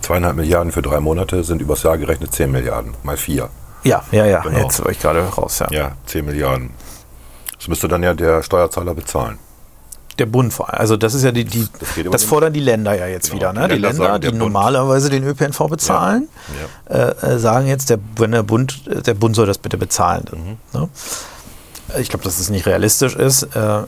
Zweieinhalb 0.00 0.36
Milliarden 0.36 0.72
für 0.72 0.82
drei 0.82 1.00
Monate 1.00 1.44
sind 1.44 1.60
übers 1.62 1.82
Jahr 1.82 1.98
gerechnet 1.98 2.32
10 2.34 2.50
Milliarden. 2.50 2.94
Mal 3.02 3.16
vier. 3.16 3.48
Ja, 3.84 4.02
ja, 4.12 4.24
ja. 4.26 4.40
Genau. 4.40 4.58
Jetzt 4.58 4.82
war 4.82 4.90
ich 4.90 4.98
gerade 4.98 5.20
raus, 5.20 5.58
ja. 5.58 5.68
Ja, 5.70 5.92
10 6.06 6.24
Milliarden. 6.24 6.70
Das 7.58 7.68
müsste 7.68 7.88
dann 7.88 8.02
ja 8.02 8.14
der 8.14 8.42
Steuerzahler 8.42 8.94
bezahlen. 8.94 9.38
Der 10.18 10.26
Bund 10.26 10.52
vor 10.52 10.70
allem. 10.70 10.80
Also, 10.80 10.96
das 10.96 11.14
ist 11.14 11.24
ja 11.24 11.32
die, 11.32 11.44
die 11.44 11.66
Das 11.80 12.10
das 12.12 12.24
fordern 12.24 12.52
die 12.52 12.60
Länder 12.60 12.94
ja 12.96 13.06
jetzt 13.06 13.30
Genau. 13.30 13.36
wieder. 13.40 13.52
Ne? 13.52 13.68
Die 13.68 13.74
Die 13.74 13.80
Länder 13.80 13.88
Länder, 13.88 14.04
sagen, 14.06 14.20
der 14.22 14.30
die 14.32 14.38
normalerweise 14.38 15.10
den 15.10 15.24
ÖPNV 15.24 15.58
bezahlen, 15.68 16.28
Äh, 16.88 16.98
äh, 16.98 17.38
sagen 17.38 17.66
jetzt, 17.66 17.90
der, 17.90 17.98
wenn 18.16 18.30
der 18.32 18.42
Bund, 18.44 18.82
der 19.06 19.14
Bund 19.14 19.34
soll 19.34 19.46
das 19.46 19.58
bitte 19.58 19.76
bezahlen. 19.76 20.24
Mhm. 20.72 20.80
Ne? 20.80 20.88
Ich 21.98 22.08
glaube, 22.08 22.24
dass 22.24 22.38
es 22.38 22.48
nicht 22.50 22.66
realistisch 22.66 23.14
ist, 23.16 23.42
äh, 23.56 23.82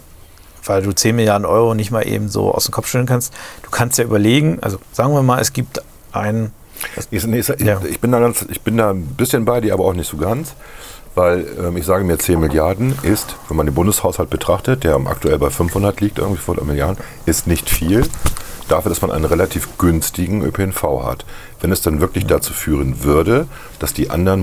weil 0.65 0.83
du 0.83 0.93
10 0.93 1.15
Milliarden 1.17 1.45
Euro 1.47 1.75
nicht 1.75 1.91
mal 1.93 2.07
eben 2.07 2.29
so 2.29 2.53
aus 2.53 2.65
dem 2.65 2.73
Kopf 2.73 2.89
stellen 2.89 3.07
kannst. 3.07 3.33
Du 3.63 3.71
kannst 3.71 3.99
ja 3.99 4.05
überlegen, 4.05 4.59
also 4.63 4.79
sagen 4.93 5.13
wir 5.13 5.23
mal, 5.23 5.41
es 5.41 5.53
gibt 5.53 5.81
ein 6.13 6.53
Ich, 7.11 7.25
nee, 7.25 7.39
ich, 7.39 7.49
Ja. 7.61 7.81
ich, 7.89 8.01
bin 8.01 8.13
da 8.13 8.19
ganz, 8.21 8.45
ich 8.51 8.61
bin 8.63 8.77
da 8.77 8.91
ein 8.91 9.07
bisschen 9.07 9.45
bei 9.45 9.61
dir, 9.61 9.73
aber 9.75 9.85
auch 9.85 9.95
nicht 9.95 10.11
so 10.11 10.17
ganz. 10.19 10.55
Weil 11.17 11.47
ähm, 11.59 11.77
ich 11.79 11.87
sage 11.87 12.05
mir, 12.05 12.19
10 12.19 12.39
Milliarden 12.39 12.95
ist, 13.03 13.37
wenn 13.49 13.57
man 13.57 13.67
den 13.67 13.75
Bundeshaushalt 13.75 14.29
betrachtet, 14.29 14.85
der 14.85 14.95
aktuell 15.07 15.39
bei 15.39 15.49
500 15.49 16.01
liegt, 16.01 16.19
irgendwie 16.19 16.37
500 16.37 16.67
Milliarden, 16.67 17.03
ist 17.25 17.47
nicht 17.47 17.71
viel. 17.71 18.07
Dafür, 18.69 18.91
dass 18.91 19.01
man 19.01 19.11
einen 19.11 19.25
relativ 19.25 19.79
günstigen 19.79 20.43
ÖPNV 20.43 20.83
hat. 21.05 21.25
Wenn 21.61 21.73
es 21.73 21.81
dann 21.81 22.01
wirklich 22.01 22.27
dazu 22.27 22.53
führen 22.53 23.03
würde, 23.03 23.47
dass 23.79 23.95
die 23.95 24.11
anderen 24.11 24.43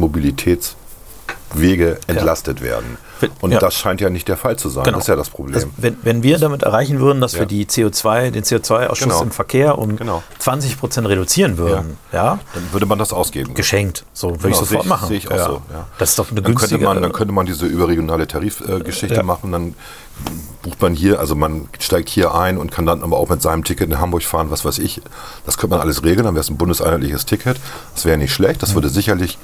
Mobilitätswege 1.53 1.99
entlastet 2.07 2.61
werden. 2.61 2.97
Wenn- 3.19 3.31
Und 3.41 3.51
ja. 3.51 3.59
das 3.59 3.75
scheint 3.75 4.01
ja 4.01 4.09
nicht 4.09 4.27
der 4.27 4.35
Fall 4.37 4.57
zu 4.57 4.69
sein. 4.69 4.83
Genau. 4.83 4.97
Das 4.97 5.05
ist 5.05 5.07
ja 5.07 5.15
das 5.15 5.29
Problem. 5.29 5.55
Also, 5.55 5.67
wenn, 5.77 5.95
wenn 6.03 6.23
wir 6.23 6.37
damit 6.39 6.63
erreichen 6.63 6.99
würden, 6.99 7.21
dass 7.21 7.33
Ja. 7.33 7.39
wir 7.39 7.45
die 7.45 7.65
CO2, 7.65 8.31
den 8.31 8.43
CO2-Ausschuss 8.43 9.07
Genau. 9.07 9.21
im 9.23 9.31
Verkehr 9.31 9.77
um 9.77 9.95
Genau. 9.95 10.23
20 10.39 10.77
Prozent 10.77 11.07
reduzieren 11.07 11.57
würden, 11.57 11.97
ja, 12.11 12.39
dann 12.53 12.63
würde 12.73 12.85
man 12.85 12.99
das 12.99 13.13
ausgeben. 13.13 13.53
geschenkt. 13.53 14.03
So 14.13 14.31
würde 14.31 14.39
Genau, 14.39 14.49
ich 14.51 14.55
sofort 14.57 14.69
sehe 14.69 14.79
ich- 14.81 14.85
machen. 14.89 15.07
sehe 15.07 15.17
ich 15.17 15.31
auch 15.31 15.35
ja. 15.37 15.45
so, 15.45 15.61
ja. 15.71 15.87
Das 15.99 16.09
ist 16.09 16.19
doch 16.19 16.31
eine 16.31 16.41
Dann 16.41 16.53
könnte, 16.55 16.59
günstige. 16.59 16.83
man, 16.85 17.01
dann 17.01 17.11
könnte 17.13 17.33
man 17.33 17.45
diese 17.45 17.65
überregionale 17.65 18.27
Tarifgeschichte 18.27 19.13
äh, 19.15 19.17
Ja. 19.17 19.23
machen. 19.23 19.51
Dann 19.51 19.75
bucht 20.61 20.81
man 20.81 20.93
hier, 20.93 21.19
also 21.19 21.35
man 21.35 21.69
steigt 21.79 22.09
hier 22.09 22.33
ein 22.35 22.57
und 22.57 22.71
kann 22.71 22.85
dann 22.85 23.03
aber 23.03 23.17
auch 23.17 23.29
mit 23.29 23.41
seinem 23.41 23.63
Ticket 23.63 23.89
in 23.89 23.99
Hamburg 23.99 24.23
fahren, 24.23 24.51
was 24.51 24.65
weiß 24.65 24.79
ich. 24.79 25.01
Das 25.45 25.57
könnte 25.57 25.75
man 25.75 25.81
alles 25.81 26.03
regeln, 26.03 26.25
dann 26.25 26.35
wäre 26.35 26.41
es 26.41 26.49
ein 26.49 26.57
bundeseinheitliches 26.57 27.25
Ticket. 27.25 27.57
Das 27.95 28.05
wäre 28.05 28.17
nicht 28.17 28.33
schlecht. 28.33 28.61
Das 28.61 28.73
würde 28.75 28.89
sicherlich 28.89 29.37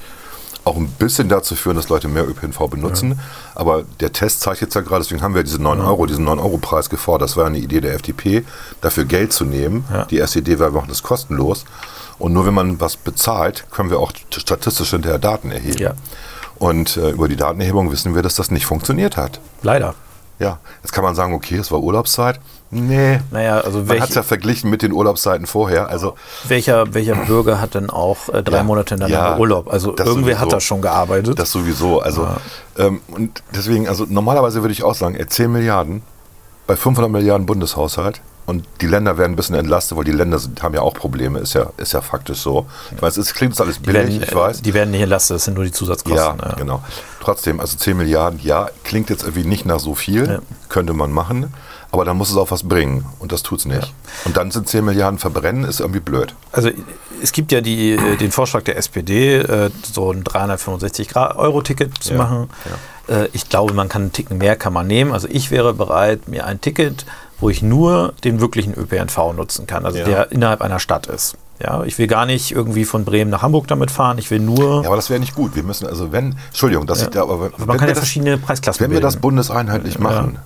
auch 0.70 0.76
ein 0.76 0.88
bisschen 0.88 1.28
dazu 1.28 1.56
führen, 1.56 1.76
dass 1.76 1.88
Leute 1.88 2.08
mehr 2.08 2.28
ÖPNV 2.28 2.58
benutzen. 2.70 3.18
Aber 3.54 3.84
der 4.00 4.12
Test 4.12 4.40
zeigt 4.40 4.60
jetzt 4.60 4.74
ja 4.74 4.80
gerade, 4.80 5.02
deswegen 5.02 5.20
haben 5.22 5.34
wir 5.34 5.42
diese 5.42 5.60
9 5.60 5.80
Euro, 5.80 6.06
diesen 6.06 6.26
9-Euro-Preis 6.26 6.88
gefordert. 6.88 7.28
Das 7.28 7.36
war 7.36 7.46
eine 7.46 7.58
Idee 7.58 7.80
der 7.80 7.94
FDP, 7.94 8.44
dafür 8.80 9.04
Geld 9.04 9.32
zu 9.32 9.44
nehmen. 9.44 9.84
Ja. 9.92 10.04
Die 10.04 10.18
Idee 10.18 10.58
war, 10.58 10.72
wir 10.72 10.78
machen 10.78 10.88
das 10.88 11.02
kostenlos. 11.02 11.64
Und 12.18 12.32
nur 12.32 12.46
wenn 12.46 12.54
man 12.54 12.80
was 12.80 12.96
bezahlt, 12.96 13.66
können 13.70 13.90
wir 13.90 13.98
auch 13.98 14.12
statistisch 14.30 14.90
hinterher 14.90 15.18
Daten 15.18 15.50
erheben. 15.50 15.78
Ja. 15.78 15.94
Und 16.58 16.96
äh, 16.98 17.10
über 17.10 17.28
die 17.28 17.36
Datenerhebung 17.36 17.90
wissen 17.90 18.14
wir, 18.14 18.22
dass 18.22 18.34
das 18.34 18.50
nicht 18.50 18.66
funktioniert 18.66 19.16
hat. 19.16 19.40
Leider. 19.62 19.94
Ja, 20.40 20.58
jetzt 20.82 20.92
kann 20.92 21.04
man 21.04 21.14
sagen, 21.14 21.34
okay, 21.34 21.56
es 21.56 21.70
war 21.70 21.80
Urlaubszeit. 21.80 22.40
Nee. 22.70 23.20
Naja, 23.30 23.60
also 23.60 23.78
Man 23.80 23.88
welch, 23.90 24.00
hat 24.00 24.08
es 24.08 24.14
ja 24.14 24.22
verglichen 24.22 24.70
mit 24.70 24.80
den 24.82 24.92
Urlaubszeiten 24.92 25.46
vorher. 25.46 25.88
Also 25.90 26.14
welcher, 26.48 26.94
welcher 26.94 27.14
Bürger 27.14 27.60
hat 27.60 27.74
denn 27.74 27.90
auch 27.90 28.28
äh, 28.30 28.42
drei 28.42 28.58
Ja. 28.58 28.62
Monate 28.62 28.94
hintereinander 28.94 29.32
Ja, 29.32 29.38
Urlaub? 29.38 29.70
Also 29.72 29.90
irgendwer 29.96 30.36
hat 30.38 30.44
sowieso. 30.44 30.56
da 30.56 30.60
schon 30.60 30.80
gearbeitet. 30.82 31.38
das 31.38 31.52
sowieso. 31.52 32.00
Also 32.00 32.26
ähm, 32.78 33.00
und 33.08 33.42
deswegen, 33.54 33.86
also 33.88 34.06
normalerweise 34.08 34.62
würde 34.62 34.72
ich 34.72 34.82
auch 34.82 34.94
sagen, 34.94 35.14
ey, 35.14 35.26
10 35.26 35.52
Milliarden 35.52 36.02
bei 36.66 36.74
500 36.76 37.10
Milliarden 37.10 37.44
Bundeshaushalt 37.46 38.20
und 38.46 38.64
die 38.80 38.86
Länder 38.86 39.16
werden 39.18 39.32
ein 39.32 39.36
bisschen 39.36 39.54
entlastet, 39.54 39.96
weil 39.96 40.04
die 40.04 40.12
Länder 40.12 40.38
sind, 40.38 40.62
haben 40.62 40.74
ja 40.74 40.80
auch 40.82 40.94
Probleme, 40.94 41.38
ist 41.38 41.54
ja, 41.54 41.70
ist 41.76 41.92
ja 41.92 42.00
faktisch 42.00 42.38
so. 42.38 42.66
Ich 42.94 43.00
weiß, 43.00 43.16
es 43.18 43.32
klingt 43.34 43.60
alles 43.60 43.78
billig, 43.78 43.94
werden, 43.94 44.22
ich 44.22 44.34
weiß. 44.34 44.58
äh, 44.58 44.62
die 44.62 44.74
werden 44.74 44.90
nicht 44.90 45.02
entlastet, 45.02 45.36
das 45.36 45.44
sind 45.44 45.54
nur 45.54 45.64
die 45.64 45.70
Ja, 45.70 45.74
Zusatzkosten. 45.76 46.38
genau. 46.56 46.82
Trotzdem, 47.20 47.60
also 47.60 47.76
10 47.76 47.96
Milliarden, 47.96 48.40
ja, 48.42 48.68
klingt 48.84 49.10
jetzt 49.10 49.22
irgendwie 49.22 49.44
nicht 49.44 49.66
nach 49.66 49.78
so 49.80 49.94
viel, 49.94 50.26
Ja. 50.26 50.38
könnte 50.68 50.94
man 50.94 51.12
machen, 51.12 51.52
aber 51.92 52.04
dann 52.04 52.16
muss 52.16 52.30
es 52.30 52.36
auch 52.36 52.50
was 52.50 52.62
bringen 52.64 53.04
und 53.18 53.30
das 53.32 53.42
tut 53.42 53.60
es 53.60 53.66
nicht. 53.66 53.92
Und 54.24 54.36
dann 54.36 54.50
sind 54.50 54.68
10 54.68 54.84
Milliarden 54.84 55.18
verbrennen, 55.18 55.64
ist 55.64 55.80
irgendwie 55.80 56.00
blöd. 56.00 56.34
Also 56.52 56.70
es 57.22 57.32
gibt 57.32 57.52
ja 57.52 57.60
die, 57.60 57.92
äh, 57.92 58.16
den 58.16 58.32
Vorschlag 58.32 58.62
der 58.62 58.76
SPD, 58.78 59.36
äh, 59.38 59.70
so 59.92 60.10
ein 60.12 60.24
365-Euro-Ticket 60.24 62.02
zu 62.02 62.12
Ja, 62.12 62.18
machen. 62.18 62.50
Ich 63.32 63.48
glaube, 63.48 63.74
man 63.74 63.88
kann 63.88 64.02
einen 64.02 64.12
Ticken 64.12 64.38
mehr 64.38 64.54
kann 64.54 64.72
man 64.72 64.86
nehmen. 64.86 65.10
Also 65.10 65.26
ich 65.28 65.50
wäre 65.50 65.74
bereit, 65.74 66.28
mir 66.28 66.46
ein 66.46 66.60
Ticket, 66.60 67.04
wo 67.40 67.48
ich 67.50 67.62
nur 67.62 68.12
den 68.24 68.40
wirklichen 68.40 68.74
ÖPNV 68.74 69.32
nutzen 69.34 69.66
kann, 69.66 69.84
also 69.86 69.98
Ja. 69.98 70.04
der 70.04 70.32
innerhalb 70.32 70.60
einer 70.62 70.78
Stadt 70.78 71.06
ist. 71.06 71.36
Ja, 71.62 71.82
ich 71.84 71.98
will 71.98 72.06
gar 72.06 72.24
nicht 72.26 72.52
irgendwie 72.52 72.84
von 72.86 73.04
Bremen 73.04 73.30
nach 73.30 73.42
Hamburg 73.42 73.66
damit 73.68 73.90
fahren. 73.90 74.16
Ich 74.18 74.30
will 74.30 74.40
nur. 74.40 74.80
Ja, 74.82 74.86
aber 74.88 74.96
das 74.96 75.10
wäre 75.10 75.20
nicht 75.20 75.34
gut. 75.34 75.54
Wir 75.54 75.62
müssen, 75.62 75.86
also 75.86 76.10
wenn, 76.10 76.36
Entschuldigung, 76.48 76.86
dass 76.86 77.02
ich 77.02 77.08
da, 77.08 77.22
aber, 77.22 77.34
aber 77.34 77.66
man 77.66 77.76
kann 77.76 77.88
ja 77.88 77.94
das- 77.94 77.98
verschiedene 77.98 78.38
Preisklassen 78.38 78.82
Wenn 78.84 78.90
wir 78.92 79.00
das 79.00 79.14
bilden. 79.16 79.22
bundeseinheitlich 79.22 79.98
machen, 79.98 80.38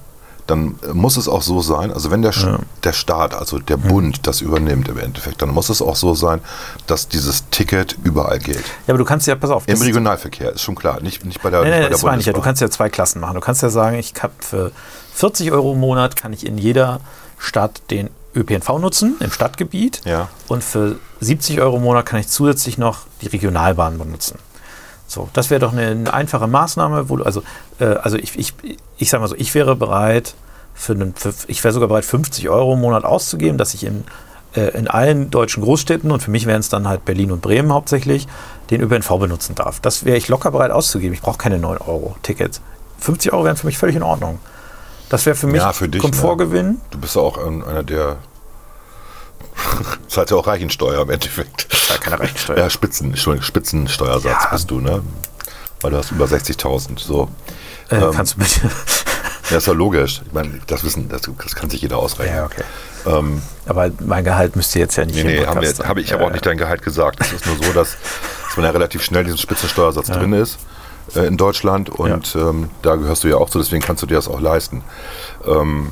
dann 0.46 0.74
muss 0.92 1.16
es 1.16 1.26
auch 1.28 1.40
so 1.42 1.60
sein, 1.60 1.90
also 1.92 2.10
wenn 2.10 2.20
der, 2.22 2.32
Sch- 2.34 2.58
der 2.82 2.92
Staat, 2.92 3.34
also 3.34 3.58
der 3.58 3.76
Bund 3.78 4.26
das 4.26 4.40
übernimmt 4.42 4.88
im 4.88 4.98
Endeffekt, 4.98 5.40
dann 5.40 5.50
muss 5.50 5.70
es 5.70 5.80
auch 5.80 5.96
so 5.96 6.14
sein, 6.14 6.40
dass 6.86 7.08
dieses 7.08 7.48
Ticket 7.50 7.96
überall 8.04 8.38
gilt. 8.38 8.64
Ja, 8.86 8.92
aber 8.94 8.98
du 8.98 9.04
kannst 9.04 9.26
ja, 9.26 9.34
pass 9.36 9.50
auf. 9.50 9.64
Im 9.66 9.80
Regionalverkehr, 9.80 10.52
ist 10.52 10.60
schon 10.62 10.74
klar, 10.74 11.00
nicht, 11.00 11.24
nicht 11.24 11.42
bei 11.42 11.50
der, 11.50 11.60
Nein, 11.60 11.68
nicht 11.70 11.72
nein, 11.74 11.82
bei 11.84 11.88
der 11.88 11.90
das 11.96 12.02
meine 12.02 12.20
ich 12.20 12.26
ja. 12.26 12.32
Du 12.34 12.40
kannst 12.42 12.60
ja 12.60 12.68
zwei 12.68 12.88
Klassen 12.90 13.20
machen. 13.20 13.34
Du 13.34 13.40
kannst 13.40 13.62
ja 13.62 13.70
sagen, 13.70 13.96
ich 13.98 14.12
habe 14.22 14.34
für 14.40 14.72
40 15.14 15.50
Euro 15.52 15.72
im 15.72 15.80
Monat 15.80 16.16
kann 16.16 16.32
ich 16.32 16.44
in 16.44 16.58
jeder 16.58 17.00
Stadt 17.38 17.80
den 17.90 18.10
ÖPNV 18.36 18.68
nutzen, 18.80 19.16
im 19.20 19.30
Stadtgebiet. 19.30 20.02
Ja. 20.04 20.28
Und 20.48 20.62
für 20.64 20.96
70 21.20 21.60
Euro 21.60 21.76
im 21.76 21.82
Monat 21.84 22.04
kann 22.04 22.18
ich 22.20 22.28
zusätzlich 22.28 22.78
noch 22.78 23.00
die 23.22 23.28
Regionalbahn 23.28 23.96
benutzen. 23.96 24.38
So, 25.06 25.28
das 25.32 25.50
wäre 25.50 25.60
doch 25.60 25.72
eine, 25.72 25.86
eine 25.88 26.12
einfache 26.14 26.46
Maßnahme, 26.46 27.08
wo 27.08 27.16
du, 27.16 27.24
also, 27.24 27.42
äh, 27.78 27.84
also 27.84 28.16
ich, 28.16 28.38
ich, 28.38 28.54
ich 28.96 29.10
sage 29.10 29.20
mal 29.20 29.28
so, 29.28 29.34
ich 29.36 29.54
wäre 29.54 29.76
bereit, 29.76 30.34
für 30.74 30.92
einen, 30.94 31.14
für, 31.14 31.32
ich 31.46 31.62
wäre 31.62 31.72
sogar 31.74 31.88
bereit, 31.88 32.04
50 32.04 32.48
Euro 32.48 32.74
im 32.74 32.80
Monat 32.80 33.04
auszugeben, 33.04 33.58
dass 33.58 33.74
ich 33.74 33.84
in, 33.84 34.04
äh, 34.56 34.76
in 34.76 34.88
allen 34.88 35.30
deutschen 35.30 35.62
Großstädten, 35.62 36.10
und 36.10 36.20
für 36.22 36.30
mich 36.30 36.46
wären 36.46 36.60
es 36.60 36.68
dann 36.68 36.88
halt 36.88 37.04
Berlin 37.04 37.30
und 37.32 37.42
Bremen 37.42 37.72
hauptsächlich, 37.72 38.26
den 38.70 38.80
ÖPNV 38.80 39.18
benutzen 39.18 39.54
darf. 39.54 39.78
Das 39.80 40.04
wäre 40.04 40.16
ich 40.16 40.28
locker 40.28 40.50
bereit 40.50 40.70
auszugeben. 40.70 41.12
Ich 41.14 41.20
brauche 41.22 41.38
keine 41.38 41.58
9 41.58 41.78
Euro 41.78 42.16
Tickets. 42.22 42.60
50 42.98 43.32
Euro 43.32 43.44
wären 43.44 43.56
für 43.56 43.66
mich 43.66 43.76
völlig 43.78 43.96
in 43.96 44.02
Ordnung. 44.02 44.38
Das 45.10 45.26
wäre 45.26 45.36
für 45.36 45.46
mich 45.46 45.60
Ja, 45.60 45.72
für 45.74 45.88
dich, 45.88 46.00
Komfortgewinn. 46.00 46.80
Du 46.90 46.98
bist 46.98 47.14
ja 47.14 47.20
auch 47.22 47.36
ein- 47.38 47.62
einer 47.62 47.82
der. 47.82 48.16
Zahlt 50.08 50.30
ja 50.30 50.36
auch 50.36 50.46
Reichensteuer 50.46 51.02
im 51.02 51.10
Endeffekt. 51.10 51.66
Ja, 51.88 51.98
keine 51.98 52.20
Rechensteuer. 52.20 52.58
Ja, 52.58 52.70
Spitzen, 52.70 53.10
Entschuldigung, 53.10 53.44
Spitzensteuersatz 53.44 54.44
Ja. 54.44 54.48
bist 54.50 54.70
du, 54.70 54.80
ne? 54.80 55.02
Weil 55.80 55.90
du 55.92 55.96
hast 55.98 56.10
über 56.12 56.26
60.000. 56.26 56.98
So. 56.98 57.28
Äh, 57.90 57.96
Ähm, 57.96 58.10
kannst 58.14 58.34
du 58.34 58.38
bitte. 58.38 58.60
Ja, 59.50 59.58
ist 59.58 59.66
ja 59.66 59.74
logisch. 59.74 60.22
Ich 60.26 60.32
meine, 60.32 60.58
das 60.66 60.84
wissen, 60.84 61.10
das, 61.10 61.20
das 61.42 61.54
kann 61.54 61.68
sich 61.68 61.82
jeder 61.82 61.98
ausrechnen. 61.98 62.34
Ja, 62.34 62.44
okay. 62.46 62.62
Ähm, 63.04 63.42
Aber 63.66 63.90
mein 64.00 64.24
Gehalt 64.24 64.56
müsste 64.56 64.78
jetzt 64.78 64.96
ja 64.96 65.04
nicht 65.04 65.16
nee, 65.16 65.40
nee, 65.40 65.46
haben 65.46 65.60
wir, 65.60 65.68
hab 65.86 65.98
ich 65.98 66.14
habe 66.14 66.24
auch 66.24 66.30
nicht 66.30 66.46
dein 66.46 66.56
Gehalt 66.56 66.80
gesagt. 66.80 67.20
Es 67.20 67.30
ist 67.30 67.44
nur 67.44 67.56
so, 67.58 67.74
dass, 67.74 67.90
dass 68.46 68.56
man 68.56 68.64
ja 68.64 68.70
relativ 68.70 69.02
schnell 69.04 69.22
diesen 69.24 69.36
Spitzensteuersatz 69.36 70.06
drin 70.06 70.32
ist 70.32 70.56
äh, 71.14 71.26
in 71.26 71.36
Deutschland 71.36 71.90
und 71.90 72.34
ähm, 72.36 72.70
da 72.80 72.96
gehörst 72.96 73.22
du 73.24 73.28
ja 73.28 73.36
auch 73.36 73.50
zu, 73.50 73.58
deswegen 73.58 73.82
kannst 73.82 74.02
du 74.02 74.06
dir 74.06 74.14
das 74.14 74.28
auch 74.28 74.40
leisten. 74.40 74.82
Ähm, 75.46 75.90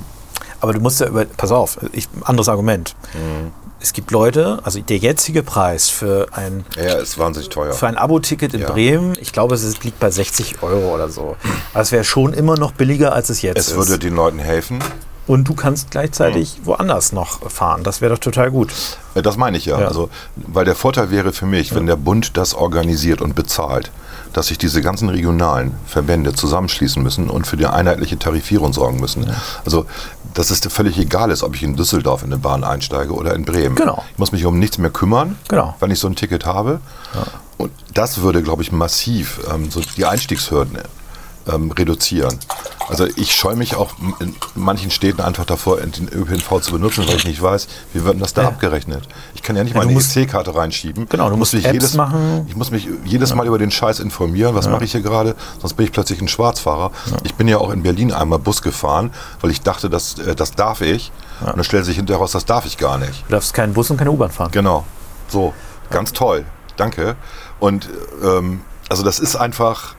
Aber 0.62 0.72
du 0.72 0.80
musst 0.80 1.00
ja 1.00 1.08
über. 1.08 1.26
Pass 1.26 1.50
auf, 1.52 1.76
ich, 1.92 2.08
anderes 2.24 2.48
Argument. 2.48 2.94
Mhm. 3.12 3.50
Es 3.80 3.92
gibt 3.92 4.12
Leute, 4.12 4.60
also 4.62 4.78
der 4.80 4.96
jetzige 4.98 5.42
Preis 5.42 5.88
für 5.90 6.28
ein, 6.30 6.64
ja, 6.76 6.94
ist 6.98 7.18
wahnsinnig 7.18 7.48
teuer. 7.48 7.72
für 7.72 7.88
ein 7.88 7.96
Abo-Ticket 7.98 8.54
in 8.54 8.60
Ja. 8.60 8.70
Bremen, 8.70 9.14
ich 9.20 9.32
glaube, 9.32 9.56
es 9.56 9.82
liegt 9.82 9.98
bei 9.98 10.08
60 10.08 10.62
Euro 10.62 10.94
oder 10.94 11.08
so. 11.08 11.36
Aber 11.74 11.82
es 11.82 11.90
wäre 11.90 12.04
schon 12.04 12.32
immer 12.32 12.56
noch 12.56 12.70
billiger, 12.72 13.12
als 13.12 13.28
es 13.28 13.42
jetzt 13.42 13.58
Es 13.58 13.68
ist. 13.70 13.76
würde 13.76 13.98
den 13.98 14.14
Leuten 14.14 14.38
helfen. 14.38 14.78
Und 15.26 15.48
du 15.48 15.54
kannst 15.54 15.90
gleichzeitig 15.90 16.60
woanders 16.64 17.12
noch 17.12 17.48
fahren. 17.50 17.82
Das 17.84 18.00
wäre 18.00 18.14
doch 18.14 18.20
total 18.20 18.50
gut. 18.52 18.72
Äh, 19.16 19.22
Das 19.22 19.36
meine 19.36 19.56
ich 19.56 19.66
ja. 19.66 19.80
Ja. 19.80 19.88
Also, 19.88 20.10
weil 20.36 20.64
der 20.64 20.74
Vorteil 20.76 21.10
wäre 21.10 21.32
für 21.32 21.46
mich, 21.46 21.74
wenn 21.74 21.86
der 21.86 21.96
Bund 21.96 22.36
das 22.36 22.54
organisiert 22.54 23.20
und 23.20 23.34
bezahlt, 23.34 23.90
dass 24.32 24.46
sich 24.46 24.58
diese 24.58 24.80
ganzen 24.80 25.08
regionalen 25.08 25.74
Verbände 25.86 26.34
zusammenschließen 26.34 27.02
müssen 27.02 27.30
und 27.30 27.46
für 27.46 27.56
die 27.56 27.66
einheitliche 27.66 28.18
Tarifierung 28.18 28.72
sorgen 28.72 28.98
müssen. 29.00 29.28
Also, 29.64 29.86
dass 30.34 30.50
es 30.50 30.60
völlig 30.72 30.98
egal 30.98 31.30
ist, 31.30 31.42
ob 31.42 31.54
ich 31.54 31.62
in 31.62 31.76
Düsseldorf 31.76 32.22
in 32.22 32.28
eine 32.32 32.38
Bahn 32.38 32.64
einsteige 32.64 33.12
oder 33.12 33.34
in 33.34 33.44
Bremen. 33.44 33.74
Genau. 33.76 34.02
Ich 34.12 34.18
muss 34.18 34.32
mich 34.32 34.44
um 34.46 34.58
nichts 34.58 34.78
mehr 34.78 34.90
kümmern, 34.90 35.36
Genau. 35.48 35.74
wenn 35.80 35.90
ich 35.90 35.98
so 35.98 36.08
ein 36.08 36.16
Ticket 36.16 36.46
habe. 36.46 36.80
Und 37.58 37.70
das 37.94 38.22
würde, 38.22 38.42
glaube 38.42 38.62
ich, 38.62 38.72
massiv 38.72 39.40
ähm, 39.52 39.70
so 39.70 39.80
die 39.96 40.04
Einstiegshürden 40.06 40.78
ähm, 41.50 41.70
reduzieren. 41.70 42.38
Also 42.88 43.06
ich 43.16 43.34
scheue 43.34 43.56
mich 43.56 43.76
auch 43.76 43.92
in 44.20 44.34
manchen 44.54 44.90
Städten 44.90 45.20
einfach 45.22 45.44
davor, 45.44 45.78
den 45.78 46.08
ÖPNV 46.08 46.60
zu 46.60 46.72
benutzen, 46.72 47.06
weil 47.06 47.16
ich 47.16 47.26
nicht 47.26 47.40
weiß, 47.40 47.68
wie 47.94 48.04
wird 48.04 48.14
denn 48.14 48.20
das 48.20 48.34
da 48.34 48.42
Ja. 48.42 48.48
abgerechnet. 48.48 49.08
Ich 49.34 49.42
kann 49.42 49.56
ja 49.56 49.62
nicht 49.64 49.74
Ja, 49.74 49.80
meine 49.80 49.92
musst- 49.92 50.16
EC-Karte 50.16 50.54
reinschieben. 50.54 51.08
Genau, 51.08 51.30
du 51.30 51.36
musst 51.36 51.54
mich 51.54 51.64
Apps 51.64 51.72
jedes, 51.74 51.94
machen. 51.94 52.44
Ich 52.48 52.56
muss 52.56 52.70
mich 52.70 52.88
jedes 53.04 53.34
Mal 53.34 53.46
über 53.46 53.58
den 53.58 53.70
Scheiß 53.70 54.00
informieren, 54.00 54.54
was 54.54 54.68
mache 54.68 54.84
ich 54.84 54.92
hier 54.92 55.00
gerade, 55.00 55.36
sonst 55.60 55.74
bin 55.74 55.86
ich 55.86 55.92
plötzlich 55.92 56.20
ein 56.20 56.28
Schwarzfahrer. 56.28 56.90
Ich 57.24 57.34
bin 57.34 57.48
ja 57.48 57.58
auch 57.58 57.70
in 57.70 57.82
Berlin 57.82 58.12
einmal 58.12 58.38
Bus 58.40 58.60
gefahren, 58.62 59.10
weil 59.40 59.50
ich 59.50 59.62
dachte, 59.62 59.88
das, 59.88 60.18
äh, 60.18 60.34
das 60.34 60.52
darf 60.52 60.80
ich. 60.80 61.12
Und 61.40 61.56
dann 61.56 61.64
stellt 61.64 61.84
sich 61.84 61.96
hinterher 61.96 62.20
raus, 62.20 62.32
das 62.32 62.44
darf 62.44 62.66
ich 62.66 62.78
gar 62.78 62.98
nicht. 62.98 63.24
Du 63.26 63.32
darfst 63.32 63.54
keinen 63.54 63.72
Bus 63.72 63.90
und 63.90 63.96
keine 63.96 64.10
U-Bahn 64.10 64.30
fahren. 64.30 64.50
Genau. 64.52 64.84
So, 65.28 65.54
ganz 65.90 66.12
toll. 66.12 66.44
Danke. 66.76 67.16
Und 67.60 67.88
ähm, 68.22 68.60
also 68.88 69.02
das 69.02 69.18
ist 69.18 69.36
einfach, 69.36 69.94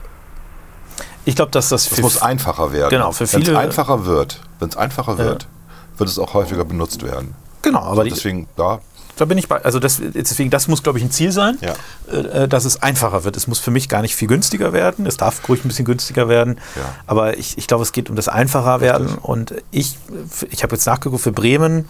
Ich 1.24 1.36
glaube, 1.36 1.50
dass 1.50 1.68
das 1.70 1.82
es 1.86 1.94
für 1.94 2.02
muss 2.02 2.20
einfacher 2.20 2.72
werden. 2.72 2.90
Genau, 2.90 3.12
für 3.12 3.20
Wenn 3.32 3.40
es 3.42 3.46
viele- 3.46 3.58
einfacher 3.58 4.04
wird, 4.06 4.40
wenn 4.58 4.68
es 4.68 4.76
einfacher 4.76 5.18
wird, 5.18 5.46
wird 5.96 6.10
es 6.10 6.18
auch 6.18 6.34
häufiger 6.34 6.64
benutzt 6.64 7.02
werden. 7.02 7.34
Genau, 7.62 7.80
aber 7.80 8.04
die, 8.04 8.10
Deswegen, 8.10 8.46
ja, 8.58 8.80
da 9.16 9.24
bin 9.24 9.38
ich 9.38 9.48
bei. 9.48 9.64
Also 9.64 9.78
das, 9.78 10.00
deswegen, 10.02 10.50
das 10.50 10.66
muss, 10.68 10.82
glaube 10.82 10.98
ich, 10.98 11.04
ein 11.04 11.10
Ziel 11.10 11.30
sein, 11.32 11.56
Ja. 11.62 11.74
äh, 12.12 12.48
dass 12.48 12.64
es 12.64 12.82
einfacher 12.82 13.24
wird. 13.24 13.36
Es 13.36 13.46
muss 13.46 13.58
für 13.60 13.70
mich 13.70 13.88
gar 13.88 14.02
nicht 14.02 14.16
viel 14.16 14.28
günstiger 14.28 14.72
werden. 14.72 15.06
Es 15.06 15.16
darf 15.16 15.48
ruhig 15.48 15.64
ein 15.64 15.68
bisschen 15.68 15.84
günstiger 15.84 16.28
werden. 16.28 16.58
Ja. 16.76 16.82
Aber 17.06 17.38
ich, 17.38 17.56
ich 17.56 17.66
glaube, 17.68 17.84
es 17.84 17.92
geht 17.92 18.10
um 18.10 18.16
das 18.16 18.28
einfacher 18.28 18.80
werden. 18.80 19.14
Und 19.22 19.54
ich, 19.70 19.96
ich 20.50 20.62
habe 20.62 20.74
jetzt 20.74 20.84
nachgeguckt, 20.86 21.22
für 21.22 21.32
Bremen 21.32 21.80
äh, 21.80 21.84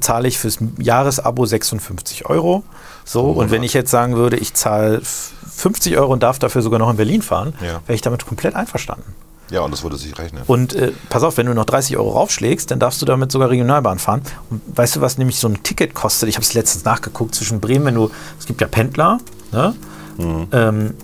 zahle 0.00 0.28
ich 0.28 0.38
fürs 0.38 0.58
Jahresabo 0.78 1.44
56 1.46 2.26
Euro. 2.26 2.62
So, 3.04 3.22
und 3.30 3.50
wenn 3.50 3.62
ich 3.62 3.72
jetzt 3.74 3.90
sagen 3.90 4.14
würde, 4.16 4.36
ich 4.36 4.54
zahle 4.54 4.98
f- 4.98 5.32
50 5.54 5.96
Euro 5.98 6.12
und 6.12 6.22
darf 6.22 6.38
dafür 6.38 6.62
sogar 6.62 6.78
noch 6.78 6.90
in 6.90 6.96
Berlin 6.96 7.22
fahren, 7.22 7.54
Ja. 7.60 7.80
wäre 7.86 7.94
ich 7.94 8.00
damit 8.02 8.26
komplett 8.26 8.54
einverstanden. 8.54 9.14
ja, 9.50 9.60
und 9.60 9.70
das 9.70 9.82
würde 9.82 9.96
sich 9.98 10.16
rechnen. 10.18 10.42
Und 10.46 10.72
äh, 10.74 10.92
pass 11.10 11.22
auf, 11.22 11.36
wenn 11.36 11.46
du 11.46 11.52
noch 11.54 11.66
30 11.66 11.96
Euro 11.98 12.10
raufschlägst, 12.12 12.70
dann 12.70 12.78
darfst 12.78 13.02
du 13.02 13.06
damit 13.06 13.30
sogar 13.32 13.50
Regionalbahn 13.50 13.98
fahren. 13.98 14.22
Und 14.50 14.62
weißt 14.74 14.96
du, 14.96 15.00
was 15.02 15.18
nämlich 15.18 15.36
so 15.36 15.46
ein 15.48 15.62
Ticket 15.62 15.92
kostet? 15.94 16.28
Ich 16.30 16.36
habe 16.36 16.44
es 16.44 16.54
letztens 16.54 16.84
nachgeguckt 16.84 17.34
zwischen 17.34 17.60
Bremen, 17.60 17.84
wenn 17.84 17.94
du, 17.94 18.10
es 18.38 18.46
gibt 18.46 18.60
ja 18.62 18.66
Pendler, 18.66 19.18
ne? 19.52 19.74
Mhm. 20.16 20.46
ähm, 20.52 20.94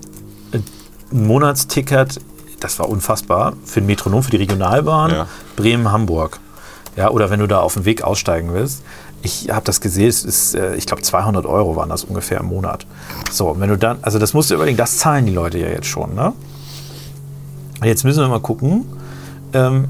ein 1.11 1.27
Monatsticket, 1.27 2.19
das 2.59 2.79
war 2.79 2.89
unfassbar, 2.89 3.53
für 3.65 3.81
ein 3.81 3.85
Metronom, 3.85 4.23
für 4.23 4.31
die 4.31 4.37
Regionalbahn, 4.37 5.11
Ja. 5.11 5.27
Bremen-Hamburg. 5.55 6.39
Ja, 6.99 7.11
oder 7.11 7.29
wenn 7.29 7.39
du 7.39 7.47
da 7.47 7.59
auf 7.61 7.75
dem 7.75 7.85
Weg 7.85 8.03
aussteigen 8.03 8.49
willst. 8.53 8.83
Ich 9.21 9.49
habe 9.49 9.63
das 9.63 9.79
gesehen, 9.79 10.09
es 10.09 10.25
ist, 10.25 10.53
äh, 10.53 10.75
ich 10.75 10.85
glaube, 10.85 11.01
200 11.01 11.45
Euro 11.45 11.77
waren 11.77 11.87
das 11.87 12.03
ungefähr 12.03 12.41
im 12.41 12.47
Monat. 12.47 12.85
So, 13.31 13.55
wenn 13.57 13.69
du 13.69 13.77
dann, 13.77 13.99
also 14.01 14.19
das 14.19 14.33
musst 14.33 14.51
du 14.51 14.55
überlegen, 14.55 14.75
das 14.75 14.97
zahlen 14.97 15.25
die 15.25 15.31
Leute 15.31 15.59
ja 15.59 15.67
jetzt 15.69 15.87
schon, 15.87 16.13
ne? 16.13 16.33
Jetzt 17.81 18.03
müssen 18.03 18.19
wir 18.19 18.27
mal 18.27 18.41
gucken, 18.41 18.83
ähm, 19.53 19.85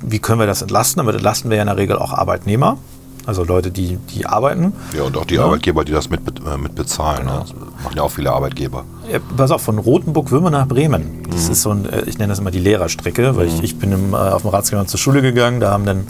wie 0.00 0.18
können 0.18 0.40
wir 0.40 0.46
das 0.46 0.62
entlasten. 0.62 0.98
Damit 1.00 1.14
entlasten 1.14 1.50
wir 1.50 1.58
ja 1.58 1.62
in 1.62 1.66
der 1.68 1.76
Regel 1.76 1.98
auch 1.98 2.14
Arbeitnehmer, 2.14 2.78
also 3.26 3.44
Leute, 3.44 3.70
die, 3.70 3.96
die 4.14 4.24
arbeiten. 4.24 4.72
Ja, 4.96 5.02
und 5.02 5.14
auch 5.18 5.26
die 5.26 5.34
Ja. 5.34 5.44
Arbeitgeber, 5.44 5.84
die 5.84 5.92
das 5.92 6.08
mit, 6.08 6.22
äh, 6.40 6.56
mit 6.56 6.74
bezahlen. 6.74 7.26
Ne? 7.26 7.38
Das 7.42 7.52
machen 7.84 7.96
ja 7.96 8.02
auch 8.02 8.10
viele 8.10 8.32
Arbeitgeber. 8.32 8.84
Ja, 9.12 9.18
pass 9.36 9.50
auf, 9.50 9.60
von 9.60 9.76
Rotenburg-Würme 9.78 10.50
nach 10.50 10.66
Bremen. 10.66 11.22
Das 11.30 11.50
ist 11.50 11.60
so 11.60 11.70
ein, 11.70 11.86
äh, 11.86 12.04
ich 12.06 12.16
nenne 12.16 12.30
das 12.30 12.38
immer 12.38 12.50
die 12.50 12.60
Lehrerstrecke, 12.60 13.36
weil 13.36 13.46
ich, 13.48 13.62
ich 13.62 13.78
bin 13.78 13.92
im, 13.92 14.14
äh, 14.14 14.16
auf 14.16 14.40
dem 14.40 14.50
Ratsgewand 14.50 14.88
zur 14.88 14.98
Schule 15.00 15.20
gegangen, 15.20 15.60
da 15.60 15.70
haben 15.70 15.84
dann 15.84 16.06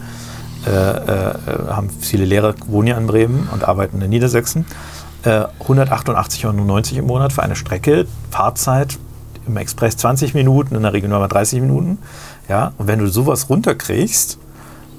äh, 0.67 0.71
äh, 0.71 1.35
haben 1.69 1.91
viele 1.91 2.25
Lehrer 2.25 2.55
wohnen 2.67 2.89
ja 2.89 2.97
in 2.97 3.07
Bremen 3.07 3.49
und 3.53 3.65
arbeiten 3.65 4.01
in 4.03 4.11
Niedersachsen. 4.11 4.67
Äh, 5.23 5.45
188,90 5.67 6.45
Euro 6.47 6.99
im 6.99 7.07
Monat 7.07 7.33
für 7.33 7.43
eine 7.43 7.57
Strecke, 7.57 8.07
Fahrzeit 8.31 8.99
im 9.47 9.57
Express 9.57 9.97
20 9.97 10.35
Minuten, 10.35 10.75
in 10.75 10.83
der 10.83 10.93
Regionalbahn 10.93 11.29
30 11.29 11.61
Minuten. 11.61 11.99
Ja, 12.49 12.73
und 12.79 12.87
wenn 12.89 12.99
du 12.99 13.07
sowas 13.07 13.49
runterkriegst, 13.49 14.39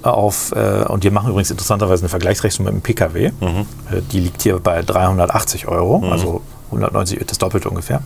auf, 0.04 0.54
äh, 0.56 0.86
und 0.88 1.04
wir 1.04 1.12
machen 1.12 1.30
übrigens 1.32 1.52
interessanterweise 1.52 2.04
eine 2.04 2.10
Vergleichsrechnung 2.10 2.66
mit 2.66 2.76
dem 2.76 2.82
Pkw, 2.82 3.26
äh, 3.26 3.32
die 4.12 4.20
liegt 4.20 4.42
hier 4.44 4.60
bei 4.60 4.82
380 4.82 5.68
Euro, 5.68 6.02
also 6.12 6.42
190, 6.72 7.26
das 7.26 7.38
Doppelte 7.40 7.70
ungefähr. 7.70 8.02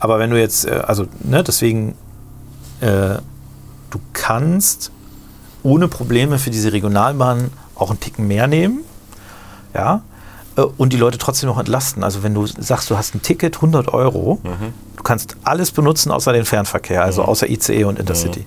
Aber 0.00 0.18
wenn 0.18 0.30
du 0.30 0.38
jetzt, 0.38 0.66
äh, 0.66 0.82
also 0.86 1.06
ne, 1.22 1.42
deswegen, 1.42 1.94
äh, 2.80 3.16
du 3.90 4.00
kannst 4.12 4.90
ohne 5.64 5.88
Probleme 5.88 6.38
für 6.38 6.50
diese 6.50 6.72
Regionalbahn 6.72 7.50
auch 7.74 7.90
einen 7.90 7.98
Ticken 7.98 8.28
mehr 8.28 8.46
nehmen. 8.46 8.80
Ja. 9.74 10.02
Äh, 10.56 10.62
Und 10.76 10.92
die 10.92 10.96
Leute 10.96 11.18
trotzdem 11.18 11.48
noch 11.48 11.58
entlasten. 11.58 12.04
Also 12.04 12.22
wenn 12.22 12.34
du 12.34 12.46
sagst, 12.46 12.88
du 12.90 12.96
hast 12.96 13.14
ein 13.16 13.22
Ticket, 13.22 13.56
100 13.56 13.88
Euro, 13.92 14.40
du 14.96 15.02
kannst 15.02 15.36
alles 15.42 15.72
benutzen 15.72 16.12
außer 16.12 16.32
den 16.32 16.44
Fernverkehr, 16.44 17.02
also 17.02 17.22
außer 17.24 17.48
ICE 17.50 17.84
und 17.84 17.98
Intercity. 17.98 18.46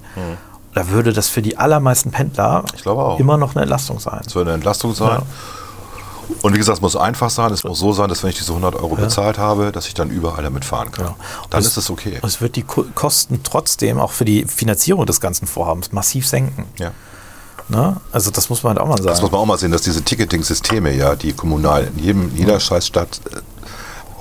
Da 0.73 0.89
würde 0.89 1.11
das 1.11 1.27
für 1.27 1.41
die 1.41 1.57
allermeisten 1.57 2.11
Pendler 2.11 2.63
Ich 2.75 2.83
glaube 2.83 3.03
auch. 3.03 3.19
immer 3.19 3.35
noch 3.37 3.55
eine 3.55 3.63
Entlastung 3.63 3.99
sein. 3.99 4.21
Es 4.25 4.31
soll 4.31 4.43
eine 4.43 4.53
Entlastung 4.53 4.93
sein. 4.93 5.09
Ja. 5.09 5.23
Und 6.41 6.53
wie 6.53 6.57
gesagt, 6.57 6.77
es 6.77 6.81
muss 6.81 6.95
einfach 6.95 7.29
sein. 7.29 7.51
Es 7.53 7.63
muss 7.63 7.79
so 7.79 7.93
sein, 7.93 8.09
dass 8.09 8.21
wenn 8.23 8.29
ich 8.29 8.37
diese 8.37 8.51
100 8.51 8.75
Euro 8.75 8.95
bezahlt 8.95 9.37
habe, 9.37 9.71
dass 9.71 9.87
ich 9.87 9.93
dann 9.93 10.09
überall 10.09 10.43
damit 10.43 10.65
fahren 10.65 10.91
kann. 10.91 11.05
Genau. 11.05 11.17
Dann 11.49 11.59
Das- 11.61 11.67
ist 11.67 11.77
es 11.77 11.89
okay. 11.89 12.19
Es 12.23 12.41
wird 12.41 12.55
die 12.55 12.63
Ko- 12.63 12.85
Kosten 12.95 13.41
trotzdem 13.43 13.99
auch 13.99 14.11
für 14.11 14.25
die 14.25 14.45
Finanzierung 14.45 15.05
des 15.05 15.19
ganzen 15.21 15.47
Vorhabens 15.47 15.91
massiv 15.91 16.27
senken. 16.27 16.65
Ja. 16.77 16.91
Ne? 17.69 17.97
Also 18.11 18.31
das 18.31 18.49
muss 18.49 18.63
man 18.63 18.71
halt 18.75 18.79
auch 18.81 18.87
mal 18.87 18.97
sagen. 18.97 19.07
Das 19.09 19.21
muss 19.21 19.31
man 19.31 19.41
auch 19.41 19.45
mal 19.45 19.57
sehen, 19.57 19.71
dass 19.71 19.81
diese 19.81 20.01
Ticketing-Systeme, 20.01 20.93
ja, 20.93 21.15
die 21.15 21.33
kommunal 21.33 21.85
in 21.95 21.99
jedem, 22.03 22.35
jeder 22.35 22.59
Scheißstadt, 22.59 23.19
äh, 23.31 23.37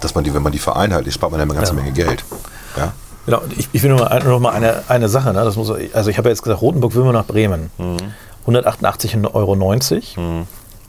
dass 0.01 0.15
man 0.15 0.25
die, 0.25 0.35
wenn 0.35 0.43
man 0.43 0.53
die 0.53 0.59
vereinheitlicht, 0.59 1.15
spart 1.15 1.33
man 1.33 1.41
eine 1.41 1.55
ganze 1.55 1.73
Ja. 1.73 1.77
Menge 1.81 1.93
Geld. 1.93 2.25
Ja? 2.77 2.93
Genau, 3.25 3.41
und 3.41 3.53
ich, 3.59 3.69
ich 3.73 3.83
will 3.83 3.91
nur 3.91 4.01
mal, 4.01 4.21
nur 4.23 4.33
noch 4.35 4.41
mal 4.41 4.51
eine, 4.53 4.83
eine 4.89 5.09
Sache. 5.09 5.33
Ne? 5.33 5.45
Das 5.45 5.57
muss, 5.57 5.71
also 5.71 6.11
ich 6.11 6.19
habe 6.19 6.29
ja 6.29 6.33
jetzt 6.33 6.43
gesagt, 6.43 6.61
Rotenburg 6.61 6.95
will 6.95 7.05
wir 7.05 7.13
nach 7.13 7.25
Bremen. 7.27 7.71
188,90 8.47 9.35
Euro. 9.35 9.57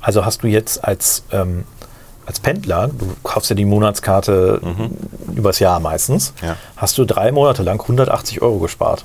Also 0.08 0.24
hast 0.24 0.42
du 0.42 0.48
jetzt 0.48 0.86
als, 0.86 1.24
ähm, 1.34 1.66
als 2.26 2.40
Pendler, 2.40 2.88
du 2.88 3.14
kaufst 3.24 3.50
ja 3.50 3.58
die 3.58 3.66
Monatskarte 3.66 4.62
übers 5.36 5.60
Jahr 5.60 5.82
meistens, 5.82 6.34
Ja. 6.42 6.56
hast 6.78 6.98
du 6.98 7.04
drei 7.04 7.34
Monate 7.34 7.62
lang 7.62 7.82
180 7.86 8.42
Euro 8.42 8.60
gespart. 8.60 9.04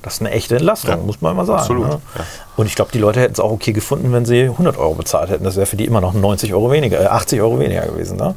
Das 0.00 0.14
ist 0.14 0.20
eine 0.20 0.30
echte 0.30 0.56
Entlastung, 0.56 0.90
Ja, 0.90 0.96
muss 0.96 1.20
man 1.20 1.36
mal 1.36 1.44
sagen. 1.44 1.58
absolut, 1.60 1.88
Ne? 1.88 2.00
ja. 2.16 2.24
Und 2.56 2.64
ich 2.64 2.74
glaube, 2.76 2.90
die 2.92 2.98
Leute 2.98 3.20
hätten 3.20 3.34
es 3.34 3.40
auch 3.40 3.50
okay 3.50 3.72
gefunden, 3.74 4.10
wenn 4.14 4.24
sie 4.24 4.44
100 4.48 4.78
Euro 4.78 4.94
bezahlt 4.94 5.28
hätten. 5.28 5.44
Das 5.44 5.56
wäre 5.56 5.66
für 5.66 5.76
die 5.76 5.84
immer 5.84 6.00
noch 6.00 6.14
90 6.14 6.54
Euro 6.54 6.70
weniger, 6.70 6.98
äh, 6.98 7.06
80 7.08 7.42
Euro 7.42 7.58
weniger 7.60 7.82
gewesen. 7.82 8.16
Ne? 8.16 8.34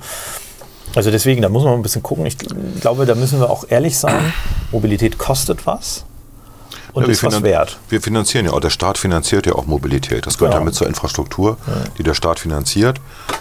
Also 0.95 1.12
deswegen, 1.12 1.41
da 1.41 1.47
muss 1.47 1.64
man 1.64 1.76
ein 1.76 1.82
bisschen 1.82 2.03
gucken. 2.03 2.26
Ich 2.26 2.38
glaube, 2.82 3.05
da 3.05 3.16
müssen 3.16 3.39
wir 3.39 3.49
auch 3.49 3.64
ehrlich 3.70 3.97
sein. 3.97 4.34
Mobilität 4.74 5.18
kostet 5.18 5.66
was 5.66 6.03
und 6.94 7.02
Ja, 7.04 7.08
wir 7.08 7.14
ist 7.14 7.24
was 7.24 7.42
wert. 7.44 7.78
Wir 7.89 8.02
finanzieren 8.02 8.46
ja 8.46 8.54
auch, 8.54 8.60
der 8.60 8.70
Staat 8.70 8.98
finanziert 8.98 9.46
ja 9.46 9.54
auch 9.56 9.66
Mobilität. 9.66 10.26
Das 10.26 10.38
gehört 10.38 10.52
Genau. 10.54 10.62
ja 10.62 10.66
mit 10.66 10.76
zur 10.76 10.88
Infrastruktur, 10.88 11.58
die 11.98 12.04
der 12.04 12.14
Staat 12.14 12.39
finanziert, 12.39 13.00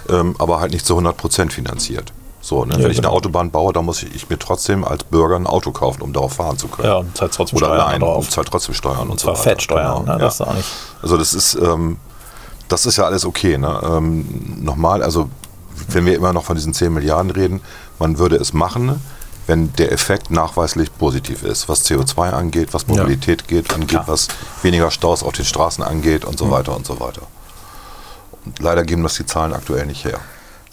ähm, 0.09 0.35
aber 0.39 0.61
halt 0.61 0.73
nicht 0.73 0.87
zu 0.87 0.95
100 0.95 1.17
Prozent 1.17 1.53
finanziert. 1.53 2.13
So, 2.43 2.65
ne? 2.65 2.73
Ja, 2.73 2.85
Wenn 2.85 2.91
ich 2.91 2.99
eine 2.99 3.07
genau. 3.09 3.11
Autobahn 3.17 3.51
baue, 3.51 3.73
dann 3.73 3.85
muss 3.85 4.03
ich, 4.03 4.15
ich 4.15 4.31
mir 4.31 4.39
trotzdem 4.39 4.83
als 4.85 5.05
Bürger 5.05 5.37
ein 5.37 5.47
Auto 5.47 5.73
kaufen, 5.73 6.01
um 6.01 6.13
darauf 6.15 6.33
fahren 6.35 6.57
zu 6.57 6.69
können. 6.69 6.89
Ja, 6.89 6.97
und 6.97 7.15
zahlt 7.17 7.33
trotzdem 7.35 7.59
Oder 7.59 7.67
Steuern 7.67 7.81
allein, 7.83 8.01
drauf. 8.01 8.31
zahlt 8.31 8.49
trotzdem 8.49 8.75
Steuern 8.75 8.99
und, 9.03 9.11
Und 9.11 9.21
so 9.21 9.27
weiter. 9.29 9.39
Fettsteuern, 9.43 10.01
Genau, 10.01 10.07
ne? 10.07 10.13
ja. 10.13 10.19
das 10.19 10.35
ist 10.35 10.41
auch 10.41 10.55
nicht. 10.55 10.69
Also 11.03 11.17
das 11.19 11.35
ist, 11.35 11.55
ähm, 11.57 11.99
das 12.69 12.87
ist 12.87 12.97
ja 12.97 13.05
alles 13.05 13.27
okay. 13.27 13.59
Ne? 13.59 13.81
Ähm, 13.85 14.57
nochmal, 14.63 15.03
also 15.03 15.29
wenn 15.89 16.07
wir 16.07 16.15
immer 16.15 16.33
noch 16.33 16.45
von 16.45 16.57
diesen 16.57 16.73
10 16.73 16.93
Milliarden 16.95 17.31
reden, 17.31 17.61
man 17.99 18.17
würde 18.19 18.37
es 18.37 18.55
machen, 18.55 19.01
wenn 19.51 19.73
der 19.75 19.91
Effekt 19.91 20.31
nachweislich 20.31 20.97
positiv 20.97 21.43
ist, 21.43 21.69
was 21.69 21.85
CO2 21.85 22.31
angeht, 22.31 22.73
was 22.73 22.87
Mobilität 22.87 23.49
geht, 23.49 23.75
angeht, 23.75 23.89
Klar. 23.91 24.05
was 24.07 24.29
weniger 24.63 24.93
Staus 24.93 25.25
auf 25.25 25.33
den 25.33 25.45
Straßen 25.45 25.83
angeht 25.83 26.25
und 26.25 26.39
so 26.39 26.51
weiter 26.53 26.75
und 26.77 26.87
so 26.87 27.01
weiter. 27.01 27.23
Und 28.45 28.59
leider 28.61 28.85
geben 28.85 29.03
das 29.03 29.15
die 29.15 29.27
Zahlen 29.27 29.53
aktuell 29.53 29.87
nicht 29.87 30.05
her. 30.05 30.21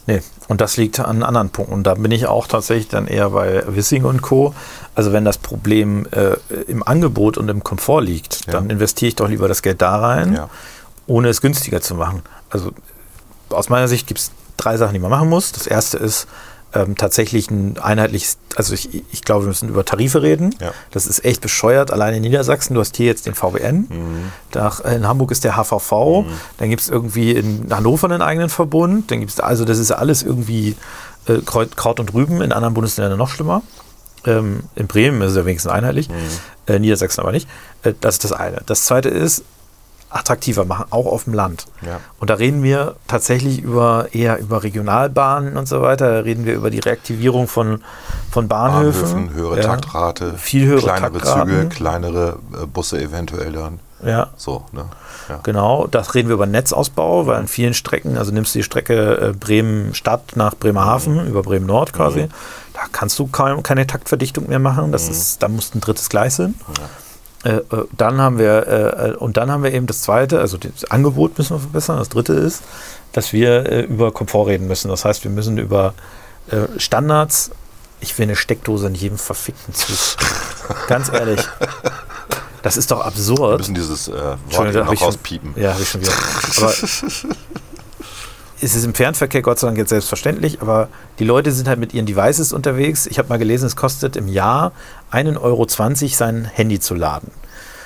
Nee, 0.06 0.22
und 0.48 0.62
das 0.62 0.78
liegt 0.78 1.00
an 1.00 1.24
anderen 1.24 1.50
Punkten. 1.50 1.74
Und 1.74 1.84
da 1.84 1.96
bin 1.96 2.12
ich 2.12 2.28
auch 2.28 2.46
tatsächlich 2.48 2.88
dann 2.88 3.08
eher 3.08 3.32
bei 3.32 3.64
Wissing 3.68 4.06
und 4.06 4.22
Co. 4.22 4.54
Also 4.96 5.12
wenn 5.12 5.26
das 5.26 5.38
Problem 5.40 6.06
äh, 6.12 6.36
im 6.68 6.82
Angebot 6.88 7.38
und 7.38 7.50
im 7.50 7.64
Komfort 7.64 8.02
liegt, 8.02 8.46
Ja. 8.46 8.54
dann 8.54 8.70
investiere 8.70 9.10
ich 9.10 9.16
doch 9.16 9.28
lieber 9.28 9.48
das 9.48 9.64
Geld 9.64 9.82
da 9.82 9.98
rein, 9.98 10.34
Ja. 10.36 10.50
ohne 11.08 11.30
es 11.30 11.42
günstiger 11.42 11.82
zu 11.82 11.96
machen. 11.96 12.22
Also 12.52 12.72
aus 13.50 13.70
meiner 13.70 13.88
Sicht 13.88 14.06
gibt 14.08 14.20
es 14.20 14.32
drei 14.56 14.78
Sachen, 14.78 14.94
die 14.94 15.00
man 15.00 15.10
machen 15.12 15.30
muss. 15.30 15.52
Das 15.52 15.66
erste 15.68 15.98
ist 15.98 16.28
ähm, 16.78 16.96
tatsächlich 16.96 17.50
ein 17.50 17.78
einheitliches, 17.80 18.38
also 18.56 18.74
ich, 18.74 19.04
ich 19.12 19.24
glaube, 19.24 19.46
wir 19.46 19.48
müssen 19.50 19.70
über 19.70 19.84
Tarife 19.84 20.22
reden. 20.22 20.54
Ja. 20.62 20.72
Das 20.92 21.08
ist 21.08 21.26
echt 21.26 21.42
bescheuert. 21.42 21.92
Allein 21.92 22.14
in 22.14 22.22
Niedersachsen, 22.22 22.76
du 22.76 22.80
hast 22.82 22.96
hier 22.98 23.08
jetzt 23.08 23.26
den 23.26 23.34
VWN, 23.36 23.88
Mhm. 23.90 24.32
da, 24.52 24.72
in 24.94 25.08
Hamburg 25.08 25.32
ist 25.32 25.44
der 25.44 25.56
HVV, 25.58 26.26
dann 26.58 26.70
gibt 26.70 26.82
es 26.82 26.90
irgendwie 26.90 27.32
in 27.32 27.68
Hannover 27.74 28.10
einen 28.10 28.22
eigenen 28.22 28.50
Verbund, 28.50 29.10
dann 29.12 29.20
gibt 29.20 29.32
es, 29.32 29.40
also 29.40 29.66
das 29.66 29.80
ist 29.80 29.92
alles 29.92 30.24
irgendwie 30.24 30.76
äh, 31.28 31.40
Kraut, 31.46 32.00
und 32.00 32.14
Rüben, 32.14 32.42
in 32.42 32.52
anderen 32.52 32.74
Bundesländern 32.74 33.18
noch 33.18 33.30
schlimmer. 33.30 33.62
Ähm, 34.26 34.64
in 34.76 34.88
Bremen 34.88 35.22
ist 35.22 35.32
es 35.32 35.38
ja 35.38 35.46
wenigstens 35.46 35.72
einheitlich, 35.72 36.10
äh, 36.68 36.80
Niedersachsen 36.80 37.22
aber 37.22 37.32
nicht. 37.32 37.48
Äh, 37.84 37.94
das 38.02 38.16
ist 38.16 38.24
das 38.26 38.34
eine. 38.34 38.62
Das 38.66 38.86
zweite 38.86 39.10
ist, 39.10 39.44
attraktiver 40.10 40.66
machen, 40.66 40.86
auch 40.90 41.06
auf 41.06 41.26
dem 41.26 41.34
Land. 41.34 41.66
Ja. 41.86 42.00
Und 42.20 42.30
da 42.30 42.36
reden 42.36 42.64
wir 42.64 42.96
tatsächlich 43.08 43.62
über 43.62 44.08
eher 44.12 44.40
über 44.40 44.64
Regionalbahnen 44.64 45.58
und 45.58 45.68
so 45.68 45.82
weiter. 45.82 46.12
Da 46.14 46.20
reden 46.20 46.46
wir 46.46 46.54
über 46.54 46.70
die 46.70 46.80
Reaktivierung 46.80 47.48
von, 47.48 47.84
von 48.32 48.48
Bahnhöfen. 48.48 49.02
Bahnhöfen, 49.02 49.34
höhere 49.34 49.58
ja. 49.58 49.64
Taktrate, 49.64 50.34
Viel 50.38 50.66
höhere 50.68 50.82
kleinere 50.82 51.14
Taktraten. 51.14 51.52
Züge, 51.52 51.70
kleinere 51.70 52.40
äh, 52.54 52.66
Busse 52.66 53.02
eventuell 53.02 53.52
dann. 53.52 53.80
Ja, 54.06 54.28
So, 54.38 54.64
ne? 54.74 54.86
Ja. 55.28 55.40
genau. 55.44 55.88
Das 55.88 56.14
reden 56.14 56.30
wir 56.30 56.36
über 56.36 56.46
Netzausbau, 56.46 57.26
weil 57.26 57.38
an 57.38 57.48
vielen 57.48 57.74
Strecken, 57.74 58.18
also 58.18 58.32
nimmst 58.32 58.54
du 58.54 58.60
die 58.60 58.64
Strecke 58.64 59.18
äh, 59.18 59.34
Bremen-Stadt 59.34 60.36
nach 60.36 60.56
Bremerhaven, 60.56 61.28
über 61.28 61.42
Bremen-Nord 61.42 61.94
quasi, 61.94 62.30
da 62.74 62.82
kannst 62.92 63.18
du 63.18 63.28
kaum, 63.28 63.64
keine 63.64 63.88
Taktverdichtung 63.88 64.48
mehr 64.48 64.60
machen. 64.60 64.92
Das 64.92 65.10
ist, 65.10 65.42
da 65.42 65.48
muss 65.48 65.74
ein 65.74 65.82
drittes 65.82 66.10
Gleis 66.10 66.36
hin. 66.38 66.54
Äh, 66.70 66.82
äh, 67.44 67.62
dann 67.96 68.20
haben 68.20 68.40
wir, 68.40 68.68
äh, 68.68 69.10
äh, 69.12 69.16
und 69.16 69.38
dann 69.38 69.52
haben 69.52 69.64
wir 69.64 69.74
eben 69.74 69.88
das 69.88 70.02
zweite, 70.02 70.40
also 70.40 70.58
das 70.58 70.86
Angebot 70.92 71.38
müssen 71.38 71.56
wir 71.56 71.60
verbessern. 71.60 71.98
Das 72.00 72.10
dritte 72.10 72.34
ist, 72.34 72.64
dass 73.14 73.32
wir 73.34 73.66
äh, 73.72 73.82
über 73.82 74.12
Komfort 74.12 74.48
reden 74.48 74.68
müssen. 74.68 74.90
Das 74.90 75.06
heißt, 75.06 75.24
wir 75.24 75.32
müssen 75.32 75.58
über 75.58 75.94
äh, 76.50 76.80
Standards, 76.80 77.52
ich 78.00 78.18
will 78.18 78.24
eine 78.24 78.36
Steckdose 78.36 78.88
in 78.88 78.96
jedem 78.96 79.18
verfickten 79.18 79.74
Zug. 79.74 79.96
Ganz 80.88 81.10
ehrlich. 81.10 81.42
Das 82.64 82.76
ist 82.76 82.92
doch 82.92 83.00
Wir 83.00 83.06
absurd. 83.06 83.60
müssen 83.60 83.76
dieses 83.76 84.08
äh, 84.08 84.12
Wort 84.14 84.74
noch 84.74 84.92
ich 84.94 85.00
schon- 85.00 85.08
rauspiepen. 85.08 85.54
Ja, 85.56 85.74
habe 85.74 85.82
ich 85.84 85.90
schon 85.90 86.02
wieder. 86.02 86.12
Aber 86.58 86.74
es 88.60 88.76
ist 88.76 88.84
im 88.86 88.94
Fernverkehr 88.96 89.42
Gott 89.44 89.60
sei 89.60 89.68
Dank 89.68 89.78
jetzt 89.78 89.90
selbstverständlich, 89.90 90.62
aber 90.62 90.90
die 91.20 91.24
Leute 91.24 91.52
sind 91.52 91.68
halt 91.68 91.80
mit 91.80 91.94
ihren 91.94 92.08
Devices 92.08 92.54
unterwegs. 92.54 93.06
Ich 93.06 93.20
habe 93.20 93.30
mal 93.30 93.38
gelesen, 93.38 93.66
es 93.68 93.76
kostet 93.76 94.16
im 94.16 94.28
Jahr 94.28 94.72
1,20 95.12 95.42
Euro 95.42 95.68
sein 96.10 96.46
Handy 96.46 96.80
zu 96.80 96.96
laden. 96.96 97.32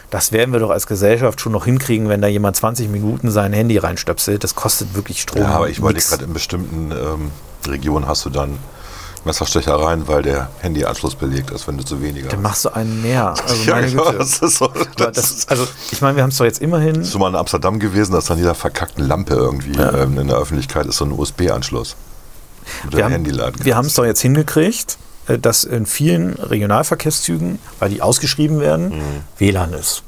Das 0.10 0.34
werden 0.34 0.52
wir 0.52 0.60
doch 0.60 0.72
als 0.72 0.88
Gesellschaft 0.88 1.40
schon 1.40 1.54
noch 1.54 1.66
hinkriegen, 1.66 2.10
wenn 2.10 2.22
da 2.22 2.28
jemand 2.28 2.58
20 2.58 2.90
Minuten 2.90 3.32
sein 3.32 3.54
Handy 3.54 3.78
reinstöpselt. 3.78 4.44
Das 4.44 4.56
kostet 4.56 4.94
wirklich 4.94 5.22
Strom. 5.22 5.42
Ja, 5.42 5.50
aber 5.50 5.70
ich 5.70 5.82
wollte 5.82 6.02
gerade 6.02 6.26
in 6.26 6.34
bestimmten 6.34 6.92
ähm, 6.92 7.32
Regionen 7.66 8.08
hast 8.08 8.26
du 8.26 8.30
dann 8.30 8.58
Messerstechereien, 9.24 10.08
weil 10.08 10.24
der 10.24 10.50
Handyanschluss 10.60 11.16
belegt 11.16 11.52
ist, 11.52 11.68
wenn 11.68 11.78
du 11.78 11.86
zu 11.86 12.02
weniger 12.02 12.30
Dann 12.30 12.42
machst 12.42 12.66
du 12.66 12.70
einen 12.76 13.02
mehr. 13.02 13.36
Also 13.42 13.64
Ja, 13.70 13.80
genau, 13.80 14.12
das 14.12 14.40
ist 14.40 14.58
so. 14.58 14.68
Das 14.98 15.12
das, 15.14 15.32
ist 15.32 15.50
also 15.50 15.68
ich 15.92 16.02
meine, 16.02 16.16
wir 16.16 16.24
haben 16.24 16.32
es 16.32 16.38
doch 16.38 16.46
jetzt 16.46 16.62
immerhin. 16.62 16.94
Bist 16.94 17.14
du 17.14 17.20
mal 17.20 17.30
in 17.30 17.36
Amsterdam 17.36 17.80
gewesen, 17.80 18.14
dass 18.14 18.32
an 18.32 18.38
jeder 18.38 18.56
verkackten 18.56 19.08
Lampe 19.08 19.36
irgendwie 19.36 19.78
ähm, 19.80 20.18
in 20.18 20.28
der 20.28 20.38
Öffentlichkeit 20.38 20.88
ist 20.88 20.98
so 20.98 21.06
ein 21.06 21.12
USB-Anschluss. 21.12 21.96
Wir 22.90 23.06
haben 23.06 23.12
Handy 23.12 23.32
laden 23.32 23.64
wir 23.64 23.76
haben 23.76 23.84
kannst. 23.84 23.92
es 23.92 23.96
doch 23.96 24.06
jetzt 24.06 24.22
hingekriegt, 24.22 24.98
dass 25.40 25.64
in 25.64 25.86
vielen 25.86 26.34
Regionalverkehrszügen, 26.34 27.60
weil 27.80 27.90
die 27.90 28.02
ausgeschrieben 28.02 28.60
werden, 28.60 28.90
Mhm. 28.90 29.02
WLAN 29.38 29.74
ist. 29.74 30.04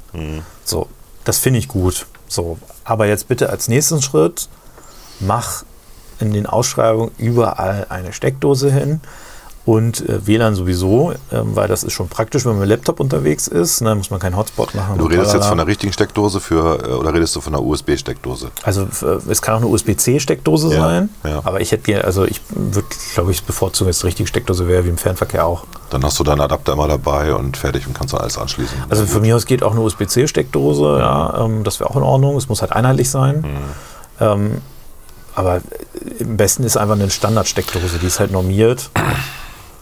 So, 0.64 0.88
das 1.24 1.38
finde 1.38 1.58
ich 1.58 1.68
gut. 1.68 2.06
So, 2.28 2.58
aber 2.84 3.06
jetzt 3.06 3.28
bitte 3.28 3.50
als 3.50 3.68
nächsten 3.68 4.00
Schritt 4.02 4.48
mach 5.20 5.64
in 6.20 6.32
den 6.32 6.46
Ausschreibungen 6.46 7.10
überall 7.18 7.86
eine 7.88 8.12
Steckdose 8.12 8.70
hin 8.72 9.00
und 9.66 10.06
äh, 10.08 10.26
WLAN 10.26 10.54
sowieso, 10.54 11.14
ähm, 11.32 11.56
weil 11.56 11.68
das 11.68 11.84
ist 11.84 11.94
schon 11.94 12.08
praktisch, 12.08 12.44
wenn 12.44 12.52
man 12.52 12.60
mit 12.60 12.68
dem 12.68 12.70
Laptop 12.70 13.00
unterwegs 13.00 13.48
ist. 13.48 13.80
Ne, 13.80 13.94
muss 13.94 14.10
man 14.10 14.20
keinen 14.20 14.36
Hotspot 14.36 14.74
machen. 14.74 14.98
Du 14.98 15.06
redest 15.06 15.32
jetzt 15.32 15.46
von 15.46 15.56
der 15.56 15.66
richtigen 15.66 15.92
Steckdose 15.92 16.40
für, 16.40 16.86
äh, 16.86 16.92
oder 16.92 17.14
redest 17.14 17.34
du 17.34 17.40
von 17.40 17.54
einer 17.54 17.64
USB-Steckdose? 17.64 18.50
Also 18.62 18.82
äh, 18.82 19.30
es 19.30 19.40
kann 19.40 19.54
auch 19.54 19.58
eine 19.58 19.68
USB-C-Steckdose 19.68 20.74
Ja, 20.74 20.80
sein, 20.80 21.08
ja. 21.24 21.40
aber 21.44 21.60
ich 21.62 21.72
hätte 21.72 22.04
also 22.04 22.24
ich 22.24 22.42
würde, 22.50 22.86
glaube 23.14 23.30
ich, 23.30 23.42
bevorzugen, 23.44 23.88
dass 23.88 23.96
es 23.96 24.00
die 24.00 24.06
richtige 24.06 24.26
Steckdose 24.26 24.68
wäre, 24.68 24.84
wie 24.84 24.90
im 24.90 24.98
Fernverkehr 24.98 25.46
auch. 25.46 25.64
Dann 25.88 26.04
hast 26.04 26.18
du 26.18 26.24
deinen 26.24 26.40
Adapter 26.42 26.74
immer 26.74 26.88
dabei 26.88 27.34
und 27.34 27.56
fertig 27.56 27.86
und 27.86 27.94
kannst 27.94 28.12
dann 28.12 28.20
alles 28.20 28.36
anschließen. 28.36 28.76
Also 28.90 29.06
von 29.06 29.22
mir 29.22 29.34
aus 29.34 29.46
geht 29.46 29.62
auch 29.62 29.72
eine 29.72 29.80
USB-C-Steckdose, 29.80 30.98
ja, 30.98 31.44
ähm, 31.44 31.64
das 31.64 31.80
wäre 31.80 31.88
auch 31.88 31.96
in 31.96 32.02
Ordnung. 32.02 32.36
Es 32.36 32.50
muss 32.50 32.60
halt 32.60 32.72
einheitlich 32.72 33.08
sein. 33.08 33.36
Mhm. 33.40 33.46
Ähm, 34.20 34.50
aber 35.34 35.56
äh, 35.56 35.60
im 36.18 36.36
besten 36.36 36.64
ist 36.64 36.76
einfach 36.76 36.96
eine 36.96 37.08
Standardsteckdose, 37.08 37.98
die 37.98 38.06
ist 38.06 38.20
halt 38.20 38.30
normiert. 38.30 38.90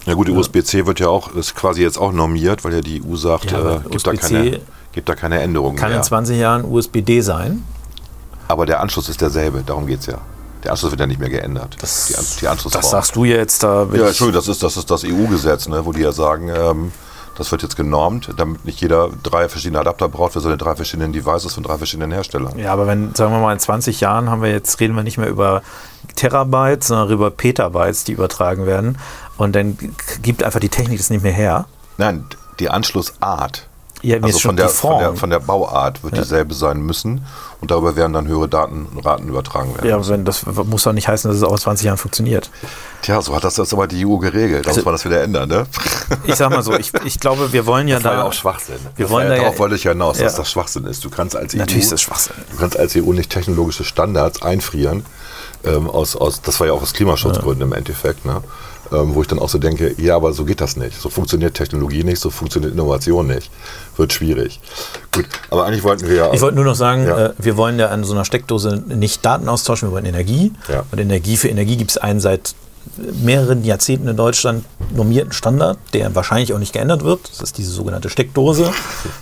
Ja 0.06 0.14
gut, 0.14 0.28
die 0.28 0.32
USB-C 0.32 0.86
wird 0.86 1.00
ja 1.00 1.08
auch, 1.08 1.34
ist 1.34 1.54
quasi 1.54 1.82
jetzt 1.82 1.98
auch 1.98 2.12
normiert, 2.12 2.64
weil 2.64 2.74
ja 2.74 2.80
die 2.80 3.02
EU 3.04 3.16
sagt, 3.16 3.50
Ja, 3.50 3.76
äh, 3.76 3.80
gibt, 3.88 4.06
da 4.06 4.14
keine, 4.14 4.60
gibt 4.92 5.08
da 5.08 5.14
keine 5.14 5.40
Änderungen 5.40 5.76
Kann 5.76 5.90
mehr. 5.90 5.98
in 5.98 6.04
20 6.04 6.38
Jahren 6.38 6.64
USB-D 6.64 7.20
sein. 7.20 7.62
Aber 8.48 8.66
der 8.66 8.80
Anschluss 8.80 9.08
ist 9.08 9.20
derselbe, 9.20 9.62
darum 9.64 9.86
geht 9.86 10.00
es 10.00 10.06
ja. 10.06 10.18
Der 10.64 10.72
Anschluss 10.72 10.92
wird 10.92 11.00
ja 11.00 11.06
nicht 11.06 11.20
mehr 11.20 11.30
geändert. 11.30 11.76
Das, 11.80 12.06
die, 12.06 12.40
die 12.40 12.70
das 12.70 12.90
sagst 12.90 13.16
du 13.16 13.24
jetzt, 13.24 13.62
da 13.62 13.86
Ja, 13.92 14.06
Entschuldigung, 14.08 14.40
das 14.40 14.48
ist 14.48 14.62
das, 14.62 14.76
ist 14.76 14.90
das 14.90 15.04
EU-Gesetz, 15.04 15.68
ne, 15.68 15.84
wo 15.84 15.92
die 15.92 16.02
ja 16.02 16.12
sagen, 16.12 16.48
ähm, 16.54 16.92
Das 17.38 17.50
wird 17.50 17.62
jetzt 17.62 17.76
genormt, 17.76 18.28
damit 18.36 18.64
nicht 18.66 18.80
jeder 18.82 19.08
drei 19.22 19.48
verschiedene 19.48 19.80
Adapter 19.80 20.08
braucht 20.08 20.34
für 20.34 20.40
seine 20.40 20.58
drei 20.58 20.76
verschiedenen 20.76 21.12
Devices 21.14 21.54
von 21.54 21.62
drei 21.62 21.78
verschiedenen 21.78 22.12
Herstellern. 22.12 22.58
Ja, 22.58 22.72
aber 22.74 22.86
wenn, 22.86 23.14
sagen 23.14 23.32
wir 23.32 23.40
mal, 23.40 23.54
in 23.54 23.58
20 23.58 24.00
Jahren 24.00 24.28
haben 24.28 24.42
wir 24.42 24.50
jetzt, 24.50 24.78
reden 24.80 24.94
wir 24.94 25.02
nicht 25.02 25.16
mehr 25.16 25.30
über 25.30 25.62
Terabytes, 26.14 26.88
sondern 26.88 27.08
über 27.10 27.30
Petabytes, 27.30 28.04
die 28.04 28.12
übertragen 28.12 28.66
werden. 28.66 28.98
Und 29.38 29.54
dann 29.56 29.76
gibt 30.22 30.42
einfach 30.42 30.60
die 30.60 30.68
Technik 30.68 30.98
das 30.98 31.10
nicht 31.10 31.22
mehr 31.22 31.32
her. 31.32 31.66
Nein, 31.98 32.24
die 32.60 32.68
Anschlussart, 32.70 33.66
Ja, 34.02 34.18
also 34.20 34.38
von 34.38 34.56
der, 34.56 34.68
von, 34.68 34.98
der, 34.98 35.14
von 35.16 35.30
der 35.30 35.38
Bauart, 35.40 36.02
wird 36.04 36.16
dieselbe 36.16 36.54
sein 36.54 36.80
müssen 36.82 37.24
und 37.60 37.70
darüber 37.70 37.96
werden 37.96 38.12
dann 38.12 38.26
höhere 38.28 38.48
Datenraten 38.48 39.28
übertragen 39.28 39.74
werden. 39.74 39.88
ja, 39.88 39.94
aber 39.96 40.06
wenn, 40.08 40.24
das 40.24 40.44
muss 40.46 40.82
doch 40.82 40.92
nicht 40.92 41.08
heißen, 41.08 41.30
dass 41.30 41.38
es 41.38 41.44
auch 41.44 41.52
in 41.52 41.58
20 41.58 41.86
Jahren 41.86 41.96
funktioniert. 41.98 42.50
Tja, 43.02 43.20
so 43.22 43.34
hat 43.34 43.44
das 43.44 43.56
jetzt 43.56 43.72
aber 43.72 43.86
die 43.86 44.04
EU 44.06 44.16
geregelt. 44.18 44.64
Da 44.66 44.70
Also- 44.70 44.80
muss 44.80 44.84
man 44.84 44.94
das 44.94 45.04
wieder 45.04 45.22
ändern, 45.22 45.48
ne? 45.48 45.66
Ich 46.24 46.34
sag 46.36 46.50
mal 46.50 46.62
so, 46.62 46.74
ich, 46.74 46.92
ich 47.04 47.18
glaube, 47.20 47.52
wir 47.52 47.66
wollen 47.66 47.88
ja 47.88 47.96
Das 47.96 48.04
war 48.04 48.12
da. 48.12 48.18
ja 48.18 48.24
auch 48.24 48.32
Schwachsinn. 48.32 48.76
Wir 48.96 49.08
wollen 49.10 49.24
war 49.28 49.30
da 49.30 49.36
ja, 49.36 49.42
ja- 49.42 49.44
darauf 49.48 49.58
wollte 49.60 49.76
ich 49.76 49.84
ja 49.84 49.92
hinaus, 49.92 50.18
dass 50.18 50.32
Ja. 50.32 50.38
das 50.38 50.50
Schwachsinn 50.50 50.84
ist. 50.84 51.04
Du 51.04 51.10
kannst 51.10 51.34
als 51.36 51.54
Natürlich 51.54 51.82
EU, 51.82 51.86
ist 51.86 51.92
das 51.92 52.02
Schwachsinn. 52.02 52.34
Du 52.52 52.58
kannst 52.58 52.76
als 52.78 52.94
EU 52.96 53.12
nicht 53.12 53.30
technologische 53.30 53.84
Standards 53.84 54.42
einfrieren. 54.42 55.04
Ähm, 55.64 55.88
aus, 55.88 56.16
aus, 56.16 56.42
das 56.42 56.58
war 56.58 56.66
ja 56.66 56.72
auch 56.72 56.82
aus 56.82 56.92
Klimaschutzgründen 56.92 57.68
im 57.68 57.72
Endeffekt, 57.72 58.24
ne? 58.24 58.42
Ähm, 58.92 59.14
wo 59.14 59.22
ich 59.22 59.28
dann 59.28 59.38
auch 59.38 59.48
so 59.48 59.58
denke, 59.58 59.94
ja, 59.98 60.16
aber 60.16 60.32
so 60.32 60.44
geht 60.44 60.60
das 60.60 60.76
nicht. 60.76 61.00
So 61.00 61.08
funktioniert 61.08 61.54
Technologie 61.54 62.04
nicht, 62.04 62.20
so 62.20 62.30
funktioniert 62.30 62.72
Innovation 62.72 63.26
nicht. 63.26 63.50
Wird 63.96 64.12
schwierig. 64.12 64.60
Gut, 65.14 65.26
aber 65.50 65.64
eigentlich 65.66 65.82
wollten 65.82 66.08
wir 66.08 66.14
ja. 66.14 66.32
Ich 66.32 66.40
wollte 66.40 66.56
nur 66.56 66.64
noch 66.64 66.74
sagen, 66.74 67.06
Ja. 67.06 67.26
äh, 67.26 67.32
wir 67.38 67.56
wollen 67.56 67.78
ja 67.78 67.88
an 67.88 68.04
so 68.04 68.12
einer 68.12 68.24
Steckdose 68.24 68.82
nicht 68.88 69.24
Daten 69.24 69.48
austauschen, 69.48 69.88
wir 69.88 69.92
wollen 69.92 70.06
Energie. 70.06 70.52
Ja. 70.68 70.84
Und 70.90 70.98
Energie 71.00 71.36
für 71.36 71.48
Energie 71.48 71.76
gibt 71.76 71.90
es 71.90 71.96
einen 71.98 72.20
seit 72.20 72.54
mehreren 73.22 73.64
Jahrzehnten 73.64 74.08
in 74.08 74.16
Deutschland 74.16 74.64
normierten 74.94 75.32
Standard, 75.32 75.78
der 75.92 76.14
wahrscheinlich 76.14 76.52
auch 76.52 76.58
nicht 76.58 76.72
geändert 76.72 77.04
wird. 77.04 77.30
Das 77.30 77.40
ist 77.40 77.58
diese 77.58 77.70
sogenannte 77.70 78.10
Steckdose. 78.10 78.70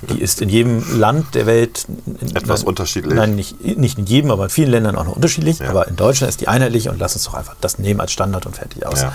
Die 0.09 0.21
ist 0.21 0.43
in 0.43 0.49
jedem 0.49 0.99
Land 0.99 1.35
der 1.35 1.47
Welt 1.47 1.87
Etwas 2.35 2.61
nein, 2.61 2.69
unterschiedlich. 2.69 3.15
Nein, 3.15 3.35
nicht, 3.35 3.61
nicht 3.65 3.99
in 3.99 4.07
jedem, 4.07 4.31
aber 4.31 4.45
in 4.45 4.51
vielen 4.51 4.71
Ländern 4.71 4.97
auch 4.97 5.05
noch 5.05 5.17
unterschiedlich. 5.17 5.61
Ja. 5.61 5.71
Aber 5.71 5.89
in 5.89 5.97
Deutschland 5.97 6.31
ist 6.31 6.41
die 6.41 6.49
einheitlich 6.49 6.89
und 6.89 6.99
lass 6.99 7.15
uns 7.15 7.25
doch 7.25 7.35
einfach 7.35 7.55
das 7.61 7.79
nehmen 7.79 8.01
als 8.01 8.13
Standard 8.13 8.47
und 8.47 8.57
fertig 8.57 8.85
aus. 8.87 9.03
ja. 9.03 9.13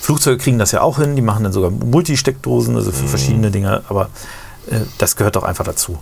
Flugzeuge 0.00 0.36
kriegen 0.36 0.58
das 0.58 0.70
ja 0.72 0.82
auch 0.82 0.98
hin, 0.98 1.16
die 1.16 1.22
machen 1.22 1.44
dann 1.44 1.52
sogar 1.54 1.70
Multisteckdosen, 1.70 2.76
also 2.76 2.92
für 2.92 3.08
verschiedene 3.08 3.50
Dinge, 3.50 3.82
aber 3.88 4.10
äh, 4.70 4.80
das 4.98 5.16
gehört 5.16 5.36
doch 5.36 5.44
einfach 5.44 5.64
dazu. 5.64 5.98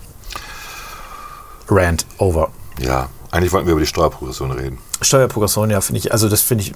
Rant 1.69 2.05
over. 2.17 2.51
ja, 2.81 3.07
eigentlich 3.33 3.51
wollten 3.51 3.65
wir 3.65 3.71
über 3.71 3.81
die 3.81 3.87
Steuerprogression 3.87 4.51
reden. 4.51 4.77
Steuerprogression, 5.01 5.71
ja, 5.71 5.81
finde 5.81 5.97
ich, 5.99 6.11
also 6.11 6.29
das 6.29 6.41
finde 6.41 6.65
ich. 6.65 6.73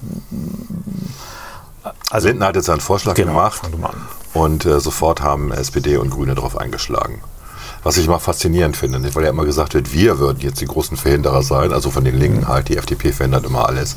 Also, 2.10 2.28
Lindner 2.28 2.46
hat 2.46 2.56
jetzt 2.56 2.68
einen 2.68 2.80
Vorschlag 2.80 3.14
genau, 3.14 3.34
gemacht 3.34 3.62
und 4.34 4.66
äh, 4.66 4.80
sofort 4.80 5.22
haben 5.22 5.52
SPD 5.52 5.96
und 5.98 6.10
Grüne 6.10 6.34
darauf 6.34 6.56
eingeschlagen. 6.56 7.22
Was 7.84 7.96
ich 7.96 8.08
mal 8.08 8.18
faszinierend 8.18 8.76
finde, 8.76 9.14
weil 9.14 9.22
ja 9.22 9.30
immer 9.30 9.44
gesagt 9.44 9.74
wird, 9.74 9.92
wir 9.92 10.18
würden 10.18 10.40
jetzt 10.40 10.60
die 10.60 10.66
großen 10.66 10.96
Verhinderer 10.96 11.44
sein, 11.44 11.72
also 11.72 11.92
von 11.92 12.04
den 12.04 12.18
Linken 12.18 12.48
halt, 12.48 12.68
die 12.68 12.76
FDP 12.76 13.12
verhindert 13.12 13.46
immer 13.46 13.68
alles. 13.68 13.96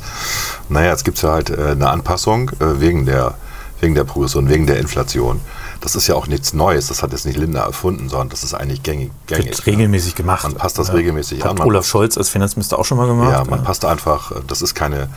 Naja, 0.68 0.90
jetzt 0.90 1.04
gibt 1.04 1.16
es 1.16 1.22
ja 1.22 1.32
halt 1.32 1.50
äh, 1.50 1.72
eine 1.72 1.90
Anpassung 1.90 2.50
äh, 2.60 2.80
wegen, 2.80 3.06
der, 3.06 3.34
wegen 3.80 3.96
der 3.96 4.04
Progression, 4.04 4.48
wegen 4.48 4.68
der 4.68 4.78
Inflation. 4.78 5.40
Das 5.82 5.96
ist 5.96 6.06
ja 6.06 6.14
auch 6.14 6.28
nichts 6.28 6.52
Neues, 6.52 6.86
das 6.86 7.02
hat 7.02 7.10
jetzt 7.10 7.26
nicht 7.26 7.36
Lindner 7.36 7.60
erfunden, 7.62 8.08
sondern 8.08 8.28
das 8.28 8.44
ist 8.44 8.54
eigentlich 8.54 8.84
gängig. 8.84 9.10
gängig 9.26 9.46
Wird 9.46 9.66
regelmäßig 9.66 10.14
gemacht. 10.14 10.44
Man 10.44 10.54
passt 10.54 10.78
das 10.78 10.92
regelmäßig 10.92 11.44
Hat 11.44 11.60
an. 11.60 11.66
Olaf 11.66 11.84
Scholz 11.84 12.16
als 12.16 12.28
Finanzminister 12.28 12.78
auch 12.78 12.84
schon 12.84 12.98
mal 12.98 13.08
gemacht. 13.08 13.32
ja, 13.32 13.44
man 13.44 13.64
passt 13.64 13.84
einfach, 13.84 14.30
äh, 14.30 14.36
das 14.46 14.62
ist 14.62 14.76
keine, 14.76 15.08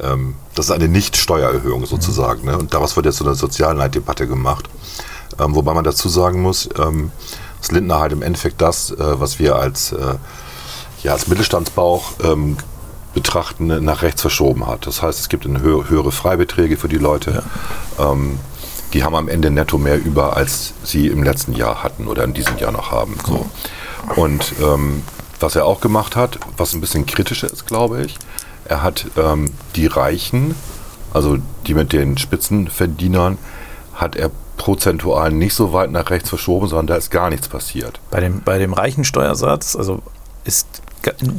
ähm, 0.00 0.34
das 0.56 0.66
ist 0.66 0.72
eine 0.72 0.88
Nicht-Steuererhöhung 0.88 1.86
sozusagen. 1.86 2.46
Ne? 2.46 2.58
Und 2.58 2.74
daraus 2.74 2.96
wird 2.96 3.06
jetzt 3.06 3.18
so 3.18 3.24
eine 3.24 3.36
Sozialneiddebatte 3.36 4.26
gemacht. 4.26 4.68
Ähm, 5.38 5.54
wobei 5.54 5.72
man 5.72 5.84
dazu 5.84 6.08
sagen 6.08 6.42
muss, 6.42 6.68
ähm, 6.76 7.12
dass 7.60 7.70
Lindner 7.70 8.00
halt 8.00 8.12
im 8.12 8.22
Endeffekt 8.22 8.60
das, 8.60 8.90
äh, 8.90 8.96
was 8.98 9.38
wir 9.38 9.54
als, 9.54 9.92
äh, 9.92 10.16
ja, 11.04 11.12
als 11.12 11.28
Mittelstandsbauch 11.28 12.14
ähm, 12.24 12.56
betrachten, 13.14 13.84
nach 13.84 14.02
rechts 14.02 14.20
verschoben 14.20 14.66
hat. 14.66 14.86
Das 14.86 15.00
heißt, 15.00 15.20
es 15.20 15.28
gibt 15.28 15.46
höhere 15.46 16.10
Freibeträge 16.10 16.76
für 16.76 16.88
die 16.88 16.98
Leute. 16.98 17.44
Ähm, 17.98 18.38
die 18.92 19.04
haben 19.04 19.14
am 19.14 19.28
Ende 19.28 19.50
netto 19.50 19.78
mehr 19.78 19.98
über, 20.02 20.36
als 20.36 20.72
sie 20.82 21.08
im 21.08 21.22
letzten 21.22 21.52
Jahr 21.54 21.82
hatten 21.82 22.06
oder 22.06 22.24
in 22.24 22.32
diesem 22.34 22.56
Jahr 22.58 22.72
noch 22.72 22.90
haben. 22.90 23.16
So. 23.26 23.46
Und 24.16 24.52
ähm, 24.62 25.02
was 25.40 25.56
er 25.56 25.66
auch 25.66 25.80
gemacht 25.80 26.16
hat, 26.16 26.38
was 26.56 26.72
ein 26.72 26.80
bisschen 26.80 27.06
kritischer 27.06 27.50
ist, 27.50 27.66
glaube 27.66 28.02
ich, 28.02 28.16
er 28.64 28.82
hat 28.82 29.06
ähm, 29.16 29.50
die 29.76 29.86
Reichen, 29.86 30.54
also 31.12 31.38
die 31.66 31.74
mit 31.74 31.92
den 31.92 32.16
Spitzenverdienern, 32.18 33.38
hat 33.94 34.16
er 34.16 34.30
prozentual 34.56 35.30
nicht 35.32 35.54
so 35.54 35.72
weit 35.72 35.90
nach 35.90 36.10
rechts 36.10 36.28
verschoben, 36.28 36.66
sondern 36.68 36.86
da 36.88 36.96
ist 36.96 37.10
gar 37.10 37.30
nichts 37.30 37.48
passiert. 37.48 38.00
Bei 38.10 38.20
dem, 38.20 38.42
bei 38.42 38.58
dem 38.58 38.72
reichen 38.72 39.04
Steuersatz, 39.04 39.76
also 39.76 40.02
ist 40.44 40.66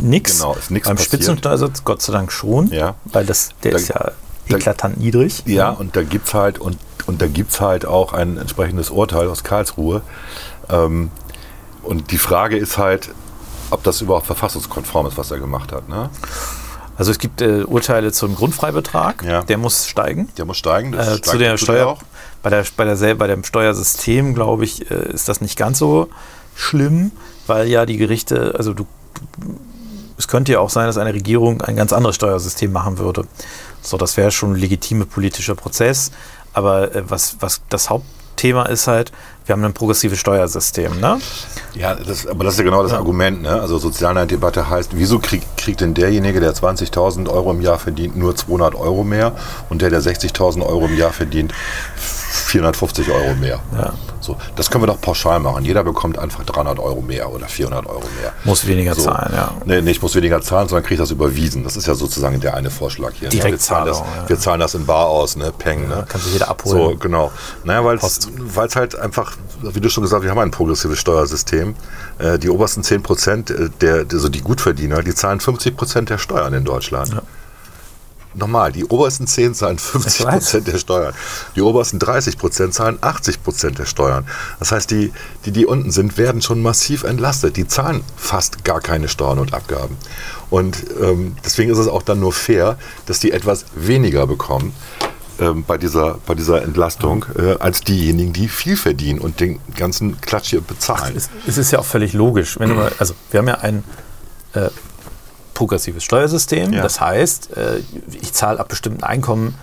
nichts. 0.01 0.37
Genau, 0.39 0.53
ist 0.55 0.71
nix 0.71 0.87
Beim 0.87 0.95
passiert. 0.95 1.13
Spitzensteuersatz 1.13 1.83
Gott 1.83 2.01
sei 2.01 2.13
Dank 2.13 2.31
schon, 2.31 2.67
Ja. 2.71 2.95
weil 3.05 3.25
das, 3.25 3.49
der 3.63 3.71
Da- 3.71 3.77
ist 3.77 3.89
ja 3.89 4.11
da- 4.47 4.55
eklatant 4.55 4.99
niedrig. 4.99 5.43
Ja, 5.45 5.69
und 5.71 5.95
da 5.95 6.03
gibt's 6.03 6.33
halt 6.33 6.57
und, 6.59 6.77
und 7.09 7.21
da 7.21 7.27
gibt's 7.27 7.59
halt 7.59 7.85
auch 7.87 8.13
ein 8.13 8.37
entsprechendes 8.37 8.91
Urteil 8.91 9.27
aus 9.27 9.43
Karlsruhe. 9.43 10.01
Ähm, 10.69 11.09
und 11.83 12.11
die 12.11 12.19
Frage 12.19 12.55
ist 12.55 12.77
halt, 12.77 13.09
ob 13.71 13.83
das 13.83 13.99
überhaupt 14.01 14.27
verfassungskonform 14.27 15.07
ist, 15.07 15.17
was 15.17 15.31
er 15.31 15.39
gemacht 15.39 15.71
hat. 15.71 15.89
Ne? 15.89 16.09
Also 16.97 17.09
es 17.11 17.17
gibt 17.17 17.41
äh, 17.41 17.63
Urteile 17.63 18.11
zum 18.11 18.35
Grundfreibetrag, 18.35 19.23
Ja. 19.23 19.41
der 19.41 19.57
muss 19.57 19.87
steigen. 19.87 20.29
Der 20.37 20.45
muss 20.45 20.57
steigen. 20.57 20.91
Das 20.91 21.07
Äh, 21.07 21.09
steigt 21.11 21.25
zu 21.25 21.37
der 21.39 21.51
er 21.51 21.57
Steuer, 21.57 21.87
auch. 21.87 22.01
bei, 22.43 22.49
der, 22.51 22.63
bei, 22.77 22.85
der, 22.85 23.15
bei 23.15 23.25
dem 23.27 23.43
Steuersystem, 23.43 24.35
glaube 24.35 24.63
ich, 24.65 24.91
äh, 24.91 25.11
ist 25.11 25.27
das 25.29 25.41
nicht 25.41 25.57
ganz 25.57 25.79
so 25.79 26.09
schlimm, 26.55 27.11
weil 27.47 27.67
ja 27.67 27.85
die 27.87 27.97
Gerichte, 27.97 28.53
also 28.57 28.73
du, 28.73 28.85
du, 29.39 29.55
es 30.17 30.27
könnte 30.27 30.51
ja 30.51 30.59
auch 30.59 30.69
sein, 30.69 30.85
dass 30.87 30.97
eine 30.97 31.13
Regierung 31.13 31.61
ein 31.61 31.75
ganz 31.75 31.91
anderes 31.93 32.15
Steuersystem 32.17 32.71
machen 32.71 32.97
würde. 32.99 33.25
So, 33.81 33.95
das 33.97 34.17
wäre 34.17 34.29
schon 34.31 34.51
ein 34.51 34.55
legitimer 34.59 35.05
politischer 35.05 35.55
Prozess. 35.55 36.11
Aber 36.53 36.95
äh, 36.95 37.09
was, 37.09 37.37
was 37.39 37.61
das 37.69 37.89
Hauptthema 37.89 38.63
ist 38.63 38.87
halt, 38.87 39.11
wir 39.45 39.53
haben 39.53 39.63
ein 39.63 39.73
progressives 39.73 40.19
Steuersystem. 40.19 40.99
Ne? 40.99 41.19
Ja, 41.73 41.95
das, 41.95 42.27
aber 42.27 42.43
das 42.43 42.53
ist 42.53 42.59
ja 42.59 42.65
genau 42.65 42.83
das 42.83 42.93
Argument. 42.93 43.41
Ne? 43.41 43.49
Also 43.59 43.77
Sozialneiddebatte 43.79 44.69
heißt, 44.69 44.91
wieso 44.93 45.19
krieg, 45.19 45.41
kriegt 45.57 45.81
denn 45.81 45.93
derjenige, 45.95 46.39
der 46.39 46.53
20.000 46.53 47.27
Euro 47.29 47.51
im 47.51 47.61
Jahr 47.61 47.79
verdient, 47.79 48.15
nur 48.15 48.35
200 48.35 48.75
Euro 48.75 49.03
mehr 49.03 49.33
und 49.69 49.81
der, 49.81 49.89
der 49.89 50.01
60.000 50.01 50.61
Euro 50.65 50.85
im 50.85 50.97
Jahr 50.97 51.11
verdient, 51.11 51.53
450 52.29 53.09
Euro 53.09 53.33
mehr? 53.35 53.59
Ja. 53.75 53.93
So, 54.21 54.35
das 54.55 54.69
können 54.69 54.83
wir 54.83 54.87
doch 54.87 54.99
pauschal 55.01 55.39
machen. 55.39 55.63
Jeder 55.63 55.83
bekommt 55.83 56.19
einfach 56.19 56.43
300 56.43 56.77
Euro 56.79 57.01
mehr 57.01 57.31
oder 57.31 57.47
400 57.47 57.85
Euro 57.87 58.03
mehr. 58.21 58.33
Muss 58.43 58.67
weniger 58.67 58.93
So. 58.93 59.03
zahlen, 59.03 59.31
ja. 59.33 59.51
Nee, 59.65 59.81
nee, 59.81 59.91
ich 59.91 60.01
muss 60.01 60.13
weniger 60.13 60.41
zahlen, 60.41 60.67
sondern 60.67 60.85
kriege 60.85 60.99
das 61.01 61.11
überwiesen. 61.11 61.63
Das 61.63 61.77
ist 61.77 61.87
ja 61.87 61.95
sozusagen 61.95 62.39
der 62.39 62.53
eine 62.55 62.69
Vorschlag 62.69 63.13
hier. 63.13 63.29
ne? 63.29 63.43
wir, 63.43 63.57
zahlen 63.57 63.87
das, 63.87 63.99
ja. 63.99 64.05
wir 64.27 64.37
zahlen 64.37 64.59
das 64.59 64.75
in 64.75 64.85
Bar 64.85 65.07
aus, 65.07 65.37
ne? 65.37 65.51
Peng. 65.57 65.87
Ne? 65.87 66.05
kann 66.07 66.19
sich 66.21 66.33
jeder 66.33 66.45
So, 66.45 66.51
abholen. 66.51 66.99
genau. 66.99 67.31
Naja, 67.63 67.83
weil 67.85 67.97
es 67.97 68.75
halt 68.75 68.99
einfach, 68.99 69.33
wie 69.61 69.79
du 69.79 69.89
schon 69.89 70.03
gesagt 70.03 70.19
hast, 70.19 70.23
wir 70.23 70.31
haben 70.31 70.39
ein 70.39 70.51
progressives 70.51 70.99
Steuersystem. 70.99 71.75
Äh, 72.17 72.39
die 72.39 72.49
obersten 72.49 72.83
10 72.83 73.03
Prozent, 73.03 73.49
äh, 73.49 73.69
der, 73.81 74.05
also 74.11 74.29
die 74.29 74.41
Gutverdiener, 74.41 75.03
die 75.03 75.13
zahlen 75.13 75.39
50 75.39 75.75
Prozent 75.75 76.09
der 76.09 76.17
Steuern 76.17 76.53
in 76.53 76.63
Deutschland. 76.63 77.21
Nochmal, 78.35 78.71
die 78.71 78.85
obersten 78.85 79.25
10 79.25 79.55
zahlen 79.55 79.79
50 79.79 80.13
Ich 80.19 80.25
weiß. 80.25 80.33
Prozent 80.43 80.67
der 80.67 80.77
Steuern. 80.77 81.13
Die 81.55 81.61
obersten 81.61 81.97
30 81.99 82.37
Prozent 82.37 82.73
zahlen 82.73 82.99
80 83.01 83.43
Prozent 83.43 83.79
der 83.79 83.85
Steuern. 83.85 84.27
Das 84.59 84.71
heißt, 84.71 84.91
die, 84.91 85.11
die, 85.45 85.51
die 85.51 85.65
unten 85.65 85.91
sind, 85.91 86.17
werden 86.17 86.41
schon 86.41 86.61
massiv 86.61 87.03
entlastet. 87.03 87.57
Die 87.57 87.67
zahlen 87.67 88.03
fast 88.15 88.63
gar 88.63 88.81
keine 88.81 89.07
Steuern 89.07 89.39
und 89.39 89.53
Abgaben. 89.53 89.97
Und 90.51 90.85
ähm, 91.01 91.35
deswegen 91.43 91.71
ist 91.71 91.79
es 91.79 91.87
auch 91.87 92.03
dann 92.03 92.19
nur 92.19 92.33
fair, 92.33 92.77
dass 93.07 93.19
die 93.19 93.31
etwas 93.31 93.65
weniger 93.75 94.27
bekommen 94.27 94.73
ähm, 95.39 95.63
bei, 95.65 95.77
dieser, 95.77 96.17
bei 96.25 96.35
dieser 96.35 96.61
Entlastung 96.63 97.25
äh, 97.37 97.55
als 97.59 97.81
diejenigen, 97.81 98.33
die 98.33 98.47
viel 98.47 98.77
verdienen 98.77 99.19
und 99.19 99.39
den 99.39 99.59
ganzen 99.75 100.19
Klatsch 100.21 100.49
hier 100.49 100.61
bezahlen. 100.61 101.15
Es, 101.15 101.29
es 101.47 101.57
ist 101.57 101.71
ja 101.71 101.79
auch 101.79 101.85
völlig 101.85 102.13
logisch. 102.13 102.59
Wenn 102.59 102.75
mal, 102.75 102.91
also 102.99 103.13
wir 103.31 103.39
haben 103.39 103.47
ja 103.47 103.55
ein 103.59 103.83
äh, 104.53 104.69
progressives 105.53 106.03
Steuersystem. 106.03 106.73
Ja. 106.73 106.81
Das 106.81 107.01
heißt, 107.01 107.55
äh, 107.57 107.79
ich 108.21 108.33
zahle 108.33 108.59
ab 108.59 108.69
bestimmten 108.69 109.03
Einkommen 109.03 109.55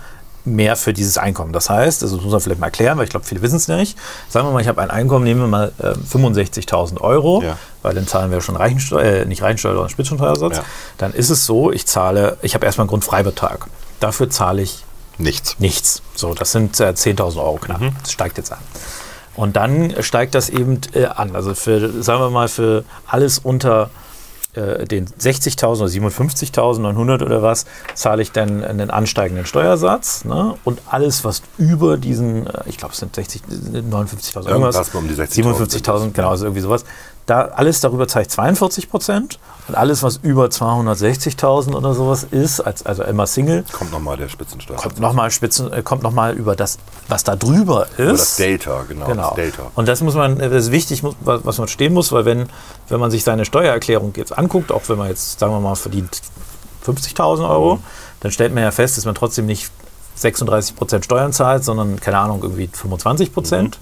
mehr 0.45 0.75
für 0.77 0.93
dieses 0.93 1.17
Einkommen. 1.17 1.51
Das 1.51 1.69
heißt, 1.69 2.03
also 2.03 2.15
das 2.15 2.23
muss 2.23 2.31
man 2.31 2.39
vielleicht 2.41 2.61
mal 2.61 2.67
erklären, 2.67 2.97
weil 2.97 3.03
ich 3.03 3.09
glaube, 3.09 3.25
viele 3.25 3.41
wissen 3.41 3.57
es 3.57 3.67
nicht. 3.67 3.97
Sagen 4.29 4.47
wir 4.47 4.53
mal, 4.53 4.61
ich 4.61 4.67
habe 4.69 4.81
ein 4.81 4.89
Einkommen, 4.89 5.25
nehmen 5.25 5.41
wir 5.41 5.47
mal 5.47 5.71
äh, 5.79 5.93
65.000 6.15 7.01
Euro, 7.01 7.41
Ja. 7.43 7.57
weil 7.81 7.93
dann 7.95 8.07
zahlen 8.07 8.31
wir 8.31 8.39
schon 8.41 8.55
Reichensteuer, 8.55 9.23
äh, 9.23 9.25
nicht 9.25 9.41
Reichensteuer, 9.41 9.73
sondern 9.73 9.89
Spitzensteuersatz. 9.89 10.57
Ja. 10.57 10.63
Dann 10.97 11.13
ist 11.13 11.29
es 11.29 11.45
so, 11.45 11.71
ich 11.71 11.85
zahle, 11.85 12.37
ich 12.41 12.53
habe 12.55 12.65
erstmal 12.65 12.83
einen 12.83 12.89
Grundfreibetrag. 12.89 13.67
Dafür 13.99 14.29
zahle 14.29 14.61
ich 14.61 14.85
Nichts. 15.17 15.55
nichts. 15.59 16.01
So, 16.15 16.33
das 16.33 16.51
sind 16.51 16.79
äh, 16.79 16.89
10.000 16.89 17.37
Euro 17.37 17.57
knapp. 17.57 17.81
Mhm. 17.81 17.95
Das 18.01 18.11
steigt 18.11 18.37
jetzt 18.37 18.51
an. 18.51 18.59
Und 19.35 19.55
dann 19.55 19.95
steigt 20.01 20.35
das 20.35 20.49
eben 20.49 20.81
äh, 20.93 21.05
an. 21.05 21.35
Also 21.35 21.53
für, 21.53 22.01
sagen 22.01 22.21
wir 22.21 22.29
mal, 22.29 22.47
für 22.47 22.83
alles 23.05 23.39
unter 23.39 23.89
äh, 24.57 24.85
den 24.85 25.07
60.000 25.07 25.65
oder 25.65 25.85
57.900 25.85 27.23
oder 27.23 27.43
was, 27.43 27.65
zahle 27.93 28.23
ich 28.23 28.31
dann 28.31 28.63
einen 28.63 28.89
ansteigenden 28.89 29.45
Steuersatz. 29.45 30.25
Ne? 30.25 30.55
Und 30.63 30.81
alles, 30.89 31.23
was 31.23 31.43
über 31.59 31.97
diesen, 31.97 32.47
äh, 32.47 32.63
ich 32.65 32.77
glaube, 32.77 32.93
es 32.93 32.99
sind 32.99 33.13
60, 33.13 33.43
59.000 33.43 34.47
irgendwas, 34.47 34.75
Irgendwas 34.75 34.95
um 34.95 35.07
die 35.07 35.13
60.000 35.13 35.83
57.000, 35.83 36.11
genau, 36.13 36.29
also 36.29 36.45
irgendwie 36.45 36.61
sowas. 36.61 36.85
Da 37.27 37.41
alles 37.41 37.81
darüber 37.81 38.07
ich 38.07 38.29
42 38.29 38.89
Prozent 38.89 39.37
und 39.67 39.75
alles, 39.75 40.01
was 40.01 40.15
über 40.23 40.45
260.000 40.45 41.75
oder 41.75 41.93
sowas 41.93 42.25
ist, 42.31 42.61
als, 42.61 42.85
also 42.85 43.03
immer 43.03 43.27
Single, 43.27 43.65
Kommt 43.73 43.91
nochmal 43.91 44.15
der 44.15 44.29
Spitzensteuer. 44.29 44.77
kommt 44.77 44.99
nochmal 45.01 45.29
Spitzen, 45.29 45.71
äh, 45.73 45.83
kommt 45.83 46.03
noch 46.03 46.13
mal 46.13 46.33
über 46.35 46.55
das, 46.55 46.77
was 47.09 47.25
da 47.25 47.35
drüber 47.35 47.87
ist. 47.91 47.99
Über 47.99 48.11
das 48.13 48.35
Delta, 48.37 48.83
genau. 48.87 49.05
Genau. 49.07 49.23
Das 49.27 49.35
Delta. 49.35 49.63
Und 49.75 49.87
das 49.89 49.99
muss 50.01 50.15
man, 50.15 50.39
das 50.39 50.51
ist 50.53 50.71
wichtig, 50.71 51.03
was 51.19 51.57
man 51.57 51.67
stehen 51.67 51.93
muss, 51.93 52.13
weil 52.13 52.23
wenn, 52.25 52.47
wenn 52.87 52.99
man 53.01 53.11
sich 53.11 53.25
seine 53.25 53.43
Steuererklärung 53.43 54.13
jetzt 54.15 54.37
anguckt, 54.37 54.71
auch 54.71 54.83
wenn 54.87 54.97
man 54.97 55.09
jetzt, 55.09 55.37
sagen 55.37 55.51
wir 55.51 55.59
mal, 55.59 55.75
verdient 55.75 56.21
50.000 56.85 57.47
Euro, 57.49 57.75
Mhm. 57.75 57.83
dann 58.21 58.31
stellt 58.31 58.53
man 58.53 58.63
ja 58.63 58.71
fest, 58.71 58.95
dass 58.97 59.03
man 59.03 59.15
trotzdem 59.15 59.45
nicht 59.47 59.69
36 60.15 60.77
Prozent 60.77 61.03
Steuern 61.03 61.33
zahlt, 61.33 61.65
sondern, 61.65 61.99
keine 61.99 62.19
Ahnung, 62.19 62.39
irgendwie 62.41 62.69
25 62.71 63.33
Prozent. 63.33 63.79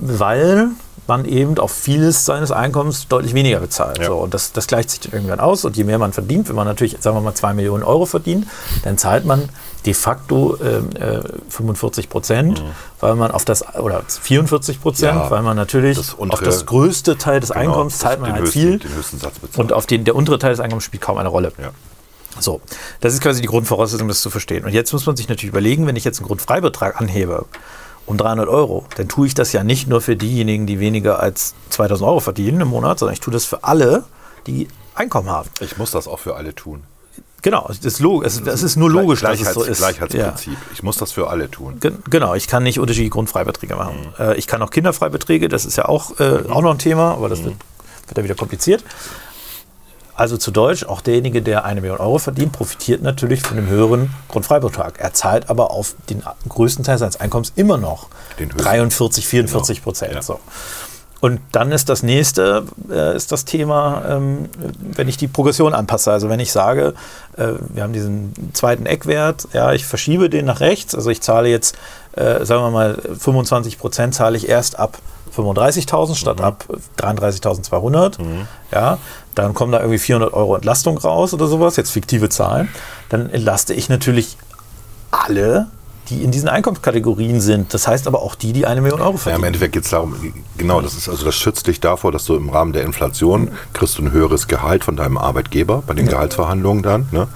Weil 0.00 0.68
man 1.08 1.24
eben 1.24 1.58
auf 1.58 1.72
vieles 1.72 2.24
seines 2.26 2.52
Einkommens 2.52 3.08
deutlich 3.08 3.34
weniger 3.34 3.58
bezahlt. 3.60 3.98
Ja. 3.98 4.06
So, 4.06 4.16
und 4.18 4.34
das, 4.34 4.52
das 4.52 4.66
gleicht 4.66 4.90
sich 4.90 5.00
dann 5.00 5.12
irgendwann 5.12 5.40
aus. 5.40 5.64
Und 5.64 5.76
je 5.76 5.84
mehr 5.84 5.98
man 5.98 6.12
verdient, 6.12 6.48
wenn 6.48 6.54
man 6.56 6.66
natürlich, 6.66 6.96
sagen 7.00 7.16
wir 7.16 7.20
mal, 7.22 7.34
2 7.34 7.54
Millionen 7.54 7.82
Euro 7.82 8.04
verdient, 8.06 8.46
dann 8.84 8.98
zahlt 8.98 9.24
man 9.24 9.48
de 9.86 9.94
facto 9.94 10.56
ähm, 10.62 10.90
äh, 11.00 11.20
45 11.48 12.08
Prozent, 12.10 12.62
weil 13.00 13.14
man 13.14 13.30
auf 13.30 13.44
das, 13.44 13.64
oder 13.76 14.02
44 14.06 14.80
Prozent, 14.82 15.14
Mhm. 15.14 15.20
Ja, 15.22 15.30
weil 15.30 15.42
man 15.42 15.56
natürlich 15.56 15.96
das 15.96 16.10
auf 16.14 16.20
untere- 16.20 16.44
das 16.44 16.66
größte 16.66 17.16
Teil 17.16 17.40
des 17.40 17.50
Genau, 17.50 17.60
Einkommens 17.60 17.98
zahlt 17.98 18.20
man 18.20 18.32
halt 18.32 18.42
höchsten, 18.42 18.58
viel. 18.60 18.78
Den 18.78 18.94
höchsten 18.94 19.18
Satz 19.18 19.38
bezahlt. 19.38 19.58
Und 19.58 19.72
auf 19.72 19.86
den, 19.86 20.04
der 20.04 20.14
untere 20.14 20.38
Teil 20.38 20.50
des 20.50 20.60
Einkommens 20.60 20.84
spielt 20.84 21.02
kaum 21.02 21.16
eine 21.18 21.28
Rolle. 21.28 21.52
ja. 21.58 21.70
So, 22.40 22.60
das 23.00 23.14
ist 23.14 23.20
quasi 23.22 23.40
die 23.40 23.48
Grundvoraussetzung, 23.48 24.06
das 24.06 24.20
zu 24.20 24.30
verstehen. 24.30 24.64
Und 24.64 24.72
jetzt 24.72 24.92
muss 24.92 25.06
man 25.06 25.16
sich 25.16 25.28
natürlich 25.28 25.50
überlegen, 25.50 25.86
wenn 25.88 25.96
ich 25.96 26.04
jetzt 26.04 26.18
einen 26.20 26.28
Grundfreibetrag 26.28 27.00
anhebe 27.00 27.46
um 28.08 28.16
300 28.16 28.48
Euro, 28.48 28.84
dann 28.96 29.08
tue 29.08 29.26
ich 29.26 29.34
das 29.34 29.52
ja 29.52 29.62
nicht 29.62 29.86
nur 29.88 30.00
für 30.00 30.16
diejenigen, 30.16 30.66
die 30.66 30.80
weniger 30.80 31.20
als 31.20 31.54
2000 31.70 32.08
Euro 32.08 32.20
verdienen 32.20 32.60
im 32.62 32.68
Monat, 32.68 32.98
sondern 32.98 33.12
ich 33.12 33.20
tue 33.20 33.32
das 33.32 33.44
für 33.44 33.64
alle, 33.64 34.04
die 34.46 34.66
Einkommen 34.94 35.28
haben. 35.30 35.48
Ich 35.60 35.76
muss 35.76 35.90
das 35.92 36.08
auch 36.08 36.18
für 36.18 36.34
alle 36.36 36.54
tun. 36.54 36.82
Genau, 37.42 37.64
das 37.68 37.78
ist, 37.84 38.02
das, 38.02 38.42
das 38.42 38.62
ist 38.64 38.74
nur 38.76 38.90
logisch, 38.90 39.20
dass 39.20 39.40
es 39.40 39.52
so 39.54 39.62
ist. 39.62 39.78
Gleichheitsprinzip. 39.78 40.56
Ich 40.72 40.82
muss 40.82 40.96
das 40.96 41.12
für 41.12 41.28
alle 41.30 41.48
tun. 41.48 41.78
Gen- 41.78 41.98
Genau, 42.10 42.34
ich 42.34 42.48
kann 42.48 42.64
nicht 42.64 42.80
unterschiedliche 42.80 43.10
Grundfreibeträge 43.10 43.76
machen. 43.76 44.12
Mhm. 44.18 44.24
Äh, 44.24 44.34
ich 44.34 44.48
kann 44.48 44.60
auch 44.60 44.70
Kinderfreibeträge, 44.70 45.48
das 45.48 45.64
ist 45.64 45.76
ja 45.76 45.84
auch, 45.84 46.18
äh, 46.18 46.40
auch 46.48 46.62
noch 46.62 46.72
ein 46.72 46.78
Thema, 46.78 47.12
aber 47.12 47.26
Mhm. 47.26 47.30
das 47.30 47.44
wird, 47.44 47.54
wird 48.08 48.18
ja 48.18 48.24
wieder 48.24 48.34
kompliziert. 48.34 48.82
Also 50.18 50.36
zu 50.36 50.50
Deutsch, 50.50 50.84
auch 50.84 51.00
derjenige, 51.00 51.42
der 51.42 51.64
eine 51.64 51.80
Million 51.80 52.00
Euro 52.00 52.18
verdient, 52.18 52.50
profitiert 52.50 53.02
natürlich 53.02 53.40
von 53.40 53.56
dem 53.56 53.68
höheren 53.68 54.10
Grundfreibetrag. 54.26 54.98
Er 54.98 55.12
zahlt 55.12 55.48
aber 55.48 55.70
auf 55.70 55.94
den 56.10 56.24
größten 56.48 56.84
Teil 56.84 56.98
seines 56.98 57.20
Einkommens 57.20 57.52
immer 57.54 57.78
noch 57.78 58.08
Den 58.36 58.48
höchsten. 58.48 58.64
43, 58.64 59.28
44 59.28 59.80
Prozent. 59.84 60.14
Ja. 60.14 60.22
So. 60.22 60.40
Und 61.20 61.40
dann 61.52 61.70
ist 61.70 61.88
das 61.88 62.02
nächste, 62.02 62.64
äh, 62.90 63.14
ist 63.14 63.30
das 63.30 63.44
Thema, 63.44 64.02
ähm, 64.08 64.48
wenn 64.80 65.06
ich 65.06 65.18
die 65.18 65.28
Progression 65.28 65.72
anpasse. 65.72 66.10
Also 66.10 66.28
wenn 66.28 66.40
ich 66.40 66.50
sage, 66.50 66.94
äh, 67.36 67.50
wir 67.72 67.84
haben 67.84 67.92
diesen 67.92 68.32
zweiten 68.54 68.86
Eckwert, 68.86 69.46
ja, 69.52 69.72
ich 69.72 69.86
verschiebe 69.86 70.28
den 70.28 70.46
nach 70.46 70.58
rechts, 70.58 70.96
also 70.96 71.10
ich 71.10 71.20
zahle 71.20 71.48
jetzt, 71.48 71.76
äh, 72.16 72.44
sagen 72.44 72.64
wir 72.64 72.70
mal, 72.72 72.98
25 73.16 73.78
Prozent 73.78 74.16
zahle 74.16 74.36
ich 74.36 74.48
erst 74.48 74.80
ab 74.80 74.98
35.000 75.36 76.14
statt 76.16 76.40
ab 76.40 76.64
33.200. 76.98 78.18
Ja, 78.72 78.98
dann 79.44 79.54
kommen 79.54 79.72
da 79.72 79.78
irgendwie 79.80 79.98
400 79.98 80.32
Euro 80.32 80.56
Entlastung 80.56 80.98
raus 80.98 81.32
oder 81.34 81.46
sowas, 81.46 81.76
jetzt 81.76 81.90
fiktive 81.90 82.28
Zahlen. 82.28 82.68
Dann 83.08 83.30
entlaste 83.30 83.74
ich 83.74 83.88
natürlich 83.88 84.36
alle, 85.10 85.68
die 86.10 86.22
in 86.22 86.30
diesen 86.30 86.48
Einkommenskategorien 86.48 87.40
sind. 87.40 87.74
Das 87.74 87.86
heißt 87.86 88.06
aber 88.06 88.22
auch 88.22 88.34
die, 88.34 88.52
die 88.52 88.66
eine 88.66 88.80
Million 88.80 89.00
Euro 89.00 89.10
Ja, 89.10 89.14
im 89.14 89.18
verdienen. 89.18 89.44
Endeffekt 89.44 89.72
geht 89.74 89.84
es 89.84 89.90
darum, 89.90 90.16
genau, 90.56 90.80
das 90.80 90.94
ist 90.94 91.08
also 91.08 91.24
das 91.24 91.34
schützt 91.34 91.66
dich 91.66 91.80
davor, 91.80 92.12
dass 92.12 92.24
du 92.24 92.34
im 92.34 92.48
Rahmen 92.48 92.72
der 92.72 92.82
Inflation 92.82 93.50
kriegst 93.72 93.98
du 93.98 94.02
ein 94.02 94.12
höheres 94.12 94.48
Gehalt 94.48 94.84
von 94.84 94.96
deinem 94.96 95.18
Arbeitgeber 95.18 95.82
bei 95.86 95.94
den 95.94 96.08
Gehaltsverhandlungen 96.08 96.82
dann. 96.82 97.08
Ne? 97.12 97.28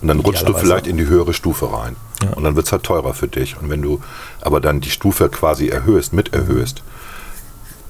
Und 0.00 0.08
dann 0.08 0.20
rutscht 0.20 0.48
du 0.48 0.54
vielleicht 0.54 0.86
in 0.86 0.96
die 0.96 1.06
höhere 1.06 1.34
Stufe 1.34 1.72
rein. 1.72 1.96
Und 2.34 2.44
dann 2.44 2.54
wird 2.54 2.66
es 2.66 2.72
halt 2.72 2.82
teurer 2.82 3.14
für 3.14 3.28
dich. 3.28 3.56
Und 3.60 3.70
wenn 3.70 3.82
du 3.82 4.00
aber 4.42 4.60
dann 4.60 4.80
die 4.80 4.90
Stufe 4.90 5.28
quasi 5.30 5.68
erhöhst, 5.68 6.12
mit 6.12 6.34
erhöhst, 6.34 6.82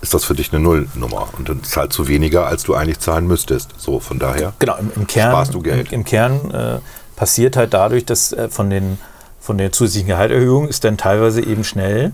ist 0.01 0.15
das 0.15 0.25
für 0.25 0.35
dich 0.35 0.53
eine 0.53 0.63
Nullnummer. 0.63 1.29
Und 1.37 1.49
dann 1.49 1.63
zahlst 1.63 1.99
du 1.99 2.09
weniger, 2.09 2.47
als 2.47 2.63
du 2.65 2.75
eigentlich 2.75 3.01
zahlen 3.01 3.27
müsstest. 3.27 3.71
So, 3.77 4.01
von 4.01 4.19
daher. 4.19 4.53
Genau, 4.59 4.77
im, 4.77 4.91
im 4.97 5.07
Kern, 5.07 5.31
Sparst 5.31 5.55
du 5.55 5.61
Geld. 5.61 5.93
Im, 5.93 6.01
im 6.01 6.05
Kern 6.05 6.51
äh, 6.53 6.79
passiert 7.17 7.57
halt 7.57 7.75
dadurch, 7.75 8.05
dass 8.07 8.33
äh, 8.33 8.49
von, 8.49 8.71
den, 8.71 8.99
von 9.41 9.59
der 9.59 9.73
zusätzlichen 9.73 10.09
Gehalterhöhung 10.09 10.69
ist 10.69 10.85
dann 10.85 10.97
teilweise 10.97 11.45
eben 11.45 11.65
schnell, 11.65 12.13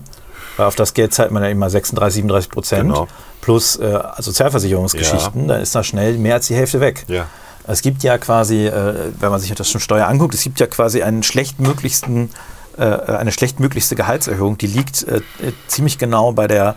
weil 0.57 0.65
auf 0.65 0.75
das 0.75 0.93
Geld 0.93 1.13
zahlt 1.13 1.31
man 1.31 1.43
ja 1.43 1.49
immer 1.49 1.69
36, 1.69 2.15
37 2.15 2.49
Prozent 2.51 2.89
Genau. 2.89 3.07
plus 3.41 3.75
äh, 3.77 3.99
Sozialversicherungsgeschichten, 4.19 5.47
dann 5.47 5.61
ist 5.61 5.73
da 5.75 5.83
schnell 5.83 6.17
mehr 6.17 6.35
als 6.35 6.47
die 6.47 6.55
Hälfte 6.55 6.79
weg. 6.79 7.05
Ja. 7.07 7.27
Es 7.67 7.81
gibt 7.81 8.01
ja 8.03 8.17
quasi, 8.17 8.65
äh, 8.67 9.11
wenn 9.19 9.29
man 9.29 9.39
sich 9.39 9.53
das 9.53 9.69
schon 9.69 9.81
Steuer 9.81 10.07
anguckt, 10.07 10.33
es 10.33 10.41
gibt 10.43 10.59
ja 10.59 10.67
quasi 10.67 11.03
einen 11.03 11.21
schlechtmöglichsten, 11.23 12.29
äh, 12.77 12.83
eine 12.83 13.31
schlechtmöglichste 13.31 13.95
Gehaltserhöhung, 13.95 14.57
die 14.57 14.67
liegt 14.67 15.03
äh, 15.03 15.21
ziemlich 15.67 15.97
genau 15.97 16.31
bei 16.31 16.47
der, 16.47 16.75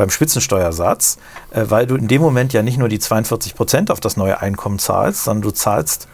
beim 0.00 0.10
Spitzensteuersatz, 0.10 1.18
äh, 1.50 1.66
weil 1.68 1.86
du 1.86 1.94
in 1.94 2.08
dem 2.08 2.22
Moment 2.22 2.52
ja 2.52 2.62
nicht 2.62 2.78
nur 2.78 2.88
die 2.88 2.98
42 2.98 3.54
Prozent 3.54 3.90
auf 3.90 4.00
das 4.00 4.16
neue 4.16 4.40
Einkommen 4.40 4.78
zahlst, 4.78 5.24
sondern 5.24 5.42
du 5.42 5.50
zahlst 5.50 6.08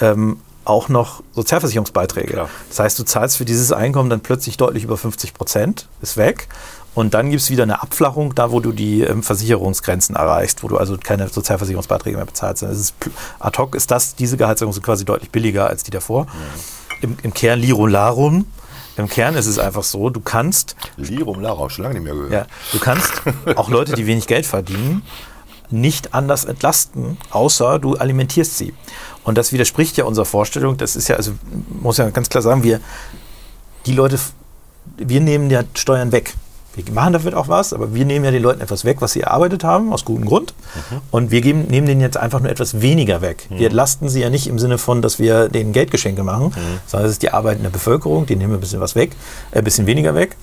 ähm, 0.00 0.38
auch 0.64 0.88
noch 0.88 1.22
Sozialversicherungsbeiträge. 1.32 2.34
Klar. 2.34 2.50
Das 2.68 2.78
heißt, 2.78 2.98
du 2.98 3.04
zahlst 3.04 3.38
für 3.38 3.46
dieses 3.46 3.72
Einkommen 3.72 4.10
dann 4.10 4.20
plötzlich 4.20 4.58
deutlich 4.58 4.84
über 4.84 4.96
50 4.96 5.34
Prozent, 5.34 5.88
ist 6.02 6.16
weg. 6.16 6.48
Und 6.94 7.14
dann 7.14 7.30
gibt 7.30 7.40
es 7.40 7.50
wieder 7.50 7.62
eine 7.62 7.82
Abflachung, 7.82 8.34
da 8.34 8.50
wo 8.50 8.60
du 8.60 8.72
die 8.72 9.02
ähm, 9.02 9.22
Versicherungsgrenzen 9.22 10.16
erreichst, 10.16 10.62
wo 10.62 10.68
du 10.68 10.76
also 10.76 10.98
keine 11.02 11.28
Sozialversicherungsbeiträge 11.28 12.16
mehr 12.16 12.26
bezahlst. 12.26 12.62
Das 12.62 12.78
ist, 12.78 12.94
ad 13.38 13.56
hoc 13.58 13.74
ist 13.74 13.90
das, 13.90 14.16
diese 14.16 14.36
Gehaltserhöhung 14.36 14.74
sind 14.74 14.82
quasi 14.84 15.04
deutlich 15.04 15.30
billiger 15.30 15.68
als 15.68 15.82
die 15.82 15.90
davor. 15.90 16.26
Im, 17.00 17.16
Im 17.22 17.32
Kern 17.32 17.58
Lirum 17.58 17.88
Larum. 17.88 18.46
Im 19.00 19.08
Kern 19.08 19.34
ist 19.34 19.46
es 19.46 19.58
einfach 19.58 19.82
so, 19.82 20.10
du 20.10 20.20
kannst 20.20 20.76
Lirum 20.96 21.40
Larum, 21.40 21.70
schon 21.70 21.84
lange 21.84 21.94
nicht 21.94 22.04
mehr 22.04 22.14
gehört. 22.14 22.32
ja, 22.32 22.46
du 22.72 22.78
kannst 22.78 23.22
auch 23.56 23.68
Leute, 23.70 23.94
die 23.94 24.06
wenig 24.06 24.26
Geld 24.26 24.44
verdienen, 24.44 25.02
nicht 25.70 26.14
anders 26.14 26.44
entlasten, 26.44 27.16
außer 27.30 27.78
du 27.78 27.94
alimentierst 27.94 28.58
sie. 28.58 28.74
Und 29.24 29.38
das 29.38 29.52
widerspricht 29.52 29.96
ja 29.96 30.04
unserer 30.04 30.26
Vorstellung. 30.26 30.76
Das 30.76 30.96
ist 30.96 31.08
ja, 31.08 31.16
also 31.16 31.32
muss 31.68 31.96
ja 31.96 32.10
ganz 32.10 32.28
klar 32.28 32.42
sagen, 32.42 32.62
wir, 32.62 32.80
die 33.86 33.92
Leute, 33.92 34.18
wir 34.96 35.20
nehmen 35.20 35.50
ja 35.50 35.62
Steuern 35.74 36.12
weg. 36.12 36.34
Wir 36.74 36.84
machen 36.94 37.12
dafür 37.12 37.36
auch 37.36 37.48
was, 37.48 37.72
aber 37.72 37.94
wir 37.94 38.04
nehmen 38.04 38.24
ja 38.24 38.30
den 38.30 38.42
Leuten 38.42 38.60
etwas 38.60 38.84
weg, 38.84 38.98
was 39.00 39.12
sie 39.12 39.22
erarbeitet 39.22 39.64
haben, 39.64 39.92
aus 39.92 40.04
gutem 40.04 40.24
Grund. 40.26 40.54
Und 41.10 41.30
wir 41.32 41.40
geben, 41.40 41.62
nehmen 41.68 41.86
denen 41.86 42.00
jetzt 42.00 42.16
einfach 42.16 42.40
nur 42.40 42.50
etwas 42.50 42.80
weniger 42.80 43.20
weg. 43.20 43.46
Wir 43.50 43.66
entlasten 43.66 44.08
sie 44.08 44.20
ja 44.20 44.30
nicht 44.30 44.46
im 44.46 44.58
Sinne 44.58 44.78
von, 44.78 45.02
dass 45.02 45.18
wir 45.18 45.48
denen 45.48 45.72
Geldgeschenke 45.72 46.22
machen, 46.22 46.52
sondern 46.86 47.06
es 47.08 47.12
ist 47.14 47.22
die 47.22 47.32
arbeitende 47.32 47.70
Bevölkerung, 47.70 48.26
die 48.26 48.36
nehmen 48.36 48.52
wir 48.52 48.58
ein 48.58 48.60
bisschen 48.60 48.80
was 48.80 48.94
weg, 48.94 49.12
äh, 49.50 49.58
ein 49.58 49.64
bisschen 49.64 49.86
weniger 49.86 50.14
weg. 50.14 50.36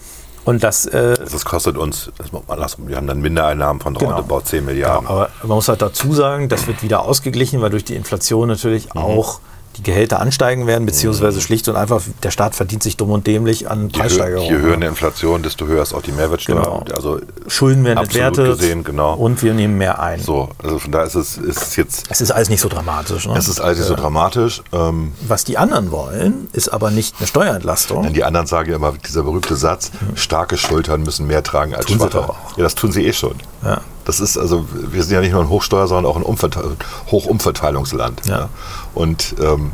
Und 0.44 0.64
das, 0.64 0.86
äh, 0.86 1.16
Das 1.30 1.44
kostet 1.44 1.78
uns, 1.78 2.10
das 2.18 2.32
wir 2.78 2.96
haben 2.96 3.08
dann 3.08 3.20
Mindereinnahmen 3.22 3.82
von 3.82 3.94
Genau. 3.96 4.12
roundabout 4.12 4.42
10 4.46 4.64
Milliarden. 4.66 5.06
aber 5.08 5.30
man 5.44 5.56
muss 5.56 5.68
halt 5.68 5.82
dazu 5.82 6.14
sagen, 6.14 6.48
das 6.50 6.68
wird 6.68 6.84
wieder 6.84 7.02
ausgeglichen, 7.04 7.62
weil 7.62 7.70
durch 7.70 7.84
die 7.84 7.96
Inflation 7.96 8.48
natürlich 8.48 8.86
Mhm. 8.94 9.02
auch 9.02 9.40
die 9.78 9.84
Gehälter 9.84 10.20
ansteigen 10.20 10.68
werden, 10.68 10.86
beziehungsweise 10.86 11.42
schlicht 11.42 11.68
und 11.68 11.76
einfach 11.76 12.02
der 12.24 12.32
Staat 12.32 12.56
verdient 12.56 12.84
sich 12.84 12.98
dumm 12.98 13.12
und 13.12 13.28
dämlich 13.28 13.70
an 13.70 13.80
Je, 13.80 13.86
hö 13.86 13.92
je 13.94 14.00
Preissteigerungen. 14.00 14.62
höher 14.62 14.74
eine 14.74 14.88
Inflation, 14.88 15.44
desto 15.44 15.66
höher 15.68 15.82
ist 15.84 15.94
auch 15.94 16.02
die 16.02 16.12
Mehrwertsteuer. 16.12 16.56
Genau. 16.64 16.84
Also 16.96 17.20
Schulden 17.48 17.84
werden 17.84 18.00
entwertet 18.04 18.46
gesehen, 18.48 18.84
genau. 18.84 19.14
und 19.14 19.42
wir 19.44 19.54
nehmen 19.54 19.78
mehr 19.78 20.00
ein. 20.00 20.20
so, 20.20 20.50
also 20.62 20.80
von 20.80 20.92
daher 20.92 21.08
ist 21.08 21.16
es, 21.16 21.38
ist 21.38 21.76
jetzt, 21.78 22.06
Es 22.10 22.22
ist 22.22 22.32
alles 22.32 22.50
nicht 22.50 22.62
so 22.62 22.70
dramatisch. 22.70 23.28
Ne? 23.28 23.36
es 23.38 23.48
ist 23.48 23.60
alles 23.60 23.78
nicht 23.78 23.88
so 23.88 23.96
dramatisch. 23.96 24.62
Ähm, 24.74 25.14
Was 25.28 25.44
die 25.44 25.58
anderen 25.58 25.92
wollen, 25.92 26.50
ist 26.54 26.70
aber 26.70 26.92
nicht 26.92 27.16
eine 27.20 27.28
Steuerentlastung. 27.28 28.04
denn 28.04 28.14
die 28.14 28.24
anderen 28.24 28.48
sagen 28.48 28.70
ja 28.70 28.76
immer 28.76 28.94
dieser 28.94 29.24
berühmte 29.24 29.56
Satz: 29.56 29.92
Starke 30.16 30.58
Schultern 30.58 31.04
müssen 31.04 31.28
mehr 31.28 31.44
tragen 31.44 31.76
als 31.76 31.86
Tun 31.86 31.98
schwache. 31.98 32.34
Ja, 32.58 32.64
das 32.64 32.76
tun 32.76 32.92
sie 32.92 33.06
eh 33.06 33.14
schon. 33.14 33.36
Ja. 33.64 33.82
Das 34.06 34.22
ist 34.22 34.38
also, 34.38 34.66
wir 34.72 35.04
sind 35.04 35.16
ja 35.16 35.20
nicht 35.22 35.34
nur 35.34 35.42
ein 35.42 35.50
Hochsteuer, 35.50 35.86
sondern 35.88 36.10
auch 36.10 36.16
ein 36.16 36.24
Umverte 36.24 36.78
Hochumverteilungsland. 37.12 38.22
Ja. 38.26 38.50
Und 38.98 39.36
ähm, 39.40 39.72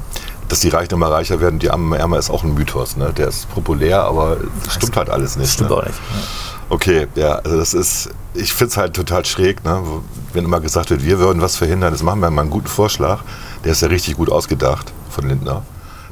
dass 0.50 0.60
die 0.60 0.70
Reichen 0.70 0.94
immer 0.94 1.10
reicher 1.10 1.40
werden, 1.40 1.58
die 1.60 1.72
Armen 1.72 1.88
immer 1.88 1.98
ärmer, 1.98 2.20
ist 2.20 2.30
auch 2.30 2.44
ein 2.44 2.54
Mythos. 2.54 2.98
Ne? 2.98 3.12
Der 3.18 3.30
ist 3.30 3.50
populär, 3.50 4.04
aber 4.04 4.38
das 4.66 4.74
stimmt 4.76 4.96
halt 4.98 5.10
alles 5.10 5.36
nicht. 5.38 5.52
Stimmt 5.54 5.70
ne? 5.70 5.78
auch 5.78 5.84
nicht. 5.86 5.96
Okay, 6.70 7.08
ja, 7.16 7.36
also 7.36 7.58
das 7.58 7.74
ist, 7.74 8.10
ich 8.34 8.54
finde 8.54 8.72
es 8.72 8.78
halt 8.78 8.94
total 8.96 9.26
schräg, 9.26 9.64
ne? 9.64 9.82
wenn 10.34 10.46
immer 10.46 10.60
gesagt 10.60 10.90
wird, 10.90 11.04
wir 11.04 11.20
würden 11.20 11.42
was 11.42 11.56
verhindern. 11.56 11.92
Das 11.94 12.04
machen 12.04 12.20
wir 12.20 12.30
mal 12.30 12.42
einen 12.42 12.52
guten 12.52 12.68
Vorschlag. 12.68 13.22
Der 13.64 13.72
ist 13.72 13.82
ja 13.82 13.88
richtig 13.88 14.18
gut 14.18 14.30
ausgedacht 14.30 14.92
von 15.10 15.28
Lindner. 15.28 15.64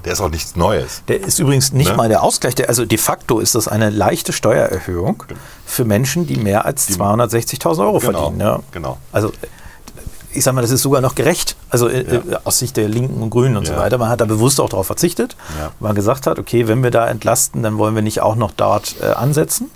Der 0.05 0.13
ist 0.13 0.21
auch 0.21 0.29
nichts 0.29 0.55
Neues. 0.55 1.03
Der 1.07 1.21
ist 1.21 1.37
übrigens 1.39 1.73
nicht 1.73 1.91
Ne? 1.91 1.95
mal 1.97 2.09
der 2.09 2.23
Ausgleich. 2.23 2.55
Der, 2.55 2.69
also 2.69 2.85
de 2.85 2.97
facto 2.97 3.39
ist 3.39 3.53
das 3.53 3.67
eine 3.67 3.89
leichte 3.91 4.33
Steuererhöhung 4.33 5.23
für 5.65 5.85
Menschen, 5.85 6.25
die 6.25 6.37
mehr 6.37 6.65
als 6.65 6.89
260.000 6.89 7.79
Euro 7.81 7.99
Genau, 7.99 8.19
verdienen. 8.21 8.39
Ja. 8.39 8.59
genau. 8.71 8.97
Also 9.11 9.31
ich 10.33 10.43
sag 10.43 10.53
mal, 10.53 10.61
das 10.61 10.71
ist 10.71 10.81
sogar 10.81 11.01
noch 11.01 11.15
gerecht. 11.15 11.55
Also 11.69 11.87
äh, 11.87 12.01
äh, 12.01 12.21
aus 12.43 12.59
Sicht 12.59 12.77
der 12.77 12.87
Linken 12.87 13.21
und 13.21 13.29
Grünen 13.29 13.57
und 13.57 13.65
so 13.65 13.73
Ja. 13.73 13.79
weiter. 13.79 13.97
Man 13.97 14.09
hat 14.09 14.21
da 14.21 14.25
bewusst 14.25 14.59
auch 14.61 14.69
darauf 14.69 14.87
verzichtet. 14.87 15.35
Ja. 15.59 15.71
Man 15.79 15.95
gesagt 15.95 16.27
hat, 16.27 16.39
okay, 16.39 16.67
wenn 16.67 16.83
wir 16.83 16.91
da 16.91 17.07
entlasten, 17.07 17.63
dann 17.63 17.77
wollen 17.77 17.95
wir 17.95 18.01
nicht 18.01 18.21
auch 18.21 18.35
noch 18.35 18.51
dort 18.51 18.95
äh, 19.01 19.05
ansetzen. 19.07 19.69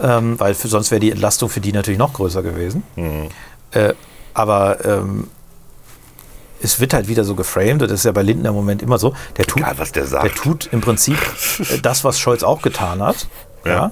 Ähm, 0.00 0.38
weil 0.40 0.54
für, 0.54 0.68
sonst 0.68 0.90
wäre 0.90 1.00
die 1.00 1.10
Entlastung 1.10 1.48
für 1.48 1.60
die 1.60 1.72
natürlich 1.72 1.98
noch 1.98 2.12
größer 2.12 2.42
gewesen. 2.42 2.82
Mhm. 2.96 3.28
Äh, 3.72 3.94
aber 4.34 4.84
ähm, 4.84 5.28
es 6.60 6.80
wird 6.80 6.94
halt 6.94 7.08
wieder 7.08 7.24
so 7.24 7.34
geframed, 7.34 7.82
und 7.82 7.90
das 7.90 8.00
ist 8.00 8.04
ja 8.04 8.12
bei 8.12 8.22
Lindner 8.22 8.50
im 8.50 8.54
Moment 8.54 8.82
immer 8.82 8.98
so, 8.98 9.14
der 9.36 9.46
tut, 9.46 9.62
Egal, 9.62 9.74
was 9.78 9.92
der 9.92 10.06
sagt. 10.06 10.24
der 10.24 10.34
tut 10.34 10.68
im 10.72 10.80
Prinzip 10.80 11.16
äh, 11.58 11.78
das, 11.82 12.04
was 12.04 12.18
Scholz 12.18 12.42
auch 12.42 12.62
getan 12.62 13.02
hat. 13.02 13.26
Ja. 13.64 13.90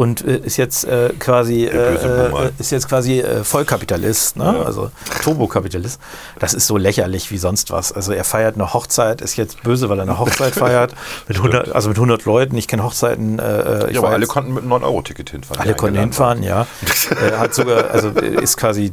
Und 0.00 0.24
äh, 0.24 0.38
ist 0.38 0.56
jetzt 0.56 0.84
äh, 0.84 1.10
quasi 1.18 1.66
äh, 1.66 1.76
äh, 1.76 2.50
ist 2.58 2.72
jetzt 2.72 2.88
quasi 2.88 3.20
äh, 3.20 3.44
Vollkapitalist, 3.44 4.38
ne? 4.38 4.44
Ja. 4.44 4.62
also 4.62 4.90
Turbokapitalist. 5.22 6.00
Das 6.38 6.54
ist 6.54 6.66
so 6.66 6.78
lächerlich 6.78 7.30
wie 7.30 7.36
sonst 7.36 7.70
was. 7.70 7.92
Also 7.92 8.12
er 8.12 8.24
feiert 8.24 8.54
eine 8.54 8.72
Hochzeit, 8.72 9.20
ist 9.20 9.36
jetzt 9.36 9.62
böse, 9.62 9.90
weil 9.90 9.98
er 9.98 10.04
eine 10.04 10.18
Hochzeit 10.18 10.54
feiert 10.64 10.94
mit 11.28 11.36
100, 11.36 11.74
also 11.74 11.90
mit 11.90 11.98
100 11.98 12.24
Leuten. 12.24 12.56
Ich 12.56 12.66
kenne 12.66 12.82
Hochzeiten. 12.82 13.38
Äh, 13.38 13.88
ich 13.88 13.96
Ja, 13.96 14.00
aber 14.00 14.08
alle 14.08 14.26
konnten 14.26 14.54
mit 14.54 14.62
einem 14.62 14.72
9-Euro-Ticket 14.72 15.28
hinfahren. 15.28 15.60
alle 15.60 15.74
konnten 15.74 15.98
hinfahren, 15.98 16.42
ja. 16.44 16.66
äh, 17.10 17.32
hat 17.36 17.54
sogar, 17.54 17.90
also 17.90 18.08
ist 18.08 18.56
quasi, 18.56 18.90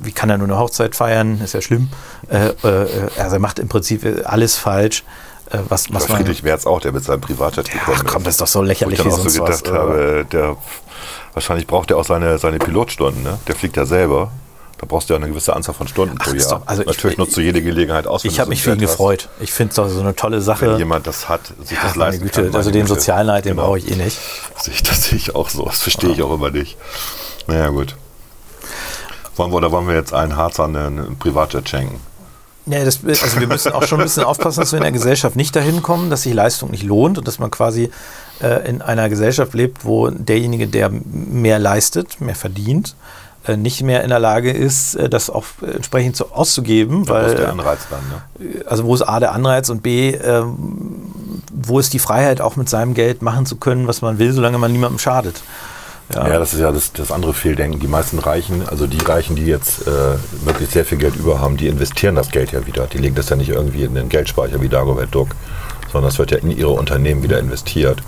wie 0.00 0.12
kann 0.12 0.30
er 0.30 0.38
nur 0.38 0.46
eine 0.46 0.56
Hochzeit 0.56 0.94
feiern? 0.94 1.40
Ist 1.42 1.54
ja 1.54 1.60
schlimm. 1.60 1.88
Also 2.28 2.86
er 3.16 3.38
macht 3.40 3.58
im 3.58 3.66
Prinzip 3.66 4.06
alles 4.24 4.56
falsch, 4.56 5.02
was, 5.68 5.92
was 5.92 6.06
Bei 6.06 6.16
Friedrich 6.16 6.42
Merz 6.42 6.66
auch, 6.66 6.80
der 6.80 6.92
mit 6.92 7.04
seinem 7.04 7.20
Privatjet 7.20 7.70
gekommen 7.70 7.96
Ach 8.00 8.04
komm, 8.06 8.22
das 8.24 8.34
ist 8.34 8.40
doch 8.40 8.46
so 8.46 8.62
ich 8.62 8.68
lächerlich 8.68 8.98
wie 8.98 9.08
auch 9.08 9.10
so 9.16 9.22
sonst 9.28 9.40
was. 9.40 9.62
gedacht 9.62 9.76
habe, 9.76 10.26
der, 10.30 10.56
wahrscheinlich 11.34 11.66
braucht 11.66 11.90
er 11.90 11.96
auch 11.96 12.04
seine, 12.04 12.38
seine 12.38 12.58
Pilotstunden. 12.58 13.22
Ne? 13.22 13.38
Der 13.48 13.56
fliegt 13.56 13.76
ja 13.76 13.84
selber. 13.86 14.30
Da 14.78 14.86
brauchst 14.86 15.10
du 15.10 15.12
ja 15.14 15.18
eine 15.18 15.28
gewisse 15.28 15.54
Anzahl 15.54 15.74
von 15.74 15.86
Stunden 15.88 16.16
pro 16.16 16.30
ist 16.30 16.50
Jahr. 16.50 16.60
doch- 16.60 16.66
also 16.66 16.80
ich- 16.82 16.88
Natürlich 16.88 17.18
nutzt 17.18 17.36
du 17.36 17.42
jede 17.42 17.60
Gelegenheit 17.60 18.06
aus. 18.06 18.24
wenn 18.24 18.30
Ich 18.30 18.40
habe 18.40 18.48
mich 18.48 18.62
für 18.62 18.72
ihn 18.72 18.78
gefreut. 18.78 19.28
Ich 19.38 19.52
finde 19.52 19.70
es 19.70 19.76
doch 19.76 19.88
so 19.88 20.00
eine 20.00 20.16
tolle 20.16 20.36
Wenn 20.38 20.42
Sache. 20.42 20.76
jemand 20.78 21.06
das 21.06 21.28
hat, 21.28 21.52
sich 21.62 21.76
Ja, 21.76 21.84
das 21.84 21.96
leisten 21.96 22.22
Güte, 22.22 22.44
kann. 22.46 22.54
also 22.56 22.70
den 22.70 22.82
Güte. 22.86 22.94
Sozialneid, 22.94 23.44
den 23.44 23.56
Genau. 23.56 23.66
brauche 23.66 23.78
ich 23.78 23.90
eh 23.90 23.96
nicht. 23.96 24.16
Das 24.54 24.64
sehe 24.64 24.72
ich, 25.18 25.28
ich 25.28 25.34
auch 25.34 25.50
so. 25.50 25.64
Das 25.66 25.82
verstehe 25.82 26.10
ich 26.12 26.22
auch 26.22 26.32
immer 26.32 26.50
nicht. 26.50 26.78
Naja, 27.46 27.68
gut. 27.68 27.94
Wollen 29.36 29.50
wir, 29.52 29.56
oder 29.56 29.70
wollen 29.70 29.86
wir 29.86 29.94
jetzt 29.96 30.14
einen 30.14 30.36
Harzer 30.36 30.64
einen, 30.64 30.76
einen 30.76 31.18
Privatjet 31.18 31.68
schenken? 31.68 32.00
Ja, 32.66 32.84
das, 32.84 33.00
also 33.04 33.40
wir 33.40 33.46
müssen 33.46 33.72
auch 33.72 33.82
schon 33.84 34.00
ein 34.00 34.04
bisschen 34.04 34.24
aufpassen, 34.24 34.60
dass 34.60 34.72
wir 34.72 34.78
in 34.78 34.82
der 34.82 34.92
Gesellschaft 34.92 35.34
nicht 35.34 35.56
dahin 35.56 35.82
kommen, 35.82 36.10
dass 36.10 36.22
sich 36.22 36.34
Leistung 36.34 36.70
nicht 36.70 36.82
lohnt 36.82 37.18
und 37.18 37.26
dass 37.26 37.38
man 37.38 37.50
quasi 37.50 37.90
äh, 38.42 38.68
in 38.68 38.82
einer 38.82 39.08
Gesellschaft 39.08 39.54
lebt, 39.54 39.84
wo 39.84 40.08
derjenige, 40.08 40.66
der 40.66 40.90
mehr 40.90 41.58
leistet, 41.58 42.20
mehr 42.20 42.34
verdient, 42.34 42.94
äh, 43.46 43.56
nicht 43.56 43.82
mehr 43.82 44.02
in 44.04 44.10
der 44.10 44.18
Lage 44.18 44.50
ist, 44.50 44.94
äh, 44.94 45.08
das 45.08 45.30
auch 45.30 45.44
entsprechend 45.62 46.16
so 46.16 46.30
auszugeben, 46.32 47.08
Wo 47.08 47.14
ist 47.14 47.28
weil 47.28 47.34
der 47.34 47.50
Anreiz 47.50 47.80
dann? 47.88 48.00
Ne? 48.48 48.64
also 48.66 48.84
wo 48.84 48.94
ist 48.94 49.02
A 49.02 49.18
der 49.18 49.32
Anreiz 49.32 49.70
und 49.70 49.82
B, 49.82 50.10
ähm, 50.10 51.12
wo 51.52 51.78
ist 51.78 51.92
die 51.92 51.98
Freiheit 51.98 52.40
auch 52.40 52.56
mit 52.56 52.68
seinem 52.68 52.94
Geld 52.94 53.22
machen 53.22 53.46
zu 53.46 53.56
können, 53.56 53.86
was 53.86 54.02
man 54.02 54.18
will, 54.18 54.32
solange 54.32 54.58
man 54.58 54.72
niemandem 54.72 54.98
schadet. 54.98 55.42
Ja, 56.14 56.38
das 56.38 56.52
ist 56.54 56.60
ja 56.60 56.72
das, 56.72 56.92
das 56.92 57.12
andere 57.12 57.32
Fehldenken. 57.34 57.78
Die 57.78 57.86
meisten 57.86 58.18
Reichen, 58.18 58.68
also 58.68 58.86
die 58.86 58.98
Reichen, 58.98 59.36
die 59.36 59.46
jetzt 59.46 59.86
äh, 59.86 60.16
wirklich 60.44 60.70
sehr 60.70 60.84
viel 60.84 60.98
Geld 60.98 61.14
über 61.14 61.40
haben, 61.40 61.56
die 61.56 61.68
investieren 61.68 62.16
das 62.16 62.30
Geld 62.30 62.50
ja 62.52 62.66
wieder. 62.66 62.86
Die 62.86 62.98
legen 62.98 63.14
das 63.14 63.28
ja 63.28 63.36
nicht 63.36 63.50
irgendwie 63.50 63.84
in 63.84 63.94
den 63.94 64.08
Geldspeicher 64.08 64.60
wie 64.60 64.68
Dagobert 64.68 65.14
Duck, 65.14 65.28
sondern 65.92 66.10
das 66.10 66.18
wird 66.18 66.32
ja 66.32 66.38
in 66.38 66.50
ihre 66.50 66.70
Unternehmen 66.70 67.22
wieder 67.22 67.38
investiert. 67.38 68.02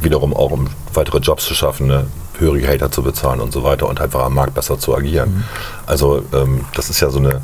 Wiederum 0.00 0.34
auch, 0.34 0.50
um 0.50 0.68
weitere 0.94 1.18
Jobs 1.18 1.44
zu 1.44 1.54
schaffen, 1.54 1.88
ne? 1.88 2.06
höhere 2.38 2.58
Gehälter 2.58 2.90
zu 2.90 3.02
bezahlen 3.02 3.40
und 3.40 3.52
so 3.52 3.64
weiter 3.64 3.86
und 3.86 4.00
einfach 4.00 4.24
am 4.24 4.34
Markt 4.34 4.54
besser 4.54 4.78
zu 4.78 4.96
agieren. 4.96 5.44
Also 5.86 6.22
ähm, 6.32 6.64
das 6.74 6.88
ist 6.88 7.00
ja 7.00 7.10
so 7.10 7.18
eine, 7.18 7.42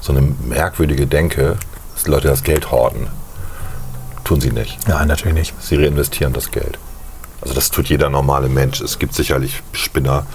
so 0.00 0.12
eine 0.12 0.22
merkwürdige 0.44 1.08
Denke, 1.08 1.56
dass 1.94 2.04
die 2.04 2.10
Leute 2.10 2.28
das 2.28 2.44
Geld 2.44 2.70
horten. 2.70 3.08
Tun 4.22 4.40
sie 4.40 4.50
nicht. 4.50 4.78
Nein, 4.88 5.08
natürlich 5.08 5.34
nicht. 5.34 5.54
Sie 5.60 5.76
reinvestieren 5.76 6.32
das 6.32 6.50
Geld. 6.50 6.78
Also 7.46 7.54
das 7.54 7.70
tut 7.70 7.88
jeder 7.88 8.10
normale 8.10 8.48
Mensch. 8.48 8.80
Es 8.80 8.98
gibt 8.98 9.14
sicherlich 9.14 9.62
Spinner, 9.70 10.26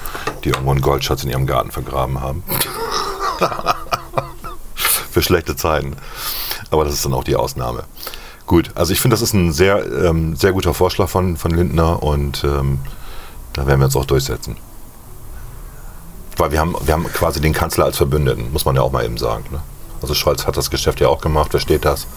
die 0.45 0.49
irgendwo 0.51 0.71
einen 0.71 0.79
Goldschatz 0.79 1.25
in 1.25 1.29
ihrem 1.29 1.45
Garten 1.45 1.69
vergraben 1.69 2.21
haben. 2.21 2.41
Für 4.75 5.21
schlechte 5.21 5.57
Zeiten. 5.57 5.97
Aber 6.69 6.85
das 6.85 6.93
ist 6.93 7.03
dann 7.03 7.13
auch 7.13 7.25
die 7.25 7.35
Ausnahme. 7.35 7.83
Gut, 8.45 8.71
also 8.75 8.93
ich 8.93 9.01
finde, 9.01 9.15
das 9.15 9.21
ist 9.21 9.33
ein 9.33 9.51
sehr, 9.51 9.85
ähm, 10.05 10.37
sehr 10.37 10.53
guter 10.53 10.73
Vorschlag 10.73 11.09
von, 11.09 11.35
von 11.35 11.51
Lindner 11.51 12.01
und 12.01 12.45
ähm, 12.45 12.79
da 13.51 13.67
werden 13.67 13.81
wir 13.81 13.87
uns 13.87 13.97
auch 13.97 14.05
durchsetzen. 14.05 14.55
Weil 16.37 16.53
wir 16.53 16.61
haben, 16.61 16.77
wir 16.81 16.93
haben 16.93 17.07
quasi 17.11 17.41
den 17.41 17.51
Kanzler 17.51 17.83
als 17.83 17.97
Verbündeten, 17.97 18.53
muss 18.53 18.63
man 18.63 18.77
ja 18.77 18.83
auch 18.83 18.91
mal 18.93 19.03
eben 19.03 19.17
sagen. 19.17 19.43
Ne? 19.51 19.59
Also 20.01 20.13
Scholz 20.13 20.47
hat 20.47 20.55
das 20.55 20.69
Geschäft 20.69 21.01
ja 21.01 21.09
auch 21.09 21.19
gemacht, 21.19 21.51
versteht 21.51 21.83
das. 21.83 22.07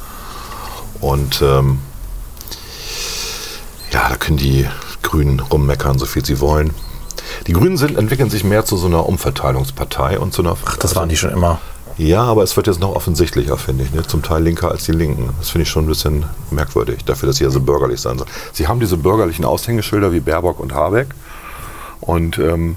Und 1.01 1.43
ähm, 1.43 1.81
ja, 3.91 4.09
da 4.09 4.15
können 4.15 4.37
die 4.37 4.69
Grünen 5.05 5.39
rummeckern, 5.39 5.99
so 5.99 6.07
viel 6.07 6.25
sie 6.25 6.41
wollen. 6.41 6.73
Die 7.47 7.53
Grünen 7.53 7.77
sind, 7.77 7.97
entwickeln 7.97 8.31
sich 8.31 8.43
mehr 8.43 8.65
zu 8.65 8.77
so 8.77 8.87
einer 8.87 9.07
Umverteilungspartei 9.07 10.19
und 10.19 10.35
zu 10.35 10.43
einer. 10.43 10.57
Ach, 10.65 10.77
Das 10.79 10.97
waren 10.97 11.09
die 11.09 11.17
schon 11.17 11.31
immer. 11.31 11.61
Ja, 11.97 12.23
aber 12.25 12.43
es 12.43 12.57
wird 12.57 12.67
jetzt 12.67 12.81
noch 12.81 12.97
offensichtlicher, 12.97 13.57
finde 13.57 13.85
ich. 13.85 13.93
Ne? 13.93 14.05
Zum 14.05 14.23
Teil 14.23 14.43
linker 14.43 14.71
als 14.71 14.85
die 14.85 14.93
Linken. 14.93 15.31
Das 15.39 15.51
finde 15.51 15.63
ich 15.63 15.69
schon 15.71 15.85
ein 15.85 15.89
bisschen 15.89 16.25
merkwürdig, 16.51 17.05
dafür, 17.05 17.29
dass 17.29 17.37
sie 17.37 17.45
ja 17.45 17.51
so 17.51 17.61
bürgerlich 17.61 18.01
sein 18.01 18.19
sollen. 18.19 18.31
Sie 18.53 18.67
haben 18.67 18.81
diese 18.81 18.97
bürgerlichen 18.97 19.45
Aushängeschilder 19.45 20.13
wie 20.13 20.19
Baerbock 20.19 20.59
und 20.59 20.75
Habeck. 20.75 21.09
Und 22.01 22.39
ähm, 22.39 22.77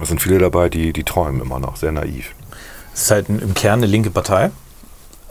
es 0.00 0.08
sind 0.08 0.22
viele 0.22 0.38
dabei, 0.38 0.68
die, 0.68 0.92
die 0.92 1.02
träumen 1.02 1.40
immer 1.40 1.58
noch, 1.58 1.76
sehr 1.76 1.90
naiv. 1.90 2.30
Es 2.94 3.02
ist 3.02 3.10
halt 3.10 3.28
im 3.28 3.52
Kern 3.54 3.80
eine 3.80 3.86
linke 3.86 4.10
Partei. 4.10 4.52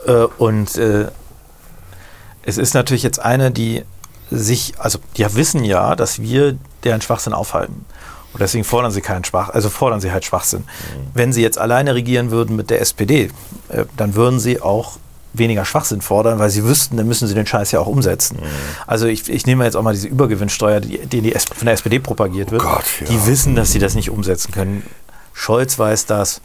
Äh, 0.06 0.26
und 0.38 0.76
äh, 0.76 1.08
es 2.44 2.58
ist 2.58 2.74
natürlich 2.74 3.04
jetzt 3.04 3.20
eine, 3.20 3.52
die 3.52 3.84
sich, 4.34 4.74
also 4.78 5.00
die 5.18 5.26
wissen 5.36 5.64
ja, 5.64 5.96
dass 5.96 6.22
wir 6.22 6.58
deren 6.84 7.02
Schwachsinn 7.02 7.34
aufhalten. 7.34 7.86
Und 8.34 8.42
deswegen 8.42 8.64
fordern 8.64 8.92
sie 8.92 9.02
keinen 9.02 9.24
Schwach, 9.24 9.50
also 9.50 9.70
fordern 9.70 10.02
sie 10.02 10.12
halt 10.12 10.26
Schwachsinn. 10.26 10.64
Wenn 11.14 11.32
sie 11.32 11.44
jetzt 11.44 11.60
alleine 11.60 11.94
regieren 11.94 12.32
würden 12.32 12.56
mit 12.56 12.72
der 12.72 12.82
SPD, 12.82 13.30
äh, 13.70 13.86
dann 13.96 14.16
würden 14.16 14.40
sie 14.40 14.60
auch 14.60 14.98
weniger 15.34 15.66
Schwachsinn 15.66 16.02
fordern, 16.02 16.40
weil 16.40 16.50
sie 16.50 16.64
wüssten, 16.64 16.98
dann 16.98 17.08
müssen 17.08 17.28
sie 17.28 17.34
den 17.34 17.46
Scheiß 17.46 17.72
ja 17.72 17.80
auch 17.80 17.88
umsetzen. 17.88 18.38
Also 18.86 19.08
ich, 19.08 19.30
ich 19.30 19.46
nehme 19.46 19.66
jetzt 19.66 19.76
auch 19.76 19.82
mal 19.82 19.94
diese 19.94 20.08
Übergewinnsteuer, 20.08 20.80
die, 20.80 21.00
die, 21.08 21.32
von 21.32 21.66
der 21.66 21.74
SPD 21.74 22.00
propagiert 22.00 22.52
wird. 22.52 22.62
Gott, 22.62 22.84
ja. 23.02 23.08
Die 23.08 23.26
wissen, 23.26 23.56
dass 23.56 23.72
sie 23.72 23.80
das 23.80 23.96
nicht 23.96 24.10
umsetzen 24.10 24.52
können. 24.52 24.84
Scholz 25.34 25.78
weiß 25.78 26.06
das, 26.06 26.42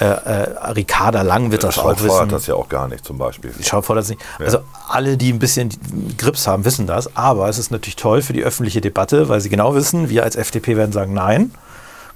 äh, 0.00 0.04
äh, 0.04 0.70
Ricarda 0.72 1.20
Lang 1.20 1.50
wird 1.50 1.62
das 1.62 1.78
auch 1.78 1.82
Scholz 1.82 1.98
wissen. 1.98 2.08
fordert 2.08 2.32
das 2.32 2.46
ja 2.46 2.54
auch 2.54 2.70
gar 2.70 2.88
nicht, 2.88 3.04
zum 3.04 3.18
Beispiel. 3.18 3.52
Schau 3.62 3.82
vor 3.82 3.96
das 3.96 4.08
nicht. 4.08 4.20
Also 4.38 4.60
alle, 4.88 5.18
die 5.18 5.30
ein 5.30 5.38
bisschen 5.38 5.68
Grips 6.16 6.46
haben, 6.46 6.64
wissen 6.64 6.86
das. 6.86 7.14
Aber 7.16 7.50
es 7.50 7.58
ist 7.58 7.70
natürlich 7.70 7.96
toll 7.96 8.22
für 8.22 8.32
die 8.32 8.42
öffentliche 8.42 8.80
Debatte, 8.80 9.28
weil 9.28 9.42
sie 9.42 9.50
genau 9.50 9.74
wissen, 9.74 10.08
wir 10.08 10.22
als 10.24 10.36
FDP 10.36 10.76
werden 10.78 10.92
sagen 10.92 11.12
Nein. 11.12 11.52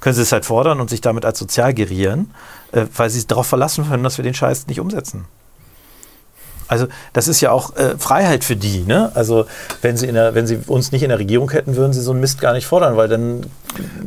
Können 0.01 0.15
sie 0.15 0.23
es 0.23 0.33
halt 0.33 0.47
fordern 0.47 0.81
und 0.81 0.89
sich 0.89 1.03
damit 1.03 1.27
als 1.27 1.39
sozial 1.39 1.75
gerieren, 1.75 2.33
äh, 2.73 2.87
weil 2.97 3.11
sie 3.11 3.27
darauf 3.27 3.47
verlassen 3.47 3.87
können, 3.89 4.03
dass 4.03 4.17
wir 4.17 4.23
den 4.23 4.35
Scheiß 4.35 4.67
nicht 4.67 4.81
umsetzen. 4.81 5.27
Also 6.75 6.87
das 7.13 7.29
ist 7.29 7.41
ja 7.41 7.53
auch 7.53 7.77
äh, 7.77 7.97
Freiheit 7.99 8.45
für 8.45 8.57
die. 8.57 8.81
Ne? 8.81 9.13
Also 9.15 9.47
wenn 9.81 9.97
sie, 9.97 10.07
in 10.07 10.15
der, 10.15 10.35
wenn 10.35 10.47
sie 10.47 10.59
uns 10.67 10.93
nicht 10.93 11.03
in 11.03 11.09
der 11.09 11.19
Regierung 11.19 11.51
hätten, 11.51 11.77
würden 11.77 11.93
sie 11.93 12.01
so 12.01 12.11
einen 12.11 12.21
Mist 12.21 12.41
gar 12.41 12.53
nicht 12.53 12.67
fordern, 12.67 12.97
weil 12.97 13.09
dann 13.09 13.47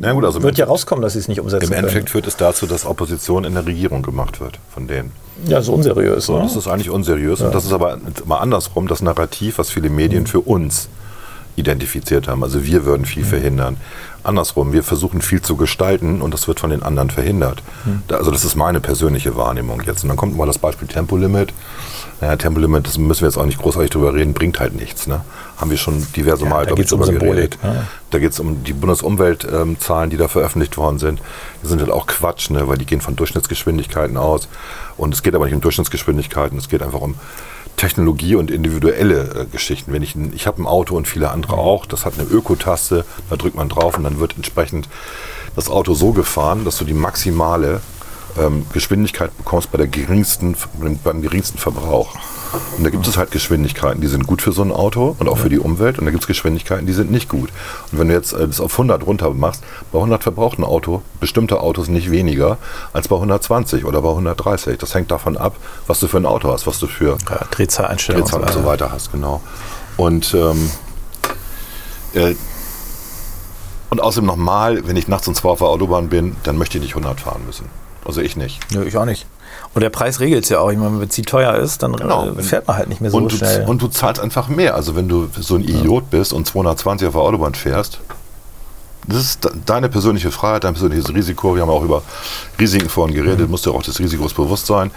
gut, 0.02 0.26
also 0.26 0.44
wird 0.44 0.58
ja 0.58 0.66
rauskommen, 0.66 1.02
dass 1.02 1.14
sie 1.14 1.20
es 1.20 1.28
nicht 1.28 1.40
umsetzen 1.40 1.72
Im. 1.72 1.74
Endeffekt 1.74 2.10
führt 2.10 2.28
es 2.28 2.36
dazu, 2.36 2.68
dass 2.68 2.86
Opposition 2.86 3.46
in 3.46 3.54
der 3.54 3.66
Regierung 3.66 4.04
gemacht 4.04 4.40
wird 4.42 4.60
von 4.70 4.88
denen. 4.88 5.12
Ja, 5.46 5.62
so 5.62 5.74
unseriös. 5.74 6.26
So, 6.26 6.36
oder? 6.36 6.44
das 6.44 6.56
ist 6.56 6.68
eigentlich 6.68 6.90
unseriös 6.90 7.42
und 7.42 7.54
das 7.54 7.66
ist 7.66 7.72
aber 7.72 8.00
mal 8.26 8.40
andersrum 8.40 8.88
das 8.88 9.02
Narrativ, 9.02 9.60
was 9.60 9.70
viele 9.70 9.90
Medien 9.90 10.28
für 10.28 10.42
uns 10.42 10.90
identifiziert 11.56 12.28
haben. 12.28 12.44
Also 12.44 12.66
wir 12.66 12.86
würden 12.86 13.06
viel 13.06 13.26
verhindern. 13.26 13.78
Andersrum, 14.28 14.74
wir 14.74 14.84
versuchen 14.84 15.22
viel 15.22 15.42
zu 15.42 15.56
gestalten 15.56 16.22
und 16.22 16.34
das 16.34 16.48
wird 16.48 16.60
von 16.60 16.70
den 16.70 16.84
anderen 16.84 17.10
verhindert. 17.10 17.64
Da- 18.08 18.18
Also 18.18 18.30
das 18.32 18.44
ist 18.46 18.56
meine 18.56 18.80
persönliche 18.80 19.36
Wahrnehmung 19.36 19.82
jetzt. 19.86 20.04
Und 20.04 20.10
dann 20.10 20.18
kommt 20.18 20.36
mal 20.36 20.46
das 20.46 20.58
Beispiel 20.60 20.88
Tempolimit. 20.88 21.54
Naja, 22.20 22.36
Tempolimit, 22.36 22.86
das 22.88 22.98
müssen 22.98 23.22
wir 23.22 23.28
jetzt 23.30 23.38
auch 23.38 23.46
nicht 23.46 23.60
großartig 23.62 23.92
drüber 23.92 24.14
reden, 24.14 24.34
bringt 24.34 24.60
halt 24.60 24.76
nichts. 24.76 25.08
Ne? 25.08 25.22
Haben 25.58 25.70
wir 25.72 25.78
schon 25.78 26.06
diverse 26.16 26.44
Ja, 26.46 26.50
Mal, 26.50 26.60
da 26.62 26.66
glaub 26.66 26.80
ich, 26.80 26.84
geht's 26.84 26.92
um 26.94 27.04
Symbolik, 27.04 27.36
geredet. 27.60 27.64
ne? 27.64 27.88
Da 28.10 28.20
geht 28.20 28.32
es 28.32 28.40
um 28.40 28.64
die 28.64 28.74
Bundesumweltzahlen, 28.74 30.10
die 30.10 30.18
da 30.18 30.28
veröffentlicht 30.28 30.78
worden 30.78 31.00
sind. 31.00 31.20
Die 31.64 31.68
sind 31.68 31.80
halt 31.80 31.92
auch 31.92 32.08
Quatsch, 32.08 32.50
ne? 32.50 32.68
weil 32.68 32.78
die 32.78 32.86
gehen 32.86 33.02
von 33.02 33.16
Durchschnittsgeschwindigkeiten 33.16 34.18
aus. 34.18 34.48
Und 34.98 35.14
es 35.14 35.24
geht 35.24 35.36
aber 35.36 35.46
nicht 35.46 35.54
um 35.56 35.62
Durchschnittsgeschwindigkeiten, 35.62 36.58
es 36.58 36.70
geht 36.70 36.82
einfach 36.84 37.02
um 37.02 37.16
Technologie 37.78 38.36
und 38.36 38.52
individuelle 38.52 39.44
äh, 39.44 39.46
Geschichten. 39.46 39.94
Wenn 39.94 40.04
ich, 40.04 40.16
ein, 40.16 40.34
ich 40.36 40.48
habe 40.48 40.62
ein 40.62 40.66
Auto 40.66 40.98
und 40.98 41.08
viele 41.08 41.32
andere 41.32 41.54
auch, 41.54 41.86
das 41.86 42.06
hat 42.06 42.16
eine 42.20 42.28
Ökotaste, 42.28 43.06
da 43.30 43.38
drückt 43.38 43.56
man 43.56 43.70
drauf 43.70 43.98
und 43.98 44.04
dann 44.04 44.20
wird 44.20 44.36
entsprechend 44.36 44.90
das 45.56 45.70
Auto 45.70 45.94
so 45.94 46.12
gefahren, 46.12 46.66
dass 46.66 46.78
du 46.78 46.86
die 46.86 46.94
maximale 46.94 47.82
ähm, 48.40 48.66
Geschwindigkeit 48.74 49.36
bekommst 49.38 49.72
bei 49.72 49.78
der 49.78 49.88
geringsten, 49.88 50.56
beim 51.04 51.22
geringsten 51.22 51.58
Verbrauch. 51.58 52.16
Und 52.78 52.84
da 52.84 52.90
gibt 52.90 53.08
es 53.08 53.18
halt 53.18 53.32
Geschwindigkeiten, 53.32 54.02
die 54.02 54.08
sind 54.08 54.26
gut 54.26 54.42
für 54.42 54.52
so 54.52 54.62
ein 54.62 54.72
Auto 54.72 55.16
und 55.20 55.28
auch 55.28 55.38
für 55.38 55.50
die 55.50 55.60
Umwelt. 55.60 56.00
Und 56.00 56.06
da 56.06 56.12
gibt 56.12 56.24
es 56.24 56.28
Geschwindigkeiten, 56.28 56.86
die 56.86 56.94
sind 56.94 57.12
nicht 57.12 57.30
gut. 57.30 57.50
Und 57.92 58.00
wenn 58.00 58.08
du 58.08 58.14
jetzt 58.14 58.34
äh, 58.34 58.48
das 58.48 58.60
auf 58.60 58.72
100 58.74 59.06
runter 59.06 59.30
machst, 59.32 59.64
bei 59.92 60.00
100 60.00 60.24
verbraucht 60.24 60.58
ein 60.60 60.64
Auto, 60.64 61.02
bestimmte 61.20 61.60
Autos 61.60 61.88
nicht 61.88 62.12
weniger 62.12 62.58
als 62.94 63.08
bei 63.08 63.16
120 63.16 63.86
oder 63.86 64.02
bei 64.02 64.10
130. 64.10 64.78
Das 64.78 64.94
hängt 64.94 65.12
davon 65.12 65.38
ab, 65.38 65.56
was 65.88 66.00
du 66.00 66.08
für 66.08 66.18
ein 66.18 66.26
Auto 66.26 66.52
hast, 66.52 66.68
was 66.68 66.80
du 66.80 66.88
für 66.88 67.18
Ja, 67.30 67.46
Drehzahleinstellungen. 67.52 68.26
Drehzahl 68.26 68.42
und 68.42 68.52
so 68.54 68.66
weiter 68.66 68.92
hast, 68.92 69.12
genau. 69.12 69.42
Und, 69.98 70.34
ähm, 70.34 70.70
äh, 72.14 72.36
und 73.90 74.02
außerdem 74.02 74.28
nochmal, 74.28 74.88
wenn 74.88 74.96
ich 74.96 75.08
nachts 75.08 75.28
um 75.28 75.36
zwei 75.36 75.50
auf 75.50 75.60
der 75.60 75.68
Autobahn 75.68 76.10
bin, 76.10 76.36
dann 76.44 76.58
möchte 76.58 76.78
ich 76.78 76.84
nicht 76.84 76.96
100 76.96 77.20
fahren 77.20 77.42
müssen. 77.46 77.70
Also 78.08 78.22
ich 78.22 78.36
nicht. 78.38 78.60
Nö, 78.74 78.84
ich 78.86 78.98
auch 78.98 79.06
nicht. 79.06 79.28
Und 79.74 79.82
der 79.82 79.90
Preis 79.90 80.20
regelt 80.20 80.44
es 80.46 80.50
ja 80.50 80.60
auch. 80.60 80.72
Ich 80.72 80.78
meine, 80.78 80.92
wenn 80.94 81.00
Benzin 81.00 81.26
teuer 81.26 81.56
ist, 81.56 81.84
dann 81.84 81.94
Genau. 81.96 82.30
äh, 82.32 82.42
fährt 82.42 82.68
man 82.68 82.78
halt 82.78 82.90
nicht 82.90 83.02
mehr 83.02 83.12
so 83.12 83.18
und, 83.18 83.32
du, 83.32 83.36
schnell. 83.38 83.66
und 83.68 83.82
du 83.82 83.88
zahlst 83.90 84.22
einfach 84.22 84.48
mehr. 84.48 84.76
Also 84.76 84.96
wenn 84.96 85.08
du 85.10 85.28
so 85.40 85.56
ein 85.56 85.62
Idiot 85.62 86.10
bist 86.10 86.34
und 86.34 86.48
220 86.48 87.08
auf 87.08 87.14
der 87.14 87.22
Autobahn 87.22 87.54
fährst, 87.54 88.00
das 89.10 89.18
ist 89.22 89.44
de- 89.46 89.52
deine 89.66 89.88
persönliche 89.88 90.32
Freiheit, 90.32 90.64
dein 90.66 90.74
persönliches 90.74 91.14
Risiko. 91.14 91.56
Wir 91.56 91.62
haben 91.62 91.70
auch 91.70 91.84
über 91.84 92.02
Risiken 92.60 92.90
vorhin 92.90 93.16
geredet. 93.16 93.46
Mhm. 93.46 93.52
Musst 93.52 93.66
dir 93.66 93.72
auch 93.72 93.84
des 93.84 94.00
Risikos 94.00 94.34
bewusst 94.34 94.68
sein, 94.68 94.92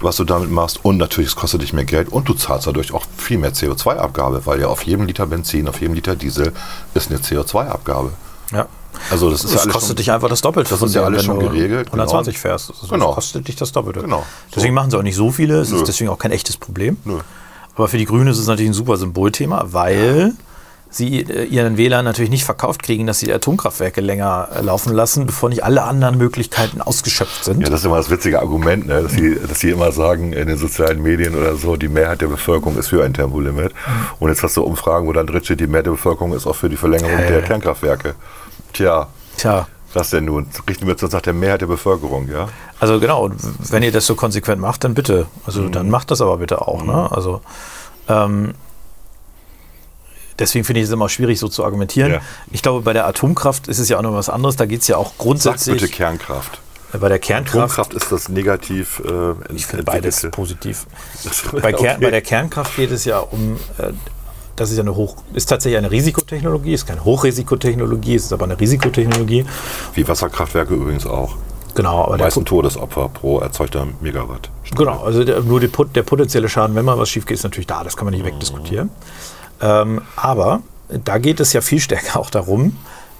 was 0.00 0.16
du 0.16 0.24
damit 0.24 0.50
machst. 0.50 0.84
Und 0.84 0.96
natürlich, 0.96 1.30
es 1.30 1.36
kostet 1.36 1.62
dich 1.62 1.72
mehr 1.72 1.84
Geld 1.84 2.08
und 2.08 2.28
du 2.28 2.34
zahlst 2.34 2.66
dadurch 2.68 2.92
auch 2.92 3.04
viel 3.16 3.38
mehr 3.38 3.52
CO2-Abgabe, 3.52 4.42
weil 4.46 4.60
ja 4.60 4.68
auf 4.68 4.82
jedem 4.82 5.06
Liter 5.06 5.26
Benzin, 5.26 5.68
auf 5.68 5.80
jedem 5.80 5.94
Liter 5.94 6.14
Diesel 6.16 6.52
ist 6.94 7.10
eine 7.10 7.18
CO2-Abgabe. 7.20 8.10
ja. 8.52 8.66
Also 9.10 9.30
das 9.30 9.42
Das 9.42 9.68
kostet 9.68 9.88
schon, 9.88 9.96
dich 9.96 10.12
einfach 10.12 10.28
das 10.28 10.40
Doppelte. 10.40 10.70
Das 10.70 10.82
ist 10.82 10.94
ja 10.94 11.02
alles 11.04 11.24
schon 11.24 11.38
geregelt, 11.40 11.86
120 11.88 12.34
genau. 12.34 12.40
fährst. 12.42 12.70
Das 12.82 12.88
Genau. 12.90 13.12
kostet 13.14 13.48
dich 13.48 13.56
das 13.56 13.72
Doppelte. 13.72 14.00
Genau. 14.00 14.24
Deswegen 14.54 14.74
machen 14.74 14.90
sie 14.90 14.98
auch 14.98 15.02
nicht 15.02 15.16
so 15.16 15.30
viele. 15.30 15.60
Es 15.60 15.70
Nö. 15.70 15.78
ist 15.78 15.88
deswegen 15.88 16.10
auch 16.10 16.18
kein 16.18 16.32
echtes 16.32 16.56
Problem. 16.56 16.96
Nö. 17.04 17.18
Aber 17.74 17.88
für 17.88 17.98
die 17.98 18.06
Grünen 18.06 18.28
ist 18.28 18.38
es 18.38 18.46
natürlich 18.46 18.70
ein 18.70 18.74
super 18.74 18.96
Symbolthema, 18.96 19.66
weil 19.70 20.32
sie 20.90 21.20
äh, 21.20 21.44
ihren 21.44 21.76
Wählern 21.76 22.04
natürlich 22.04 22.30
nicht 22.30 22.44
verkauft 22.44 22.82
kriegen, 22.82 23.06
dass 23.06 23.20
sie 23.20 23.26
die 23.26 23.32
Atomkraftwerke 23.34 24.00
länger 24.00 24.48
äh, 24.56 24.62
laufen 24.62 24.92
lassen, 24.94 25.26
bevor 25.26 25.50
nicht 25.50 25.62
alle 25.62 25.82
anderen 25.82 26.16
Möglichkeiten 26.16 26.80
ausgeschöpft 26.80 27.44
sind. 27.44 27.60
Ja, 27.60 27.68
das 27.68 27.80
ist 27.80 27.86
immer 27.86 27.98
das 27.98 28.08
witzige 28.10 28.40
Argument, 28.40 28.86
ne? 28.86 29.02
dass, 29.02 29.12
sie, 29.12 29.36
dass 29.46 29.60
sie 29.60 29.68
immer 29.70 29.92
sagen 29.92 30.32
in 30.32 30.48
den 30.48 30.56
sozialen 30.56 31.02
Medien 31.02 31.34
oder 31.36 31.56
so, 31.56 31.76
die 31.76 31.88
Mehrheit 31.88 32.22
der 32.22 32.28
Bevölkerung 32.28 32.76
ist 32.78 32.88
für 32.88 33.04
ein 33.04 33.12
Tempolimit. 33.12 33.72
Und 34.18 34.30
jetzt 34.30 34.42
hast 34.42 34.56
du 34.56 34.62
Umfragen, 34.62 35.06
wo 35.06 35.12
dann 35.12 35.26
drin 35.26 35.44
steht, 35.44 35.60
die 35.60 35.66
Mehrheit 35.66 35.86
der 35.86 35.90
Bevölkerung 35.92 36.32
ist 36.32 36.46
auch 36.46 36.56
für 36.56 36.70
die 36.70 36.76
Verlängerung 36.76 37.12
Ja, 37.20 37.26
der. 37.28 37.42
Kernkraftwerke. 37.42 38.14
Tja, 38.78 39.08
Tja, 39.36 39.66
was 39.92 40.10
denn 40.10 40.26
nun? 40.26 40.46
Richten 40.68 40.86
wir 40.86 41.00
uns 41.02 41.12
nach 41.12 41.20
der 41.20 41.32
Mehrheit 41.32 41.60
der 41.62 41.66
Bevölkerung, 41.66 42.28
ja? 42.28 42.48
also 42.78 43.00
genau, 43.00 43.28
wenn 43.70 43.82
ihr 43.82 43.90
das 43.90 44.06
so 44.06 44.14
konsequent 44.14 44.60
macht, 44.60 44.84
dann 44.84 44.94
bitte. 44.94 45.26
Also 45.46 45.62
Mhm. 45.62 45.72
dann 45.72 45.90
macht 45.90 46.10
das 46.12 46.20
aber 46.20 46.36
bitte 46.36 46.60
auch. 46.62 46.84
Ne? 46.84 47.10
Also 47.10 47.40
ähm, 48.08 48.54
deswegen 50.38 50.64
finde 50.64 50.80
ich 50.80 50.86
es 50.86 50.92
immer 50.92 51.08
schwierig, 51.08 51.38
so 51.38 51.48
zu 51.48 51.64
argumentieren. 51.64 52.12
Ja. 52.12 52.20
Ich 52.50 52.62
glaube, 52.62 52.82
bei 52.82 52.92
der 52.92 53.06
Atomkraft 53.06 53.66
ist 53.68 53.78
es 53.78 53.88
ja 53.88 53.98
auch 53.98 54.02
noch 54.02 54.14
was 54.14 54.28
anderes. 54.28 54.56
Da 54.56 54.66
geht 54.66 54.82
es 54.82 54.88
ja 54.88 54.96
auch 54.96 55.08
Sag 55.10 55.18
grundsätzlich 55.18 55.80
bitte 55.80 55.92
Kernkraft. 55.92 56.60
äh, 56.92 56.98
bei 56.98 57.08
der 57.08 57.18
Kernkraft. 57.18 57.56
Atomkraft 57.78 57.94
ist 57.94 58.12
das 58.12 58.28
negativ 58.28 59.00
äh, 59.04 59.54
Ich 59.54 59.66
finde 59.66 59.84
beides 59.84 60.26
positiv. 60.30 60.86
Bei, 61.60 61.72
Kern, 61.72 61.96
okay. 61.96 62.04
bei 62.04 62.10
der 62.12 62.22
Kernkraft 62.22 62.76
geht 62.76 62.90
es 62.92 63.04
ja 63.04 63.18
um, 63.18 63.56
äh, 63.78 63.92
das 64.60 64.70
ist 64.70 64.76
ja 64.76 64.82
eine 64.82 64.96
Hoch, 64.96 65.16
ist 65.34 65.48
tatsächlich 65.48 65.78
eine 65.78 65.90
Risikotechnologie, 65.90 66.72
ist 66.74 66.86
keine 66.86 67.04
Hochrisikotechnologie, 67.04 68.14
es 68.14 68.24
ist 68.24 68.32
aber 68.32 68.44
eine 68.44 68.58
Risikotechnologie. 68.58 69.44
Wie 69.94 70.08
Wasserkraftwerke 70.08 70.74
übrigens 70.74 71.06
auch. 71.06 71.36
Genau, 71.74 72.02
aber 72.04 72.14
Die 72.14 72.18
der, 72.18 72.26
meisten 72.26 72.44
Todesopfer 72.44 73.08
pro 73.08 73.38
erzeugter 73.38 73.86
Megawatt. 74.00 74.50
genau, 74.76 75.04
also 75.04 75.22
der, 75.22 75.40
nur 75.42 75.60
die, 75.60 75.70
der 75.94 76.02
potenzielle 76.02 76.48
Schaden, 76.48 76.74
wenn 76.74 76.84
mal 76.84 76.98
was 76.98 77.08
schief 77.08 77.24
geht, 77.24 77.36
ist 77.36 77.44
natürlich 77.44 77.66
da, 77.66 77.84
das 77.84 77.96
kann 77.96 78.04
man 78.04 78.14
nicht 78.14 78.24
wegdiskutieren. 78.24 78.90
Ähm, 79.60 80.02
aber 80.16 80.60
da 80.88 81.18
geht 81.18 81.40
es 81.40 81.52
ja 81.52 81.60
viel 81.60 81.80
stärker 81.80 82.18
auch 82.18 82.30
darum, 82.30 82.76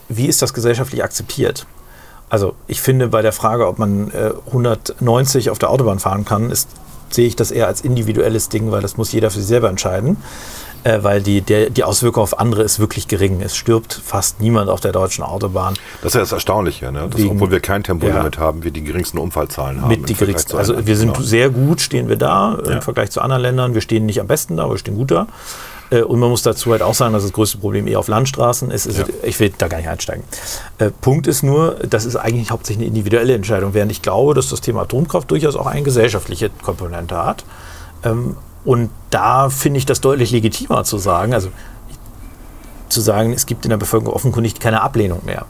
wie 0.09 0.27
ist 0.27 0.43
das 0.43 0.55
gesellschaftlich 0.55 1.05
akzeptiert. 1.05 1.67
Also 2.31 2.55
ich 2.67 2.81
finde 2.81 3.09
bei 3.09 3.23
der 3.23 3.33
Frage, 3.33 3.67
ob 3.67 3.79
man 3.79 4.11
äh, 4.11 4.33
190 4.49 5.51
auf 5.51 5.59
der 5.59 5.71
Autobahn 5.71 5.99
fahren 5.99 6.25
kann, 6.25 6.51
ist, 6.51 6.69
sehe 7.11 7.27
ich 7.27 7.37
das 7.37 7.51
eher 7.51 7.67
als 7.67 7.81
individuelles 7.81 8.49
Ding, 8.49 8.71
weil 8.71 8.83
das 8.83 8.97
muss 8.97 9.13
jeder 9.13 9.31
für 9.31 9.39
sich 9.39 9.49
selber 9.49 9.69
entscheiden. 9.69 10.19
Äh, 10.85 11.03
weil 11.03 11.21
die, 11.23 11.41
der, 11.41 11.71
die 11.71 11.83
Auswirkung 11.83 12.23
auf 12.23 12.39
andere 12.39 12.63
ist 12.63 12.79
wirklich 12.79 13.09
gering. 13.09 13.41
Es 13.43 13.57
stirbt 13.57 13.93
fast 14.05 14.41
niemand 14.41 14.71
auf 14.71 14.81
der 14.81 14.93
deutschen 14.93 15.25
Autobahn. 15.25 15.75
Das 16.03 16.11
ist 16.11 16.15
ja 16.15 16.21
das 16.21 16.33
Erstaunliche, 16.33 16.93
ne? 16.93 17.09
dass, 17.11 17.21
Wegen- 17.21 17.31
obwohl 17.31 17.51
wir 17.51 17.61
kein 17.61 17.83
Tempolimit 17.83 18.37
Ja. 18.37 18.41
haben, 18.43 18.63
wir 18.63 18.71
die 18.71 18.85
geringsten 18.85 19.19
Unfallzahlen 19.19 19.81
haben. 19.83 19.89
mit 19.89 20.09
die 20.09 20.15
geringsten. 20.15 20.57
Also 20.57 20.87
wir 20.87 20.97
sind 20.97 21.15
Genau. 21.15 21.27
sehr 21.27 21.51
gut, 21.51 21.81
stehen 21.81 22.09
wir 22.09 22.17
da 22.17 22.59
Ja. 22.65 22.71
im 22.77 22.83
Vergleich 22.83 23.11
zu 23.11 23.21
anderen 23.21 23.43
Ländern. 23.43 23.75
Wir 23.75 23.81
stehen 23.81 24.07
nicht 24.07 24.21
am 24.21 24.29
besten 24.29 24.57
da, 24.57 24.65
aber 24.65 24.75
wir 24.75 24.79
stehen 24.79 24.95
gut 24.97 25.11
da. 25.11 25.27
Äh, 25.91 26.03
Und 26.03 26.21
man 26.21 26.29
muss 26.31 26.43
dazu 26.43 26.71
halt 26.71 26.83
auch 26.83 26.95
sagen, 26.95 27.13
dass 27.15 27.23
das 27.25 27.33
größte 27.33 27.59
Problem 27.59 27.87
eher 27.89 27.99
auf 27.99 28.09
Landstraßen 28.09 28.71
ist. 28.71 28.87
ist 28.87 28.99
Ja. 28.99 29.05
Ich 29.25 29.41
will 29.41 29.51
da 29.59 29.69
gar 29.69 29.79
nicht 29.79 29.89
einsteigen. 29.89 30.23
Äh, 30.79 30.91
Punkt 31.01 31.27
ist 31.27 31.43
nur, 31.43 31.77
das 31.89 32.05
ist 32.05 32.15
eigentlich 32.15 32.51
hauptsächlich 32.51 32.87
eine 32.87 32.89
individuelle 32.97 33.35
Entscheidung, 33.35 33.75
während 33.75 33.91
ich 33.91 34.03
glaube, 34.03 34.35
dass 34.35 34.49
das 34.51 34.61
Thema 34.61 34.83
Atomkraft 34.83 35.31
durchaus 35.31 35.57
auch 35.57 35.67
eine 35.67 35.83
gesellschaftliche 35.83 36.51
Komponente 36.63 37.17
hat. 37.17 37.45
Und 38.69 38.91
da 39.09 39.49
finde 39.49 39.79
ich 39.79 39.87
das 39.87 40.03
deutlich 40.03 40.31
legitimer 40.31 40.85
zu 40.85 40.99
sagen, 40.99 41.33
also 41.33 41.49
zu 42.91 43.01
sagen, 43.01 43.33
es 43.33 43.47
gibt 43.47 43.65
in 43.65 43.71
der 43.71 43.79
Bevölkerung 43.79 44.15
offenkundig 44.15 44.61
keine 44.61 44.83
Ablehnung 44.83 45.23
mehr. 45.25 45.47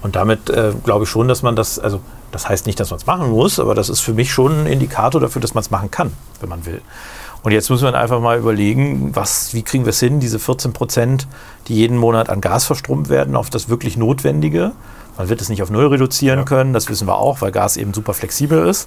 Und 0.00 0.14
damit 0.14 0.48
äh, 0.48 0.72
glaube 0.84 1.02
ich 1.02 1.10
schon, 1.10 1.26
dass 1.26 1.42
man 1.42 1.56
das, 1.56 1.80
also 1.80 1.98
das 2.30 2.48
heißt 2.48 2.66
nicht, 2.66 2.78
dass 2.78 2.90
man 2.90 3.00
es 3.00 3.06
machen 3.06 3.30
muss, 3.30 3.58
aber 3.58 3.74
das 3.74 3.88
ist 3.88 3.98
für 3.98 4.14
mich 4.14 4.32
schon 4.32 4.60
ein 4.60 4.66
Indikator 4.66 5.20
dafür, 5.20 5.42
dass 5.42 5.54
man 5.54 5.62
es 5.62 5.72
machen 5.72 5.90
kann, 5.90 6.12
wenn 6.38 6.48
man 6.48 6.64
will. 6.64 6.82
Und 7.42 7.50
jetzt 7.50 7.68
müssen 7.68 7.82
wir 7.82 7.98
einfach 7.98 8.20
mal 8.20 8.38
überlegen, 8.38 9.10
was, 9.12 9.52
wie 9.54 9.64
kriegen 9.64 9.84
wir 9.84 9.90
es 9.90 9.98
hin, 9.98 10.20
diese 10.20 10.38
14 10.38 10.72
Prozent, 10.72 11.26
die 11.66 11.74
jeden 11.74 11.96
Monat 11.96 12.30
an 12.30 12.40
Gas 12.40 12.64
verstromt 12.64 13.08
werden, 13.08 13.34
auf 13.34 13.50
das 13.50 13.70
wirklich 13.70 13.96
Notwendige. 13.96 14.70
Man 15.18 15.28
wird 15.28 15.40
es 15.40 15.48
nicht 15.48 15.64
auf 15.64 15.70
Null 15.70 15.88
reduzieren 15.88 16.44
können, 16.44 16.74
das 16.74 16.88
wissen 16.88 17.08
wir 17.08 17.16
auch, 17.16 17.40
weil 17.40 17.50
Gas 17.50 17.76
eben 17.76 17.92
super 17.92 18.14
flexibel 18.14 18.68
ist. 18.68 18.86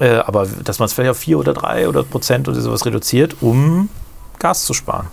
Äh, 0.00 0.16
aber 0.16 0.46
dass 0.46 0.78
man 0.78 0.86
es 0.86 0.92
vielleicht 0.92 1.10
auf 1.12 1.18
4 1.18 1.38
oder 1.38 1.54
3 1.54 1.88
oder 1.88 2.02
Prozent 2.02 2.48
oder 2.48 2.60
sowas 2.60 2.84
reduziert, 2.84 3.36
um 3.40 3.88
Gas 4.38 4.64
zu 4.64 4.74
sparen. 4.74 5.06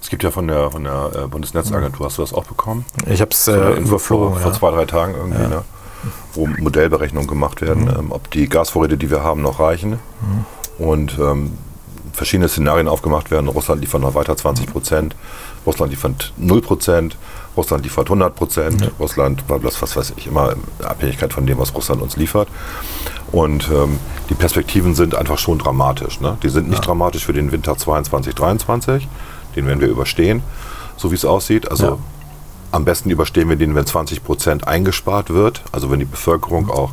Es 0.00 0.10
gibt 0.10 0.22
ja 0.22 0.30
von 0.30 0.46
der, 0.46 0.70
von 0.70 0.84
der 0.84 1.10
äh, 1.24 1.26
Bundesnetzagentur, 1.26 2.06
hast 2.06 2.18
du 2.18 2.22
das 2.22 2.32
auch 2.32 2.44
bekommen? 2.44 2.84
Ich 3.06 3.20
habe 3.20 3.30
es 3.32 3.48
äh, 3.48 3.52
überflogen. 3.72 4.34
Vor, 4.34 4.36
vor 4.40 4.52
ja. 4.52 4.58
zwei, 4.58 4.70
drei 4.70 4.84
Tagen 4.84 5.14
irgendwie, 5.14 5.48
ne? 5.48 5.62
wo 6.34 6.46
Modellberechnungen 6.46 7.28
gemacht 7.28 7.60
werden, 7.62 7.84
Mhm. 7.84 7.90
ähm, 7.98 8.12
ob 8.12 8.30
die 8.30 8.48
Gasvorräte, 8.48 8.96
die 8.96 9.10
wir 9.10 9.22
haben, 9.24 9.42
noch 9.42 9.58
reichen. 9.58 9.98
Und 10.78 11.18
ähm, 11.18 11.56
verschiedene 12.12 12.48
Szenarien 12.48 12.88
aufgemacht 12.88 13.30
werden. 13.30 13.48
Russland 13.48 13.80
liefert 13.80 14.00
noch 14.00 14.14
weiter 14.14 14.36
20 14.36 14.66
Prozent, 14.66 15.16
Russland 15.66 15.90
liefert 15.90 16.32
0 16.36 16.60
Prozent, 16.62 17.16
Russland 17.56 17.84
liefert 17.84 18.06
100 18.06 18.34
Prozent, 18.34 18.90
Russland, 19.00 19.46
bla, 19.46 19.58
bla, 19.58 19.70
was 19.80 19.96
weiß 19.96 20.14
ich, 20.16 20.26
immer 20.26 20.52
in 20.52 20.84
Abhängigkeit 20.84 21.32
von 21.32 21.46
dem, 21.46 21.58
was 21.58 21.74
Russland 21.74 22.02
uns 22.02 22.16
liefert. 22.16 22.48
Und 23.36 23.68
ähm, 23.70 23.98
die 24.30 24.34
Perspektiven 24.34 24.94
sind 24.94 25.14
einfach 25.14 25.36
schon 25.36 25.58
dramatisch. 25.58 26.20
Ne? 26.22 26.38
Die 26.42 26.48
sind 26.48 26.70
nicht 26.70 26.86
dramatisch 26.86 27.26
für 27.26 27.34
den 27.34 27.52
Winter 27.52 27.76
22, 27.76 28.34
23, 28.34 29.06
den 29.54 29.66
werden 29.66 29.82
wir 29.82 29.88
überstehen, 29.88 30.42
so 30.96 31.10
wie 31.10 31.16
es 31.16 31.26
aussieht. 31.26 31.70
Also 31.70 31.84
Ja. 31.86 31.98
am 32.72 32.86
besten 32.86 33.10
überstehen 33.10 33.50
wir 33.50 33.56
den, 33.56 33.74
wenn 33.74 33.84
20 33.84 34.24
Prozent 34.24 34.66
eingespart 34.66 35.28
wird, 35.28 35.60
also 35.70 35.90
wenn 35.90 35.98
die 35.98 36.06
Bevölkerung 36.06 36.70
auch 36.70 36.92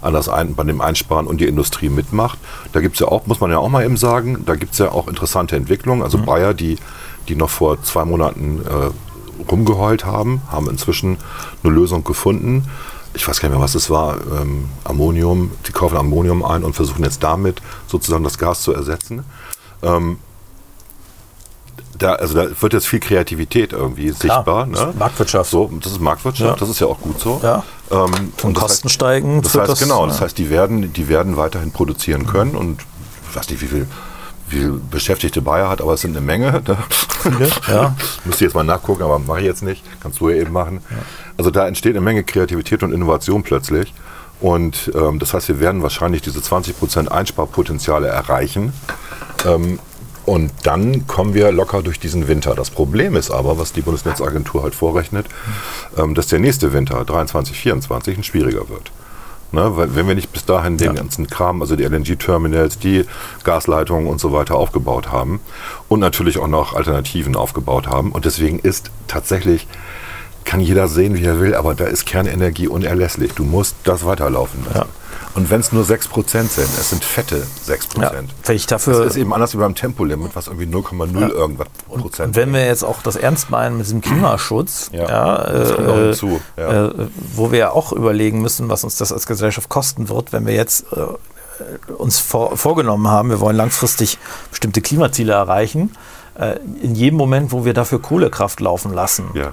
an 0.00 0.14
das 0.14 0.28
ein, 0.28 0.54
bei 0.54 0.62
dem 0.62 0.80
Einsparen 0.80 1.26
und 1.26 1.40
die 1.40 1.46
Industrie 1.46 1.88
mitmacht. 1.88 2.38
Da 2.72 2.80
gibt 2.80 2.94
es 2.94 3.00
ja 3.00 3.08
auch, 3.08 3.26
muss 3.26 3.40
man 3.40 3.50
ja 3.50 3.58
auch 3.58 3.68
mal 3.68 3.84
eben 3.84 3.96
sagen, 3.96 4.44
da 4.46 4.54
gibt 4.54 4.74
es 4.74 4.78
ja 4.78 4.92
auch 4.92 5.08
interessante 5.08 5.56
Entwicklungen. 5.56 6.02
Also 6.04 6.18
Bayer, 6.18 6.54
die, 6.54 6.78
die 7.26 7.34
noch 7.34 7.50
vor 7.50 7.82
zwei 7.82 8.04
Monaten 8.04 8.60
äh, 8.64 9.50
rumgeheult 9.50 10.04
haben, 10.04 10.40
haben 10.52 10.70
inzwischen 10.70 11.16
eine 11.64 11.72
Lösung 11.72 12.04
gefunden. 12.04 12.68
Ich 13.14 13.26
weiß 13.28 13.40
gar 13.40 13.48
nicht 13.48 13.56
mehr, 13.56 13.64
was 13.64 13.74
es 13.74 13.90
war. 13.90 14.16
Ähm, 14.40 14.68
Ammonium, 14.84 15.52
die 15.66 15.72
kaufen 15.72 15.96
Ammonium 15.96 16.44
ein 16.44 16.64
und 16.64 16.74
versuchen 16.74 17.04
jetzt 17.04 17.22
damit 17.22 17.62
sozusagen 17.86 18.24
das 18.24 18.38
Gas 18.38 18.62
zu 18.62 18.72
ersetzen. 18.72 19.24
Ähm, 19.82 20.18
da, 21.96 22.14
also 22.14 22.34
da 22.34 22.48
wird 22.60 22.72
jetzt 22.72 22.88
viel 22.88 22.98
Kreativität 22.98 23.72
irgendwie 23.72 24.10
sichtbar. 24.10 24.66
das 24.66 24.80
Ne? 24.82 24.90
ist 24.90 24.98
Marktwirtschaft. 24.98 25.50
So, 25.50 25.70
das 25.80 25.92
ist 25.92 26.00
Marktwirtschaft, 26.00 26.50
Ja. 26.54 26.56
das 26.58 26.68
ist 26.68 26.80
ja 26.80 26.88
auch 26.88 27.00
gut 27.00 27.20
so. 27.20 27.40
Ja. 27.42 27.62
Ähm, 27.90 28.32
Von 28.36 28.48
und 28.48 28.56
das 28.56 28.62
Kosten 28.62 28.88
heißt, 28.88 28.94
steigen. 28.94 29.42
das 29.42 29.52
führt 29.52 29.68
heißt, 29.68 29.80
genau, 29.80 30.00
ja. 30.02 30.06
das 30.08 30.20
heißt, 30.20 30.36
die 30.36 30.50
werden, 30.50 30.92
die 30.92 31.08
werden 31.08 31.36
weiterhin 31.36 31.70
produzieren 31.70 32.26
können 32.26 32.56
und 32.56 32.80
ich 33.30 33.36
weiß 33.36 33.48
nicht, 33.48 33.60
wie 33.62 33.66
viel, 33.68 33.86
wie 34.54 34.58
viel 34.60 34.80
Beschäftigte 34.90 35.42
Bayer 35.42 35.68
hat, 35.68 35.80
aber 35.80 35.94
es 35.94 36.00
sind 36.00 36.16
eine 36.16 36.24
Menge. 36.24 36.62
Ne? 37.24 37.46
Viele, 37.48 37.74
ja. 37.74 37.96
Müsste 38.26 38.44
ich 38.44 38.48
jetzt 38.48 38.54
mal 38.54 38.64
nachgucken, 38.64 39.02
aber 39.02 39.18
mache 39.18 39.40
ich 39.40 39.46
jetzt 39.46 39.62
nicht. 39.62 39.82
Kannst 40.02 40.20
du 40.20 40.28
ja 40.28 40.36
eben 40.36 40.52
machen. 40.52 40.80
Also 41.38 41.50
da 41.50 41.66
entsteht 41.66 41.92
eine 41.92 42.02
Menge 42.02 42.22
Kreativität 42.22 42.82
und 42.82 42.92
Innovation 42.92 43.42
plötzlich. 43.42 43.94
Und 44.42 44.92
ähm, 44.94 45.18
das 45.18 45.32
heißt, 45.32 45.48
wir 45.48 45.58
werden 45.58 45.82
wahrscheinlich 45.82 46.20
diese 46.20 46.40
20% 46.40 47.08
Einsparpotenziale 47.08 48.08
erreichen. 48.08 48.74
Ähm, 49.46 49.78
und 50.26 50.52
dann 50.64 51.06
kommen 51.06 51.34
wir 51.34 51.52
locker 51.52 51.82
durch 51.82 52.00
diesen 52.00 52.28
Winter. 52.28 52.54
Das 52.54 52.70
Problem 52.70 53.16
ist 53.16 53.30
aber, 53.30 53.58
was 53.58 53.72
die 53.72 53.82
Bundesnetzagentur 53.82 54.62
halt 54.62 54.74
vorrechnet, 54.74 55.26
ähm, 55.96 56.14
dass 56.14 56.26
der 56.26 56.38
nächste 56.40 56.72
Winter, 56.72 57.04
23, 57.04 57.58
24, 57.58 58.18
ein 58.18 58.24
schwieriger 58.24 58.68
wird. 58.68 58.90
Ne? 59.54 59.76
Weil 59.76 59.94
wenn 59.94 60.06
wir 60.08 60.14
nicht 60.14 60.32
bis 60.32 60.44
dahin 60.44 60.76
den 60.76 60.88
Ja. 60.88 60.92
ganzen 60.92 61.26
Kram, 61.28 61.62
also 61.62 61.76
die 61.76 61.84
LNG-Terminals, 61.84 62.78
die 62.78 63.04
Gasleitungen 63.44 64.06
und 64.08 64.20
so 64.20 64.32
weiter 64.32 64.56
aufgebaut 64.56 65.10
haben 65.10 65.40
und 65.88 66.00
natürlich 66.00 66.38
auch 66.38 66.48
noch 66.48 66.74
Alternativen 66.74 67.36
aufgebaut 67.36 67.86
haben. 67.86 68.12
Und 68.12 68.24
deswegen 68.24 68.58
ist 68.58 68.90
tatsächlich, 69.08 69.66
kann 70.44 70.60
jeder 70.60 70.88
sehen, 70.88 71.16
wie 71.16 71.24
er 71.24 71.40
will, 71.40 71.54
aber 71.54 71.74
da 71.74 71.84
ist 71.84 72.04
Kernenergie 72.04 72.68
unerlässlich. 72.68 73.32
Du 73.32 73.44
musst 73.44 73.76
das 73.84 74.04
weiterlaufen 74.04 74.64
lassen. 74.66 74.76
Ja. 74.78 74.86
Und 75.34 75.50
wenn 75.50 75.60
es 75.60 75.72
nur 75.72 75.84
6% 75.84 76.24
sind, 76.28 76.48
es 76.56 76.90
sind 76.90 77.04
fette 77.04 77.44
6%. 77.66 78.00
Ja, 78.00 78.12
wenn 78.12 78.56
ich 78.56 78.66
das 78.66 78.84
dafür 78.84 79.04
ist 79.04 79.16
eben 79.16 79.32
anders 79.34 79.52
wie 79.54 79.58
beim 79.58 79.74
Tempolimit, 79.74 80.34
was 80.36 80.46
irgendwie 80.46 80.66
0,0 80.66 81.28
irgendwas 81.28 81.66
Und 81.88 82.02
Prozent 82.02 82.36
wenn 82.36 82.52
wir 82.52 82.64
jetzt 82.64 82.84
auch 82.84 83.02
das 83.02 83.16
ernst 83.16 83.50
meinen 83.50 83.76
mit 83.76 83.86
diesem 83.86 84.00
Klimaschutz, 84.00 84.90
Ja, 84.92 85.08
ja, 85.08 85.44
das 85.52 85.74
kommt 85.74 85.86
noch 85.88 85.96
äh, 85.96 86.04
hinzu, 86.04 86.40
ja. 86.56 86.86
äh, 86.86 87.08
wo 87.34 87.50
wir 87.50 87.58
ja 87.58 87.70
auch 87.70 87.92
überlegen 87.92 88.40
müssen, 88.42 88.68
was 88.68 88.84
uns 88.84 88.96
das 88.96 89.12
als 89.12 89.26
Gesellschaft 89.26 89.68
kosten 89.68 90.08
wird, 90.08 90.32
wenn 90.32 90.46
wir 90.46 90.54
jetzt 90.54 90.86
äh, 90.92 91.92
uns 91.92 92.18
vor, 92.20 92.56
vorgenommen 92.56 93.08
haben, 93.08 93.30
wir 93.30 93.40
wollen 93.40 93.56
langfristig 93.56 94.18
bestimmte 94.50 94.80
Klimaziele 94.82 95.32
erreichen. 95.32 95.92
Äh, 96.38 96.58
in 96.82 96.94
jedem 96.94 97.16
Moment, 97.16 97.52
wo 97.52 97.64
wir 97.64 97.74
dafür 97.74 98.00
Kohlekraft 98.00 98.60
laufen 98.60 98.92
lassen, 98.92 99.30
Ja. 99.34 99.48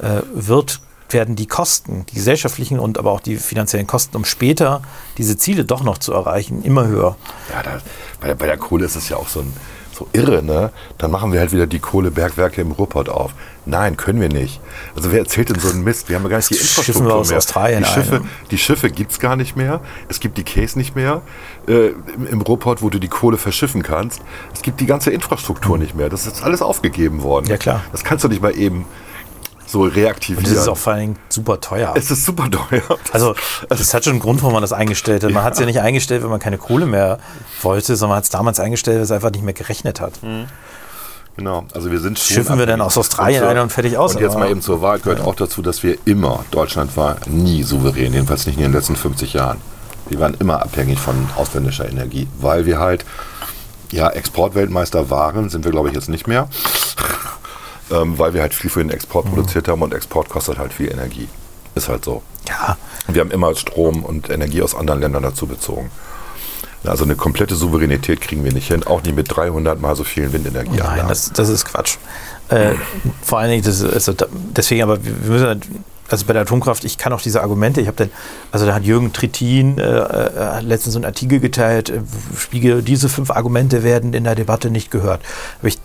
äh, 0.00 0.22
wird, 0.34 0.80
werden 1.12 1.36
die 1.36 1.46
Kosten, 1.46 2.04
die 2.10 2.14
gesellschaftlichen 2.14 2.78
und 2.78 2.98
aber 2.98 3.12
auch 3.12 3.20
die 3.20 3.36
finanziellen 3.36 3.86
Kosten, 3.86 4.16
um 4.16 4.24
später 4.24 4.82
diese 5.18 5.36
Ziele 5.36 5.64
doch 5.64 5.82
noch 5.82 5.98
zu 5.98 6.12
erreichen, 6.12 6.62
immer 6.62 6.86
höher. 6.86 7.16
Ja, 7.52 7.62
da, 7.62 7.80
bei, 8.20 8.28
der- 8.28 8.34
bei 8.36 8.46
der 8.46 8.56
Kohle 8.58 8.84
ist 8.86 8.96
es 8.96 9.08
ja 9.08 9.16
auch 9.16 9.28
so, 9.28 9.40
ein, 9.40 9.52
so 9.96 10.06
irre, 10.12 10.42
ne? 10.42 10.70
Dann 10.98 11.10
machen 11.10 11.32
wir 11.32 11.40
halt 11.40 11.52
wieder 11.52 11.66
die 11.66 11.78
Kohlebergwerke 11.78 12.60
im 12.60 12.72
Ruhrpott 12.72 13.08
auf. 13.08 13.32
Nein, 13.66 13.96
können 13.96 14.20
wir 14.20 14.28
nicht. 14.28 14.60
Also 14.96 15.12
wer 15.12 15.20
erzählt 15.20 15.50
denn 15.50 15.60
so 15.60 15.68
einen 15.68 15.84
Mist? 15.84 16.08
Wir 16.08 16.16
haben 16.16 16.24
ja 16.24 16.30
gar 16.30 16.36
nicht 16.38 16.50
die 16.50 16.54
Infrastruktur 16.56 17.06
wir 17.06 17.14
aus 17.14 17.28
mehr. 17.28 17.38
Australien 17.38 17.84
die 17.84 17.88
Schiffe, 17.90 18.16
ein. 18.16 18.28
die 18.50 18.58
Schiffe 18.58 18.90
gibt 18.90 19.12
es 19.12 19.20
gar 19.20 19.36
nicht 19.36 19.54
mehr. 19.54 19.80
Es 20.08 20.18
gibt 20.18 20.36
die 20.38 20.42
Käse 20.42 20.78
nicht 20.78 20.96
mehr 20.96 21.22
äh, 21.68 21.88
im, 22.16 22.26
im 22.28 22.40
Ruhrpott, 22.40 22.82
wo 22.82 22.90
du 22.90 22.98
die 22.98 23.06
Kohle 23.08 23.36
verschiffen 23.38 23.82
kannst. 23.84 24.20
Es 24.52 24.62
gibt 24.62 24.80
die 24.80 24.86
ganze 24.86 25.10
Infrastruktur 25.12 25.78
nicht 25.78 25.94
mehr. 25.94 26.08
Das 26.08 26.26
ist 26.26 26.42
alles 26.42 26.60
aufgegeben 26.62 27.22
worden. 27.22 27.46
Ja, 27.46 27.56
klar. 27.56 27.82
Das 27.92 28.02
kannst 28.02 28.24
du 28.24 28.28
nicht 28.28 28.42
mal 28.42 28.56
eben 28.56 28.84
so 29.72 29.82
reaktivieren. 29.82 30.44
Und 30.44 30.52
das 30.52 30.62
ist 30.62 30.68
auch 30.68 30.76
vor 30.76 30.92
allen 30.92 31.00
Dingen 31.00 31.18
super 31.28 31.60
teuer. 31.60 31.94
es 31.96 32.10
ist 32.10 32.24
super 32.24 32.50
teuer. 32.50 32.82
Also, 33.12 33.34
das 33.68 33.92
hat 33.94 34.04
schon 34.04 34.12
einen 34.12 34.20
Grund, 34.20 34.42
warum 34.42 34.52
man 34.52 34.62
das 34.62 34.72
eingestellt 34.72 35.24
hat. 35.24 35.30
Man 35.32 35.42
hat 35.42 35.54
es 35.54 35.58
ja 35.58 35.66
nicht 35.66 35.80
eingestellt, 35.80 36.22
wenn 36.22 36.30
man 36.30 36.40
keine 36.40 36.58
Kohle 36.58 36.86
mehr 36.86 37.18
wollte, 37.62 37.96
sondern 37.96 38.10
man 38.10 38.16
hat 38.18 38.24
es 38.24 38.30
damals 38.30 38.60
eingestellt, 38.60 38.98
weil 38.98 39.04
es 39.04 39.10
einfach 39.10 39.30
nicht 39.32 39.44
mehr 39.44 39.54
gerechnet 39.54 40.00
hat. 40.00 40.12
Genau, 41.36 41.64
also 41.72 41.90
wir 41.90 41.98
sind 41.98 42.18
schon 42.18 42.36
Schiffen 42.36 42.58
wir 42.58 42.66
dann 42.66 42.82
aus 42.82 42.98
Australien 42.98 43.42
Und, 43.42 43.48
ein 43.48 43.58
und 43.58 43.72
fertig 43.72 43.96
aus, 43.96 44.14
Und 44.14 44.20
jetzt 44.20 44.38
mal 44.38 44.50
eben 44.50 44.60
zur 44.60 44.82
Wahl 44.82 44.98
gehört 44.98 45.20
auch 45.22 45.34
dazu, 45.34 45.62
dass 45.62 45.82
wir 45.82 45.96
immer, 46.04 46.44
Deutschland 46.50 46.94
war 46.96 47.16
nie 47.26 47.62
souverän, 47.62 48.12
jedenfalls 48.12 48.46
nicht 48.46 48.56
in 48.56 48.64
den 48.64 48.72
letzten 48.72 48.96
50 48.96 49.32
Jahren. 49.32 49.58
Wir 50.10 50.20
waren 50.20 50.34
immer 50.34 50.60
abhängig 50.60 50.98
von 50.98 51.14
ausländischer 51.36 51.88
Energie, 51.88 52.28
weil 52.38 52.66
wir 52.66 52.78
halt, 52.78 53.06
ja, 53.90 54.10
Exportweltmeister 54.10 55.08
waren, 55.08 55.48
sind 55.48 55.64
wir 55.64 55.72
glaube 55.72 55.88
ich 55.88 55.94
jetzt 55.94 56.10
nicht 56.10 56.26
mehr, 56.26 56.48
ähm, 57.92 58.18
weil 58.18 58.34
wir 58.34 58.40
halt 58.42 58.54
viel 58.54 58.70
für 58.70 58.80
den 58.82 58.90
Export 58.90 59.26
produziert 59.26 59.68
haben 59.68 59.82
und 59.82 59.92
Export 59.94 60.28
kostet 60.28 60.58
halt 60.58 60.72
viel 60.72 60.90
Energie. 60.90 61.28
Ist 61.74 61.88
halt 61.88 62.04
so. 62.04 62.22
Ja, 62.48 62.76
Wir 63.08 63.20
haben 63.20 63.30
immer 63.30 63.54
Strom 63.54 64.04
und 64.04 64.28
Energie 64.30 64.62
aus 64.62 64.74
anderen 64.74 65.00
Ländern 65.00 65.22
dazu 65.22 65.46
bezogen. 65.46 65.90
Also 66.84 67.04
eine 67.04 67.14
komplette 67.14 67.54
Souveränität 67.54 68.20
kriegen 68.20 68.44
wir 68.44 68.52
nicht 68.52 68.66
hin, 68.68 68.82
auch 68.84 69.02
nicht 69.04 69.14
mit 69.14 69.34
300 69.34 69.80
mal 69.80 69.94
so 69.94 70.02
vielen 70.04 70.32
Windenergieanlagen. 70.32 70.96
nein, 70.96 71.08
das, 71.08 71.32
das 71.32 71.48
ist 71.48 71.64
Quatsch. 71.64 71.96
Äh, 72.48 72.72
vor 73.22 73.38
allen 73.38 73.50
Dingen, 73.50 73.62
das 73.62 73.80
ist, 73.80 73.92
also, 73.94 74.12
deswegen, 74.56 74.82
aber 74.82 75.02
wir 75.04 75.12
wir 75.24 75.30
müssen, 75.30 75.46
halt- 75.46 75.68
also 76.08 76.26
bei 76.26 76.32
der 76.34 76.42
Atomkraft, 76.42 76.84
ich 76.84 76.98
kann 76.98 77.12
auch 77.12 77.22
diese 77.22 77.40
Argumente, 77.42 77.80
ich 77.80 77.86
habe 77.86 77.96
dann, 77.96 78.10
also 78.50 78.66
da 78.66 78.74
hat 78.74 78.84
Jürgen 78.84 79.12
Trittin 79.12 79.78
äh, 79.78 79.82
äh, 79.82 80.60
letztens 80.60 80.92
so 80.94 80.98
einen 80.98 81.06
Artikel 81.06 81.40
geteilt, 81.40 81.88
äh, 81.90 82.00
Spiegel, 82.38 82.82
diese 82.82 83.08
fünf 83.08 83.30
Argumente 83.30 83.82
werden 83.82 84.12
in 84.12 84.24
der 84.24 84.34
Debatte 84.34 84.70
nicht 84.70 84.90
gehört. 84.90 85.22
Hab 85.58 85.64
ich, 85.64 85.78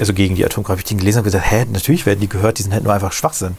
also 0.00 0.12
gegen 0.14 0.34
die 0.34 0.44
Atomkraft, 0.44 0.78
hab 0.78 0.84
ich 0.84 0.88
den 0.88 0.98
gelesen 0.98 1.18
und 1.18 1.24
gesagt, 1.24 1.44
hä, 1.50 1.64
natürlich 1.72 2.06
werden 2.06 2.18
die 2.20 2.28
gehört, 2.28 2.58
die 2.58 2.62
sind 2.62 2.72
halt 2.72 2.82
nur 2.84 2.92
einfach 2.92 3.12
Schwachsinn. 3.12 3.56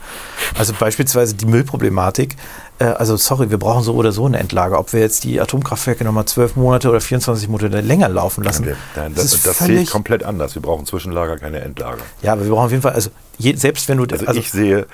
Also 0.57 0.73
beispielsweise 0.77 1.35
die 1.35 1.45
Müllproblematik, 1.45 2.35
äh, 2.79 2.85
also 2.85 3.15
sorry, 3.15 3.49
wir 3.49 3.57
brauchen 3.57 3.83
so 3.83 3.93
oder 3.93 4.11
so 4.11 4.25
eine 4.25 4.39
Endlage, 4.39 4.77
ob 4.77 4.91
wir 4.91 4.99
jetzt 4.99 5.23
die 5.23 5.39
Atomkraftwerke 5.39 6.03
nochmal 6.03 6.25
zwölf 6.25 6.55
Monate 6.57 6.89
oder 6.89 6.99
24 7.01 7.47
Monate 7.47 7.79
länger 7.81 8.09
laufen 8.09 8.43
lassen. 8.43 8.65
Wir- 8.65 8.75
Nein, 8.95 9.13
das 9.15 9.23
das, 9.25 9.33
ist 9.35 9.47
das 9.47 9.57
sehe 9.59 9.79
ich 9.81 9.89
komplett 9.89 10.23
anders. 10.23 10.55
Wir 10.55 10.61
brauchen 10.61 10.85
Zwischenlager, 10.85 11.37
keine 11.37 11.61
Endlager. 11.61 12.01
Ja, 12.21 12.33
aber 12.33 12.43
wir 12.43 12.51
brauchen 12.51 12.65
auf 12.65 12.71
jeden 12.71 12.83
Fall, 12.83 12.93
also 12.93 13.09
je, 13.37 13.55
selbst 13.55 13.87
wenn 13.87 13.97
du, 13.99 14.05
Also, 14.11 14.25
ich 14.39 14.51
sehe, 14.51 14.85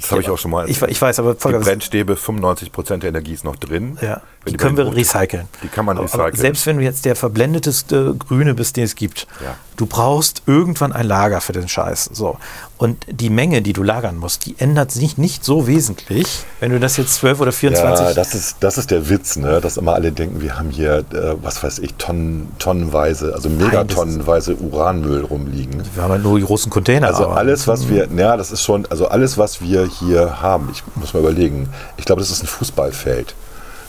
das 0.00 0.10
habe 0.10 0.20
ich 0.20 0.28
auch 0.30 0.36
schon 0.38 0.50
mal. 0.50 0.68
ich, 0.68 0.80
ich 0.82 1.00
weiß, 1.00 1.18
aber 1.18 1.34
die 1.34 1.40
Volker, 1.40 1.60
Brennstäbe, 1.60 2.16
95 2.16 2.70
Prozent 2.72 3.02
der 3.02 3.08
Energie 3.10 3.32
ist 3.32 3.44
noch 3.44 3.56
drin. 3.56 3.96
ja, 4.02 4.20
Wenn 4.44 4.52
die 4.52 4.56
können 4.58 4.76
wir 4.76 4.94
recyceln. 4.94 5.48
Die 5.62 5.68
kann 5.68 5.84
man 5.84 5.96
Aber- 5.96 6.04
recyceln. 6.04 6.26
Aber 6.28 6.36
selbst 6.36 6.66
wenn 6.66 6.76
du 6.78 6.82
jetzt 6.84 7.04
der 7.04 7.16
verblendeteste 7.16 8.14
Grüne 8.14 8.54
bist, 8.54 8.76
den 8.76 8.84
es 8.84 8.94
gibt, 8.94 9.26
Ja. 9.42 9.54
du 9.76 9.86
brauchst 9.86 10.42
irgendwann 10.46 10.92
ein 10.92 11.06
Lager 11.06 11.40
für 11.40 11.52
den 11.52 11.68
Scheiß. 11.68 12.10
So. 12.12 12.38
Und 12.78 13.06
die 13.08 13.30
Menge, 13.30 13.62
die 13.62 13.72
du 13.72 13.82
lagern 13.82 14.18
musst, 14.18 14.44
die 14.44 14.54
ändert 14.58 14.90
sich 14.90 15.16
nicht 15.16 15.44
so 15.44 15.66
wesentlich, 15.66 16.44
wenn 16.60 16.72
du 16.72 16.78
das 16.78 16.98
jetzt 16.98 17.14
12 17.14 17.40
oder 17.40 17.52
24 17.52 18.06
ja, 18.06 18.12
das 18.12 18.34
ist, 18.34 18.56
das 18.60 18.76
ist 18.76 18.90
der 18.90 19.08
Witz, 19.08 19.36
ne? 19.36 19.62
dass 19.62 19.78
immer 19.78 19.94
alle 19.94 20.12
denken, 20.12 20.42
wir 20.42 20.58
haben 20.58 20.68
hier, 20.68 20.98
äh, 21.12 21.34
was 21.42 21.62
weiß 21.62 21.78
ich, 21.78 21.94
Tonnen, 21.94 22.52
tonnenweise, 22.58 23.32
also 23.34 23.48
megatonnenweise 23.48 24.56
Uranmüll 24.56 25.24
rumliegen. 25.24 25.82
wir 25.94 26.02
haben 26.02 26.10
halt 26.10 26.22
nur 26.22 26.38
die 26.38 26.44
großen 26.44 26.70
Container. 26.70 27.06
Also 27.06 27.28
alles, 27.28 27.66
was 27.66 27.88
wir, 27.88 28.08
ja, 28.14 28.36
das 28.36 28.52
ist 28.52 28.62
schon, 28.62 28.84
also 28.90 29.08
alles, 29.08 29.38
was 29.38 29.62
wir 29.62 29.86
hier 29.86 30.42
haben, 30.42 30.68
ich 30.70 30.82
muss 30.96 31.14
mal 31.14 31.20
überlegen, 31.20 31.70
ich 31.96 32.04
glaube, 32.04 32.20
das 32.20 32.30
ist 32.30 32.42
ein 32.42 32.46
Fußballfeld. 32.46 33.34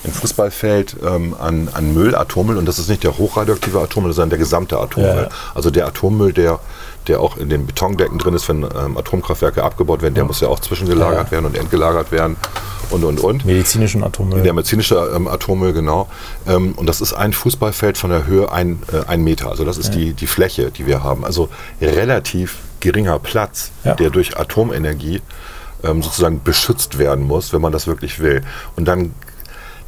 Ein 0.05 0.11
Fußballfeld 0.14 0.95
ähm, 1.05 1.35
an, 1.39 1.68
an 1.73 1.93
Müll, 1.93 2.15
Atommüll, 2.15 2.57
und 2.57 2.65
das 2.65 2.80
ist 2.80 2.88
nicht 2.88 3.03
der 3.03 3.18
hochradioaktive 3.18 3.81
Atommüll, 3.81 4.14
sondern 4.14 4.30
der 4.30 4.39
gesamte 4.39 4.77
Atommüll. 4.80 5.23
Ja. 5.23 5.30
Also 5.55 5.72
der 5.72 5.88
Atommüll, 5.88 6.31
der, 6.31 6.59
der 7.07 7.19
auch 7.19 7.38
in 7.38 7.49
den 7.49 7.65
Betondecken 7.65 8.17
drin 8.19 8.34
ist, 8.34 8.47
wenn 8.49 8.63
ähm, 8.63 8.97
Atomkraftwerke 8.97 9.63
abgebaut 9.63 10.01
werden, 10.01 10.15
der 10.15 10.25
muss 10.25 10.41
ja 10.41 10.47
auch 10.47 10.59
zwischengelagert 10.59 11.27
Ja. 11.27 11.31
werden 11.31 11.45
und 11.45 11.57
entgelagert 11.57 12.11
werden 12.11 12.35
und, 12.89 13.03
und, 13.03 13.19
und. 13.19 13.45
medizinischen 13.45 14.03
Atommüll. 14.03 14.41
Der 14.43 14.53
medizinische 14.53 14.95
ähm, 15.15 15.27
Atommüll, 15.27 15.73
genau. 15.73 16.07
Ähm, 16.47 16.73
und 16.75 16.88
das 16.88 17.01
ist 17.01 17.13
ein 17.13 17.34
Fußballfeld 17.34 17.97
von 17.97 18.09
der 18.09 18.25
Höhe 18.27 18.51
ein, 18.51 18.81
äh, 18.91 19.07
ein 19.09 19.23
Meter. 19.23 19.49
Also 19.49 19.65
das 19.65 19.77
ist 19.77 19.93
die, 19.93 20.13
die 20.13 20.27
Fläche, 20.27 20.71
die 20.71 20.85
wir 20.85 21.03
haben. 21.03 21.25
Also 21.25 21.49
relativ 21.81 22.57
geringer 22.79 23.19
Platz, 23.19 23.71
Ja. 23.84 23.95
der 23.95 24.09
durch 24.09 24.38
Atomenergie 24.38 25.21
ähm, 25.84 26.01
sozusagen 26.01 26.41
beschützt 26.43 26.97
werden 26.97 27.25
muss, 27.25 27.53
wenn 27.53 27.61
man 27.61 27.71
das 27.71 27.88
wirklich 27.88 28.19
will. 28.19 28.41
Und 28.75 28.88
dann 28.88 29.13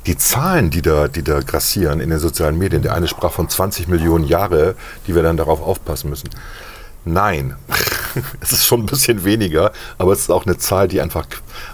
die 0.06 0.18
Zahlen, 0.18 0.70
die 0.70 0.82
da, 0.82 1.08
die 1.08 1.24
da 1.24 1.42
grassieren 1.42 2.00
in 2.00 2.10
den 2.10 2.20
sozialen 2.20 2.58
Medien, 2.58 2.82
der 2.82 2.94
eine 2.94 3.08
sprach 3.08 3.32
von 3.32 3.50
20 3.50 3.88
Millionen 3.90 4.26
Jahre, 4.26 4.76
die 5.08 5.14
wir 5.16 5.24
dann 5.24 5.36
darauf 5.38 5.62
aufpassen 5.62 6.10
müssen. 6.10 6.30
Nein, 7.06 7.56
es 8.42 8.52
ist 8.52 8.66
schon 8.66 8.82
ein 8.82 8.86
bisschen 8.86 9.24
weniger, 9.24 9.72
aber 9.98 10.14
es 10.14 10.20
ist 10.20 10.32
auch 10.32 10.46
eine 10.46 10.58
Zahl, 10.58 10.88
die 10.88 11.02
einfach, 11.02 11.26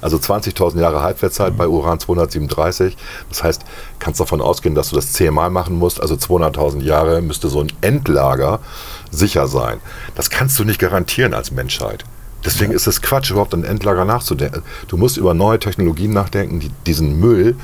also 0.02 0.18
20.000 0.18 0.80
Jahre 0.80 1.02
Halbwertszeit 1.02 1.58
bei 1.58 1.68
Uran 1.68 2.00
237. 2.00 2.96
Das 3.30 3.44
heißt, 3.44 3.64
kannst 4.00 4.20
davon 4.20 4.42
ausgehen, 4.42 4.76
dass 4.76 4.90
du 4.90 4.96
das 4.96 5.14
zehnmal 5.14 5.50
machen 5.50 5.78
musst, 5.78 6.02
also 6.02 6.16
200.000 6.16 6.82
Jahre 6.82 7.22
müsste 7.22 7.50
so 7.50 7.62
ein 7.62 7.72
Endlager 7.82 8.60
sicher 9.12 9.48
sein. 9.48 9.80
Das 10.16 10.30
kannst 10.30 10.60
du 10.60 10.64
nicht 10.64 10.80
garantieren 10.80 11.34
als 11.34 11.52
Menschheit. 11.52 12.04
Deswegen 12.44 12.74
ist 12.74 12.86
es 12.86 13.02
Quatsch, 13.02 13.32
überhaupt 13.32 13.56
an 13.56 13.64
Endlager 13.64 14.06
nachzudenken. 14.06 14.62
Du 14.88 14.98
musst 14.98 15.18
über 15.18 15.34
neue 15.34 15.58
Technologien 15.58 16.14
nachdenken, 16.14 16.60
die 16.60 16.70
diesen 16.86 17.20
Müll, 17.20 17.56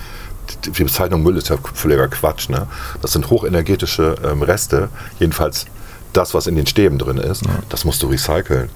die 0.65 0.71
die 0.71 0.83
Bezeichnung 0.83 1.21
Müll 1.21 1.37
ist 1.37 1.49
ja 1.49 1.57
völliger 1.73 2.07
Quatsch, 2.07 2.49
ne? 2.49 2.67
Das 3.01 3.11
sind 3.11 3.29
hochenergetische 3.29 4.15
ähm, 4.23 4.41
Reste, 4.41 4.89
jedenfalls 5.19 5.67
das, 6.13 6.33
was 6.33 6.47
in 6.47 6.55
den 6.55 6.67
Stäben 6.67 6.97
drin 6.97 7.17
ist, 7.17 7.43
das 7.69 7.85
musst 7.85 8.03
du 8.03 8.07
recyceln. 8.07 8.69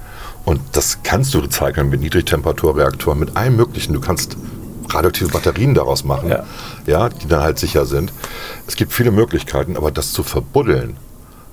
Und 0.46 0.62
das 0.74 1.00
kannst 1.04 1.34
du 1.34 1.40
recyceln 1.40 1.90
mit 1.90 2.02
Niedrigtemperaturreaktoren, 2.02 3.20
mit 3.20 3.36
allem 3.36 3.56
Möglichen. 3.56 3.94
Du 3.94 4.00
kannst 4.02 4.38
radioaktive 4.90 5.30
Batterien 5.30 5.74
daraus 5.74 6.04
machen, 6.04 6.30
Ja. 6.30 6.44
ja. 6.86 7.10
die 7.10 7.28
dann 7.28 7.42
halt 7.42 7.60
sicher 7.60 7.86
sind. 7.86 8.14
Es 8.68 8.76
gibt 8.76 8.94
viele 8.94 9.12
Möglichkeiten, 9.12 9.78
aber 9.78 9.92
das 9.92 10.14
zu 10.14 10.24
verbuddeln, 10.24 10.98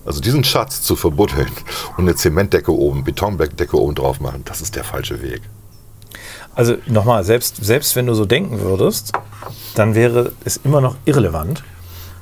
also 0.04 0.20
diesen 0.20 0.44
Schatz 0.44 0.82
zu 0.82 0.96
verbuddeln 0.96 1.48
und 1.96 2.04
eine 2.04 2.14
Zementdecke 2.14 2.72
oben, 2.72 3.04
Betondecke 3.04 3.78
oben 3.78 3.94
drauf 3.94 4.20
machen, 4.20 4.42
das 4.44 4.60
ist 4.60 4.76
der 4.76 4.84
falsche 4.84 5.22
Weg. 5.22 5.42
Also 6.54 6.76
nochmal, 6.86 7.24
selbst, 7.24 7.64
selbst 7.64 7.96
wenn 7.96 8.06
du 8.06 8.14
so 8.14 8.26
denken 8.26 8.60
würdest, 8.60 9.12
dann 9.74 9.94
wäre 9.94 10.32
es 10.44 10.58
immer 10.64 10.82
noch 10.82 10.96
irrelevant 11.06 11.64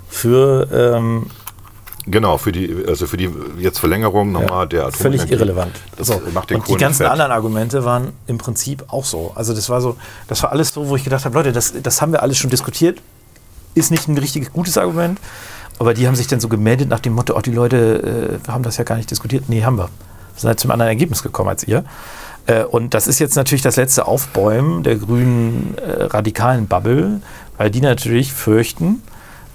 für 0.08 0.68
ähm, 0.72 1.26
Genau, 2.06 2.38
für 2.38 2.50
die, 2.52 2.84
also 2.88 3.06
für 3.06 3.16
die 3.16 3.30
jetzt 3.58 3.78
Verlängerung 3.78 4.32
nochmal 4.32 4.66
der 4.66 4.86
Atomenergie. 4.86 5.18
völlig 5.18 5.32
irrelevant. 5.32 5.72
Das 5.96 6.06
So. 6.08 6.20
macht 6.32 6.50
den 6.50 6.56
Und 6.56 6.64
die 6.64 6.68
Kohlen 6.72 6.80
ganzen 6.80 7.02
fett. 7.02 7.10
anderen 7.12 7.30
Argumente 7.32 7.84
waren 7.84 8.12
im 8.26 8.38
Prinzip 8.38 8.84
auch 8.88 9.04
so. 9.04 9.32
Also 9.34 9.54
das 9.54 9.68
war 9.68 9.80
so, 9.80 9.96
das 10.28 10.42
war 10.42 10.50
alles 10.52 10.70
so, 10.72 10.88
wo 10.88 10.96
ich 10.96 11.04
gedacht 11.04 11.24
habe, 11.24 11.34
Leute, 11.36 11.52
das, 11.52 11.74
das 11.82 12.00
haben 12.00 12.12
wir 12.12 12.22
alles 12.22 12.38
schon 12.38 12.50
diskutiert. 12.50 13.00
Ist 13.74 13.90
nicht 13.90 14.08
ein 14.08 14.16
richtig 14.18 14.52
gutes 14.52 14.78
Argument. 14.78 15.20
Aber 15.78 15.94
die 15.94 16.06
haben 16.06 16.16
sich 16.16 16.26
dann 16.26 16.40
so 16.40 16.48
gemeldet 16.48 16.88
nach 16.88 17.00
dem 17.00 17.14
Motto, 17.14 17.34
oh, 17.36 17.40
die 17.40 17.52
Leute 17.52 18.40
äh, 18.44 18.50
haben 18.50 18.62
das 18.62 18.76
ja 18.76 18.84
gar 18.84 18.96
nicht 18.96 19.10
diskutiert. 19.10 19.44
Nee, 19.48 19.62
haben 19.62 19.76
wir. 19.78 19.84
Wir 20.34 20.40
sind 20.40 20.48
halt 20.48 20.60
zum 20.60 20.70
anderen 20.70 20.88
Ergebnis 20.88 21.22
gekommen 21.22 21.48
als 21.50 21.64
ihr. 21.64 21.84
Äh, 22.46 22.64
und 22.64 22.92
das 22.94 23.06
ist 23.06 23.18
jetzt 23.18 23.36
natürlich 23.36 23.62
das 23.62 23.76
letzte 23.76 24.06
Aufbäumen 24.06 24.82
der 24.82 24.96
grünen 24.96 25.74
äh, 25.78 26.04
radikalen 26.04 26.66
Bubble, 26.66 27.20
weil 27.56 27.70
die 27.70 27.80
natürlich 27.80 28.32
fürchten, 28.32 29.02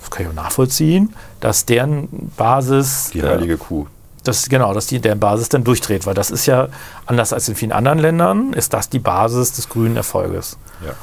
das 0.05 0.11
kann 0.11 0.25
ich 0.25 0.31
auch 0.31 0.43
nachvollziehen, 0.43 1.13
dass 1.39 1.65
deren 1.65 2.31
Basis 2.37 3.09
Die 3.13 3.19
äh, 3.19 3.27
heilige 3.27 3.57
Kuh. 3.57 3.87
das, 4.23 4.47
genau, 4.49 4.73
dass 4.73 4.87
die 4.87 4.99
deren 4.99 5.19
Basis 5.19 5.49
dann 5.49 5.63
durchdreht, 5.63 6.05
weil 6.05 6.13
das 6.13 6.31
ist 6.31 6.45
ja 6.45 6.67
anders 7.05 7.33
als 7.33 7.49
in 7.49 7.55
vielen 7.55 7.71
anderen 7.71 7.99
Ländern, 7.99 8.53
ist 8.53 8.73
das 8.73 8.89
die 8.89 8.99
Basis 8.99 9.53
des 9.53 9.69
grünen 9.69 9.97
Erfolges. 9.97 10.57
Ja. 10.85 10.93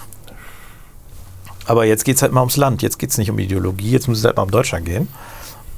Aber 1.66 1.84
jetzt 1.84 2.04
geht 2.04 2.16
es 2.16 2.22
halt 2.22 2.32
mal 2.32 2.40
ums 2.40 2.56
Land, 2.56 2.82
jetzt 2.82 2.98
geht 2.98 3.10
es 3.10 3.18
nicht 3.18 3.30
um 3.30 3.38
Ideologie, 3.38 3.90
jetzt 3.90 4.08
muss 4.08 4.18
es 4.18 4.24
halt 4.24 4.36
mal 4.36 4.42
um 4.42 4.50
Deutschland 4.50 4.84
gehen. 4.84 5.08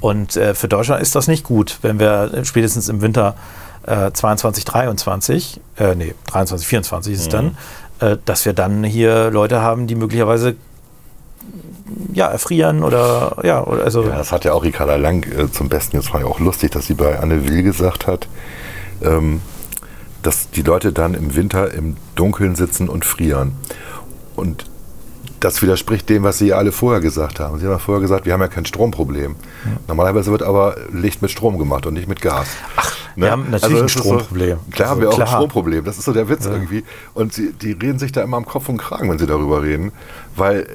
Und 0.01 0.37
äh, 0.37 0.55
für 0.55 0.69
Deutschland 0.69 1.03
ist 1.03 1.15
das 1.15 1.29
nicht 1.29 1.45
gut, 1.45 1.79
wenn 1.83 1.99
wir 1.99 2.45
spätestens 2.45 2.89
im 2.89 3.01
Winter 3.01 3.37
äh, 3.87 4.11
22, 4.13 4.65
23, 4.65 5.61
äh, 5.79 5.95
nee, 5.95 6.15
23, 6.27 6.67
24 6.67 7.13
ist 7.13 7.21
es 7.21 7.29
dann, 7.29 7.57
äh, 8.01 8.17
dass 8.25 8.45
wir 8.45 8.53
dann 8.55 8.85
hier 8.85 9.31
Leute 9.31 9.61
haben, 9.61 9.87
die 9.87 9.95
möglicherweise 9.95 10.57
ja, 12.13 12.29
erfrieren 12.29 12.83
oder 12.83 13.37
ja, 13.43 13.63
oder 13.65 13.85
also 13.85 14.03
Ja, 14.05 14.17
das 14.17 14.33
hat 14.33 14.45
ja 14.45 14.53
auch 14.53 14.65
Ricarda 14.65 14.97
Lang 14.97 15.25
äh, 15.31 15.51
zum 15.51 15.69
Besten. 15.69 15.97
Jetzt 15.97 16.13
war 16.13 16.21
ja 16.21 16.27
auch 16.27 16.41
lustig, 16.41 16.71
dass 16.71 16.87
sie 16.87 16.95
bei 16.95 17.19
Anne 17.19 17.49
Will 17.49 17.63
gesagt 17.63 18.07
hat, 18.07 18.29
ähm, 19.03 19.41
dass 20.23 20.51
die 20.51 20.63
Leute 20.63 20.93
dann 20.93 21.15
im 21.15 21.35
Winter 21.37 21.73
im 21.73 21.97
Dunkeln 22.15 22.55
sitzen 22.55 22.89
und 22.89 23.05
frieren. 23.05 23.53
Und 24.37 24.65
das 25.41 25.61
widerspricht 25.61 26.09
dem, 26.09 26.23
was 26.23 26.39
sie 26.39 26.49
ja 26.49 26.57
alle 26.57 26.73
vorher 26.73 27.03
gesagt 27.03 27.39
haben. 27.39 27.59
Sie 27.59 27.67
haben 27.67 27.73
ja 27.73 27.79
vorher 27.79 28.01
gesagt, 28.01 28.25
wir 28.25 28.33
haben 28.33 28.41
ja 28.41 28.49
kein 28.49 28.65
Stromproblem. 28.65 29.37
Normalerweise 29.87 30.31
wird 30.31 30.43
aber 30.43 30.77
Licht 30.91 31.21
mit 31.21 31.31
Strom 31.31 31.59
gemacht 31.59 31.85
und 31.85 31.93
nicht 31.93 32.09
mit 32.09 32.23
Gas. 32.23 32.47
Ach, 32.77 32.91
wir 33.15 33.31
haben 33.31 33.51
natürlich 33.51 33.83
ein 33.83 33.89
Stromproblem. 33.91 34.59
klar 34.71 34.89
haben 34.89 35.01
Also 35.01 35.03
wir 35.03 35.09
auch 35.11 35.13
ein 35.19 35.27
klar. 35.27 35.29
Stromproblem. 35.29 35.85
Das 35.85 35.99
ist 35.99 36.07
so 36.07 36.15
der 36.15 36.31
Witz 36.31 36.47
irgendwie. 36.47 36.83
Und 37.13 37.35
sie, 37.35 37.53
die 37.53 37.73
reden 37.73 37.99
sich 37.99 38.11
da 38.13 38.23
immer 38.23 38.39
am 38.39 38.47
Kopf 38.47 38.71
und 38.71 38.79
Kragen, 38.79 39.11
wenn 39.11 39.19
sie 39.19 39.27
darüber 39.27 39.63
reden, 39.63 39.93
weil 40.35 40.67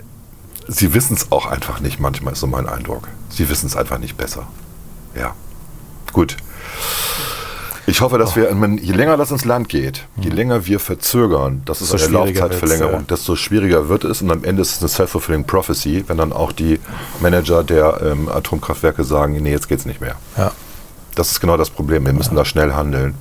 sie 0.69 0.93
wissen 0.93 1.15
es 1.15 1.31
auch 1.31 1.45
einfach 1.45 1.79
nicht 1.79 1.99
manchmal, 1.99 2.33
ist 2.33 2.39
so 2.39 2.47
mein 2.47 2.67
Eindruck. 2.69 3.07
Sie 3.29 3.49
wissen 3.49 3.67
es 3.67 3.75
einfach 3.75 3.97
nicht 3.97 4.17
besser. 4.17 4.47
Ja, 5.15 5.33
gut. 6.13 6.37
Ich 7.87 8.01
hoffe, 8.01 8.19
dass 8.19 8.35
wir, 8.35 8.49
wenn- 8.61 8.77
je 8.77 8.93
länger 8.93 9.17
das 9.17 9.31
ins 9.31 9.45
Land 9.45 9.67
geht, 9.67 10.05
je 10.15 10.29
länger 10.29 10.67
wir 10.67 10.79
verzögern, 10.79 11.63
das 11.65 11.81
ist 11.81 11.91
Desto 11.91 12.07
eine 12.07 12.17
Laufzeitverlängerung, 12.17 12.93
ja. 13.01 13.05
desto 13.09 13.35
schwieriger 13.35 13.89
wird 13.89 14.03
es 14.03 14.21
und 14.21 14.29
am 14.29 14.43
Ende 14.43 14.61
ist 14.61 14.73
es 14.75 14.79
eine 14.81 14.89
self-fulfilling 14.89 15.45
prophecy, 15.45 16.03
wenn 16.07 16.17
dann 16.17 16.31
auch 16.31 16.51
die 16.51 16.79
Manager 17.19 17.63
der 17.63 17.99
ähm, 18.03 18.29
Atomkraftwerke 18.29 19.03
sagen, 19.03 19.33
nee, 19.41 19.49
jetzt 19.51 19.67
geht's 19.67 19.85
nicht 19.85 20.01
mehr. 20.01 20.15
ja. 20.37 20.51
Das 21.15 21.31
ist 21.31 21.41
genau 21.41 21.57
das 21.57 21.69
Problem. 21.71 22.05
Wir 22.05 22.13
müssen 22.13 22.35
da 22.35 22.45
schnell 22.45 22.71
handeln. 22.73 23.13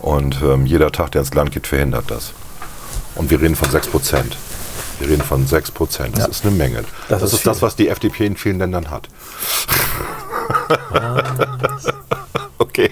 Und 0.00 0.40
ähm, 0.42 0.64
jeder 0.64 0.90
Tag, 0.90 1.10
der 1.10 1.20
ins 1.20 1.34
Land 1.34 1.50
geht, 1.50 1.66
verhindert 1.66 2.04
das. 2.10 2.32
Und 3.14 3.28
wir 3.30 3.42
reden 3.42 3.56
von 3.56 3.68
6 3.70 3.88
Prozent. 3.88 4.38
Wir 5.00 5.08
reden 5.08 5.22
von 5.22 5.46
6 5.46 5.70
Prozent. 5.70 6.14
Das 6.16 6.24
Ja. 6.24 6.30
ist 6.30 6.44
eine 6.44 6.54
Menge. 6.54 6.84
Das, 7.08 7.20
Das 7.20 7.32
ist 7.32 7.38
ist, 7.38 7.46
das, 7.46 7.62
was 7.62 7.74
die 7.74 7.88
FDP 7.88 8.26
in 8.26 8.36
vielen 8.36 8.58
Ländern 8.58 8.90
hat. 8.90 9.08
okay. 12.58 12.90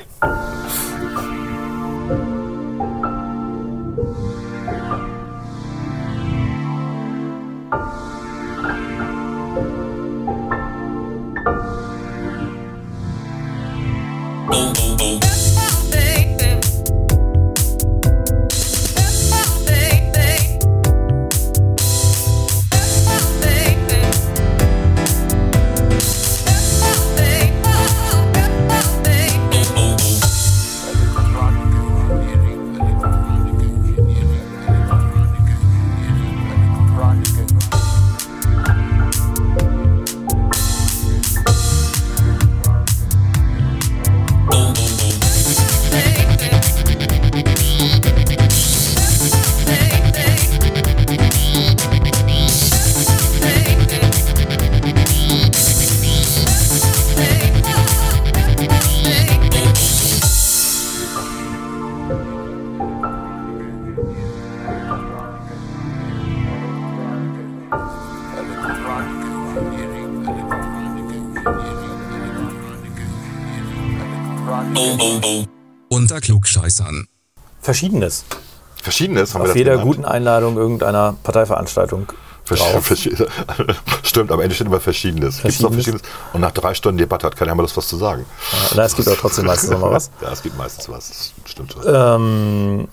Unter 75.88 76.20
Klugscheißern. 76.20 77.08
Verschiedenes. 77.60 78.24
Verschiedenes 78.82 79.34
haben 79.34 79.40
wir 79.40 79.44
Auf 79.44 79.48
das 79.48 79.56
jeder 79.56 79.72
genannt. 79.72 79.88
guten 79.88 80.04
Einladung 80.04 80.56
irgendeiner 80.56 81.16
Parteiveranstaltung. 81.22 82.06
Versch 82.44 82.60
drauf. 82.60 82.92
Stimmt, 84.04 84.30
am 84.30 84.40
Ende 84.40 84.54
steht 84.54 84.68
immer 84.68 84.80
Verschiedenes. 84.80 85.42
Gibt's 85.42 85.60
noch 85.60 85.72
Verschiedenes? 85.72 86.02
Und 86.32 86.40
nach 86.40 86.52
drei 86.52 86.74
Stunden 86.74 86.96
Debatte 86.98 87.26
hat 87.26 87.36
keiner 87.36 87.54
mehr 87.54 87.62
Lust, 87.62 87.76
was 87.76 87.88
zu 87.88 87.96
sagen. 87.96 88.24
Ja, 88.52 88.76
na, 88.76 88.84
es 88.84 88.94
gibt 88.94 89.08
aber 89.08 89.16
trotzdem 89.16 89.46
meistens 89.46 89.70
noch 89.70 89.80
mal 89.80 89.90
was. 89.90 90.10
Ja, 90.22 90.32
es 90.32 90.42
gibt 90.42 90.56
meistens 90.56 90.88
was. 90.88 91.08
Das 91.08 91.32
stimmt 91.50 91.72
schon. 91.72 91.82
Ähm, 91.86 92.88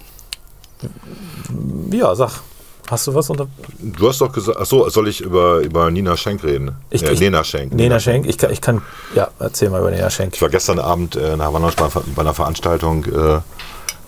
ja, 1.91 2.15
sag. 2.15 2.41
Hast 2.89 3.07
du 3.07 3.15
was 3.15 3.29
unter. 3.29 3.47
Du 3.79 4.07
hast 4.07 4.21
doch 4.21 4.31
gesagt, 4.31 4.59
achso, 4.59 4.87
soll 4.89 5.07
ich 5.07 5.21
über, 5.21 5.59
über 5.59 5.89
Nina 5.89 6.15
Schenk 6.17 6.43
reden? 6.43 6.75
Ich- 6.91 7.03
äh, 7.03 7.11
ich- 7.13 7.19
Nena 7.19 7.43
Schenk. 7.43 7.73
Nena 7.73 7.99
Schenk? 7.99 8.27
Ich 8.27 8.37
kann, 8.37 8.51
ich 8.51 8.61
kann. 8.61 8.81
Ja, 9.15 9.29
erzähl 9.39 9.69
mal 9.69 9.79
über 9.81 9.89
Nena 9.91 10.09
Schenk. 10.09 10.35
Ich 10.35 10.41
war 10.41 10.49
gestern 10.49 10.77
Abend 10.79 11.15
äh, 11.15 11.35
nach 11.35 11.51
Wanderung 11.51 11.73
bei, 12.15 12.21
einer 12.21 12.33
Veranstaltung 12.35 13.05
äh, 13.05 13.39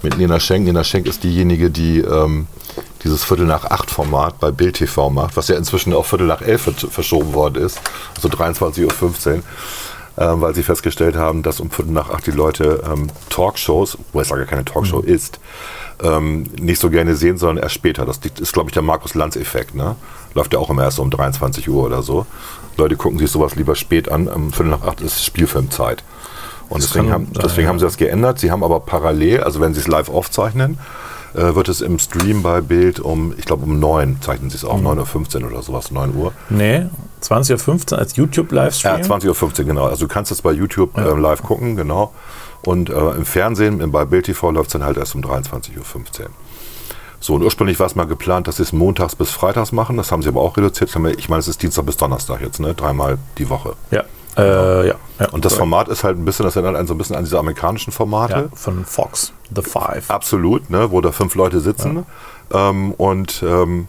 mit 0.04 0.18
Nena 0.18 0.40
Schenk. 0.40 0.66
Nena 0.66 0.84
Schenk 0.84 1.08
ist 1.08 1.24
diejenige, 1.24 1.72
die 1.72 2.00
ähm, 2.02 2.46
dieses 3.04 3.24
Viertel 3.24 3.46
nach 3.48 3.66
acht 3.66 3.90
Format 3.90 4.40
bei 4.40 4.52
Bild 4.52 4.76
TV 4.76 5.10
macht, 5.10 5.36
was 5.38 5.48
ja 5.48 5.56
inzwischen 5.56 5.94
auf 5.94 6.08
Viertel 6.08 6.28
nach 6.28 6.42
elf 6.44 6.62
ver- 6.64 6.90
verschoben 6.90 7.34
worden 7.34 7.64
ist, 7.64 7.80
also 8.16 8.28
23.15 8.30 8.86
Uhr, 9.38 9.44
ähm, 10.20 10.42
weil 10.42 10.54
sie 10.54 10.62
festgestellt 10.64 11.16
haben, 11.16 11.42
dass 11.42 11.60
um 11.60 11.72
Viertel 11.72 11.94
nach 11.94 12.10
acht 12.12 12.28
die 12.28 12.32
Leute 12.32 12.84
ähm, 12.92 13.08
Talkshows, 13.30 13.98
wo 14.14 14.22
es 14.22 14.30
ja 14.30 14.36
gar 14.36 14.46
keine 14.46 14.66
Talkshow 14.66 15.00
ist, 15.00 15.40
ähm, 16.04 16.44
nicht 16.60 16.80
so 16.80 16.90
gerne 16.90 17.16
sehen, 17.16 17.38
sondern 17.38 17.64
erst 17.64 17.76
später. 17.76 18.06
Das 18.06 18.20
ist, 18.40 18.54
glaube 18.54 18.70
ich, 18.70 18.74
der 18.74 18.84
Markus-Lanz-Effekt. 18.84 19.76
Ne? 19.76 19.96
Läuft 20.34 20.54
ja 20.54 20.60
auch 20.60 20.70
immer 20.70 20.84
erst 20.84 21.00
um 21.00 21.10
23 21.10 21.70
Uhr 21.70 21.86
oder 21.86 22.02
so. 22.04 22.26
Leute 22.78 22.96
gucken 22.96 23.18
sich 23.20 23.32
sowas 23.32 23.56
lieber 23.56 23.76
spät 23.76 24.10
an. 24.12 24.28
Um 24.28 24.54
Viertel 24.54 24.70
nach 24.70 24.84
acht 24.84 25.02
ist 25.02 25.24
Spielfilmzeit. 25.24 26.04
Und 26.70 26.84
deswegen, 26.84 27.06
kann 27.06 27.14
haben, 27.14 27.28
deswegen 27.34 27.64
ja. 27.64 27.70
haben 27.70 27.80
sie 27.80 27.86
das 27.86 27.98
geändert. 27.98 28.40
Sie 28.40 28.52
haben 28.52 28.64
aber 28.64 28.80
parallel, 28.82 29.44
also 29.44 29.62
wenn 29.62 29.74
sie 29.74 29.80
es 29.80 29.88
live 29.88 30.10
aufzeichnen, 30.10 30.78
äh, 31.34 31.56
wird 31.56 31.70
es 31.70 31.82
im 31.82 31.98
Stream 31.98 32.44
bei 32.44 32.62
Bild 32.62 33.00
um, 33.00 33.34
ich 33.38 33.46
glaube 33.46 33.64
um 33.64 33.80
9, 33.80 34.18
zeichnen 34.22 34.50
sie 34.50 34.58
es 34.58 34.64
Mhm. 34.64 34.70
auch, 34.70 34.82
9.15 34.82 35.44
Uhr 35.44 35.52
oder 35.52 35.62
sowas, 35.62 35.92
9 35.92 36.14
Uhr. 36.16 36.34
Nee, 36.50 36.88
20.15 37.22 37.94
Uhr 37.94 38.00
als 38.00 38.16
YouTube-Livestream. 38.16 38.98
Ja, 39.02 39.06
20.15 39.06 39.60
Uhr, 39.60 39.66
genau. 39.66 39.86
Also 39.86 40.08
du 40.08 40.14
kannst 40.14 40.32
es 40.32 40.42
bei 40.42 40.52
YouTube 40.52 40.98
äh, 40.98 41.18
live 41.18 41.42
gucken, 41.42 41.76
genau. 41.76 42.14
Und 42.68 42.90
äh, 42.90 43.12
im 43.12 43.24
Fernsehen, 43.24 43.94
bei 43.94 44.04
Bild 44.04 44.26
TV 44.26 44.52
läuft 44.52 44.68
es 44.68 44.74
dann 44.74 44.84
halt 44.84 44.98
erst 44.98 45.16
um 45.16 45.22
23.15 45.22 45.78
Uhr. 45.78 46.30
So, 47.22 47.36
und 47.36 47.42
ursprünglich 47.42 47.80
war 47.80 47.88
es 47.88 47.96
mal 47.96 48.04
geplant, 48.04 48.50
dass 48.50 48.58
sie 48.58 48.64
es 48.64 48.74
montags 48.74 49.16
bis 49.16 49.32
freitags 49.32 49.72
machen. 49.72 49.96
Das 49.96 50.12
haben 50.12 50.22
sie 50.22 50.28
aber 50.28 50.42
auch 50.42 50.58
reduziert. 50.58 50.94
Ich 51.18 51.30
meine, 51.30 51.40
es 51.40 51.48
ist 51.48 51.64
Dienstag 51.64 51.86
bis 51.86 51.96
Donnerstag 51.96 52.42
jetzt, 52.42 52.60
ne? 52.60 52.74
Dreimal 52.74 53.20
die 53.38 53.50
Woche. 53.50 53.76
Ja. 53.90 54.04
Äh, 54.36 54.90
ja. 54.90 54.96
ja. 55.18 55.30
Und 55.30 55.46
das 55.46 55.54
Format 55.54 55.88
ist 55.88 56.04
halt 56.04 56.18
ein 56.18 56.26
bisschen, 56.26 56.44
das 56.44 56.58
erinnert 56.58 56.76
einen 56.76 56.90
so 56.90 56.94
ein 56.94 56.98
bisschen 56.98 57.16
an 57.16 57.24
diese 57.24 57.40
amerikanischen 57.40 57.94
Formate. 57.94 58.34
ja, 58.34 58.44
von 58.54 58.84
Fox, 58.84 59.32
The 59.56 59.62
Five. 59.62 60.10
Absolut, 60.10 60.70
ne, 60.70 60.92
wo 60.92 61.00
da 61.00 61.14
fünf 61.14 61.36
Leute 61.36 61.62
sitzen 61.62 62.06
ähm, 62.52 62.92
und 62.92 63.44
ähm, 63.48 63.88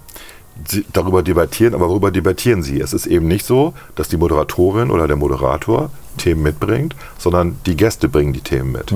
sie 0.66 0.84
darüber 0.92 1.22
debattieren. 1.22 1.74
Aber 1.74 1.88
worüber 1.88 2.10
debattieren 2.10 2.62
sie? 2.62 2.80
Es 2.80 2.92
ist 2.92 3.06
eben 3.06 3.28
nicht 3.28 3.46
so, 3.46 3.74
dass 3.94 4.08
die 4.08 4.16
Moderatorin 4.16 4.90
oder 4.90 5.06
der 5.06 5.16
Moderator 5.16 5.90
Themen 6.16 6.42
mitbringt, 6.42 6.94
sondern 7.18 7.58
die 7.66 7.76
Gäste 7.76 8.08
bringen 8.08 8.32
die 8.32 8.40
Themen 8.40 8.72
mit. 8.72 8.90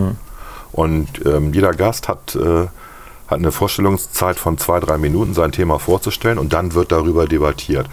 Und 0.72 1.24
ähm, 1.26 1.52
jeder 1.52 1.72
Gast 1.72 2.08
hat, 2.08 2.34
äh, 2.34 2.66
hat 3.28 3.38
eine 3.38 3.52
Vorstellungszeit 3.52 4.38
von 4.38 4.58
zwei, 4.58 4.80
drei 4.80 4.98
Minuten, 4.98 5.34
sein 5.34 5.52
Thema 5.52 5.78
vorzustellen 5.78 6.38
und 6.38 6.52
dann 6.52 6.74
wird 6.74 6.92
darüber 6.92 7.26
debattiert. 7.26 7.86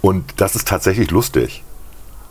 Und 0.00 0.24
das 0.36 0.54
ist 0.54 0.68
tatsächlich 0.68 1.10
lustig 1.10 1.62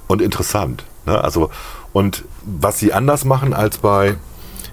und 0.08 0.22
interessant. 0.22 0.84
Ne? 1.06 1.22
Also, 1.24 1.50
und 1.94 2.26
was 2.44 2.80
sie 2.80 2.94
anders 2.94 3.26
machen 3.26 3.54
als 3.54 3.80
bei, 3.80 4.16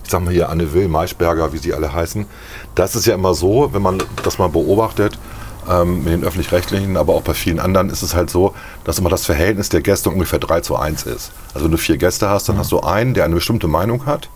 ich 0.05 0.11
sag 0.11 0.25
mal 0.25 0.33
hier 0.33 0.49
Anne 0.49 0.73
Will, 0.73 0.89
Maischberger, 0.89 1.53
wie 1.53 1.59
sie 1.59 1.75
alle 1.75 1.93
heißen, 1.93 2.27
das 2.75 2.97
ist 2.97 3.07
ja 3.07 3.15
immer 3.15 3.35
so, 3.35 3.71
wenn 3.73 3.83
man 3.83 4.03
das 4.23 4.39
mal 4.39 4.49
beobachtet, 4.49 5.19
ähm, 5.71 6.05
mit 6.05 6.13
den 6.13 6.25
öffentlich-rechtlichen, 6.25 6.97
aber 6.97 7.15
auch 7.15 7.23
bei 7.23 7.35
vielen 7.35 7.61
anderen 7.61 7.91
ist 7.91 8.03
es 8.03 8.15
halt 8.15 8.31
so, 8.31 8.55
dass 8.85 8.99
immer 8.99 9.11
das 9.11 9.25
Verhältnis 9.27 9.69
der 9.69 9.81
Gäste 9.81 10.11
ungefähr 10.11 10.39
3 10.39 10.61
zu 10.61 10.77
1 10.77 11.05
ist. 11.05 11.33
Also 11.55 11.65
wenn 11.67 11.73
du 11.73 11.79
vier 11.79 11.97
Gäste 11.97 12.29
hast, 12.29 12.49
dann 12.49 12.59
hast 12.59 12.73
du 12.73 12.81
einen, 12.81 13.15
der 13.15 13.25
eine 13.25 13.35
bestimmte 13.35 13.69
Meinung 13.69 14.07
hat 14.07 14.29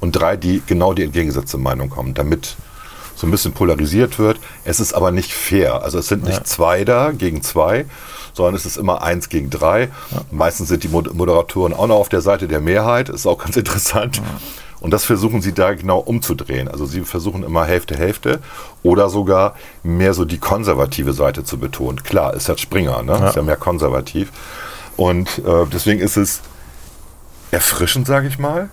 und 0.00 0.12
drei, 0.12 0.36
die 0.36 0.62
genau 0.66 0.92
die 0.94 1.02
entgegengesetzte 1.04 1.58
Meinung 1.58 1.96
haben, 1.96 2.14
damit 2.14 2.56
so 3.16 3.26
ein 3.26 3.30
bisschen 3.32 3.52
polarisiert 3.52 4.18
wird. 4.20 4.38
Es 4.64 4.78
ist 4.78 4.92
aber 4.94 5.10
nicht 5.10 5.32
fair. 5.32 5.82
Also 5.82 5.98
es 5.98 6.06
sind 6.06 6.22
nicht 6.24 6.38
Ja. 6.38 6.44
zwei 6.44 6.84
da 6.84 7.10
gegen 7.10 7.42
zwei, 7.42 7.84
sondern 8.32 8.54
es 8.54 8.64
ist 8.64 8.76
immer 8.76 9.02
eins 9.02 9.28
gegen 9.28 9.50
drei. 9.50 9.88
Meistens 10.30 10.68
sind 10.68 10.84
die 10.84 10.88
Mod- 10.88 11.12
Moderatoren 11.12 11.72
auch 11.74 11.88
noch 11.88 11.96
auf 11.96 12.08
der 12.08 12.20
Seite 12.20 12.46
der 12.46 12.60
Mehrheit, 12.60 13.08
ist 13.08 13.26
auch 13.26 13.38
ganz 13.38 13.56
interessant. 13.56 14.22
Und 14.80 14.92
das 14.92 15.04
versuchen 15.04 15.42
sie 15.42 15.52
da 15.52 15.74
genau 15.74 15.98
umzudrehen. 15.98 16.68
Also 16.68 16.86
sie 16.86 17.00
versuchen 17.00 17.42
immer 17.42 17.64
Hälfte, 17.64 17.96
Hälfte 17.96 18.40
oder 18.82 19.08
sogar 19.08 19.54
mehr 19.82 20.14
so 20.14 20.24
die 20.24 20.38
konservative 20.38 21.12
Seite 21.12 21.44
zu 21.44 21.58
betonen. 21.58 22.02
Klar, 22.02 22.34
ist 22.34 22.48
ja 22.48 22.56
Springer, 22.56 23.02
ne? 23.02 23.28
ist 23.28 23.36
ja 23.36 23.42
mehr 23.42 23.56
konservativ. 23.56 24.30
Und 24.96 25.38
äh, 25.38 25.66
deswegen 25.72 26.00
ist 26.00 26.16
es 26.16 26.42
erfrischend, 27.50 28.06
sage 28.06 28.28
ich 28.28 28.38
mal. 28.38 28.70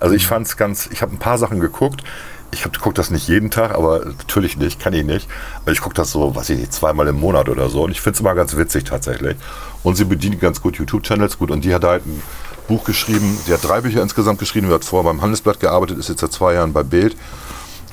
Also 0.00 0.14
ich 0.14 0.26
fand 0.26 0.46
es 0.46 0.56
ganz, 0.56 0.88
ich 0.92 1.00
habe 1.02 1.12
ein 1.12 1.18
paar 1.18 1.38
Sachen 1.38 1.60
geguckt. 1.60 2.02
Ich 2.50 2.62
gucke 2.62 2.94
das 2.94 3.10
nicht 3.10 3.26
jeden 3.26 3.50
Tag, 3.50 3.74
aber 3.74 4.04
natürlich 4.04 4.56
nicht, 4.56 4.78
kann 4.78 4.92
ich 4.92 5.04
nicht. 5.04 5.28
Aber 5.62 5.72
ich 5.72 5.80
gucke 5.80 5.94
das 5.94 6.12
so, 6.12 6.36
weiß 6.36 6.50
ich 6.50 6.58
nicht, 6.58 6.72
zweimal 6.72 7.08
im 7.08 7.18
Monat 7.18 7.48
oder 7.48 7.68
so. 7.68 7.82
Und 7.84 7.90
ich 7.90 8.00
finde 8.00 8.14
es 8.14 8.20
immer 8.20 8.34
ganz 8.34 8.56
witzig 8.56 8.84
tatsächlich. 8.84 9.36
Und 9.82 9.96
sie 9.96 10.04
bedient 10.04 10.40
ganz 10.40 10.60
gut 10.60 10.76
YouTube-Channels 10.76 11.38
gut. 11.38 11.50
Und 11.50 11.64
die 11.64 11.74
hat 11.74 11.82
halt 11.82 12.06
ein 12.06 12.22
Buch 12.68 12.84
geschrieben. 12.84 13.38
Sie 13.46 13.52
hat 13.52 13.64
drei 13.64 13.80
Bücher 13.80 14.02
insgesamt 14.02 14.38
geschrieben. 14.38 14.68
Sie 14.68 14.74
hat 14.74 14.84
vorher 14.84 15.10
beim 15.10 15.20
Handelsblatt 15.22 15.60
gearbeitet, 15.60 15.98
ist 15.98 16.08
jetzt 16.08 16.20
seit 16.20 16.32
zwei 16.32 16.54
Jahren 16.54 16.72
bei 16.72 16.82
Bild. 16.82 17.16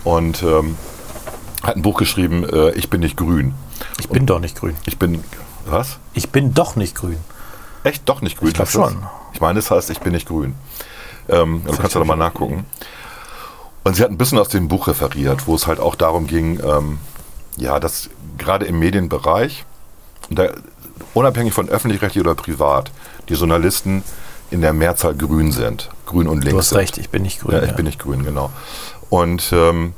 Und 0.04 0.42
ähm, 0.44 0.78
hat 1.64 1.76
ein 1.76 1.82
Buch 1.82 1.98
geschrieben, 1.98 2.48
äh, 2.48 2.72
Ich 2.72 2.90
bin 2.90 3.02
nicht 3.02 3.18
grün. 3.18 3.54
Ich 4.00 4.10
bin 4.10 4.26
doch 4.26 4.40
nicht 4.40 4.60
grün. 4.60 4.76
Ich 4.86 4.98
bin, 4.98 5.24
was? 5.66 5.98
Ich 6.14 6.30
bin 6.30 6.54
doch 6.54 6.76
nicht 6.76 6.96
grün. 6.96 7.18
Echt 7.84 8.08
doch 8.08 8.22
nicht 8.22 8.38
grün? 8.38 8.50
Ich 8.50 8.54
glaub 8.56 8.68
heißt 8.68 8.78
das? 8.78 8.92
schon. 8.92 9.04
Ich 9.34 9.42
meine, 9.42 9.60
es 9.60 9.72
heißt, 9.72 9.90
ich 9.90 10.00
bin 10.00 10.14
nicht 10.14 10.28
grün. 10.28 10.56
Ähm, 11.30 11.64
du 11.66 11.76
kannst 11.76 11.94
ja 11.94 12.00
nochmal 12.00 12.18
nachgucken. 12.18 12.66
Und 13.84 13.96
sie 13.96 14.04
hat 14.04 14.12
ein 14.12 14.18
bisschen 14.18 14.38
aus 14.38 14.50
dem 14.50 14.68
Buch 14.68 14.88
referiert, 14.88 15.48
wo 15.48 15.56
es 15.56 15.66
halt 15.66 15.80
auch 15.80 15.96
darum 15.96 16.28
ging, 16.28 16.60
ähm, 16.64 17.00
ja, 17.58 17.80
dass 17.80 18.10
gerade 18.38 18.66
im 18.66 18.80
Medienbereich, 18.80 19.66
und 20.30 20.38
da, 20.38 20.50
unabhängig 21.14 21.54
von 21.54 21.68
öffentlich-rechtlich 21.68 22.24
oder 22.24 22.36
privat, 22.36 22.92
die 23.30 23.34
Journalisten 23.34 24.04
in 24.52 24.62
der 24.62 24.74
Mehrzahl 24.74 25.16
grün 25.16 25.52
sind. 25.52 25.90
Grün 26.06 26.28
und 26.28 26.44
links. 26.44 26.52
Du 26.52 26.58
hast 26.60 26.70
sind. 26.70 26.78
recht, 26.78 26.98
ich 26.98 27.10
bin 27.10 27.24
nicht 27.24 27.42
grün. 27.42 27.56
Ja, 27.56 27.64
ich 27.64 27.74
bin 27.74 27.86
nicht 27.86 28.00
grün, 28.00 28.24
genau. 28.24 28.52
Und 29.10 29.52
ähm, 29.54 29.94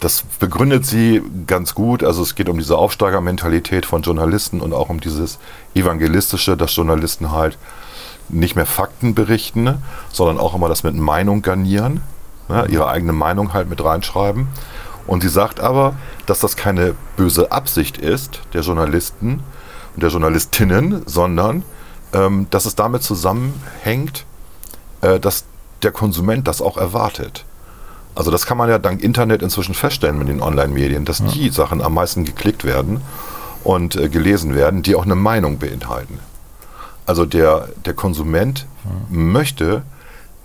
das 0.00 0.22
begründet 0.38 0.86
sie 0.86 1.22
ganz 1.46 1.74
gut. 1.74 2.02
Also 2.02 2.22
es 2.22 2.34
geht 2.34 2.48
um 2.48 2.58
diese 2.58 2.78
Aufsteigermentalität 2.78 3.86
von 3.86 4.02
Journalisten 4.02 4.60
und 4.60 4.72
auch 4.72 4.88
um 4.88 5.00
dieses 5.00 5.38
evangelistische, 5.74 6.56
dass 6.56 6.74
Journalisten 6.76 7.32
halt 7.32 7.58
nicht 8.28 8.56
mehr 8.56 8.66
Fakten 8.66 9.14
berichten, 9.14 9.62
ne, 9.62 9.78
sondern 10.12 10.38
auch 10.38 10.54
immer 10.54 10.68
das 10.68 10.82
mit 10.82 10.94
Meinung 10.94 11.42
garnieren, 11.42 12.02
ne, 12.48 12.66
ihre 12.68 12.88
eigene 12.88 13.12
Meinung 13.12 13.52
halt 13.52 13.68
mit 13.68 13.82
reinschreiben. 13.82 14.48
Und 15.06 15.22
sie 15.22 15.28
sagt 15.28 15.60
aber, 15.60 15.94
dass 16.26 16.40
das 16.40 16.56
keine 16.56 16.94
böse 17.16 17.52
Absicht 17.52 17.98
ist 17.98 18.40
der 18.52 18.62
Journalisten 18.62 19.40
und 19.94 20.02
der 20.02 20.10
Journalistinnen, 20.10 21.02
sondern 21.06 21.62
ähm, 22.12 22.46
dass 22.50 22.66
es 22.66 22.74
damit 22.74 23.02
zusammenhängt, 23.02 24.24
äh, 25.00 25.20
dass 25.20 25.44
der 25.82 25.92
Konsument 25.92 26.48
das 26.48 26.60
auch 26.60 26.76
erwartet. 26.76 27.44
Also 28.14 28.30
das 28.30 28.46
kann 28.46 28.56
man 28.56 28.70
ja 28.70 28.78
dank 28.78 29.02
Internet 29.02 29.42
inzwischen 29.42 29.74
feststellen 29.74 30.18
mit 30.18 30.28
den 30.28 30.42
Online-Medien, 30.42 31.04
dass 31.04 31.22
die 31.22 31.50
Sachen 31.50 31.82
am 31.82 31.94
meisten 31.94 32.24
geklickt 32.24 32.64
werden 32.64 33.02
und 33.62 33.94
äh, 33.96 34.08
gelesen 34.08 34.54
werden, 34.54 34.82
die 34.82 34.94
auch 34.94 35.04
eine 35.04 35.14
Meinung 35.14 35.58
beinhalten. 35.58 36.18
Also 37.04 37.26
der, 37.26 37.68
der 37.84 37.94
Konsument 37.94 38.66
möchte 39.08 39.82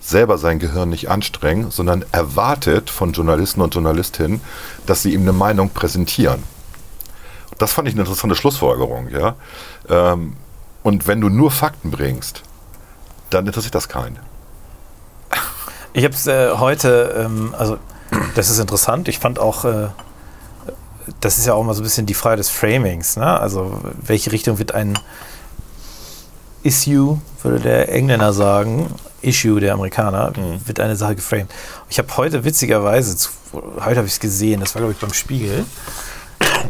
selber 0.00 0.36
sein 0.36 0.58
Gehirn 0.58 0.90
nicht 0.90 1.08
anstrengen, 1.08 1.70
sondern 1.70 2.04
erwartet 2.12 2.90
von 2.90 3.12
Journalisten 3.12 3.60
und 3.60 3.74
Journalistinnen, 3.74 4.40
dass 4.86 5.02
sie 5.02 5.14
ihm 5.14 5.22
eine 5.22 5.32
Meinung 5.32 5.70
präsentieren. 5.70 6.42
Das 7.58 7.72
fand 7.72 7.88
ich 7.88 7.94
eine 7.94 8.02
interessante 8.02 8.34
Schlussfolgerung, 8.34 9.08
ja. 9.10 9.36
Ähm, 9.88 10.34
und 10.82 11.06
wenn 11.06 11.20
du 11.20 11.28
nur 11.28 11.50
Fakten 11.50 11.90
bringst, 11.90 12.42
dann 13.30 13.46
interessiert 13.46 13.74
das 13.74 13.88
keinen. 13.88 14.18
Ich 15.94 16.04
habe 16.04 16.14
es 16.14 16.26
äh, 16.26 16.52
heute, 16.56 17.14
ähm, 17.18 17.54
also 17.56 17.78
das 18.34 18.50
ist 18.50 18.58
interessant. 18.58 19.08
Ich 19.08 19.18
fand 19.18 19.38
auch, 19.38 19.64
äh, 19.64 19.88
das 21.20 21.38
ist 21.38 21.46
ja 21.46 21.54
auch 21.54 21.62
mal 21.64 21.74
so 21.74 21.82
ein 21.82 21.84
bisschen 21.84 22.06
die 22.06 22.14
Frage 22.14 22.36
des 22.36 22.48
Framings. 22.48 23.16
Ne? 23.16 23.26
Also 23.40 23.80
welche 24.00 24.32
Richtung 24.32 24.58
wird 24.58 24.72
ein 24.72 24.98
Issue, 26.62 27.20
würde 27.42 27.60
der 27.60 27.92
Engländer 27.92 28.32
sagen, 28.32 28.86
Issue 29.20 29.60
der 29.60 29.74
Amerikaner, 29.74 30.32
wird 30.64 30.80
eine 30.80 30.96
Sache 30.96 31.16
geframed. 31.16 31.48
Ich 31.88 31.98
habe 31.98 32.16
heute 32.16 32.44
witzigerweise, 32.44 33.16
zu, 33.16 33.30
heute 33.52 33.96
habe 33.96 34.06
ich 34.06 34.14
es 34.14 34.20
gesehen, 34.20 34.60
das 34.60 34.74
war 34.74 34.80
glaube 34.80 34.94
ich 34.94 35.00
beim 35.00 35.12
Spiegel, 35.12 35.64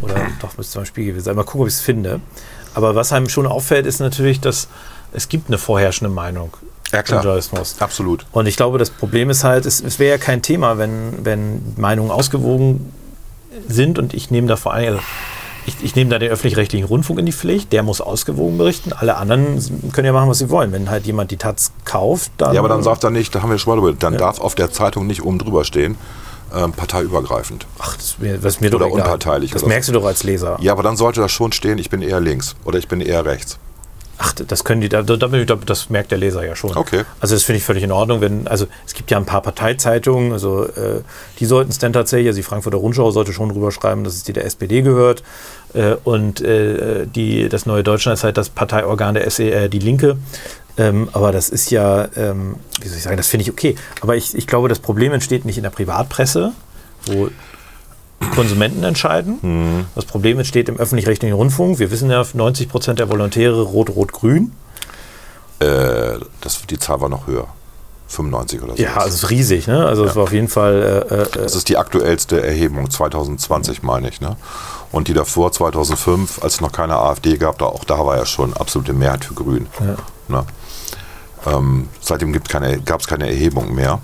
oder 0.00 0.14
doch 0.40 0.56
müsste 0.56 0.78
beim 0.78 0.86
Spiegel 0.86 1.12
gewesen 1.12 1.24
sein. 1.24 1.36
Mal 1.36 1.44
gucken, 1.44 1.62
ob 1.62 1.68
ich 1.68 1.74
es 1.74 1.80
finde. 1.80 2.20
Aber 2.74 2.94
was 2.94 3.12
einem 3.12 3.28
schon 3.28 3.46
auffällt, 3.46 3.86
ist 3.86 4.00
natürlich, 4.00 4.40
dass 4.40 4.68
es 5.12 5.28
gibt 5.28 5.48
eine 5.48 5.58
vorherrschende 5.58 6.12
Meinung 6.12 6.52
Ja, 6.92 7.02
klar. 7.02 7.22
Journalismus. 7.22 7.76
Absolut. 7.80 8.24
Und 8.32 8.46
ich 8.46 8.56
glaube, 8.56 8.78
das 8.78 8.90
Problem 8.90 9.30
ist 9.30 9.44
halt, 9.44 9.66
es, 9.66 9.80
es 9.80 9.98
wäre 9.98 10.12
ja 10.12 10.18
kein 10.18 10.42
Thema, 10.42 10.78
wenn, 10.78 11.24
wenn 11.24 11.74
Meinungen 11.76 12.10
ausgewogen 12.10 12.92
sind 13.68 13.98
und 13.98 14.14
ich 14.14 14.30
nehme 14.30 14.46
da 14.46 14.56
vor 14.56 14.72
allem, 14.72 14.94
also 14.94 15.00
ich, 15.66 15.76
ich 15.82 15.94
nehme 15.94 16.10
da 16.10 16.18
den 16.18 16.30
öffentlich-rechtlichen 16.30 16.86
Rundfunk 16.86 17.20
in 17.20 17.26
die 17.26 17.32
Pflicht, 17.32 17.72
der 17.72 17.82
muss 17.82 18.00
ausgewogen 18.00 18.58
berichten. 18.58 18.92
Alle 18.92 19.16
anderen 19.16 19.60
können 19.92 20.06
ja 20.06 20.12
machen, 20.12 20.28
was 20.28 20.38
sie 20.38 20.50
wollen. 20.50 20.72
Wenn 20.72 20.90
halt 20.90 21.06
jemand 21.06 21.30
die 21.30 21.36
Taz 21.36 21.72
kauft, 21.84 22.32
dann. 22.38 22.54
Ja, 22.54 22.60
aber 22.60 22.68
dann 22.68 22.82
sagt 22.82 23.04
er 23.04 23.10
nicht, 23.10 23.34
da 23.34 23.42
haben 23.42 23.50
wir 23.50 23.58
schon 23.58 23.76
mal 23.76 23.80
drüber, 23.80 23.96
dann 23.96 24.16
darf 24.16 24.40
auf 24.40 24.54
der 24.54 24.72
Zeitung 24.72 25.06
nicht 25.06 25.22
oben 25.22 25.38
drüber 25.38 25.64
stehen, 25.64 25.96
ähm, 26.54 26.72
parteiübergreifend. 26.72 27.66
Ach, 27.78 27.96
das 27.96 28.16
mir, 28.18 28.38
das 28.38 28.54
ist 28.54 28.60
mir 28.60 28.70
doch 28.70 28.80
Oder 28.80 28.92
unparteilich 28.92 29.50
Das 29.50 29.62
oder 29.62 29.68
so. 29.68 29.72
merkst 29.72 29.88
du 29.88 29.92
doch 29.92 30.04
als 30.04 30.22
Leser. 30.22 30.56
Ja, 30.60 30.72
aber 30.72 30.82
dann 30.82 30.96
sollte 30.96 31.20
da 31.20 31.28
schon 31.28 31.52
stehen, 31.52 31.78
ich 31.78 31.90
bin 31.90 32.02
eher 32.02 32.20
links 32.20 32.54
oder 32.64 32.78
ich 32.78 32.88
bin 32.88 33.00
eher 33.00 33.24
rechts. 33.24 33.58
Ach, 34.24 34.32
das 34.34 34.62
können 34.62 34.80
die, 34.80 34.88
das 34.88 35.90
merkt 35.90 36.12
der 36.12 36.18
Leser 36.18 36.46
ja 36.46 36.54
schon. 36.54 36.76
Okay. 36.76 37.02
Also 37.18 37.34
das 37.34 37.42
finde 37.42 37.56
ich 37.58 37.64
völlig 37.64 37.82
in 37.82 37.90
Ordnung, 37.90 38.20
wenn, 38.20 38.46
also 38.46 38.66
es 38.86 38.94
gibt 38.94 39.10
ja 39.10 39.16
ein 39.18 39.26
paar 39.26 39.40
Parteizeitungen, 39.42 40.32
also 40.32 40.64
äh, 40.64 41.00
die 41.40 41.44
sollten 41.44 41.70
es 41.70 41.78
dann 41.78 41.92
tatsächlich, 41.92 42.28
also 42.28 42.36
die 42.36 42.44
Frankfurter 42.44 42.78
Rundschau 42.78 43.10
sollte 43.10 43.32
schon 43.32 43.48
drüber 43.48 43.72
schreiben, 43.72 44.04
dass 44.04 44.14
es 44.14 44.22
die 44.22 44.32
der 44.32 44.44
SPD 44.44 44.82
gehört. 44.82 45.24
Äh, 45.74 45.96
und 46.04 46.40
äh, 46.40 47.06
die, 47.06 47.48
das 47.48 47.66
Neue 47.66 47.82
Deutschland 47.82 48.16
ist 48.18 48.22
halt 48.22 48.36
das 48.36 48.48
Parteiorgan 48.48 49.14
der 49.14 49.28
SE, 49.28 49.68
die 49.68 49.78
Linke. 49.80 50.16
Ähm, 50.78 51.08
aber 51.12 51.32
das 51.32 51.48
ist 51.50 51.70
ja, 51.70 52.08
ähm, 52.16 52.56
wie 52.80 52.88
soll 52.88 52.96
ich 52.96 53.02
sagen, 53.02 53.16
das 53.16 53.26
finde 53.26 53.42
ich 53.42 53.50
okay. 53.50 53.76
Aber 54.00 54.16
ich, 54.16 54.34
ich 54.34 54.46
glaube, 54.46 54.68
das 54.68 54.78
Problem 54.78 55.12
entsteht 55.12 55.44
nicht 55.44 55.58
in 55.58 55.62
der 55.62 55.70
Privatpresse, 55.70 56.52
wo 57.06 57.28
Konsumenten 58.34 58.84
entscheiden. 58.84 59.86
Das 59.94 60.04
Problem 60.04 60.38
entsteht 60.38 60.68
im 60.68 60.76
öffentlich-rechtlichen 60.76 61.34
Rundfunk. 61.34 61.78
Wir 61.78 61.90
wissen 61.90 62.10
ja, 62.10 62.24
90 62.32 62.68
Prozent 62.68 62.98
der 62.98 63.10
Volontäre 63.10 63.60
rot-rot-grün. 63.62 64.52
Äh, 65.58 66.18
das, 66.40 66.62
die 66.68 66.78
Zahl 66.78 67.00
war 67.00 67.08
noch 67.08 67.26
höher. 67.26 67.48
95 68.08 68.62
oder 68.62 68.76
so. 68.76 68.82
Ja, 68.82 68.96
also 68.96 69.08
es 69.08 69.22
ist 69.22 69.30
riesig. 69.30 69.66
Ne? 69.66 69.86
Also 69.86 70.04
es 70.04 70.14
war 70.14 70.24
auf 70.24 70.32
jeden 70.32 70.48
Fall. 70.48 71.06
Äh, 71.10 71.14
äh, 71.14 71.26
das 71.32 71.56
ist 71.56 71.68
die 71.68 71.78
aktuellste 71.78 72.42
Erhebung, 72.42 72.90
2020 72.90 73.82
meine 73.82 74.08
ich. 74.08 74.20
Ne? 74.20 74.36
Und 74.90 75.08
die 75.08 75.14
davor, 75.14 75.50
2005, 75.50 76.42
als 76.42 76.54
es 76.54 76.60
noch 76.60 76.72
keine 76.72 76.96
AfD 76.96 77.38
gab, 77.38 77.58
da, 77.58 77.66
auch 77.66 77.84
da 77.84 78.04
war 78.04 78.16
ja 78.16 78.26
schon 78.26 78.52
absolute 78.54 78.92
Mehrheit 78.92 79.24
für 79.24 79.34
Grün. 79.34 79.66
Ne? 80.28 80.44
Ähm, 81.46 81.88
seitdem 82.00 82.32
gab 82.84 83.00
es 83.00 83.06
keine 83.06 83.28
Erhebung 83.28 83.74
mehr. 83.74 84.00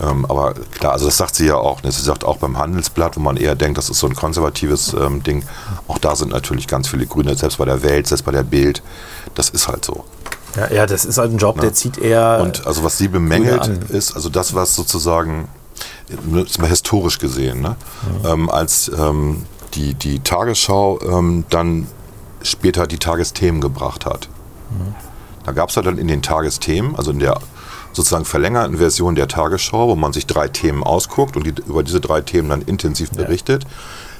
Ähm, 0.00 0.24
aber 0.26 0.54
klar, 0.54 0.92
also 0.92 1.06
das 1.06 1.16
sagt 1.16 1.34
sie 1.34 1.46
ja 1.46 1.56
auch. 1.56 1.82
Ne? 1.82 1.92
Sie 1.92 2.02
sagt 2.02 2.24
auch 2.24 2.38
beim 2.38 2.58
Handelsblatt, 2.58 3.16
wo 3.16 3.20
man 3.20 3.36
eher 3.36 3.54
denkt, 3.54 3.78
das 3.78 3.90
ist 3.90 3.98
so 3.98 4.06
ein 4.06 4.14
konservatives 4.14 4.94
ähm, 4.94 5.22
Ding, 5.22 5.44
auch 5.86 5.98
da 5.98 6.16
sind 6.16 6.32
natürlich 6.32 6.66
ganz 6.66 6.88
viele 6.88 7.06
Grüne, 7.06 7.36
selbst 7.36 7.58
bei 7.58 7.64
der 7.64 7.82
Welt, 7.82 8.06
selbst 8.06 8.24
bei 8.24 8.32
der 8.32 8.42
Bild. 8.42 8.82
Das 9.34 9.50
ist 9.50 9.68
halt 9.68 9.84
so. 9.84 10.04
ja, 10.56 10.70
ja, 10.72 10.86
das 10.86 11.04
ist 11.04 11.18
halt 11.18 11.32
ein 11.32 11.38
Job, 11.38 11.60
der 11.60 11.72
zieht 11.72 11.98
eher. 11.98 12.40
Und 12.42 12.66
also 12.66 12.82
was 12.84 12.98
sie 12.98 13.08
bemängelt 13.08 13.90
ist, 13.90 14.14
also 14.14 14.28
das, 14.28 14.54
was 14.54 14.74
sozusagen, 14.74 15.48
jetzt 16.34 16.58
mal 16.58 16.68
historisch 16.68 17.18
gesehen, 17.18 17.60
ne? 17.60 17.76
ähm, 18.24 18.50
als 18.50 18.90
ähm, 18.96 19.44
die, 19.74 19.94
die 19.94 20.20
Tagesschau 20.20 21.00
ähm, 21.00 21.44
dann 21.48 21.86
später 22.42 22.86
die 22.86 22.98
Tagesthemen 22.98 23.60
gebracht 23.60 24.04
hat. 24.04 24.28
Da 25.44 25.52
gab 25.52 25.70
es 25.70 25.74
ja 25.74 25.82
dann 25.82 25.98
in 25.98 26.08
den 26.08 26.22
Tagesthemen, 26.22 26.96
also 26.96 27.10
in 27.10 27.18
der 27.18 27.38
sozusagen 27.92 28.24
verlängerten 28.24 28.78
Version 28.78 29.14
der 29.14 29.28
Tagesschau, 29.28 29.88
wo 29.88 29.96
man 29.96 30.12
sich 30.12 30.26
drei 30.26 30.48
Themen 30.48 30.82
ausguckt 30.82 31.36
und 31.36 31.46
die, 31.46 31.54
über 31.66 31.82
diese 31.82 32.00
drei 32.00 32.20
Themen 32.20 32.48
dann 32.48 32.62
intensiv 32.62 33.10
berichtet, 33.10 33.66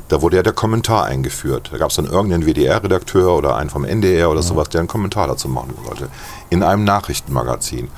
da 0.08 0.20
wurde 0.20 0.36
ja 0.36 0.42
der 0.42 0.52
Kommentar 0.52 1.06
eingeführt. 1.06 1.70
Da 1.72 1.78
gab 1.78 1.90
es 1.90 1.96
dann 1.96 2.04
irgendeinen 2.04 2.44
WDR-Redakteur 2.44 3.34
oder 3.34 3.56
einen 3.56 3.70
vom 3.70 3.84
NDR 3.84 4.30
oder 4.30 4.42
sowas, 4.42 4.68
der 4.68 4.80
einen 4.80 4.88
Kommentar 4.88 5.26
dazu 5.26 5.48
machen 5.48 5.74
wollte. 5.84 6.08
In 6.50 6.62
einem 6.62 6.84
Nachrichtenmagazin. 6.84 7.88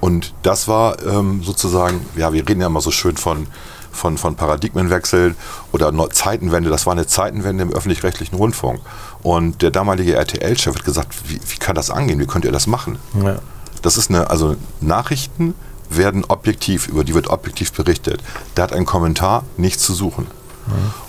Und 0.00 0.32
das 0.42 0.68
war 0.68 1.02
ähm, 1.04 1.42
sozusagen, 1.42 2.06
ja, 2.16 2.32
wir 2.32 2.48
reden 2.48 2.62
ja 2.62 2.68
immer 2.68 2.80
so 2.80 2.90
schön 2.90 3.18
von, 3.18 3.46
von, 3.92 4.16
von 4.16 4.36
Paradigmenwechsel 4.36 5.34
oder 5.72 5.92
Zeitenwende. 6.10 6.70
Das 6.70 6.86
war 6.86 6.94
eine 6.94 7.06
Zeitenwende 7.06 7.64
im 7.64 7.72
öffentlich-rechtlichen 7.72 8.36
Rundfunk. 8.36 8.80
Und 9.22 9.62
der 9.62 9.70
damalige 9.70 10.14
RTL-Chef 10.14 10.74
hat 10.74 10.84
gesagt, 10.84 11.14
wie, 11.28 11.40
wie 11.46 11.56
kann 11.58 11.74
das 11.74 11.90
angehen? 11.90 12.18
Wie 12.18 12.26
könnt 12.26 12.44
ihr 12.44 12.52
das 12.52 12.66
machen? 12.66 12.98
Ja. 13.22 13.38
Das 13.82 13.96
ist 13.96 14.10
eine, 14.10 14.30
also 14.30 14.56
Nachrichten 14.80 15.54
werden 15.90 16.24
objektiv, 16.24 16.86
über 16.86 17.04
die 17.04 17.14
wird 17.14 17.28
objektiv 17.28 17.72
berichtet. 17.72 18.22
Da 18.54 18.62
hat 18.62 18.72
ein 18.72 18.86
Kommentar 18.86 19.44
nichts 19.56 19.82
zu 19.82 19.94
suchen. 19.94 20.26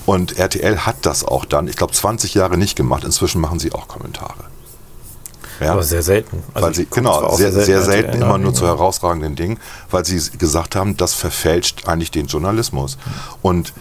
Und 0.06 0.38
RTL 0.38 0.80
hat 0.80 0.98
das 1.04 1.24
auch 1.24 1.46
dann, 1.46 1.68
ich 1.68 1.76
glaube, 1.76 1.94
20 1.94 2.34
Jahre 2.34 2.58
nicht 2.58 2.76
gemacht. 2.76 3.04
Inzwischen 3.04 3.42
machen 3.42 3.60
sie 3.60 3.74
auch 3.74 3.88
Kommentare. 3.88 4.46
Ja? 5.60 5.74
Aber 5.74 5.84
sehr 5.84 6.02
selten. 6.02 6.44
Also 6.54 6.68
weil 6.68 6.76
sie, 6.76 6.88
genau, 6.90 7.12
auch 7.12 7.38
sehr, 7.38 7.52
sehr 7.52 7.84
selten 7.84 8.22
immer 8.22 8.38
nur 8.38 8.54
zu 8.54 8.66
herausragenden 8.66 9.36
Dingen, 9.36 9.60
weil 9.92 10.06
sie 10.06 10.20
gesagt 10.38 10.76
haben, 10.76 10.98
das 10.98 11.14
verfälscht 11.14 11.88
eigentlich 11.88 12.12
den 12.12 12.26
Journalismus. 12.26 12.98
Und 13.42 13.74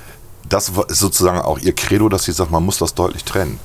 das 0.48 0.70
ist 0.89 0.98
sozusagen 0.98 1.40
auch 1.40 1.59
ihr 1.59 1.74
Credo, 1.74 2.09
dass 2.09 2.24
sie 2.24 2.32
sagt, 2.32 2.51
man 2.51 2.65
muss 2.65 2.78
das 2.78 2.94
deutlich 2.94 3.24
trennen. 3.24 3.59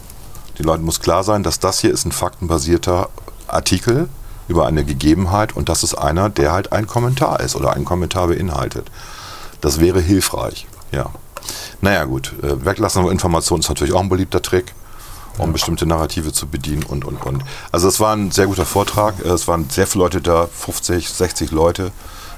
Den 0.57 0.65
Leuten 0.65 0.83
muss 0.83 0.99
klar 0.99 1.23
sein, 1.23 1.43
dass 1.43 1.59
das 1.59 1.79
hier 1.79 1.91
ist 1.91 2.05
ein 2.05 2.11
faktenbasierter 2.11 3.09
Artikel 3.47 4.09
über 4.47 4.65
eine 4.67 4.85
Gegebenheit 4.85 5.55
und 5.55 5.69
das 5.69 5.83
ist 5.83 5.95
einer, 5.95 6.29
der 6.29 6.51
halt 6.51 6.71
ein 6.71 6.87
Kommentar 6.87 7.39
ist 7.39 7.55
oder 7.55 7.73
einen 7.73 7.85
Kommentar 7.85 8.27
beinhaltet. 8.27 8.89
Das 9.61 9.79
wäre 9.79 9.99
hilfreich, 10.01 10.67
ja. 10.91 11.09
Naja 11.81 12.05
gut, 12.05 12.33
äh, 12.41 12.65
Weglassen 12.65 13.03
von 13.03 13.11
Informationen 13.11 13.61
ist 13.61 13.69
natürlich 13.69 13.93
auch 13.93 14.01
ein 14.01 14.09
beliebter 14.09 14.41
Trick, 14.41 14.73
um 15.37 15.51
bestimmte 15.51 15.85
Narrative 15.85 16.31
zu 16.31 16.47
bedienen 16.47 16.83
und, 16.83 17.05
und, 17.05 17.23
und. 17.25 17.43
Also 17.71 17.87
es 17.87 17.99
war 17.99 18.15
ein 18.15 18.31
sehr 18.31 18.47
guter 18.47 18.65
Vortrag, 18.65 19.15
Äh, 19.23 19.29
es 19.29 19.47
waren 19.47 19.69
sehr 19.69 19.87
viele 19.87 20.03
Leute 20.05 20.21
da, 20.21 20.47
50, 20.51 21.09
60 21.09 21.51
Leute. 21.51 21.91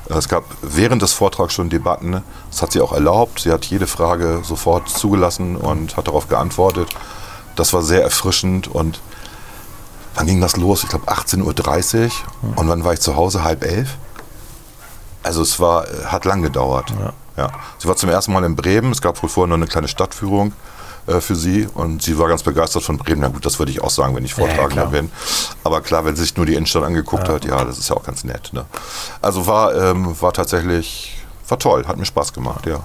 Äh, 0.10 0.14
Es 0.18 0.28
gab 0.28 0.46
während 0.62 1.02
des 1.02 1.14
Vortrags 1.14 1.54
schon 1.54 1.70
Debatten, 1.70 2.24
das 2.50 2.62
hat 2.62 2.72
sie 2.72 2.82
auch 2.82 2.94
erlaubt, 2.94 3.42
sie 3.42 3.52
hat 3.52 3.66
jede 3.66 3.88
Frage 3.88 4.42
sofort 4.44 4.90
zugelassen 4.90 5.56
und 5.56 5.96
hat 5.98 6.08
darauf 6.08 6.28
geantwortet. 6.28 6.90
Das 7.58 7.74
war 7.74 7.82
sehr 7.82 8.02
erfrischend 8.02 8.68
und 8.68 9.02
wann 10.16 10.26
ging 10.26 10.40
das 10.42 10.56
los? 10.58 10.84
Ich 10.84 10.90
glaube 10.90 11.12
18.30 11.12 12.06
Uhr 12.06 12.58
und 12.58 12.70
wann 12.70 12.84
war 12.84 12.94
ich 12.94 13.02
zu 13.02 13.16
Hause? 13.16 13.44
Halb 13.44 13.64
elf? 13.64 13.98
Also 15.24 15.42
es 15.42 15.60
war, 15.60 15.86
äh, 15.88 16.06
hat 16.06 16.26
lang 16.26 16.42
gedauert. 16.42 16.94
Ja. 17.38 17.52
Sie 17.78 17.88
war 17.88 17.96
zum 17.96 18.10
ersten 18.10 18.34
Mal 18.34 18.44
in 18.44 18.56
Bremen. 18.56 18.92
Es 18.92 19.02
gab 19.02 19.22
wohl 19.22 19.30
vorher 19.30 19.48
noch 19.48 19.58
eine 19.58 19.68
kleine 19.68 19.88
Stadtführung 19.88 20.54
äh, 21.06 21.22
für 21.22 21.36
sie 21.36 21.68
und 21.74 22.02
sie 22.02 22.18
war 22.18 22.28
ganz 22.28 22.44
begeistert 22.44 22.84
von 22.84 22.98
Bremen. 22.98 23.22
Na 23.22 23.28
gut, 23.28 23.46
das 23.46 23.60
würde 23.60 23.72
ich 23.72 23.82
auch 23.82 23.90
sagen, 23.90 24.16
wenn 24.16 24.26
ich 24.26 24.32
ja, 24.32 24.38
Vortragender 24.38 24.88
klar. 24.88 24.88
bin. 24.88 25.12
Aber 25.64 25.82
klar, 25.82 26.06
wenn 26.06 26.16
sie 26.16 26.24
sich 26.24 26.36
nur 26.36 26.46
die 26.46 26.56
Innenstadt 26.56 26.84
angeguckt 26.84 27.30
hat, 27.30 27.46
ja, 27.46 27.64
das 27.64 27.78
ist 27.78 27.90
ja 27.90 27.96
auch 27.96 28.04
ganz 28.04 28.24
nett. 28.24 28.52
Ne? 28.54 28.66
Also 29.22 29.46
war, 29.46 29.76
ähm, 29.76 30.20
war 30.20 30.34
tatsächlich, 30.34 31.16
war 31.48 31.60
toll, 31.60 31.86
hat 31.88 31.98
mir 31.98 32.06
Spaß 32.06 32.34
gemacht, 32.34 32.66
ja. 32.66 32.80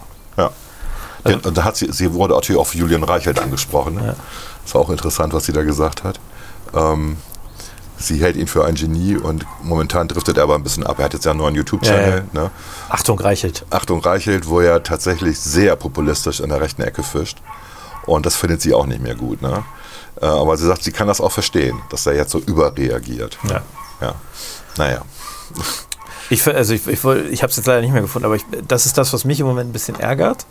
Ja. 1.24 1.32
Den, 1.32 1.40
und 1.40 1.56
da 1.56 1.64
hat 1.64 1.76
sie, 1.76 1.90
sie 1.92 2.12
wurde 2.12 2.34
natürlich 2.34 2.60
auch 2.60 2.66
für 2.66 2.78
Julian 2.78 3.04
Reichelt 3.04 3.38
angesprochen. 3.40 3.94
Ne? 3.94 4.16
Das 4.64 4.74
war 4.74 4.80
auch 4.82 4.90
interessant, 4.90 5.32
was 5.32 5.44
sie 5.44 5.52
da 5.52 5.62
gesagt 5.62 6.04
hat. 6.04 6.18
Ähm, 6.74 7.16
sie 7.98 8.20
hält 8.20 8.36
ihn 8.36 8.46
für 8.46 8.64
ein 8.64 8.74
Genie 8.74 9.16
und 9.16 9.46
momentan 9.62 10.08
driftet 10.08 10.36
er 10.36 10.44
aber 10.44 10.54
ein 10.54 10.62
bisschen 10.62 10.84
ab. 10.84 10.98
Er 10.98 11.04
hat 11.06 11.14
jetzt 11.14 11.24
ja 11.24 11.30
einen 11.30 11.40
neuen 11.40 11.54
YouTube-Channel. 11.54 12.24
Ja, 12.32 12.42
Ne? 12.42 12.50
Achtung, 12.88 13.18
Reichelt. 13.18 13.64
Achtung 13.70 14.00
Reichelt, 14.00 14.48
wo 14.48 14.60
er 14.60 14.82
tatsächlich 14.82 15.38
sehr 15.38 15.76
populistisch 15.76 16.40
in 16.40 16.48
der 16.48 16.60
rechten 16.60 16.82
Ecke 16.82 17.02
fischt. 17.02 17.38
Und 18.06 18.26
das 18.26 18.34
findet 18.34 18.60
sie 18.60 18.74
auch 18.74 18.86
nicht 18.86 19.00
mehr 19.00 19.14
gut. 19.14 19.42
Ne? 19.42 19.62
Äh, 20.20 20.26
Aber 20.26 20.56
sie 20.56 20.66
sagt, 20.66 20.82
sie 20.82 20.92
kann 20.92 21.06
das 21.06 21.20
auch 21.20 21.32
verstehen, 21.32 21.80
dass 21.90 22.06
er 22.06 22.14
jetzt 22.14 22.32
so 22.32 22.38
überreagiert. 22.38 23.38
Ja. 23.48 23.62
ja. 24.00 24.14
Naja. 24.76 25.02
Ich, 26.30 26.46
also 26.46 26.72
ich, 26.74 26.86
ich, 26.86 27.04
ich 27.04 27.42
habe 27.42 27.50
es 27.50 27.56
jetzt 27.56 27.66
leider 27.66 27.80
nicht 27.82 27.92
mehr 27.92 28.02
gefunden, 28.02 28.26
aber 28.26 28.36
ich, 28.36 28.44
das 28.66 28.86
ist 28.86 28.96
das, 28.96 29.12
was 29.12 29.24
mich 29.24 29.38
im 29.40 29.46
Moment 29.46 29.70
ein 29.70 29.72
bisschen 29.72 29.98
ärgert, 30.00 30.46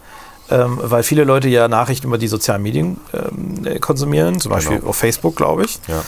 ähm, 0.51 0.79
weil 0.81 1.03
viele 1.03 1.23
Leute 1.23 1.47
ja 1.49 1.67
Nachrichten 1.67 2.07
über 2.07 2.17
die 2.17 2.27
sozialen 2.27 2.61
Medien 2.61 2.97
ähm, 3.13 3.65
äh, 3.65 3.79
konsumieren, 3.79 4.39
zum 4.39 4.51
Beispiel 4.51 4.77
Genau. 4.77 4.89
auf 4.89 4.97
Facebook, 4.97 5.35
glaube 5.35 5.65
ich. 5.65 5.79
Ja. 5.87 6.03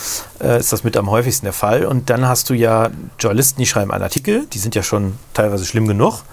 Äh, 0.47 0.59
ist 0.59 0.71
das 0.73 0.83
mit 0.83 0.95
am 0.97 1.09
häufigsten 1.09 1.45
der 1.45 1.53
Fall. 1.53 1.85
Und 1.85 2.09
dann 2.09 2.27
hast 2.27 2.49
du 2.49 2.53
ja 2.53 2.89
Journalisten, 3.19 3.59
die 3.61 3.65
schreiben 3.65 3.91
einen 3.91 4.03
Artikel, 4.03 4.45
die 4.53 4.59
sind 4.59 4.75
ja 4.75 4.83
schon 4.83 5.13
teilweise 5.33 5.65
schlimm 5.65 5.87
genug. 5.87 6.23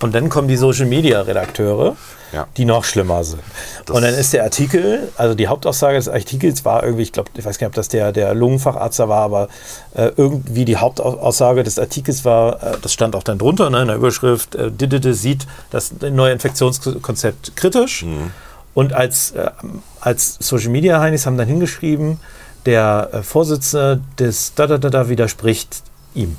Und 0.00 0.14
dann 0.14 0.28
kommen 0.28 0.48
die 0.48 0.56
Social 0.56 0.86
Media 0.86 1.20
Redakteure, 1.20 1.92
Mhm. 1.92 1.96
Ja. 2.32 2.48
die 2.56 2.64
noch 2.64 2.84
schlimmer 2.84 3.22
sind. 3.22 3.42
und 3.88 4.02
dann 4.02 4.14
ist 4.14 4.32
der 4.32 4.42
Artikel, 4.42 5.12
also 5.16 5.34
die 5.34 5.46
Hauptaussage 5.46 5.96
des 5.96 6.08
Artikels 6.08 6.64
war 6.64 6.82
irgendwie, 6.82 7.04
ich 7.04 7.12
glaube, 7.12 7.30
ich 7.36 7.44
weiß 7.44 7.58
gar 7.58 7.66
nicht, 7.66 7.72
ob 7.72 7.76
das 7.76 7.88
der, 7.88 8.12
der 8.12 8.34
Lungenfacharzt 8.34 8.98
da 8.98 9.08
war, 9.08 9.22
aber 9.22 9.48
äh, 9.94 10.10
irgendwie 10.16 10.64
die 10.64 10.76
Hauptaussage 10.76 11.62
des 11.62 11.78
Artikels 11.78 12.24
war, 12.24 12.62
äh, 12.62 12.76
das 12.82 12.92
stand 12.92 13.14
auch 13.14 13.22
dann 13.22 13.38
drunter 13.38 13.70
ne, 13.70 13.82
in 13.82 13.88
der 13.88 13.96
Überschrift, 13.96 14.54
äh, 14.54 14.70
Didede 14.70 15.14
sieht 15.14 15.46
das 15.70 15.92
neue 16.00 16.32
Infektionskonzept 16.32 17.56
kritisch. 17.56 18.04
Und 18.74 18.92
als, 18.92 19.30
äh, 19.30 19.50
als 20.00 20.36
Social 20.40 20.68
Media 20.68 21.00
Heinis 21.00 21.24
haben 21.24 21.38
dann 21.38 21.48
hingeschrieben, 21.48 22.20
der 22.66 23.08
äh, 23.12 23.22
Vorsitzende 23.22 24.02
des 24.18 24.52
da 24.54 24.66
da 24.66 24.76
da 24.76 24.90
da 24.90 25.08
widerspricht 25.08 25.82
ihm. 26.14 26.36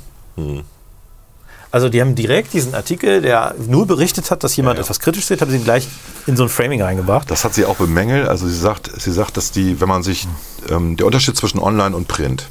Also 1.77 1.89
die 1.89 2.01
haben 2.01 2.15
direkt 2.15 2.53
diesen 2.53 2.73
Artikel, 2.73 3.21
der 3.21 3.53
nur 3.67 3.85
berichtet 3.85 4.31
hat, 4.31 4.43
dass 4.43 4.55
jemand 4.55 4.77
Ja, 4.77 4.81
ja. 4.81 4.85
etwas 4.85 4.99
kritisch 4.99 5.25
sieht, 5.27 5.41
haben 5.41 5.51
sie 5.51 5.57
ihn 5.57 5.63
gleich 5.63 5.87
in 6.25 6.35
so 6.35 6.41
ein 6.41 6.49
Framing 6.49 6.81
reingebracht. 6.81 7.29
Das 7.29 7.45
hat 7.45 7.53
sie 7.53 7.65
auch 7.65 7.75
bemängelt. 7.75 8.27
Also 8.27 8.47
sie 8.47 8.57
sagt, 8.57 8.89
sie 8.99 9.11
sagt, 9.11 9.37
dass 9.37 9.51
die, 9.51 9.79
wenn 9.79 9.87
man 9.87 10.01
sich 10.01 10.27
ähm, 10.71 10.97
der 10.97 11.05
Unterschied 11.05 11.37
zwischen 11.37 11.59
Online 11.59 11.95
und 11.95 12.07
Print, 12.07 12.47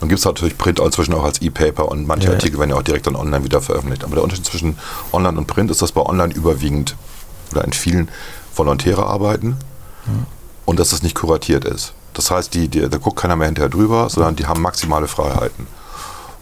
dann 0.00 0.08
gibt 0.08 0.18
es 0.18 0.24
natürlich 0.24 0.56
Print 0.56 0.80
inzwischen 0.80 1.12
auch 1.12 1.24
als 1.24 1.42
E-Paper 1.42 1.90
und 1.90 2.06
manche 2.06 2.28
Ja. 2.28 2.32
Artikel 2.32 2.58
werden 2.58 2.70
ja 2.70 2.76
auch 2.76 2.82
direkt 2.82 3.06
dann 3.06 3.16
online 3.16 3.44
wieder 3.44 3.60
veröffentlicht. 3.60 4.02
Aber 4.02 4.14
der 4.14 4.24
Unterschied 4.24 4.46
zwischen 4.46 4.78
Online 5.12 5.36
und 5.36 5.46
Print 5.46 5.70
ist, 5.70 5.82
dass 5.82 5.92
bei 5.92 6.00
Online 6.00 6.32
überwiegend 6.32 6.96
oder 7.52 7.62
in 7.66 7.74
vielen 7.74 8.08
Volontäre 8.56 9.04
arbeiten 9.04 9.58
und 10.64 10.80
dass 10.80 10.92
es 10.92 11.02
nicht 11.02 11.14
kuratiert 11.16 11.66
ist. 11.66 11.92
Das 12.14 12.30
heißt, 12.30 12.54
die, 12.54 12.68
die, 12.68 12.88
da 12.88 12.96
guckt 12.96 13.18
keiner 13.20 13.36
mehr 13.36 13.44
hinterher 13.46 13.68
drüber, 13.68 14.08
sondern 14.08 14.36
die 14.36 14.46
haben 14.46 14.62
maximale 14.62 15.06
Freiheiten. 15.06 15.66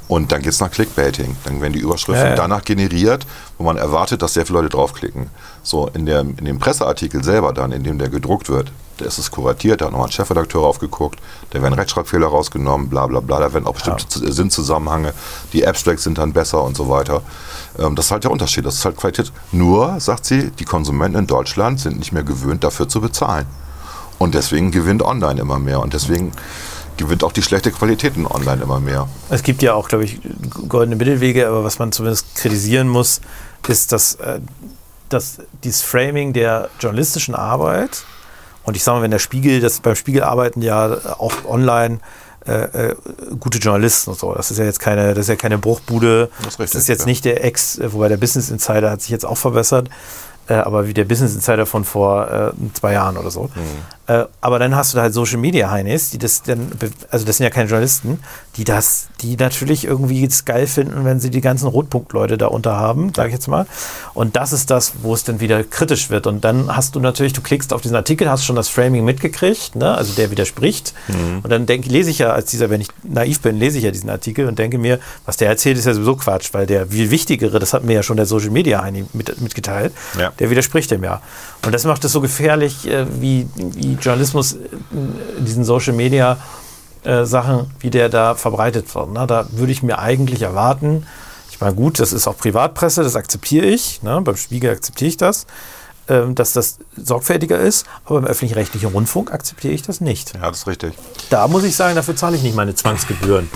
Und 0.08 0.32
dann 0.32 0.40
geht 0.40 0.52
es 0.52 0.60
nach 0.60 0.70
Clickbaiting. 0.70 1.36
Dann 1.44 1.60
werden 1.60 1.74
die 1.74 1.80
Überschriften 1.80 2.24
Ja, 2.24 2.30
ja. 2.30 2.34
danach 2.36 2.64
generiert, 2.64 3.26
wo 3.58 3.64
man 3.64 3.76
erwartet, 3.76 4.22
dass 4.22 4.34
sehr 4.34 4.46
viele 4.46 4.60
Leute 4.60 4.70
draufklicken. 4.70 5.28
So, 5.62 5.88
in, 5.92 6.06
der, 6.06 6.20
in 6.20 6.44
dem 6.46 6.58
Presseartikel 6.58 7.22
selber 7.22 7.52
dann, 7.52 7.72
in 7.72 7.84
dem 7.84 7.98
der 7.98 8.08
gedruckt 8.08 8.48
wird, 8.48 8.72
da 8.96 9.04
ist 9.04 9.18
es 9.18 9.30
kuratiert, 9.30 9.80
da 9.80 9.84
hat 9.84 9.92
nochmal 9.92 10.08
ein 10.08 10.12
Chefredakteur 10.12 10.62
aufgeguckt, 10.62 11.20
da 11.50 11.62
werden 11.62 11.74
Rechtschreibfehler 11.74 12.26
rausgenommen, 12.26 12.88
bla 12.88 13.06
bla 13.06 13.20
bla, 13.20 13.38
da 13.38 13.52
werden 13.52 13.66
auch 13.66 13.74
bestimmte 13.74 14.08
Z- 14.08 14.32
Sinnzusammenhänge, 14.32 15.12
die 15.52 15.64
Abstracts 15.64 16.02
sind 16.04 16.18
dann 16.18 16.32
besser 16.32 16.64
und 16.64 16.76
so 16.76 16.88
weiter. 16.88 17.22
Ähm, 17.78 17.94
das 17.94 18.06
ist 18.06 18.10
halt 18.10 18.24
der 18.24 18.30
Unterschied, 18.30 18.64
das 18.64 18.76
ist 18.76 18.84
halt 18.84 18.96
Qualität. 18.96 19.30
Nur, 19.52 20.00
sagt 20.00 20.24
sie, 20.24 20.50
die 20.50 20.64
Konsumenten 20.64 21.18
in 21.18 21.26
Deutschland 21.26 21.78
sind 21.78 21.98
nicht 21.98 22.12
mehr 22.12 22.24
gewöhnt, 22.24 22.64
dafür 22.64 22.88
zu 22.88 23.00
bezahlen. 23.00 23.46
Und 24.18 24.34
deswegen 24.34 24.72
gewinnt 24.72 25.02
online 25.02 25.40
immer 25.40 25.60
mehr 25.60 25.78
und 25.80 25.92
deswegen 25.92 26.32
gewinnt 26.98 27.24
auch 27.24 27.32
die 27.32 27.42
schlechte 27.42 27.72
Qualität 27.72 28.16
in 28.16 28.26
online 28.26 28.62
immer 28.62 28.80
mehr. 28.80 29.08
Es 29.30 29.42
gibt 29.42 29.62
ja 29.62 29.74
auch, 29.74 29.88
glaube 29.88 30.04
ich, 30.04 30.20
goldene 30.68 30.96
Mittelwege, 30.96 31.48
aber 31.48 31.64
was 31.64 31.78
man 31.78 31.92
zumindest 31.92 32.34
kritisieren 32.34 32.88
muss, 32.88 33.20
ist, 33.66 33.92
dass, 33.92 34.16
äh, 34.16 34.40
dass 35.08 35.38
dieses 35.64 35.82
Framing 35.82 36.32
der 36.32 36.68
journalistischen 36.80 37.34
Arbeit 37.34 38.04
und 38.68 38.76
ich 38.76 38.84
sage 38.84 38.98
mal, 38.98 39.02
wenn 39.04 39.10
der 39.10 39.18
Spiegel, 39.18 39.60
das 39.60 39.80
beim 39.80 39.94
Spiegel 39.94 40.22
arbeiten 40.22 40.60
ja 40.60 40.98
auch 41.18 41.32
online 41.46 42.00
äh, 42.46 42.90
äh, 42.90 42.96
gute 43.40 43.56
Journalisten 43.58 44.10
und 44.10 44.18
so. 44.18 44.34
Das 44.34 44.50
ist 44.50 44.58
ja 44.58 44.64
jetzt 44.66 44.78
keine, 44.78 45.14
das 45.14 45.20
ist 45.20 45.28
ja 45.28 45.36
keine 45.36 45.56
Bruchbude. 45.56 46.28
Das 46.38 46.54
ist 46.54 46.60
richtig, 46.60 46.78
ist 46.80 46.88
jetzt 46.88 47.00
ja. 47.00 47.06
nicht 47.06 47.24
der 47.24 47.44
Ex, 47.44 47.78
äh, 47.78 47.90
wobei 47.92 48.08
der 48.08 48.18
Business 48.18 48.50
Insider 48.50 48.90
hat 48.90 49.00
sich 49.00 49.10
jetzt 49.10 49.24
auch 49.24 49.38
verbessert, 49.38 49.88
äh, 50.48 50.54
aber 50.54 50.86
wie 50.86 50.92
der 50.92 51.04
Business 51.04 51.34
Insider 51.34 51.64
von 51.64 51.84
vor 51.84 52.30
äh, 52.30 52.52
zwei 52.74 52.92
Jahren 52.92 53.16
oder 53.16 53.30
so. 53.30 53.48
Äh, 54.08 54.24
aber 54.40 54.58
dann 54.58 54.74
hast 54.74 54.92
du 54.92 54.96
da 54.96 55.02
halt 55.02 55.12
Social 55.14 55.36
Media 55.36 55.70
Heinis, 55.70 56.10
die 56.10 56.18
das 56.18 56.42
dann, 56.42 56.72
also 57.10 57.26
das 57.26 57.36
sind 57.36 57.44
ja 57.44 57.50
keine 57.50 57.68
Journalisten, 57.68 58.20
die 58.56 58.64
das, 58.64 59.08
die 59.20 59.36
natürlich 59.36 59.84
irgendwie 59.84 60.24
es 60.24 60.46
geil 60.46 60.66
finden, 60.66 61.04
wenn 61.04 61.20
sie 61.20 61.28
die 61.30 61.42
ganzen 61.42 61.68
Rotpunktleute 61.68 62.38
da 62.38 62.46
unter 62.46 62.74
haben, 62.76 63.12
sag 63.14 63.26
ich 63.26 63.34
jetzt 63.34 63.48
mal. 63.48 63.66
Und 64.14 64.34
das 64.34 64.52
ist 64.54 64.70
das, 64.70 64.92
wo 65.02 65.12
es 65.12 65.24
dann 65.24 65.40
wieder 65.40 65.62
kritisch 65.62 66.08
wird. 66.08 66.26
Und 66.26 66.42
dann 66.44 66.74
hast 66.74 66.94
du 66.96 67.00
natürlich, 67.00 67.34
du 67.34 67.42
klickst 67.42 67.72
auf 67.74 67.82
diesen 67.82 67.96
Artikel, 67.96 68.30
hast 68.30 68.44
schon 68.46 68.56
das 68.56 68.68
Framing 68.68 69.04
mitgekriegt, 69.04 69.76
ne? 69.76 69.94
also 69.94 70.14
der 70.14 70.30
widerspricht. 70.30 70.94
Und 71.42 71.50
dann 71.50 71.66
denke, 71.66 71.90
lese 71.90 72.10
ich 72.10 72.18
ja, 72.18 72.32
als 72.32 72.50
dieser, 72.50 72.70
wenn 72.70 72.80
ich 72.80 72.88
naiv 73.02 73.40
bin, 73.40 73.58
lese 73.58 73.76
ich 73.76 73.84
ja 73.84 73.90
diesen 73.90 74.08
Artikel 74.08 74.46
und 74.46 74.58
denke 74.58 74.78
mir, 74.78 74.98
was 75.26 75.36
der 75.36 75.48
erzählt, 75.48 75.76
ist 75.76 75.84
ja 75.84 75.92
sowieso 75.92 76.16
Quatsch, 76.16 76.48
weil 76.52 76.66
der 76.66 76.86
viel 76.86 77.10
wichtigere, 77.10 77.58
das 77.58 77.74
hat 77.74 77.84
mir 77.84 77.92
ja 77.92 78.02
schon 78.02 78.16
der 78.16 78.26
Social 78.26 78.50
Media 78.50 78.82
Heini 78.82 79.04
mit, 79.12 79.38
mitgeteilt, 79.42 79.92
Ja. 80.18 80.32
der 80.38 80.48
widerspricht 80.48 80.90
dem 80.90 81.04
ja. 81.04 81.20
Und 81.64 81.72
das 81.72 81.84
macht 81.84 82.04
es 82.04 82.12
so 82.12 82.20
gefährlich, 82.20 82.86
äh, 82.86 83.06
wie, 83.20 83.48
wie 83.54 83.94
Journalismus 83.94 84.52
in 84.52 85.44
diesen 85.44 85.64
Social 85.64 85.92
Media 85.92 86.38
äh, 87.04 87.24
Sachen, 87.24 87.70
wie 87.80 87.90
der 87.90 88.08
da 88.08 88.34
verbreitet 88.34 88.94
wird. 88.94 89.12
Ne? 89.12 89.26
Da 89.26 89.46
würde 89.50 89.72
ich 89.72 89.82
mir 89.82 89.98
eigentlich 89.98 90.42
erwarten, 90.42 91.06
ich 91.50 91.60
meine, 91.60 91.74
gut, 91.74 91.98
das 91.98 92.12
ist 92.12 92.28
auch 92.28 92.36
Privatpresse, 92.36 93.02
das 93.02 93.16
akzeptiere 93.16 93.66
ich, 93.66 94.02
ne? 94.02 94.20
beim 94.20 94.36
Spiegel 94.36 94.70
akzeptiere 94.70 95.08
ich 95.08 95.16
das, 95.16 95.46
ähm, 96.08 96.34
dass 96.34 96.52
das 96.52 96.78
sorgfältiger 96.96 97.58
ist, 97.58 97.84
aber 98.04 98.18
im 98.18 98.24
öffentlich-rechtlichen 98.26 98.90
Rundfunk 98.90 99.32
akzeptiere 99.32 99.74
ich 99.74 99.82
das 99.82 100.00
nicht. 100.00 100.34
Ja, 100.34 100.48
das 100.48 100.58
ist 100.58 100.66
richtig. 100.66 100.94
Da 101.30 101.48
muss 101.48 101.64
ich 101.64 101.74
sagen, 101.74 101.96
dafür 101.96 102.14
zahle 102.14 102.36
ich 102.36 102.42
nicht 102.42 102.54
meine 102.54 102.74
Zwangsgebühren. 102.74 103.50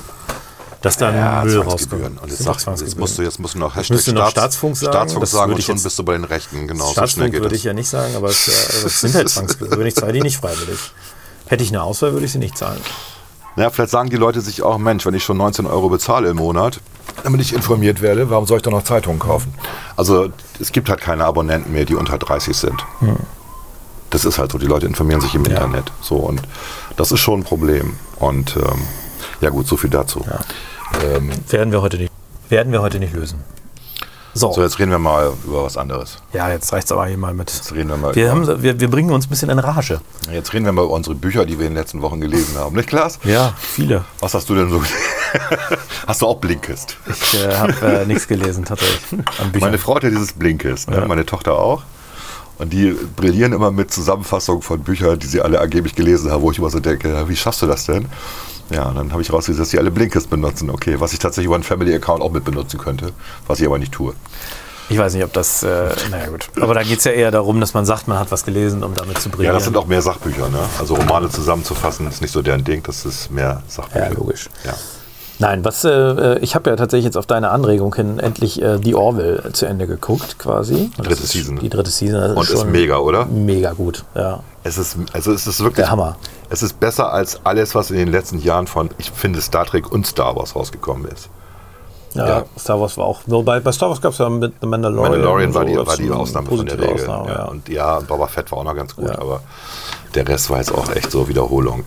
Dass 0.82 0.96
da 0.96 1.14
Ja, 1.14 1.44
Müll 1.44 1.60
rauskommt. 1.60 2.20
Und 2.20 2.28
jetzt, 2.28 2.38
sind 2.38 2.48
doch 2.48 2.58
sag, 2.58 2.78
jetzt, 2.80 2.98
musst 2.98 3.16
du, 3.18 3.22
jetzt 3.22 3.38
musst 3.38 3.54
du 3.54 3.58
noch 3.58 3.74
Hashtag 3.76 3.94
müsste 3.96 4.12
noch 4.12 4.28
Staatsfunk 4.30 4.76
sagen, 4.76 4.92
Staatsfunk 4.92 5.26
sagen 5.26 5.52
und 5.54 5.62
schon 5.62 5.76
jetzt- 5.76 5.84
bist 5.84 5.98
du 5.98 6.02
bei 6.04 6.12
den 6.12 6.24
Rechten. 6.24 6.66
Genau, 6.68 6.86
so 6.86 6.92
Staatsfunk 6.92 7.32
geht 7.32 7.40
würde 7.40 7.50
das. 7.50 7.58
ich 7.58 7.64
ja 7.64 7.72
nicht 7.72 7.88
sagen, 7.88 8.14
aber 8.16 8.28
es, 8.28 8.48
äh, 8.48 8.86
es 8.86 9.00
sind 9.00 9.14
halt 9.14 9.28
Zwangsgebühren. 9.28 9.78
Wenn 9.80 9.86
ich 9.86 9.94
zahle 9.94 10.12
die 10.12 10.20
nicht 10.20 10.36
freiwillig. 10.38 10.78
Hätte 11.46 11.62
ich 11.64 11.70
eine 11.70 11.82
Auswahl, 11.82 12.12
würde 12.12 12.26
ich 12.26 12.32
sie 12.32 12.38
nicht 12.38 12.56
zahlen. 12.58 12.80
Ja, 13.56 13.68
vielleicht 13.70 13.90
sagen 13.90 14.08
die 14.08 14.16
Leute 14.16 14.40
sich 14.40 14.62
auch, 14.62 14.78
Mensch, 14.78 15.04
wenn 15.04 15.12
ich 15.14 15.22
schon 15.24 15.36
19 15.36 15.66
Euro 15.66 15.88
bezahle 15.90 16.30
im 16.30 16.36
Monat, 16.38 16.80
damit 17.22 17.40
ich 17.42 17.52
informiert 17.52 18.00
werde, 18.00 18.30
warum 18.30 18.46
soll 18.46 18.56
ich 18.56 18.62
dann 18.62 18.72
noch 18.72 18.84
Zeitungen 18.84 19.18
kaufen? 19.18 19.52
Also 19.96 20.30
es 20.58 20.72
gibt 20.72 20.88
halt 20.88 21.00
keine 21.02 21.26
Abonnenten 21.26 21.70
mehr, 21.72 21.84
die 21.84 21.94
unter 21.94 22.16
30 22.16 22.56
sind. 22.56 22.82
Das 24.10 24.24
ist 24.24 24.38
halt 24.38 24.52
so, 24.52 24.58
die 24.58 24.66
Leute 24.66 24.86
informieren 24.86 25.20
sich 25.20 25.34
im 25.34 25.44
Ja. 25.44 25.50
Internet. 25.52 25.92
So, 26.00 26.16
und 26.16 26.40
das 26.96 27.12
ist 27.12 27.20
schon 27.20 27.40
ein 27.40 27.44
Problem. 27.44 27.96
Und 28.18 28.56
ähm, 28.56 28.82
ja 29.42 29.50
gut, 29.50 29.66
so 29.66 29.76
viel 29.76 29.90
dazu. 29.90 30.24
Ähm, 31.02 31.30
Werden 31.48 31.72
wir 31.72 31.82
heute 31.82 31.96
nicht, 31.98 32.12
werden 32.48 32.72
wir 32.72 32.82
heute 32.82 32.98
nicht 32.98 33.12
lösen. 33.14 33.40
So, 34.34 34.50
so, 34.50 34.62
jetzt 34.62 34.78
reden 34.78 34.90
wir 34.90 34.98
mal 34.98 35.30
über 35.44 35.64
was 35.64 35.76
anderes. 35.76 36.16
ja, 36.32 36.48
jetzt 36.50 36.72
reicht 36.72 36.86
es 36.86 36.92
aber 36.92 37.04
hier 37.06 37.18
mal 37.18 37.34
mit. 37.34 37.52
Jetzt 37.52 37.70
reden 37.74 37.90
wir 37.90 37.98
mal 37.98 38.14
Wir, 38.14 38.30
haben, 38.30 38.62
wir, 38.62 38.80
wir 38.80 38.90
bringen 38.90 39.10
uns 39.10 39.26
ein 39.26 39.28
bisschen 39.28 39.50
in 39.50 39.58
Rage. 39.58 40.00
jetzt 40.32 40.54
reden 40.54 40.64
wir 40.64 40.72
mal 40.72 40.84
über 40.86 40.94
unsere 40.94 41.14
Bücher, 41.14 41.44
die 41.44 41.58
wir 41.58 41.66
in 41.66 41.72
den 41.74 41.78
letzten 41.78 42.00
Wochen 42.00 42.18
gelesen 42.18 42.56
haben. 42.56 42.74
Nicht, 42.74 42.88
Klaas? 42.88 43.18
Ja, 43.24 43.52
viele. 43.58 44.04
Was 44.20 44.32
hast 44.32 44.48
du 44.48 44.54
denn 44.54 44.70
so? 44.70 44.82
hast 46.06 46.22
du 46.22 46.26
auch 46.26 46.38
Blinkist? 46.38 46.96
Ich 47.10 47.34
äh, 47.44 47.54
habe 47.56 47.74
äh, 47.86 48.06
nichts 48.06 48.26
gelesen 48.26 48.64
tatsächlich. 48.64 49.00
Meine 49.60 49.76
Frau 49.76 49.96
hat 49.96 50.04
ja 50.04 50.08
dieses 50.10 50.32
Blinkist, 50.32 50.88
ne? 50.88 50.96
Ja. 50.96 51.06
meine 51.06 51.26
Tochter 51.26 51.52
auch. 51.58 51.82
Und 52.58 52.72
die 52.72 52.96
brillieren 53.16 53.52
immer 53.52 53.70
mit 53.70 53.92
Zusammenfassungen 53.92 54.62
von 54.62 54.80
Büchern, 54.80 55.18
die 55.18 55.26
sie 55.26 55.40
alle 55.40 55.60
angeblich 55.60 55.94
gelesen 55.94 56.30
haben, 56.30 56.42
wo 56.42 56.50
ich 56.50 56.58
immer 56.58 56.70
so 56.70 56.80
denke, 56.80 57.28
wie 57.28 57.36
schaffst 57.36 57.62
du 57.62 57.66
das 57.66 57.86
denn? 57.86 58.06
Ja, 58.70 58.88
und 58.88 58.96
dann 58.96 59.12
habe 59.12 59.20
ich 59.22 59.32
rausgesehen, 59.32 59.58
dass 59.60 59.70
sie 59.70 59.78
alle 59.78 59.90
Blinkist 59.90 60.30
benutzen. 60.30 60.70
Okay, 60.70 60.96
was 61.00 61.12
ich 61.12 61.18
tatsächlich 61.18 61.46
über 61.46 61.56
einen 61.56 61.64
Family-Account 61.64 62.22
auch 62.22 62.30
mit 62.30 62.44
benutzen 62.44 62.78
könnte, 62.78 63.12
was 63.46 63.60
ich 63.60 63.66
aber 63.66 63.78
nicht 63.78 63.92
tue. 63.92 64.14
Ich 64.88 64.98
weiß 64.98 65.14
nicht, 65.14 65.24
ob 65.24 65.32
das, 65.32 65.62
äh, 65.62 65.88
naja 66.10 66.26
gut. 66.28 66.48
Aber 66.60 66.74
da 66.74 66.82
geht 66.82 66.98
es 66.98 67.04
ja 67.04 67.12
eher 67.12 67.30
darum, 67.30 67.60
dass 67.60 67.72
man 67.74 67.84
sagt, 67.86 68.08
man 68.08 68.18
hat 68.18 68.30
was 68.30 68.44
gelesen, 68.44 68.82
um 68.84 68.94
damit 68.94 69.18
zu 69.18 69.28
Ja, 69.28 69.34
brillieren. 69.34 69.54
das 69.54 69.64
sind 69.64 69.76
auch 69.76 69.86
mehr 69.86 70.02
Sachbücher. 70.02 70.48
Ne? 70.48 70.58
Also 70.78 70.94
Romane 70.94 71.30
zusammenzufassen 71.30 72.06
ist 72.08 72.20
nicht 72.20 72.32
so 72.32 72.42
deren 72.42 72.62
Ding, 72.64 72.82
das 72.82 73.04
ist 73.06 73.30
mehr 73.30 73.62
Sachbücher. 73.68 74.08
Ja, 74.08 74.12
logisch. 74.12 74.48
Ja. 74.64 74.74
Nein, 75.42 75.64
was, 75.64 75.82
äh, 75.82 76.38
ich 76.38 76.54
habe 76.54 76.70
ja 76.70 76.76
tatsächlich 76.76 77.04
jetzt 77.04 77.16
auf 77.16 77.26
deine 77.26 77.50
Anregung 77.50 77.92
hin 77.96 78.20
endlich 78.20 78.62
äh, 78.62 78.78
The 78.80 78.94
Orville 78.94 79.52
zu 79.52 79.66
Ende 79.66 79.88
geguckt, 79.88 80.38
quasi. 80.38 80.92
Das 80.96 81.08
Dritte 81.08 81.22
ist 81.24 81.32
Season. 81.32 81.58
Die 81.58 81.68
dritte 81.68 81.90
Season. 81.90 82.20
Das 82.20 82.30
Und 82.36 82.42
ist 82.48 82.60
schon 82.60 82.70
mega, 82.70 82.98
oder? 82.98 83.26
Mega 83.26 83.72
gut, 83.72 84.04
ja. 84.14 84.38
Es 84.62 84.78
ist, 84.78 84.96
also 85.12 85.32
es 85.32 85.48
ist 85.48 85.58
wirklich. 85.58 85.78
Der 85.84 85.90
Hammer. 85.90 86.16
Es 86.48 86.62
ist 86.62 86.78
besser 86.78 87.12
als 87.12 87.40
alles, 87.42 87.74
was 87.74 87.90
in 87.90 87.96
den 87.96 88.12
letzten 88.12 88.38
Jahren 88.38 88.68
von, 88.68 88.90
ich 88.98 89.10
finde, 89.10 89.40
Star 89.40 89.66
Trek 89.66 89.90
und 89.90 90.06
Star 90.06 90.36
Wars 90.36 90.54
rausgekommen 90.54 91.10
ist. 91.10 91.28
Ja, 92.14 92.28
Ja. 92.28 92.44
Star 92.56 92.80
Wars 92.80 92.96
war 92.96 93.06
auch, 93.06 93.22
wobei 93.26 93.58
bei 93.58 93.72
Star 93.72 93.88
Wars 93.88 94.00
gab 94.00 94.12
es 94.12 94.18
ja 94.18 94.28
mit 94.30 94.52
The 94.60 94.66
Mandalorian. 94.68 95.10
Mandalorian 95.10 95.48
und 95.48 95.54
war 95.56 95.62
so, 95.62 95.68
die, 95.68 95.86
war 95.88 95.96
die 95.96 96.10
Ausnahme 96.12 96.48
von 96.50 96.66
der 96.66 96.78
Regel. 96.78 96.94
Ausnahme, 96.94 97.28
ja. 97.28 97.34
ja. 97.34 97.44
Und 97.46 97.68
ja, 97.68 97.98
Boba 97.98 98.28
Fett 98.28 98.52
war 98.52 98.58
auch 98.58 98.64
noch 98.64 98.76
ganz 98.76 98.94
gut, 98.94 99.10
aber 99.10 99.40
der 100.14 100.28
Rest 100.28 100.50
war 100.50 100.58
jetzt 100.58 100.72
auch 100.72 100.88
echt 100.94 101.10
so 101.10 101.26
Wiederholung. 101.26 101.82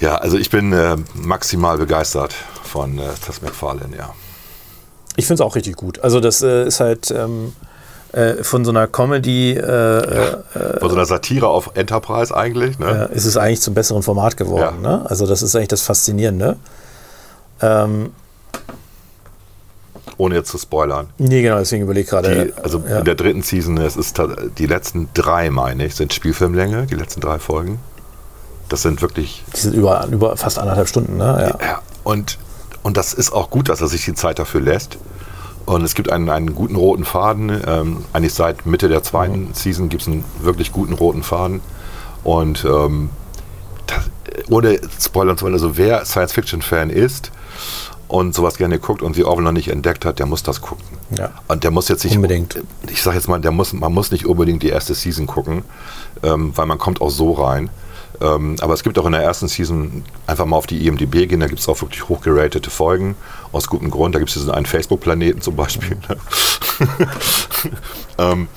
Ja, 0.00 0.16
also 0.16 0.38
ich 0.38 0.50
bin 0.50 0.72
äh, 0.72 0.96
maximal 1.14 1.76
begeistert 1.76 2.34
von 2.64 2.98
äh, 2.98 3.02
Tess 3.24 3.42
McFarlane, 3.42 3.96
ja. 3.96 4.14
Ich 5.16 5.26
finde 5.26 5.42
es 5.42 5.46
auch 5.46 5.56
richtig 5.56 5.76
gut. 5.76 6.00
Also 6.02 6.20
das 6.20 6.42
äh, 6.42 6.66
ist 6.66 6.80
halt 6.80 7.10
ähm, 7.10 7.52
äh, 8.12 8.42
von 8.42 8.64
so 8.64 8.70
einer 8.70 8.86
Comedy 8.86 9.52
äh, 9.52 9.60
äh, 9.60 10.78
Von 10.80 10.88
so 10.88 10.96
einer 10.96 11.04
Satire 11.04 11.48
auf 11.48 11.72
Enterprise 11.74 12.34
eigentlich, 12.34 12.78
ne? 12.78 13.10
äh, 13.12 13.14
ist 13.14 13.26
es 13.26 13.36
eigentlich 13.36 13.60
zum 13.60 13.74
besseren 13.74 14.02
Format 14.02 14.36
geworden. 14.36 14.82
Ja. 14.82 14.98
Ne? 14.98 15.10
Also 15.10 15.26
das 15.26 15.42
ist 15.42 15.54
eigentlich 15.54 15.68
das 15.68 15.82
Faszinierende. 15.82 16.56
Ähm, 17.60 18.12
Ohne 20.16 20.36
jetzt 20.36 20.50
zu 20.50 20.58
spoilern. 20.58 21.08
nee, 21.18 21.42
genau, 21.42 21.58
deswegen 21.58 21.82
überlege 21.82 22.04
ich 22.04 22.10
gerade. 22.10 22.46
Die, 22.46 22.62
also 22.62 22.82
ja. 22.88 23.00
in 23.00 23.04
der 23.04 23.14
dritten 23.14 23.42
Season, 23.42 23.76
es 23.76 23.96
ist 23.96 24.20
die 24.56 24.66
letzten 24.66 25.10
drei, 25.12 25.50
meine 25.50 25.84
ich, 25.84 25.94
sind 25.94 26.14
Spielfilmlänge, 26.14 26.86
die 26.86 26.94
letzten 26.94 27.20
drei 27.20 27.38
Folgen. 27.38 27.78
Das 28.70 28.82
sind 28.82 29.02
wirklich 29.02 29.44
die 29.54 29.60
sind 29.60 29.74
über, 29.74 30.06
über 30.10 30.36
fast 30.36 30.58
anderthalb 30.58 30.88
Stunden. 30.88 31.18
Ne? 31.18 31.56
Ja. 31.60 31.66
Ja, 31.66 31.82
und, 32.04 32.38
und 32.82 32.96
das 32.96 33.12
ist 33.12 33.32
auch 33.32 33.50
gut, 33.50 33.68
dass 33.68 33.80
er 33.82 33.88
sich 33.88 34.04
die 34.04 34.14
Zeit 34.14 34.38
dafür 34.38 34.62
lässt. 34.62 34.96
Und 35.66 35.82
es 35.84 35.94
gibt 35.94 36.10
einen, 36.10 36.30
einen 36.30 36.54
guten 36.54 36.76
roten 36.76 37.04
Faden. 37.04 37.62
Ähm, 37.66 38.04
eigentlich 38.12 38.32
seit 38.32 38.66
Mitte 38.66 38.88
der 38.88 39.02
zweiten 39.02 39.48
Mhm. 39.48 39.54
Season 39.54 39.88
gibt 39.88 40.02
es 40.02 40.08
einen 40.08 40.24
wirklich 40.40 40.72
guten 40.72 40.94
roten 40.94 41.22
Faden. 41.22 41.60
Und 42.24 42.64
ähm, 42.64 43.10
das, 43.86 44.04
ohne 44.48 44.80
Spoiler 45.00 45.36
zu 45.36 45.44
wollen, 45.44 45.54
also 45.54 45.76
wer 45.76 46.04
Science-Fiction-Fan 46.04 46.90
ist 46.90 47.30
und 48.08 48.34
sowas 48.34 48.56
gerne 48.56 48.78
guckt 48.78 49.02
und 49.02 49.14
The 49.14 49.24
Orville 49.24 49.44
noch 49.44 49.52
nicht 49.52 49.68
entdeckt 49.68 50.04
hat, 50.04 50.18
der 50.18 50.26
muss 50.26 50.42
das 50.42 50.60
gucken. 50.60 50.84
Ja. 51.16 51.30
Und 51.48 51.64
der 51.64 51.70
muss 51.70 51.88
jetzt 51.88 52.04
nicht 52.04 52.16
Unbedingt. 52.16 52.60
Ich 52.88 53.02
sage 53.02 53.16
jetzt 53.16 53.28
mal, 53.28 53.40
der 53.40 53.50
muss, 53.50 53.72
man 53.72 53.92
muss 53.92 54.10
nicht 54.10 54.26
unbedingt 54.26 54.62
die 54.62 54.68
erste 54.68 54.94
Season 54.94 55.26
gucken, 55.26 55.64
ähm, 56.22 56.52
weil 56.56 56.66
man 56.66 56.78
kommt 56.78 57.00
auch 57.00 57.10
so 57.10 57.32
rein. 57.32 57.68
Ähm, 58.22 58.56
aber 58.60 58.74
es 58.74 58.82
gibt 58.82 58.98
auch 58.98 59.06
in 59.06 59.12
der 59.12 59.22
ersten 59.22 59.48
Season 59.48 60.04
einfach 60.26 60.44
mal 60.44 60.56
auf 60.56 60.66
die 60.66 60.86
IMDb 60.86 61.26
gehen, 61.28 61.40
da 61.40 61.46
gibt 61.46 61.60
es 61.60 61.68
auch 61.68 61.80
wirklich 61.80 62.08
hochgeratete 62.08 62.68
Folgen, 62.70 63.16
aus 63.52 63.68
gutem 63.68 63.90
Grund. 63.90 64.14
Da 64.14 64.18
gibt 64.18 64.28
es 64.30 64.34
diesen 64.34 64.50
einen 64.50 64.66
Facebook-Planeten 64.66 65.40
zum 65.40 65.56
Beispiel. 65.56 65.96
ähm, 68.18 68.48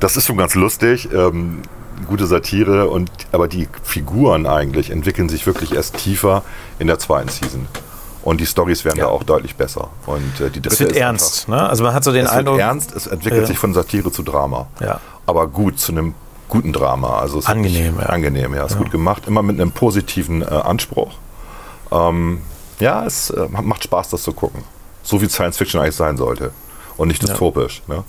das 0.00 0.16
ist 0.16 0.26
schon 0.26 0.36
ganz 0.36 0.54
lustig, 0.54 1.08
ähm, 1.12 1.62
gute 2.06 2.26
Satire, 2.26 2.88
und, 2.88 3.10
aber 3.32 3.48
die 3.48 3.68
Figuren 3.82 4.46
eigentlich 4.46 4.90
entwickeln 4.90 5.28
sich 5.28 5.46
wirklich 5.46 5.74
erst 5.74 5.96
tiefer 5.96 6.42
in 6.78 6.86
der 6.86 6.98
zweiten 6.98 7.28
Season. 7.28 7.66
Und 8.22 8.40
die 8.40 8.46
Stories 8.46 8.84
werden 8.84 8.98
Ja. 8.98 9.06
da 9.06 9.10
auch 9.10 9.22
deutlich 9.22 9.56
besser. 9.56 9.88
Und 10.06 10.40
äh, 10.40 10.50
die 10.50 10.60
Das 10.60 10.74
dritte 10.74 10.90
wird 10.90 10.92
ist 10.92 10.98
ernst. 11.00 11.48
Ne? 11.48 11.68
Also 11.68 11.82
man 11.82 11.94
hat 11.94 12.04
so 12.04 12.12
den 12.12 12.22
Einfach, 12.22 12.32
es 12.34 12.38
Eindruck. 12.38 12.56
wird 12.58 12.66
ernst, 12.66 12.94
es 12.94 13.06
entwickelt 13.06 13.42
Ja. 13.42 13.46
sich 13.46 13.58
von 13.58 13.74
Satire 13.74 14.12
zu 14.12 14.22
Drama. 14.22 14.66
Ja. 14.80 15.00
Aber 15.26 15.46
gut, 15.48 15.78
zu 15.78 15.92
einem 15.92 16.14
guten 16.48 16.72
Drama. 16.72 17.18
Also 17.20 17.38
es 17.38 17.44
ist 17.44 17.50
Angenehm, 17.50 17.94
wirklich 17.94 18.06
ja. 18.08 18.12
Angenehm, 18.14 18.54
ja. 18.54 18.64
Ist 18.66 18.78
gut 18.78 18.90
gemacht. 18.90 19.24
Immer 19.26 19.42
mit 19.42 19.60
einem 19.60 19.72
positiven 19.72 20.42
äh, 20.42 20.46
Anspruch. 20.46 21.12
Ähm, 21.90 22.40
ja, 22.80 23.04
es 23.04 23.30
äh, 23.30 23.46
macht 23.50 23.84
Spaß, 23.84 24.10
das 24.10 24.22
zu 24.22 24.32
gucken. 24.32 24.62
So 25.02 25.20
wie 25.22 25.28
Science 25.28 25.56
Fiction 25.56 25.80
eigentlich 25.80 25.96
sein 25.96 26.16
sollte. 26.16 26.52
Und 26.96 27.08
nicht 27.08 27.22
dystopisch. 27.22 27.82
Ne? 27.86 28.04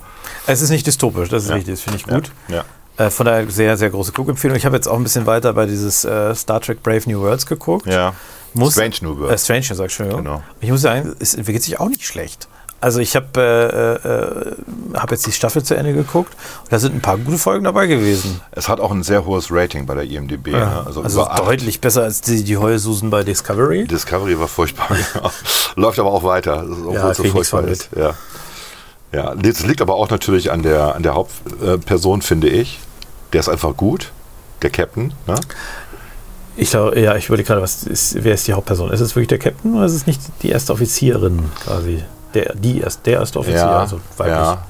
Es 0.47 0.61
ist 0.61 0.69
nicht 0.69 0.85
dystopisch, 0.87 1.29
das 1.29 1.43
ist 1.43 1.49
Ja. 1.49 1.55
richtig, 1.55 1.75
das 1.75 1.81
finde 1.81 1.97
ich 1.97 2.05
gut. 2.05 2.31
Ja. 2.47 2.63
Äh, 2.97 3.09
von 3.09 3.25
daher 3.25 3.49
sehr, 3.49 3.77
sehr 3.77 3.89
große 3.89 4.11
Guckempfehlung. 4.11 4.57
Ich 4.57 4.65
habe 4.65 4.75
jetzt 4.75 4.87
auch 4.87 4.95
ein 4.97 5.03
bisschen 5.03 5.25
weiter 5.25 5.53
bei 5.53 5.65
dieses 5.65 6.03
äh, 6.05 6.33
Star 6.35 6.59
Trek 6.59 6.83
Brave 6.83 7.01
New 7.05 7.21
Worlds 7.21 7.45
geguckt. 7.45 7.85
ja. 7.85 8.13
Muss, 8.55 8.73
Strange 8.73 8.95
New 9.01 9.13
Äh, 9.13 9.19
Worlds. 9.19 9.43
Strange, 9.43 9.63
sag 9.73 9.85
ich 9.85 9.93
schon. 9.93 10.09
Genau. 10.09 10.41
Ich 10.59 10.71
muss 10.71 10.81
sagen, 10.81 11.15
es 11.19 11.35
entwickelt 11.35 11.63
sich 11.63 11.79
auch 11.79 11.87
nicht 11.87 12.03
schlecht. 12.03 12.47
Also 12.81 12.99
ich 12.99 13.15
habe 13.15 13.27
äh, 14.93 14.93
äh, 14.95 14.97
hab 14.97 15.11
jetzt 15.11 15.25
die 15.25 15.31
Staffel 15.31 15.63
zu 15.63 15.75
Ende 15.75 15.93
geguckt 15.93 16.33
und 16.63 16.71
da 16.71 16.79
sind 16.79 16.95
ein 16.95 17.01
paar 17.01 17.17
gute 17.17 17.37
Folgen 17.37 17.65
dabei 17.65 17.87
gewesen. 17.87 18.39
Es 18.51 18.69
hat 18.69 18.79
auch 18.79 18.91
ein 18.91 19.03
sehr 19.03 19.25
hohes 19.25 19.47
Rating 19.51 19.85
bei 19.85 19.95
der 19.95 20.05
IMDb. 20.05 20.47
Ne? 20.51 20.83
Also, 20.85 21.01
Also, 21.01 21.27
deutlich 21.37 21.81
besser 21.81 22.03
als 22.03 22.21
die, 22.21 22.43
die 22.43 22.57
Heulsusen 22.57 23.09
bei 23.09 23.23
Discovery. 23.23 23.85
Discovery 23.85 24.39
war 24.39 24.47
furchtbar. 24.47 24.87
ja. 25.15 25.29
Läuft 25.75 25.99
aber 25.99 26.11
auch 26.11 26.23
weiter, 26.23 26.63
obwohl 26.69 26.93
Ja, 26.95 27.11
es 27.11 27.17
so 27.17 27.23
furchtbar 27.25 27.67
ist. 27.67 27.89
Ja. 27.95 28.13
Ja, 29.11 29.33
das 29.35 29.65
liegt 29.65 29.81
aber 29.81 29.95
auch 29.95 30.09
natürlich 30.09 30.51
an 30.51 30.61
der, 30.61 30.95
an 30.95 31.03
der 31.03 31.15
Hauptperson, 31.15 32.21
finde 32.21 32.47
ich. 32.47 32.79
Der 33.33 33.39
ist 33.39 33.49
einfach 33.49 33.75
gut, 33.75 34.11
der 34.61 34.69
Captain. 34.69 35.13
Ne? 35.27 35.35
Ich 36.55 36.71
glaube, 36.71 36.99
ja, 36.99 37.15
ich 37.15 37.27
überlege 37.27 37.47
gerade, 37.47 37.61
was 37.61 37.83
ist, 37.83 38.23
wer 38.23 38.33
ist 38.33 38.47
die 38.47 38.53
Hauptperson? 38.53 38.91
Ist 38.91 38.99
es 38.99 39.15
wirklich 39.15 39.29
der 39.29 39.39
Captain 39.39 39.73
oder 39.75 39.85
ist 39.85 39.93
es 39.93 40.05
nicht 40.05 40.21
die 40.43 40.49
erste 40.49 40.73
Offizierin 40.73 41.51
quasi? 41.63 42.03
Der, 42.33 42.53
die 42.55 42.79
erst, 42.81 43.05
der 43.05 43.19
erste 43.19 43.39
Offizier, 43.39 43.67
also 43.67 43.99
weiblich. 44.17 44.35
ja. 44.37 44.63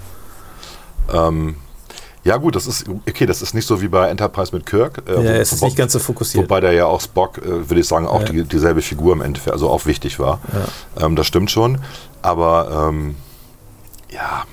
Ähm, 1.11 1.55
ja 2.23 2.37
gut, 2.37 2.55
das 2.55 2.67
ist 2.67 2.85
okay, 3.07 3.25
das 3.25 3.41
ist 3.41 3.53
nicht 3.53 3.65
so 3.67 3.81
wie 3.81 3.87
bei 3.87 4.09
Enterprise 4.09 4.53
mit 4.53 4.65
Kirk. 4.65 5.01
äh, 5.07 5.13
Ja, 5.23 5.31
es 5.37 5.53
ist 5.53 5.63
nicht 5.63 5.77
ganz 5.77 5.93
so 5.93 5.99
fokussiert. 5.99 6.43
Wobei 6.45 6.59
der 6.59 6.73
ja 6.73 6.85
auch 6.85 7.01
Spock, 7.01 7.37
äh, 7.39 7.69
würde 7.69 7.79
ich 7.79 7.87
sagen, 7.87 8.07
auch 8.07 8.21
Ja. 8.21 8.29
die, 8.29 8.43
dieselbe 8.43 8.81
Figur 8.81 9.13
im 9.13 9.21
Endeffekt, 9.21 9.53
also 9.53 9.69
auch 9.69 9.85
wichtig 9.85 10.19
war. 10.19 10.39
Ähm, 10.99 11.15
das 11.15 11.27
stimmt 11.27 11.49
schon. 11.49 11.79
Aber 12.21 12.89
ähm, 12.89 13.15
ja, 14.11 14.43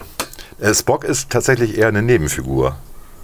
äh, 0.61 0.73
Spock 0.75 1.05
ist 1.05 1.31
tatsächlich 1.31 1.77
eher 1.77 1.89
eine 1.89 2.03
Nebenfigur. 2.03 2.77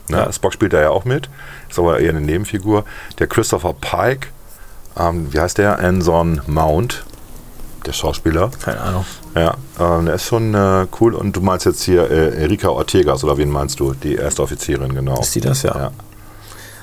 Ne? 0.09 0.17
Ja. 0.19 0.33
Spock 0.33 0.53
spielt 0.53 0.73
da 0.73 0.81
ja 0.81 0.91
auch 0.91 1.05
mit, 1.05 1.31
ist 1.71 1.79
aber 1.79 2.01
eher 2.01 2.11
eine 2.11 2.21
Nebenfigur. 2.21 2.85
Der 3.21 3.29
Christopher 3.29 3.73
Pike, 3.75 4.29
ähm, 4.99 5.33
wie 5.33 5.39
heißt 5.41 5.57
der? 5.59 5.79
Anson 5.79 6.43
Mount, 6.49 7.05
der 7.83 7.93
Schauspieler. 7.93 8.51
Keine 8.65 8.81
Ahnung. 8.81 9.05
Ja, 9.35 9.55
ähm, 9.81 10.07
der 10.07 10.15
ist 10.17 10.25
schon 10.27 10.55
äh, 10.55 10.87
cool. 11.01 11.15
Und 11.15 11.37
du 11.37 11.41
meinst 11.41 11.67
jetzt 11.67 11.83
hier 11.83 12.11
äh, 12.11 12.43
Erika 12.43 12.69
Ortegas, 12.69 13.23
oder 13.25 13.37
wen 13.39 13.51
meinst 13.51 13.81
du? 13.81 13.95
Die 13.95 14.15
erste 14.15 14.43
Offizierin, 14.43 14.95
genau. 14.95 15.21
Ist 15.21 15.35
die 15.35 15.41
das? 15.41 15.63
Ja. 15.63 15.77
Ja. 15.79 15.91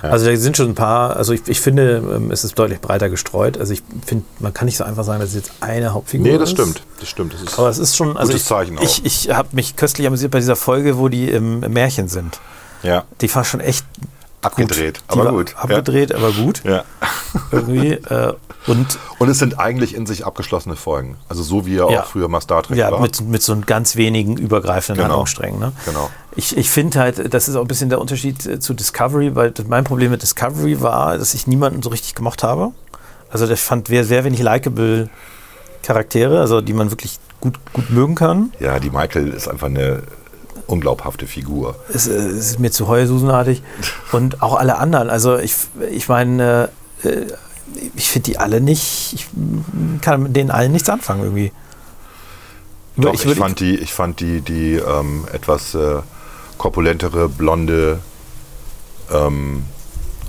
Also 0.01 0.27
da 0.27 0.35
sind 0.37 0.55
schon 0.55 0.69
ein 0.69 0.75
paar, 0.75 1.17
also 1.17 1.33
ich, 1.33 1.41
ich 1.47 1.59
finde, 1.59 1.97
ähm, 2.15 2.31
es 2.31 2.45
ist 2.45 2.57
deutlich 2.57 2.79
breiter 2.79 3.09
gestreut. 3.09 3.57
Also 3.57 3.73
ich 3.73 3.83
finde, 4.05 4.23
man 4.39 4.53
kann 4.53 4.65
nicht 4.65 4.77
so 4.77 4.85
einfach 4.85 5.03
sagen, 5.03 5.19
dass 5.19 5.29
es 5.31 5.35
jetzt 5.35 5.51
eine 5.59 5.93
Hauptfigur 5.93 6.25
Nee, 6.25 6.33
ist. 6.35 6.39
das 6.41 6.51
stimmt. 6.51 6.83
Das 7.01 7.09
stimmt. 7.09 7.33
Das 7.33 7.41
ist 7.41 7.59
Aber 7.59 7.67
es 7.67 7.77
ist 7.79 7.97
schon, 7.97 8.15
also 8.15 8.27
Gutes 8.31 8.43
ich, 8.43 8.47
Zeichen 8.47 8.77
auch. 8.79 8.81
ich, 8.83 9.03
ich 9.05 9.29
habe 9.35 9.49
mich 9.51 9.75
köstlich 9.75 10.07
amüsiert 10.07 10.31
bei 10.31 10.39
dieser 10.39 10.55
Folge, 10.55 10.97
wo 10.97 11.09
die 11.09 11.29
im 11.29 11.59
Märchen 11.59 12.07
sind. 12.07 12.39
ja, 12.81 13.03
Die 13.19 13.33
war 13.35 13.43
schon 13.43 13.59
echt 13.59 13.85
abgedreht. 14.41 15.01
gut. 15.07 15.19
Aber 15.19 15.31
gut. 15.31 15.55
Abgedreht, 15.57 16.13
aber 16.13 16.31
gut. 16.31 16.63
Ja. 16.63 16.83
irgendwie. 17.51 17.93
Äh, 17.93 18.33
und 18.67 18.99
Und 19.19 19.29
es 19.29 19.39
sind 19.39 19.59
eigentlich 19.59 19.95
in 19.95 20.05
sich 20.05 20.25
abgeschlossene 20.25 20.75
Folgen. 20.75 21.17
Also 21.27 21.43
so 21.43 21.65
wie 21.65 21.77
er 21.77 21.89
Ja. 21.91 22.01
auch 22.01 22.05
früher 22.05 22.27
mal 22.27 22.41
Star 22.41 22.63
Trek 22.63 22.77
ja, 22.77 22.91
war. 22.91 23.01
mit, 23.01 23.21
mit 23.21 23.41
so 23.41 23.57
ganz 23.65 23.95
wenigen 23.95 24.37
übergreifenden 24.37 24.97
Genau. 25.03 25.09
Handlungssträngen. 25.15 25.59
Ne? 25.59 25.71
Genau. 25.85 26.09
Ich, 26.35 26.55
ich 26.57 26.69
finde 26.69 26.99
halt, 26.99 27.33
das 27.33 27.47
ist 27.49 27.55
auch 27.55 27.61
ein 27.61 27.67
bisschen 27.67 27.89
der 27.89 27.99
Unterschied 27.99 28.45
äh, 28.45 28.59
zu 28.59 28.73
Discovery, 28.73 29.35
weil 29.35 29.53
mein 29.67 29.83
Problem 29.83 30.11
mit 30.11 30.21
Discovery 30.21 30.81
war, 30.81 31.17
dass 31.17 31.33
ich 31.33 31.47
niemanden 31.47 31.81
so 31.81 31.89
richtig 31.89 32.15
gemocht 32.15 32.43
habe. 32.43 32.71
Also 33.29 33.47
ich 33.49 33.59
fand 33.59 33.87
sehr, 33.87 34.03
sehr 34.05 34.23
wenig 34.23 34.41
likable 34.41 35.09
Charaktere, 35.83 36.39
also 36.39 36.61
die 36.61 36.73
man 36.73 36.91
wirklich 36.91 37.19
gut, 37.39 37.59
gut 37.73 37.89
mögen 37.89 38.15
kann. 38.15 38.51
Ja, 38.59 38.79
die 38.79 38.89
Michael 38.89 39.29
ist 39.29 39.47
einfach 39.47 39.67
eine 39.67 40.03
unglaubhafte 40.69 41.27
Figur. 41.27 41.75
Es, 41.93 42.07
äh, 42.07 42.13
es 42.13 42.51
ist 42.51 42.59
mir 42.59 42.71
zu 42.71 42.87
heususenartig. 42.87 43.61
Und 44.11 44.41
auch 44.41 44.55
alle 44.55 44.77
anderen. 44.77 45.09
Also 45.09 45.37
ich, 45.37 45.55
ich 45.91 46.07
meine, 46.07 46.69
äh, 47.03 47.25
ich 47.95 48.09
finde 48.09 48.25
die 48.31 48.37
alle 48.37 48.61
nicht, 48.61 49.13
ich 49.13 49.27
kann 50.01 50.23
mit 50.23 50.35
denen 50.35 50.51
allen 50.51 50.71
nichts 50.71 50.89
anfangen 50.89 51.23
irgendwie. 51.23 51.51
Doch, 52.97 53.13
ich, 53.13 53.21
würd- 53.25 53.35
fand 53.35 53.59
die, 53.59 53.75
ich 53.77 53.93
fand 53.93 54.19
die, 54.19 54.41
die 54.41 54.73
ähm, 54.75 55.25
etwas 55.31 55.73
äh, 55.75 56.01
korpulentere, 56.57 57.29
blonde, 57.29 57.99
ähm, 59.11 59.63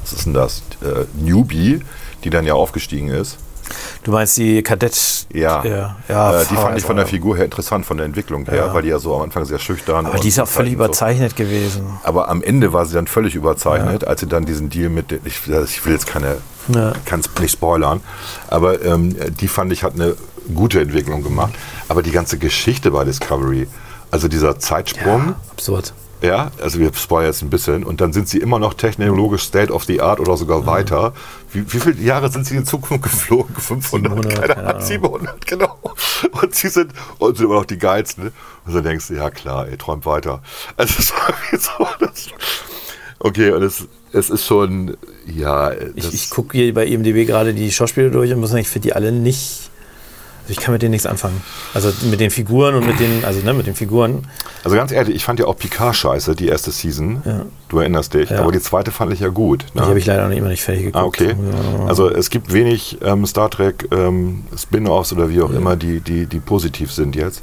was 0.03 0.12
ist 0.12 0.27
denn 0.27 0.35
das? 0.35 0.62
Äh, 0.83 1.05
Newbie, 1.15 1.81
die 2.25 2.31
dann 2.31 2.45
ja 2.47 2.55
aufgestiegen 2.55 3.09
ist. 3.09 3.39
Du 4.05 4.13
meinst 4.13 4.37
die 4.37 4.63
Kadett. 4.63 5.27
Ja. 5.33 5.65
ja, 5.65 5.97
ja 6.09 6.41
äh, 6.41 6.45
die 6.51 6.55
fand 6.55 6.79
ich 6.79 6.85
von 6.85 6.97
der 6.97 7.07
Figur. 7.07 7.37
Her 7.37 7.45
interessant, 7.45 7.87
von 7.87 7.97
der 7.97 8.07
Entwicklung 8.07 8.45
her, 8.47 8.67
Ja. 8.67 8.75
weil 8.75 8.83
die 8.83 8.89
ja 8.89 8.99
so 8.99 9.15
am 9.17 9.23
Anfang 9.23 9.45
sehr 9.45 9.59
schüchtern 9.59 10.07
Aber 10.07 10.15
und 10.15 10.25
die 10.25 10.29
ist 10.29 10.41
auch 10.41 10.49
völlig 10.49 10.73
so. 10.73 10.77
überzeichnet 10.77 11.37
gewesen. 11.37 11.99
Aber 12.03 12.29
am 12.29 12.43
Ende 12.43 12.73
war 12.73 12.85
sie 12.87 12.95
dann 12.95 13.07
völlig 13.07 13.35
überzeichnet, 13.35 14.05
als 14.07 14.21
sie 14.21 14.27
dann 14.27 14.45
diesen 14.47 14.71
Deal 14.71 14.89
mit, 14.89 15.13
ich, 15.25 15.47
ich 15.47 15.85
will 15.87 15.93
jetzt 15.93 16.07
keine, 16.07 16.39
Ja. 16.69 16.93
kann 17.05 17.21
es 17.21 17.31
nicht 17.41 17.53
spoilern, 17.53 18.01
aber 18.49 18.83
ähm, 18.85 19.15
die 19.41 19.49
fand 19.49 19.73
ich 19.73 19.83
hat 19.85 19.95
eine 19.95 20.17
gute 20.55 20.81
Entwicklung 20.81 21.23
gemacht. 21.23 21.53
Aber 21.89 22.03
die 22.03 22.11
ganze 22.13 22.39
Geschichte 22.39 22.91
bei 22.91 23.05
Discovery, 23.05 23.69
also 24.11 24.29
dieser 24.29 24.59
Zeitsprung, 24.59 25.35
absurd. 25.53 25.93
Ja, 26.23 26.51
also 26.61 26.79
wir 26.79 26.93
spoilern 26.95 27.27
jetzt 27.31 27.43
ein 27.43 27.51
bisschen 27.51 27.85
und 27.85 28.01
dann 28.01 28.13
sind 28.13 28.29
sie 28.29 28.39
immer 28.39 28.59
noch 28.59 28.75
technologisch 28.75 29.43
State 29.43 29.73
of 29.73 29.85
the 29.85 30.01
Art 30.01 30.21
oder 30.21 30.37
sogar 30.37 30.67
weiter. 30.67 31.15
Wie, 31.53 31.73
wie 31.73 31.81
viele 31.81 32.01
Jahre 32.03 32.31
sind 32.31 32.47
sie 32.47 32.57
in 32.57 32.65
Zukunft 32.67 33.03
geflogen? 33.03 33.55
500? 33.55 34.13
700, 34.13 34.41
keine 34.41 34.57
Ahnung, 34.57 34.71
Ahnung. 34.71 34.83
700, 34.83 35.47
genau. 35.47 35.79
Und 36.31 36.55
sie 36.55 36.69
sind, 36.69 36.93
und 37.19 37.37
sind 37.37 37.47
immer 37.47 37.55
noch 37.55 37.65
die 37.65 37.79
geilsten. 37.79 38.33
Und 38.67 38.75
dann 38.75 38.85
denkst 38.85 39.09
du, 39.09 39.15
ja 39.15 39.31
klar, 39.31 39.69
ihr 39.69 39.79
träumt 39.79 40.05
weiter. 40.05 40.43
Also 40.77 40.95
es 40.99 41.13
war 41.13 41.35
wie 41.51 41.57
so, 41.57 41.87
das, 41.99 42.29
okay, 43.19 43.53
und 43.53 43.63
es, 43.63 43.89
es 44.13 44.31
ist 44.31 44.47
schon, 44.47 44.97
ja, 45.27 45.73
Ich, 45.95 46.13
ich 46.13 46.31
gucke 46.31 46.59
hier 46.59 46.75
bei 46.75 46.87
IMDb 46.87 47.27
gerade 47.27 47.55
die 47.55 47.71
Schauspieler 47.73 48.11
durch 48.11 48.33
und 48.33 48.41
muss 48.41 48.51
sagen, 48.51 48.63
ich 48.63 48.69
finde 48.69 48.89
die 48.89 48.93
alle 48.95 49.13
nicht. 49.13 49.70
Ich 50.51 50.59
kann 50.59 50.73
mit 50.73 50.83
denen 50.83 50.91
nichts 50.93 51.07
anfangen. 51.07 51.41
Also 51.75 51.93
mit 52.11 52.21
den 52.21 52.31
Figuren 52.31 52.75
und 52.75 52.87
mit 52.87 52.99
den, 53.01 53.25
also 53.25 53.41
ne, 53.41 53.55
mit 53.55 53.67
den 53.67 53.75
Figuren. 53.75 54.27
also 54.65 54.77
ganz 54.77 54.93
ehrlich, 54.93 55.15
ich 55.17 55.25
fand 55.25 55.39
ja 55.41 55.47
auch 55.47 55.57
Picard 55.57 55.95
scheiße, 55.97 56.35
die 56.35 56.49
erste 56.49 56.71
Season. 56.71 57.23
Ja. 57.25 57.47
Du 57.69 57.79
erinnerst 57.79 58.15
dich, 58.15 58.31
Ja. 58.31 58.41
aber 58.41 58.53
die 58.53 58.61
zweite 58.61 58.91
fand 58.91 59.13
ich 59.13 59.21
ja 59.21 59.29
gut. 59.29 59.65
Ne? 59.75 59.83
Die 59.83 59.89
habe 59.89 59.99
ich 59.99 60.07
leider 60.07 60.29
noch 60.29 60.37
immer 60.37 60.49
nicht 60.49 60.63
fertig 60.63 60.85
geguckt. 60.85 61.03
Ah, 61.03 61.07
okay. 61.07 61.35
Ja. 61.79 61.87
Also 61.87 62.09
es 62.11 62.31
gibt 62.31 62.53
wenig 62.53 62.99
ähm, 63.03 63.25
Star 63.27 63.51
Trek 63.51 63.89
ähm, 63.93 64.45
Spin-offs 64.57 65.13
oder 65.13 65.31
wie 65.31 65.41
auch 65.43 65.51
immer, 65.51 65.77
die, 65.77 66.01
die, 66.01 66.27
die 66.27 66.41
positiv 66.41 66.93
sind 66.93 67.17
jetzt. 67.17 67.43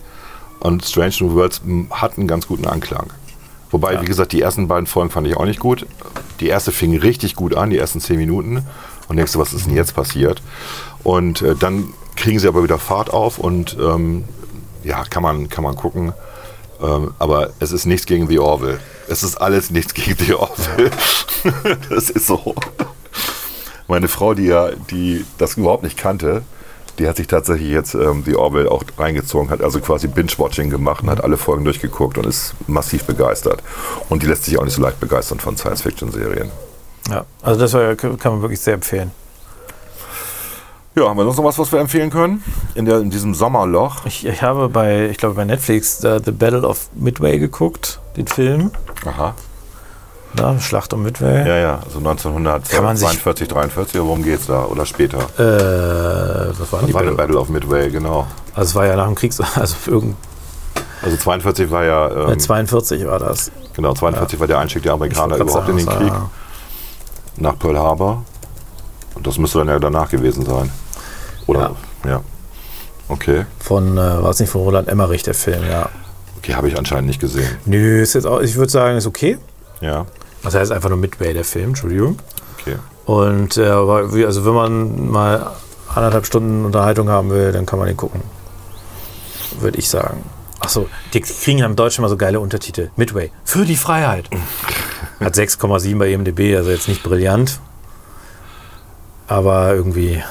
Und 0.60 0.84
Strange 0.86 1.14
New 1.22 1.34
Worlds 1.36 1.62
hat 1.92 2.18
einen 2.18 2.28
ganz 2.28 2.48
guten 2.48 2.66
Anklang. 2.66 3.08
Wobei, 3.70 4.02
wie 4.02 4.06
gesagt, 4.06 4.32
die 4.32 4.42
ersten 4.42 4.68
beiden 4.68 4.88
Folgen 4.88 5.10
fand 5.12 5.28
ich 5.28 5.36
auch 5.38 5.46
nicht 5.46 5.60
gut. 5.60 5.86
Die 6.40 6.48
erste 6.48 6.72
fing 6.72 6.98
richtig 6.98 7.36
gut 7.36 7.54
an, 7.56 7.70
die 7.70 7.78
ersten 7.78 8.00
zehn 8.00 8.18
Minuten. 8.18 8.64
Und 9.08 9.18
denkst 9.18 9.34
du, 9.34 9.40
was 9.40 9.54
ist 9.54 9.66
denn 9.68 9.76
jetzt 9.76 9.96
passiert? 9.96 10.42
Und 11.04 11.42
äh, 11.42 11.56
dann 11.56 11.94
kriegen 12.18 12.40
sie 12.40 12.48
aber 12.48 12.64
wieder 12.64 12.80
Fahrt 12.80 13.12
auf 13.12 13.38
und 13.38 13.78
ähm, 13.80 14.26
ja, 14.84 15.04
kann 15.04 15.24
man, 15.24 15.50
kann 15.50 15.64
man 15.64 15.76
gucken. 15.76 16.14
Ähm, 16.82 17.14
aber 17.20 17.52
es 17.60 17.72
ist 17.72 17.86
nichts 17.86 18.06
gegen 18.06 18.28
The 18.28 18.40
Orville. 18.40 18.80
Es 19.08 19.24
ist 19.24 19.36
alles 19.38 19.72
nichts 19.72 19.94
gegen 19.94 20.16
The 20.18 20.34
Orville. 20.34 20.92
das 21.90 22.10
ist 22.10 22.28
so. 22.28 22.56
Meine 23.88 24.08
Frau, 24.08 24.34
die 24.34 24.46
ja, 24.46 24.72
die 24.92 25.26
das 25.38 25.56
überhaupt 25.56 25.84
nicht 25.84 25.98
kannte, 25.98 26.44
die 27.00 27.08
hat 27.08 27.18
sich 27.18 27.28
tatsächlich 27.28 27.70
jetzt 27.70 27.94
ähm, 27.94 28.24
The 28.26 28.36
Orville 28.36 28.70
auch 28.70 28.84
reingezogen, 28.98 29.50
hat 29.50 29.62
also 29.62 29.80
quasi 29.80 30.08
Binge-Watching 30.08 30.70
gemacht 30.70 31.04
und 31.04 31.10
hat 31.10 31.24
alle 31.24 31.38
Folgen 31.38 31.64
durchgeguckt 31.64 32.18
und 32.18 32.26
ist 32.26 32.56
massiv 32.68 33.06
begeistert. 33.06 33.64
Und 34.10 34.24
die 34.24 34.28
lässt 34.28 34.46
sich 34.46 34.58
auch 34.58 34.64
nicht 34.64 34.74
so 34.74 34.82
leicht 34.82 35.00
begeistern 35.00 35.40
von 35.40 35.56
Science-Fiction-Serien. 35.58 36.52
ja. 37.10 37.26
Also 37.42 37.60
das 37.60 37.72
kann 37.98 38.32
man 38.32 38.42
wirklich 38.42 38.60
sehr 38.60 38.74
empfehlen. 38.74 39.12
Ja, 40.98 41.10
haben 41.10 41.18
wir 41.18 41.26
sonst 41.26 41.38
noch 41.38 41.44
was, 41.44 41.60
was 41.60 41.72
wir 41.72 41.80
empfehlen 41.80 42.10
können? 42.10 42.44
In, 42.74 42.86
der, 42.86 42.98
in 43.00 43.12
diesem 43.12 43.36
Sommerloch? 43.36 44.06
Ich, 44.06 44.26
ich 44.26 44.42
habe 44.42 44.68
bei, 44.68 45.10
ich 45.10 45.18
glaube 45.18 45.36
bei 45.36 45.46
Netflix 45.46 46.04
äh, 46.04 46.20
The 46.24 46.32
Battle 46.32 46.68
of 46.68 46.90
Midway 46.96 47.38
geguckt, 47.38 48.00
den 48.16 48.26
Film. 48.26 48.72
Aha. 49.06 49.36
Na, 50.34 50.60
Schlacht 50.60 50.94
um 50.94 51.04
Midway. 51.04 51.48
Ja, 51.48 51.56
ja, 51.58 51.80
also 51.86 52.00
Kann 52.00 52.04
man 52.04 52.18
sich- 52.18 53.08
1942, 53.08 53.48
43, 53.48 54.02
worum 54.02 54.24
geht's 54.24 54.48
da? 54.48 54.66
Oder 54.66 54.88
später? 54.88 55.18
Äh, 55.38 56.50
was 56.60 56.72
war 56.72 56.80
denn 56.80 56.88
die 56.88 56.94
Das 56.94 56.94
war 56.94 57.04
der 57.04 57.12
Battle? 57.12 57.16
Battle 57.16 57.40
of 57.40 57.50
Midway, 57.50 57.90
genau. 57.92 58.26
Also 58.56 58.70
es 58.70 58.76
war 58.76 58.88
ja 58.88 58.96
nach 58.96 59.06
dem 59.06 59.14
Krieg, 59.16 59.32
also 59.56 59.76
irgend, 59.86 60.16
Also 61.04 61.16
42 61.16 61.70
war 61.70 61.84
ja, 61.86 62.10
ähm, 62.28 62.32
äh, 62.34 62.38
42 62.40 63.06
war 63.06 63.20
das. 63.20 63.52
genau, 63.76 63.94
42 63.94 64.40
war 64.40 64.48
der 64.48 64.58
Einstieg 64.58 64.82
der 64.82 64.94
Amerikaner 64.94 65.36
überhaupt 65.38 65.68
grad 65.68 65.70
in 65.70 65.78
den 65.78 65.86
sagen, 65.86 65.98
Krieg 66.00 66.08
das 66.10 66.18
war- 66.18 66.32
nach 67.38 67.60
Pearl 67.60 67.78
Harbor. 67.78 68.24
Und 69.14 69.26
das 69.28 69.38
müsste 69.38 69.60
dann 69.60 69.68
ja 69.70 69.80
danach 69.80 70.10
gewesen 70.10 70.44
sein. 70.46 70.72
Oder? 71.48 71.76
Ja. 72.06 72.22
Okay. 73.10 73.46
Von, 73.60 73.98
äh, 73.98 74.02
war 74.02 74.30
es 74.30 74.40
nicht 74.40 74.50
von 74.50 74.62
Roland 74.62 74.88
Emmerich, 74.90 75.24
der 75.24 75.34
Film, 75.34 75.64
ja. 75.70 75.90
Okay, 76.38 76.54
habe 76.54 76.68
ich 76.68 76.78
anscheinend 76.78 77.08
nicht 77.08 77.20
gesehen. 77.20 77.50
Nö, 77.66 78.02
ist 78.02 78.14
jetzt 78.14 78.26
auch, 78.28 78.42
ich 78.42 78.56
würde 78.56 78.72
sagen, 78.72 78.98
ist 78.98 79.08
okay. 79.08 79.38
Ja, 79.82 80.06
Das 80.44 80.56
heißt 80.56 80.72
einfach 80.72 80.90
nur 80.90 80.98
Midway, 80.98 81.34
der 81.34 81.44
Film, 81.44 81.70
Entschuldigung. 81.70 82.18
okay. 82.60 82.76
Und 83.06 83.58
äh, 83.58 83.64
also 83.70 84.46
wenn 84.46 84.54
man 84.54 85.10
mal 85.10 85.52
anderthalb 85.94 86.26
Stunden 86.26 86.66
Unterhaltung 86.66 87.08
haben 87.10 87.30
will, 87.30 87.52
dann 87.54 87.66
kann 87.66 87.80
man 87.80 87.88
den 87.88 87.96
gucken. 87.98 88.22
Würde 89.62 89.78
ich 89.80 89.90
sagen. 89.90 90.24
Achso, 90.60 90.88
die 91.14 91.22
kriegen 91.22 91.60
ja 91.60 91.66
im 91.66 91.76
Deutschen 91.78 92.02
mal 92.02 92.10
so 92.10 92.18
geile 92.18 92.40
Untertitel. 92.42 92.90
Midway, 92.98 93.32
für 93.46 93.64
die 93.64 93.78
Freiheit. 93.78 94.30
Hat 95.22 95.36
6,7 95.36 95.98
bei 95.98 96.12
IMDb, 96.12 96.56
also 96.58 96.70
jetzt 96.72 96.88
nicht 96.90 97.04
brillant. 97.04 97.60
Aber 99.28 99.74
irgendwie 99.74 100.22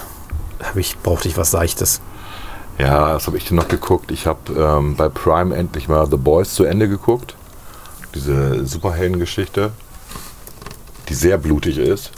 hab 0.63 0.77
ich, 0.77 0.99
brauchte 0.99 1.29
ich 1.29 1.37
was 1.37 1.51
Seichtes. 1.51 2.01
Ja, 2.79 3.15
was 3.15 3.27
habe 3.27 3.37
ich 3.39 3.47
denn 3.47 3.57
noch 3.57 3.69
geguckt? 3.69 4.11
Ich 4.11 4.27
habe 4.27 4.53
ähm, 4.53 4.97
bei 4.97 5.09
Prime 5.09 5.55
endlich 5.55 5.89
mal 5.89 6.07
The 6.11 6.17
Boys 6.17 6.55
zu 6.55 6.65
Ende 6.65 6.89
geguckt. 6.89 7.35
Diese 8.15 8.67
Superheldengeschichte, 8.67 9.73
die 11.09 11.15
sehr 11.15 11.39
blutig 11.39 11.79
ist. 11.79 12.13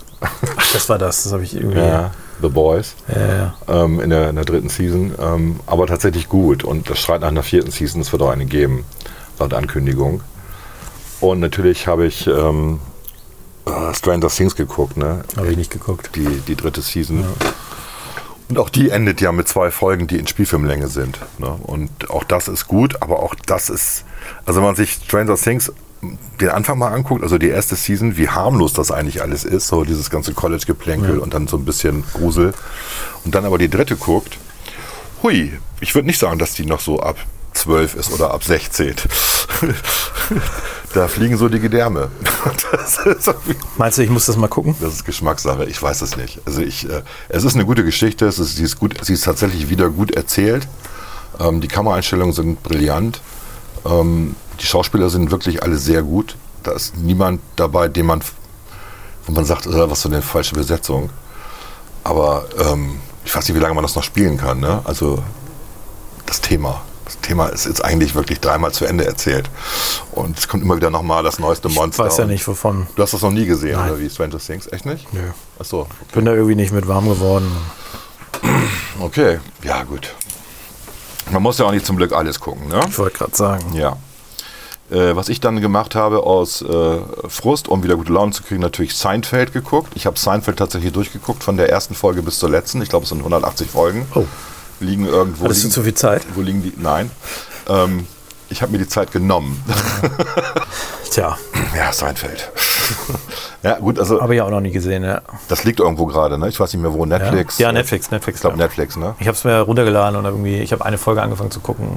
Das 0.72 0.88
war 0.88 0.98
das, 0.98 1.22
das 1.22 1.32
habe 1.32 1.44
ich 1.44 1.54
irgendwie. 1.54 1.78
Ja, 1.78 2.10
The 2.42 2.48
Boys. 2.48 2.94
Ja, 3.08 3.26
ja. 3.26 3.54
ähm, 3.84 4.00
in, 4.00 4.10
der, 4.10 4.30
in 4.30 4.36
der 4.36 4.44
dritten 4.44 4.68
Season, 4.68 5.14
ähm, 5.18 5.60
aber 5.66 5.86
tatsächlich 5.86 6.28
gut. 6.28 6.64
Und 6.64 6.90
das 6.90 6.98
schreit 6.98 7.20
nach 7.20 7.28
einer 7.28 7.42
vierten 7.42 7.70
Season, 7.70 8.00
es 8.00 8.12
wird 8.12 8.22
auch 8.22 8.30
eine 8.30 8.46
geben, 8.46 8.84
laut 9.38 9.54
Ankündigung. 9.54 10.22
Und 11.20 11.40
natürlich 11.40 11.86
habe 11.86 12.06
ich 12.06 12.26
ähm, 12.26 12.80
äh, 13.66 13.94
Stranger 13.94 14.28
Things 14.28 14.54
geguckt, 14.54 14.96
ne? 14.96 15.24
Habe 15.36 15.48
ich 15.48 15.56
nicht 15.56 15.70
geguckt. 15.70 16.10
die, 16.14 16.26
die 16.46 16.56
dritte 16.56 16.80
Season. 16.82 17.24
Und 18.48 18.58
auch 18.58 18.70
die 18.70 18.90
endet 18.90 19.20
ja 19.20 19.30
mit 19.32 19.46
zwei 19.46 19.70
Folgen, 19.70 20.06
die 20.06 20.16
in 20.16 20.26
Spielfilmlänge 20.26 20.88
sind. 20.88 21.18
Ne? 21.38 21.48
Und 21.62 22.10
auch 22.10 22.24
das 22.24 22.48
ist 22.48 22.66
gut, 22.66 23.02
aber 23.02 23.22
auch 23.22 23.34
das 23.34 23.68
ist, 23.68 24.04
also 24.46 24.60
wenn 24.60 24.66
man 24.66 24.76
sich 24.76 24.92
Stranger 24.92 25.36
Things 25.36 25.72
den 26.40 26.48
Anfang 26.50 26.78
mal 26.78 26.92
anguckt, 26.92 27.22
also 27.22 27.38
die 27.38 27.48
erste 27.48 27.74
Season, 27.74 28.16
wie 28.16 28.28
harmlos 28.28 28.72
das 28.72 28.90
eigentlich 28.90 29.20
alles 29.20 29.44
ist, 29.44 29.66
so 29.66 29.84
dieses 29.84 30.10
ganze 30.10 30.32
College-Geplänkel 30.32 31.18
und 31.18 31.34
dann 31.34 31.48
so 31.48 31.56
ein 31.56 31.64
bisschen 31.64 32.04
Grusel. 32.12 32.54
Und 33.24 33.34
dann 33.34 33.44
aber 33.44 33.58
die 33.58 33.68
dritte 33.68 33.96
guckt, 33.96 34.38
hui, 35.22 35.58
ich 35.80 35.94
würde 35.94 36.06
nicht 36.06 36.20
sagen, 36.20 36.38
dass 36.38 36.54
die 36.54 36.66
noch 36.66 36.80
so 36.80 37.00
ab 37.00 37.16
12 37.54 37.96
ist 37.96 38.12
oder 38.12 38.32
ab 38.32 38.44
16. 38.44 38.94
da 40.94 41.08
fliegen 41.08 41.36
so 41.36 41.48
die 41.48 41.60
Gedärme. 41.60 42.10
Meinst 43.76 43.98
du, 43.98 44.02
ich 44.02 44.10
muss 44.10 44.26
das 44.26 44.36
mal 44.36 44.48
gucken? 44.48 44.74
das 44.80 44.94
ist 44.94 45.04
Geschmackssache, 45.04 45.64
ich 45.66 45.80
weiß 45.82 46.02
es 46.02 46.16
nicht. 46.16 46.40
Also 46.46 46.62
ich, 46.62 46.88
äh, 46.88 47.02
es 47.28 47.44
ist 47.44 47.54
eine 47.54 47.66
gute 47.66 47.84
Geschichte, 47.84 48.26
es 48.26 48.38
ist, 48.38 48.56
sie, 48.56 48.64
ist 48.64 48.78
gut, 48.78 48.96
sie 49.02 49.12
ist 49.12 49.24
tatsächlich 49.24 49.68
wieder 49.68 49.90
gut 49.90 50.12
erzählt. 50.12 50.66
Ähm, 51.38 51.60
die 51.60 51.68
Kameraeinstellungen 51.68 52.32
sind 52.32 52.62
brillant. 52.62 53.20
Ähm, 53.84 54.34
die 54.60 54.66
Schauspieler 54.66 55.10
sind 55.10 55.30
wirklich 55.30 55.62
alle 55.62 55.76
sehr 55.76 56.02
gut. 56.02 56.36
Da 56.62 56.72
ist 56.72 56.96
niemand 56.96 57.40
dabei, 57.56 57.88
den 57.88 58.06
man, 58.06 58.22
wo 59.26 59.32
man 59.32 59.44
sagt, 59.44 59.66
äh, 59.66 59.90
was 59.90 60.02
für 60.02 60.08
eine 60.08 60.22
falsche 60.22 60.54
Besetzung. 60.54 61.10
Aber 62.02 62.46
ähm, 62.58 62.98
ich 63.24 63.34
weiß 63.34 63.46
nicht, 63.46 63.56
wie 63.56 63.60
lange 63.60 63.74
man 63.74 63.84
das 63.84 63.94
noch 63.94 64.02
spielen 64.02 64.38
kann. 64.38 64.60
Ne? 64.60 64.80
Also 64.84 65.22
das 66.24 66.40
Thema 66.40 66.82
Das 67.08 67.18
Thema 67.20 67.46
ist 67.46 67.64
jetzt 67.64 67.82
eigentlich 67.82 68.14
wirklich 68.14 68.38
dreimal 68.38 68.70
zu 68.72 68.84
Ende 68.84 69.06
erzählt. 69.06 69.48
Und 70.12 70.38
es 70.38 70.46
kommt 70.46 70.62
immer 70.62 70.76
wieder 70.76 70.90
nochmal 70.90 71.22
das 71.22 71.38
neueste 71.38 71.70
Monster. 71.70 72.04
Ich 72.04 72.10
weiß 72.10 72.18
ja 72.18 72.26
nicht, 72.26 72.46
wovon. 72.46 72.86
Du 72.96 73.02
hast 73.02 73.14
das 73.14 73.22
noch 73.22 73.30
nie 73.30 73.46
gesehen, 73.46 73.76
Nein. 73.76 73.90
oder 73.92 73.98
wie? 73.98 74.10
Stranger 74.10 74.38
Things? 74.38 74.66
Echt 74.70 74.84
nicht? 74.84 75.10
Nö. 75.14 75.20
Achso, 75.58 75.86
Bin 76.12 76.26
da 76.26 76.32
irgendwie 76.34 76.54
nicht 76.54 76.70
mit 76.70 76.86
warm 76.86 77.08
geworden. 77.08 77.50
okay. 79.00 79.38
Ja, 79.62 79.84
gut. 79.84 80.14
Man 81.30 81.42
muss 81.42 81.56
ja 81.56 81.64
auch 81.64 81.70
nicht 81.70 81.86
zum 81.86 81.96
Glück 81.96 82.12
alles 82.12 82.40
gucken, 82.40 82.68
ne? 82.68 82.80
Ich 82.86 82.98
wollte 82.98 83.16
gerade 83.16 83.34
sagen. 83.34 83.72
Ja. 83.72 83.96
Äh, 84.90 85.16
was 85.16 85.30
ich 85.30 85.40
dann 85.40 85.62
gemacht 85.62 85.94
habe 85.94 86.24
aus 86.24 86.60
äh, 86.60 86.98
Frust, 87.28 87.68
um 87.68 87.82
wieder 87.82 87.96
gute 87.96 88.12
Laune 88.12 88.32
zu 88.32 88.42
kriegen, 88.42 88.60
natürlich 88.60 88.94
Seinfeld 88.94 89.54
geguckt. 89.54 89.92
Ich 89.94 90.04
habe 90.04 90.18
Seinfeld 90.18 90.58
tatsächlich 90.58 90.92
durchgeguckt, 90.92 91.42
von 91.42 91.56
der 91.56 91.70
ersten 91.70 91.94
Folge 91.94 92.22
bis 92.22 92.38
zur 92.38 92.50
letzten. 92.50 92.82
Ich 92.82 92.90
glaube, 92.90 93.04
es 93.04 93.08
sind 93.08 93.18
180 93.18 93.70
Folgen. 93.70 94.06
Oh. 94.14 94.24
Liegen 94.80 95.06
irgendwo. 95.06 95.44
Hattest 95.44 95.62
du 95.62 95.66
liegen, 95.66 95.74
zu 95.74 95.82
viel 95.82 95.94
Zeit? 95.94 96.22
Wo 96.34 96.40
liegen 96.40 96.62
die? 96.62 96.72
Nein. 96.76 97.10
Ähm, 97.68 98.06
ich 98.50 98.62
habe 98.62 98.72
mir 98.72 98.78
die 98.78 98.88
Zeit 98.88 99.12
genommen. 99.12 99.62
Tja, 101.10 101.36
ja, 101.76 101.92
Seinfeld. 101.92 102.50
ja, 103.62 103.78
gut, 103.78 103.98
also 103.98 104.20
habe 104.20 104.34
ich 104.34 104.40
auch 104.40 104.50
noch 104.50 104.60
nie 104.60 104.70
gesehen, 104.70 105.04
ja. 105.04 105.20
das 105.48 105.64
liegt 105.64 105.80
irgendwo 105.80 106.06
gerade, 106.06 106.38
ne? 106.38 106.48
Ich 106.48 106.58
weiß 106.58 106.72
nicht 106.72 106.82
mehr 106.82 106.92
wo. 106.92 107.04
Netflix. 107.04 107.58
Ja, 107.58 107.72
Netflix, 107.72 108.10
Netflix. 108.10 108.38
Ich 108.38 108.40
glaube 108.40 108.56
ja. 108.56 108.64
Netflix, 108.64 108.96
ne? 108.96 109.14
Ich 109.18 109.26
habe 109.26 109.36
es 109.36 109.44
mir 109.44 109.60
runtergeladen 109.60 110.16
und 110.16 110.24
irgendwie, 110.24 110.58
ich 110.58 110.72
habe 110.72 110.84
eine 110.84 110.98
Folge 110.98 111.22
angefangen 111.22 111.50
zu 111.50 111.60
gucken. 111.60 111.88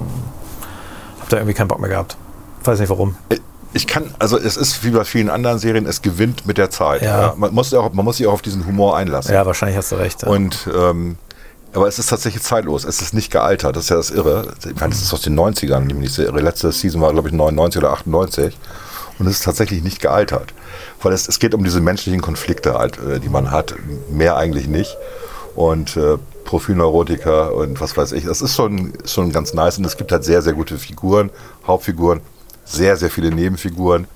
Habe 1.19 1.29
da 1.29 1.37
irgendwie 1.37 1.53
keinen 1.53 1.67
Bock 1.67 1.79
mehr 1.79 1.89
gehabt. 1.89 2.17
Weiß 2.63 2.79
nicht 2.79 2.89
warum. 2.89 3.15
Ich 3.73 3.87
kann, 3.87 4.13
also 4.19 4.37
es 4.37 4.57
ist 4.57 4.83
wie 4.83 4.91
bei 4.91 5.05
vielen 5.05 5.29
anderen 5.29 5.57
Serien, 5.57 5.85
es 5.85 6.01
gewinnt 6.01 6.45
mit 6.45 6.57
der 6.57 6.69
Zeit. 6.69 7.01
Ja. 7.01 7.33
Man, 7.37 7.53
muss 7.53 7.71
ja 7.71 7.79
auch, 7.79 7.93
man 7.93 8.03
muss 8.03 8.17
sich 8.17 8.27
auch 8.27 8.33
auf 8.33 8.41
diesen 8.41 8.65
Humor 8.65 8.97
einlassen. 8.97 9.33
Ja, 9.33 9.45
wahrscheinlich 9.45 9.77
hast 9.77 9.91
du 9.91 9.95
recht. 9.95 10.23
Ja. 10.23 10.29
Und 10.29 10.67
ähm, 10.75 11.17
aber 11.73 11.87
es 11.87 11.99
ist 11.99 12.09
tatsächlich 12.09 12.43
zeitlos. 12.43 12.83
Es 12.83 13.01
ist 13.01 13.13
nicht 13.13 13.31
gealtert. 13.31 13.75
Das 13.75 13.83
ist 13.83 13.89
ja 13.89 13.95
das 13.95 14.11
Irre. 14.11 14.53
Ich 14.59 14.75
meine, 14.75 14.89
das 14.89 15.01
ist 15.01 15.13
aus 15.13 15.21
den 15.21 15.39
90ern, 15.39 15.81
wenn 15.81 15.89
ich 15.89 15.93
mich 15.93 16.03
nicht 16.03 16.13
so 16.13 16.23
irre. 16.23 16.41
Letzte 16.41 16.71
Season 16.71 17.01
war, 17.01 17.13
glaube 17.13 17.29
ich, 17.29 17.33
99 17.33 17.81
oder 17.81 17.93
98. 17.93 18.57
Und 19.19 19.27
es 19.27 19.35
ist 19.35 19.43
tatsächlich 19.43 19.83
nicht 19.83 20.01
gealtert. 20.01 20.53
Weil 21.01 21.13
es, 21.13 21.27
es 21.27 21.39
geht 21.39 21.53
um 21.53 21.63
diese 21.63 21.79
menschlichen 21.79 22.21
Konflikte, 22.21 22.73
halt, 22.73 22.97
äh, 22.97 23.19
die 23.19 23.29
man 23.29 23.51
hat. 23.51 23.75
Mehr 24.09 24.35
eigentlich 24.35 24.67
nicht. 24.67 24.97
Und 25.55 25.95
äh, 25.95 26.17
Profilneurotiker 26.43 27.53
und 27.53 27.79
was 27.79 27.95
weiß 27.95 28.11
ich. 28.13 28.25
Das 28.25 28.41
ist 28.41 28.55
schon, 28.55 28.93
schon 29.05 29.31
ganz 29.31 29.53
nice. 29.53 29.77
Und 29.77 29.85
es 29.85 29.95
gibt 29.95 30.11
halt 30.11 30.25
sehr, 30.25 30.41
sehr 30.41 30.53
gute 30.53 30.77
Figuren, 30.77 31.29
Hauptfiguren, 31.65 32.19
sehr, 32.65 32.97
sehr 32.97 33.09
viele 33.09 33.31
Nebenfiguren. 33.31 34.07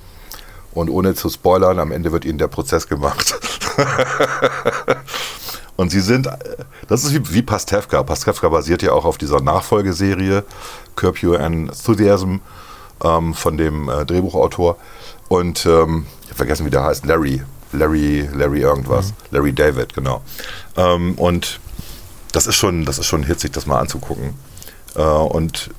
Und 0.74 0.90
ohne 0.90 1.16
zu 1.16 1.30
spoilern, 1.30 1.80
am 1.80 1.94
Ende 1.94 2.12
wird 2.12 2.26
ihnen 2.26 2.38
der 2.38 2.50
Prozess 2.50 2.88
gemacht. 2.88 3.40
Und 5.76 5.90
sie 5.90 6.02
sind, 6.02 6.28
äh, 6.28 6.38
das 6.88 7.04
ist 7.04 7.14
wie, 7.14 7.34
wie 7.34 7.42
Pastewka. 7.42 8.04
Pastewka 8.04 8.50
basiert 8.50 8.82
ja 8.82 8.92
auch 8.92 9.06
auf 9.06 9.18
dieser 9.18 9.42
Nachfolgeserie 9.42 10.44
Curb 10.96 11.22
Your 11.24 11.40
Enthusiasm 11.40 12.38
ähm, 13.04 13.34
von 13.34 13.58
dem 13.58 13.90
äh, 13.90 14.06
Drehbuchautor. 14.06 14.78
Und 15.28 15.66
ähm, 15.66 16.06
ich 16.24 16.30
habe 16.30 16.36
vergessen, 16.36 16.66
wie 16.66 16.70
der 16.70 16.84
heißt. 16.84 17.06
Larry. 17.06 17.42
Larry, 17.72 18.30
Larry 18.34 18.62
irgendwas. 18.62 19.14
Larry 19.32 19.52
David, 19.54 19.94
genau. 19.94 20.22
Ähm, 20.78 21.16
und 21.16 21.60
das 22.32 22.48
ist 22.48 22.56
schon, 22.56 22.86
das 22.86 23.00
ist 23.00 23.08
schon 23.08 23.24
hitzig, 23.24 23.52
das 23.52 23.66
mal 23.66 23.80
anzugucken. 23.80 24.34
Äh, 24.96 25.02
und 25.02 25.72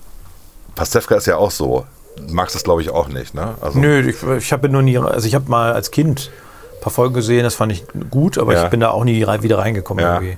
Pastewka 0.75 1.17
ist 1.17 1.27
ja 1.27 1.37
auch 1.37 1.51
so. 1.51 1.87
Du 2.17 2.35
magst 2.35 2.55
das, 2.55 2.65
glaube 2.65 2.81
ich, 2.81 2.91
auch 2.91 3.09
nicht, 3.09 3.35
ne? 3.35 3.57
Also, 3.61 3.79
Nö, 3.79 4.01
ich, 4.09 4.23
ich 4.23 4.53
habe 4.53 4.69
nur 4.71 4.83
nie, 4.83 4.97
also 4.97 5.27
ich 5.27 5.35
habe 5.35 5.51
mal 5.51 5.73
als 5.73 5.91
Kind 5.91 6.31
paar 6.87 6.93
Folgen 6.93 7.15
gesehen, 7.15 7.43
das 7.45 7.55
fand 7.55 7.73
ich 7.73 7.85
gut, 8.11 8.39
aber 8.39 8.55
Ja. 8.55 8.65
ich 8.65 8.71
bin 8.71 8.81
da 8.81 8.91
auch 8.91 9.05
nie 9.05 9.23
rein, 9.23 9.43
wieder 9.43 9.59
reingekommen 9.59 10.03
Ja. 10.05 10.15
irgendwie. 10.15 10.37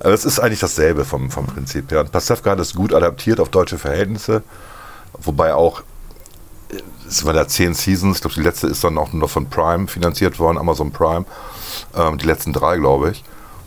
Aber 0.00 0.12
es 0.14 0.24
ist 0.24 0.38
eigentlich 0.38 0.60
dasselbe 0.60 1.04
vom, 1.04 1.30
vom 1.30 1.46
Prinzip 1.46 1.90
her. 1.90 2.00
Und 2.00 2.12
Pastewka 2.12 2.50
hat 2.52 2.60
es 2.60 2.74
gut 2.74 2.94
adaptiert 2.94 3.40
auf 3.40 3.48
deutsche 3.48 3.78
Verhältnisse, 3.78 4.42
wobei 5.20 5.54
auch, 5.54 5.80
äh, 6.70 6.76
es 7.08 7.24
waren 7.24 7.34
da 7.34 7.46
zehn 7.48 7.74
Seasons, 7.74 8.16
ich 8.16 8.22
glaube, 8.22 8.34
die 8.34 8.42
letzte 8.42 8.66
ist 8.68 8.82
dann 8.84 8.96
auch 8.98 9.12
nur 9.12 9.28
von 9.28 9.48
Prime 9.50 9.88
finanziert 9.88 10.38
worden, 10.38 10.56
Amazon 10.58 10.92
Prime, 10.92 11.24
ähm, 11.96 12.18
die 12.18 12.26
letzten 12.26 12.52
drei, 12.52 12.76
glaube 12.78 13.10
ich. 13.10 13.24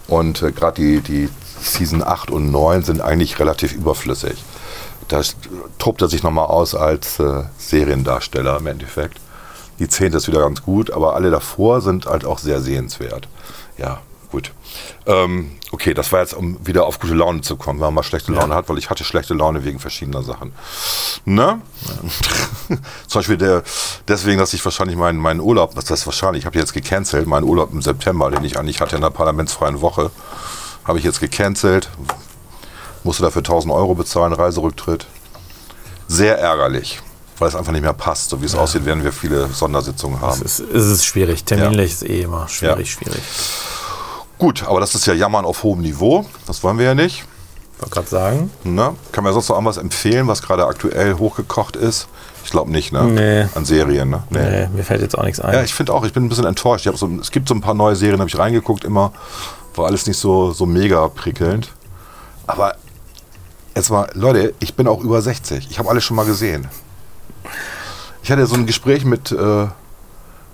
Und 0.07 0.41
äh, 0.41 0.51
gerade 0.51 0.81
die, 0.81 1.01
die 1.01 1.29
Season 1.61 2.01
8 2.03 2.31
und 2.31 2.49
9 2.51 2.83
sind 2.83 3.01
eigentlich 3.01 3.39
relativ 3.39 3.73
überflüssig. 3.73 4.43
Da 5.09 5.19
st- 5.19 5.35
tobt 5.77 6.01
er 6.01 6.07
sich 6.09 6.23
nochmal 6.23 6.45
aus 6.47 6.73
als 6.75 7.19
äh, 7.19 7.43
Seriendarsteller 7.57 8.57
im 8.57 8.67
Endeffekt. 8.67 9.17
Die 9.81 9.89
10 9.89 10.13
ist 10.13 10.27
wieder 10.27 10.41
ganz 10.41 10.61
gut, 10.61 10.91
aber 10.91 11.15
alle 11.15 11.31
davor 11.31 11.81
sind 11.81 12.05
halt 12.05 12.23
auch 12.23 12.37
sehr 12.37 12.61
sehenswert. 12.61 13.27
Ja, 13.79 13.99
gut. 14.29 14.51
Ähm, 15.07 15.53
okay, 15.71 15.95
das 15.95 16.11
war 16.11 16.19
jetzt, 16.19 16.35
um 16.35 16.63
wieder 16.63 16.85
auf 16.85 16.99
gute 16.99 17.15
Laune 17.15 17.41
zu 17.41 17.55
kommen, 17.55 17.79
wenn 17.79 17.87
man 17.87 17.95
mal 17.95 18.03
schlechte 18.03 18.31
Laune 18.31 18.53
hat, 18.53 18.69
weil 18.69 18.77
ich 18.77 18.91
hatte 18.91 19.03
schlechte 19.03 19.33
Laune 19.33 19.65
wegen 19.65 19.79
verschiedener 19.79 20.21
Sachen. 20.21 20.53
Ne? 21.25 21.63
Zum 23.07 23.19
Beispiel 23.21 23.37
der, 23.37 23.63
deswegen, 24.07 24.37
dass 24.37 24.53
ich 24.53 24.63
wahrscheinlich 24.63 24.97
meinen, 24.97 25.17
meinen 25.17 25.39
Urlaub, 25.39 25.73
das 25.73 25.89
heißt 25.89 26.05
wahrscheinlich, 26.05 26.41
ich 26.41 26.45
habe 26.45 26.59
jetzt 26.59 26.73
gecancelt, 26.73 27.25
meinen 27.25 27.45
Urlaub 27.45 27.73
im 27.73 27.81
September, 27.81 28.29
den 28.29 28.43
ich 28.43 28.59
eigentlich 28.59 28.81
hatte 28.81 28.97
in 28.97 29.01
der 29.01 29.09
parlamentsfreien 29.09 29.81
Woche, 29.81 30.11
habe 30.85 30.99
ich 30.99 31.05
jetzt 31.05 31.21
gecancelt, 31.21 31.89
musste 33.03 33.23
dafür 33.23 33.39
1000 33.39 33.73
Euro 33.73 33.95
bezahlen, 33.95 34.33
Reiserücktritt. 34.33 35.07
Sehr 36.07 36.37
ärgerlich, 36.37 37.01
weil 37.41 37.49
es 37.49 37.55
einfach 37.55 37.71
nicht 37.71 37.81
mehr 37.81 37.93
passt. 37.93 38.29
So 38.29 38.39
wie 38.41 38.45
es 38.45 38.55
aussieht, 38.55 38.85
werden 38.85 39.03
wir 39.03 39.11
viele 39.11 39.47
Sondersitzungen 39.47 40.21
haben. 40.21 40.41
Es 40.45 40.59
ist, 40.59 40.69
es 40.73 40.85
ist 40.85 41.05
schwierig. 41.05 41.43
Terminlich 41.43 41.91
ist 41.93 42.03
eh 42.03 42.21
immer 42.21 42.47
schwierig, 42.47 42.87
Ja. 42.87 42.93
schwierig. 42.93 43.21
Gut, 44.37 44.63
aber 44.67 44.79
das 44.79 44.95
ist 44.95 45.05
ja 45.07 45.13
Jammern 45.13 45.43
auf 45.45 45.63
hohem 45.63 45.81
Niveau. 45.81 46.25
Das 46.47 46.63
wollen 46.63 46.77
wir 46.77 46.85
ja 46.85 46.95
nicht. 46.95 47.25
Ich 47.75 47.81
wollte 47.81 47.93
gerade 47.95 48.07
sagen. 48.07 48.51
Ne? 48.63 48.95
Kann 49.11 49.23
man 49.23 49.33
sonst 49.33 49.49
noch 49.49 49.55
irgendwas 49.55 49.77
empfehlen, 49.77 50.27
was 50.27 50.41
gerade 50.43 50.65
aktuell 50.67 51.15
hochgekocht 51.15 51.75
ist? 51.75 52.07
Ich 52.43 52.51
glaube 52.51 52.71
nicht, 52.71 52.91
ne? 52.91 53.03
Nee. 53.03 53.47
An 53.55 53.65
Serien, 53.65 54.09
ne? 54.09 54.23
Nee, 54.29 54.67
mir 54.75 54.83
fällt 54.83 55.01
jetzt 55.01 55.17
auch 55.17 55.23
nichts 55.23 55.39
ein. 55.39 55.53
Ja, 55.53 55.63
ich 55.63 55.73
finde 55.73 55.93
auch, 55.93 56.03
ich 56.05 56.13
bin 56.13 56.25
ein 56.25 56.29
bisschen 56.29 56.45
enttäuscht. 56.45 56.87
So, 56.95 57.09
es 57.19 57.31
gibt 57.31 57.47
so 57.47 57.55
ein 57.55 57.61
paar 57.61 57.73
neue 57.73 57.95
Serien, 57.95 58.19
habe 58.19 58.29
ich 58.29 58.37
reingeguckt 58.37 58.83
immer. 58.83 59.13
War 59.75 59.85
alles 59.87 60.05
nicht 60.07 60.17
so, 60.17 60.51
so 60.53 60.65
mega 60.65 61.07
prickelnd. 61.07 61.71
Aber 62.47 62.75
jetzt 63.75 63.89
mal, 63.89 64.09
Leute, 64.13 64.53
ich 64.59 64.75
bin 64.75 64.87
auch 64.87 65.01
über 65.03 65.21
60. 65.21 65.67
Ich 65.69 65.79
habe 65.79 65.89
alles 65.89 66.03
schon 66.03 66.15
mal 66.17 66.25
gesehen. 66.25 66.67
Ich 68.23 68.31
hatte 68.31 68.45
so 68.45 68.55
ein 68.55 68.65
Gespräch 68.65 69.03
mit 69.05 69.31
äh, 69.31 69.35
einer 69.37 69.69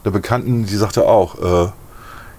Bekannten, 0.04 0.66
die 0.66 0.76
sagte 0.78 1.06
auch, 1.08 1.36
äh, 1.42 1.72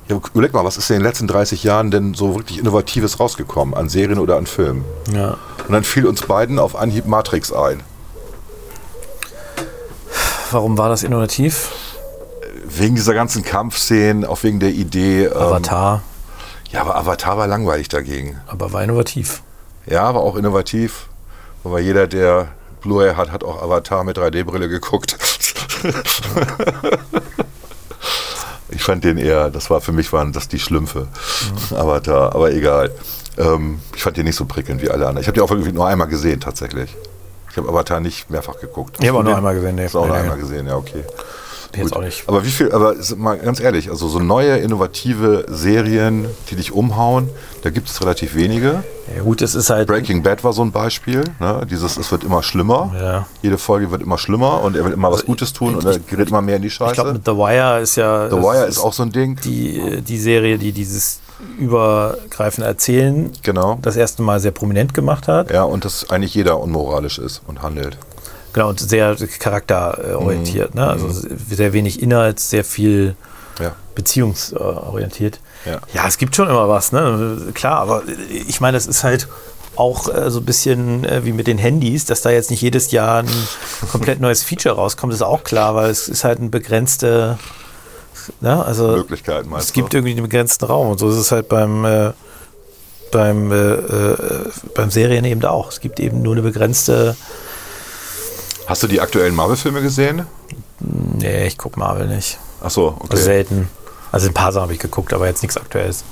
ja, 0.09 0.19
überleg 0.33 0.55
mal, 0.55 0.65
was 0.65 0.79
ist 0.79 0.89
in 0.91 0.97
den 0.97 1.03
letzten 1.03 1.27
30 1.27 1.63
Jahren 1.65 1.91
denn 1.91 2.15
so 2.15 2.35
wirklich 2.37 2.59
Innovatives 2.59 3.21
rausgekommen 3.21 3.75
an 3.75 3.89
Serien 3.91 4.19
oder 4.19 4.37
an 4.37 4.47
Filmen? 4.47 4.85
ja. 5.13 5.37
Und 5.67 5.75
dann 5.75 5.85
fiel 5.85 6.07
uns 6.07 6.23
beiden 6.23 6.59
auf 6.59 6.75
Anhieb 6.77 7.05
Matrix 7.05 7.53
ein. 7.53 7.83
Warum 10.51 10.79
war 10.79 10.89
das 10.89 11.03
innovativ? 11.03 11.71
Wegen 12.65 12.95
dieser 12.95 13.13
ganzen 13.13 13.43
Kampfszenen, 13.45 14.25
auch 14.25 14.43
wegen 14.43 14.61
der 14.61 14.71
Idee. 14.71 15.25
ähm, 15.25 15.37
Avatar, 15.37 16.03
Ja, 16.71 16.81
aber 16.83 16.97
Avatar 16.97 17.37
war 17.37 17.47
langweilig 17.47 17.89
dagegen. 17.89 18.41
aber 18.47 18.73
war 18.73 18.83
innovativ. 18.83 19.43
Ja, 19.87 20.15
war 20.15 20.23
auch 20.23 20.37
innovativ. 20.37 21.09
Aber 21.65 21.81
jeder, 21.81 22.07
der 22.07 22.49
Blu-ray 22.81 23.15
hat, 23.15 23.31
hat 23.33 23.45
auch 23.45 23.63
Avatar 23.63 24.05
mit 24.05 24.19
3D-Brille 24.19 24.69
geguckt. 24.69 25.17
ich 28.71 28.83
fand 28.83 29.05
den 29.05 29.19
eher, 29.19 29.51
das 29.51 29.71
war 29.71 29.81
für 29.81 29.93
mich 29.93 30.13
waren 30.13 30.33
das 30.33 30.49
die 30.49 30.59
Schlümpfe. 30.59 31.09
Avatar, 31.71 32.35
aber 32.35 32.53
egal. 32.53 32.91
Ähm, 33.37 33.81
ich 33.95 34.03
fand 34.03 34.17
den 34.17 34.25
nicht 34.25 34.37
so 34.37 34.45
prickelnd 34.45 34.83
wie 34.83 34.91
alle 34.91 35.07
anderen. 35.07 35.23
Ich 35.23 35.29
habe 35.29 35.35
den 35.35 35.45
auch 35.45 35.51
irgendwie 35.51 35.73
nur 35.73 35.87
einmal 35.87 36.09
gesehen, 36.09 36.41
tatsächlich. 36.41 36.97
Ich 37.51 37.57
habe 37.57 37.69
Avatar 37.69 38.01
nicht 38.01 38.31
mehrfach 38.31 38.59
geguckt. 38.61 38.97
Ich 39.01 39.09
habe 39.09 39.19
auch 39.19 39.23
nur 39.23 39.37
einmal 39.37 39.55
gesehen. 39.55 39.77
Nee, 39.77 39.89
du 39.91 39.99
auch 39.99 40.03
nee, 40.03 40.09
nur 40.09 40.17
nee. 40.17 40.23
einmal 40.23 40.39
gesehen, 40.39 40.67
ja, 40.67 40.77
okay. 40.77 41.05
Jetzt 41.77 41.95
auch 41.95 42.01
nicht. 42.03 42.25
Aber 42.27 42.45
wie 42.45 42.51
viel, 42.51 42.73
aber 42.73 42.95
ist 42.95 43.17
mal 43.17 43.39
ganz 43.39 43.61
ehrlich, 43.61 43.91
also 43.91 44.09
so 44.09 44.19
neue, 44.19 44.57
innovative 44.57 45.45
Serien, 45.49 46.27
die 46.51 46.57
dich 46.57 46.73
umhauen, 46.73 47.29
da 47.63 47.71
gibt 47.71 47.89
es 47.89 48.01
relativ 48.01 48.35
wenige. 48.35 48.83
Ja, 49.15 49.23
gut, 49.23 49.43
es 49.43 49.55
ist 49.55 49.71
halt. 49.71 49.87
Breaking 49.89 50.23
Bad 50.23 50.43
war 50.45 50.53
so 50.53 50.63
ein 50.63 50.73
Beispiel. 50.73 51.25
Ne? 51.41 51.67
Dieses, 51.71 51.97
es 51.97 52.11
wird 52.11 52.25
immer 52.25 52.43
schlimmer. 52.43 52.93
Ja. 52.99 53.27
Jede 53.43 53.59
Folge 53.59 53.91
wird 53.91 54.03
immer 54.03 54.19
schlimmer 54.19 54.63
und 54.63 54.77
er 54.77 54.85
will 54.85 54.93
immer 54.93 55.11
was 55.13 55.25
Gutes 55.25 55.53
tun 55.53 55.75
und 55.75 55.85
er 55.85 55.99
gerät 55.99 56.29
immer 56.29 56.41
mehr 56.43 56.57
in 56.57 56.63
die 56.63 56.69
Ich 56.69 56.77
glaube, 56.79 56.95
Scheiße. 56.95 57.13
mit 57.13 57.25
The 57.25 57.33
Wire 57.33 57.81
ist 57.81 57.97
ja. 57.97 58.29
The 58.31 58.37
Wire 58.37 58.67
ist 58.67 58.79
auch 58.79 58.93
so 58.93 59.03
ein 59.03 59.13
Ding. 59.13 59.37
die, 59.45 60.01
die 60.03 60.19
Serie, 60.19 60.59
die 60.59 60.73
dieses 60.73 61.21
übergreifende 61.59 62.67
Erzählen 62.67 63.31
Genau. 63.43 63.79
das 63.83 63.97
erste 63.97 64.23
Mal 64.23 64.41
sehr 64.41 64.51
prominent 64.51 64.95
gemacht 64.95 65.29
hat. 65.29 65.51
Ja, 65.51 65.63
und 65.65 65.85
dass 65.85 66.11
eigentlich 66.11 66.35
jeder 66.35 66.59
unmoralisch 66.61 67.19
ist 67.19 67.43
und 67.47 67.63
handelt. 67.63 67.97
Genau, 68.53 68.71
und 68.71 68.81
sehr 68.81 69.17
charakterorientiert. 69.39 70.75
Mhm. 70.75 70.81
Ne? 70.81 70.87
Also 70.89 71.09
sehr 71.51 71.73
wenig 71.73 72.03
Inhalt, 72.03 72.41
sehr 72.41 72.65
viel 72.65 73.15
Ja. 73.61 73.75
beziehungsorientiert. 73.95 75.41
Ja. 75.67 75.81
Ja, 75.93 76.07
es 76.07 76.19
gibt 76.19 76.35
schon 76.37 76.49
immer 76.49 76.69
was, 76.69 76.93
ne? 76.93 77.53
Klar, 77.55 77.81
aber 77.81 78.03
ich 78.47 78.61
meine, 78.61 78.77
das 78.77 78.87
ist 78.87 79.05
halt 79.05 79.29
auch 79.77 80.13
äh, 80.13 80.31
so 80.31 80.41
ein 80.41 80.45
bisschen 80.45 81.05
äh, 81.05 81.25
wie 81.25 81.33
mit 81.33 81.47
den 81.47 81.59
Handys, 81.59 82.05
dass 82.05 82.23
da 82.23 82.31
jetzt 82.31 82.51
nicht 82.51 82.63
jedes 82.63 82.91
Jahr 82.91 83.23
ein 83.23 83.29
komplett 83.93 84.21
neues 84.21 84.43
Feature 84.43 84.75
rauskommt, 84.75 85.13
ist 85.13 85.23
auch 85.23 85.45
klar, 85.45 85.75
weil 85.75 85.91
es 85.91 86.09
ist 86.09 86.25
halt 86.25 86.41
ein 86.41 86.51
begrenzte, 86.51 87.39
ne? 88.41 88.65
also 88.65 88.89
Möglichkeiten 88.89 89.49
meinst 89.51 89.69
es 89.69 89.73
gibt 89.73 89.93
du? 89.93 89.99
irgendwie 89.99 90.13
einen 90.13 90.23
begrenzten 90.23 90.65
Raum 90.65 90.89
und 90.89 90.99
so 90.99 91.09
ist 91.11 91.17
es 91.17 91.31
halt 91.31 91.49
beim, 91.49 91.85
äh, 91.85 92.11
beim, 93.13 93.53
äh, 93.53 93.57
äh, 93.75 94.17
beim 94.75 94.91
Serien 94.91 95.25
eben 95.25 95.45
auch. 95.45 95.71
Es 95.71 95.81
gibt 95.81 96.01
eben 96.01 96.23
nur 96.23 96.35
eine 96.35 96.43
begrenzte. 96.43 97.17
Hast 98.69 98.83
du 98.83 98.87
die 98.87 99.01
aktuellen 99.01 99.35
Marvel-Filme 99.35 99.81
gesehen? 99.81 100.27
Nee, 100.79 101.47
ich 101.47 101.57
guck 101.57 101.79
Marvel 101.79 102.07
nicht. 102.07 102.39
Ach 102.63 102.69
so, 102.71 102.89
okay. 102.89 103.07
Also 103.13 103.25
selten. 103.25 103.71
Also 104.13 104.29
ein 104.29 104.35
paar 104.35 104.53
Sachen 104.53 104.65
habe 104.65 104.75
ich 104.75 104.79
geguckt, 104.79 105.15
aber 105.15 105.27
jetzt 105.27 105.41
nichts 105.43 105.57
Aktuelles. 105.57 106.05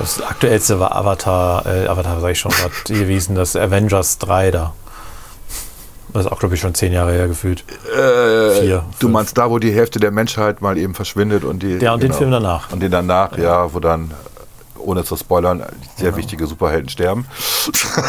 Das 0.00 0.20
aktuellste 0.20 0.80
war 0.80 0.96
Avatar, 0.96 1.64
äh, 1.66 1.86
Avatar 1.86 2.20
sag 2.20 2.32
ich 2.32 2.40
schon 2.40 2.50
gerade 2.50 2.74
gewesen, 2.88 3.36
das 3.36 3.54
Avengers 3.54 4.18
3 4.18 4.50
da. 4.50 4.72
Das 6.12 6.26
ist 6.26 6.32
auch, 6.32 6.40
glaube 6.40 6.56
ich, 6.56 6.60
schon 6.60 6.74
zehn 6.74 6.92
Jahre 6.92 7.12
her 7.12 7.28
gefühlt. 7.28 7.62
Äh, 7.94 8.62
Vier, 8.62 8.78
du 8.78 8.84
fünf. 8.98 9.12
meinst 9.12 9.38
da, 9.38 9.48
wo 9.48 9.60
die 9.60 9.72
Hälfte 9.72 10.00
der 10.00 10.10
Menschheit 10.10 10.60
mal 10.60 10.76
eben 10.76 10.94
verschwindet 10.94 11.44
und 11.44 11.62
die. 11.62 11.76
Ja, 11.76 11.94
und 11.94 12.02
den 12.02 12.12
Film 12.12 12.32
danach. 12.32 12.72
Und 12.72 12.80
den 12.80 12.90
danach, 12.90 13.38
ja, 13.38 13.72
wo 13.72 13.78
dann, 13.78 14.12
ohne 14.76 15.04
zu 15.04 15.16
spoilern, 15.16 15.64
sehr 15.96 16.16
wichtige 16.16 16.48
Superhelden 16.48 16.88
sterben. 16.88 17.26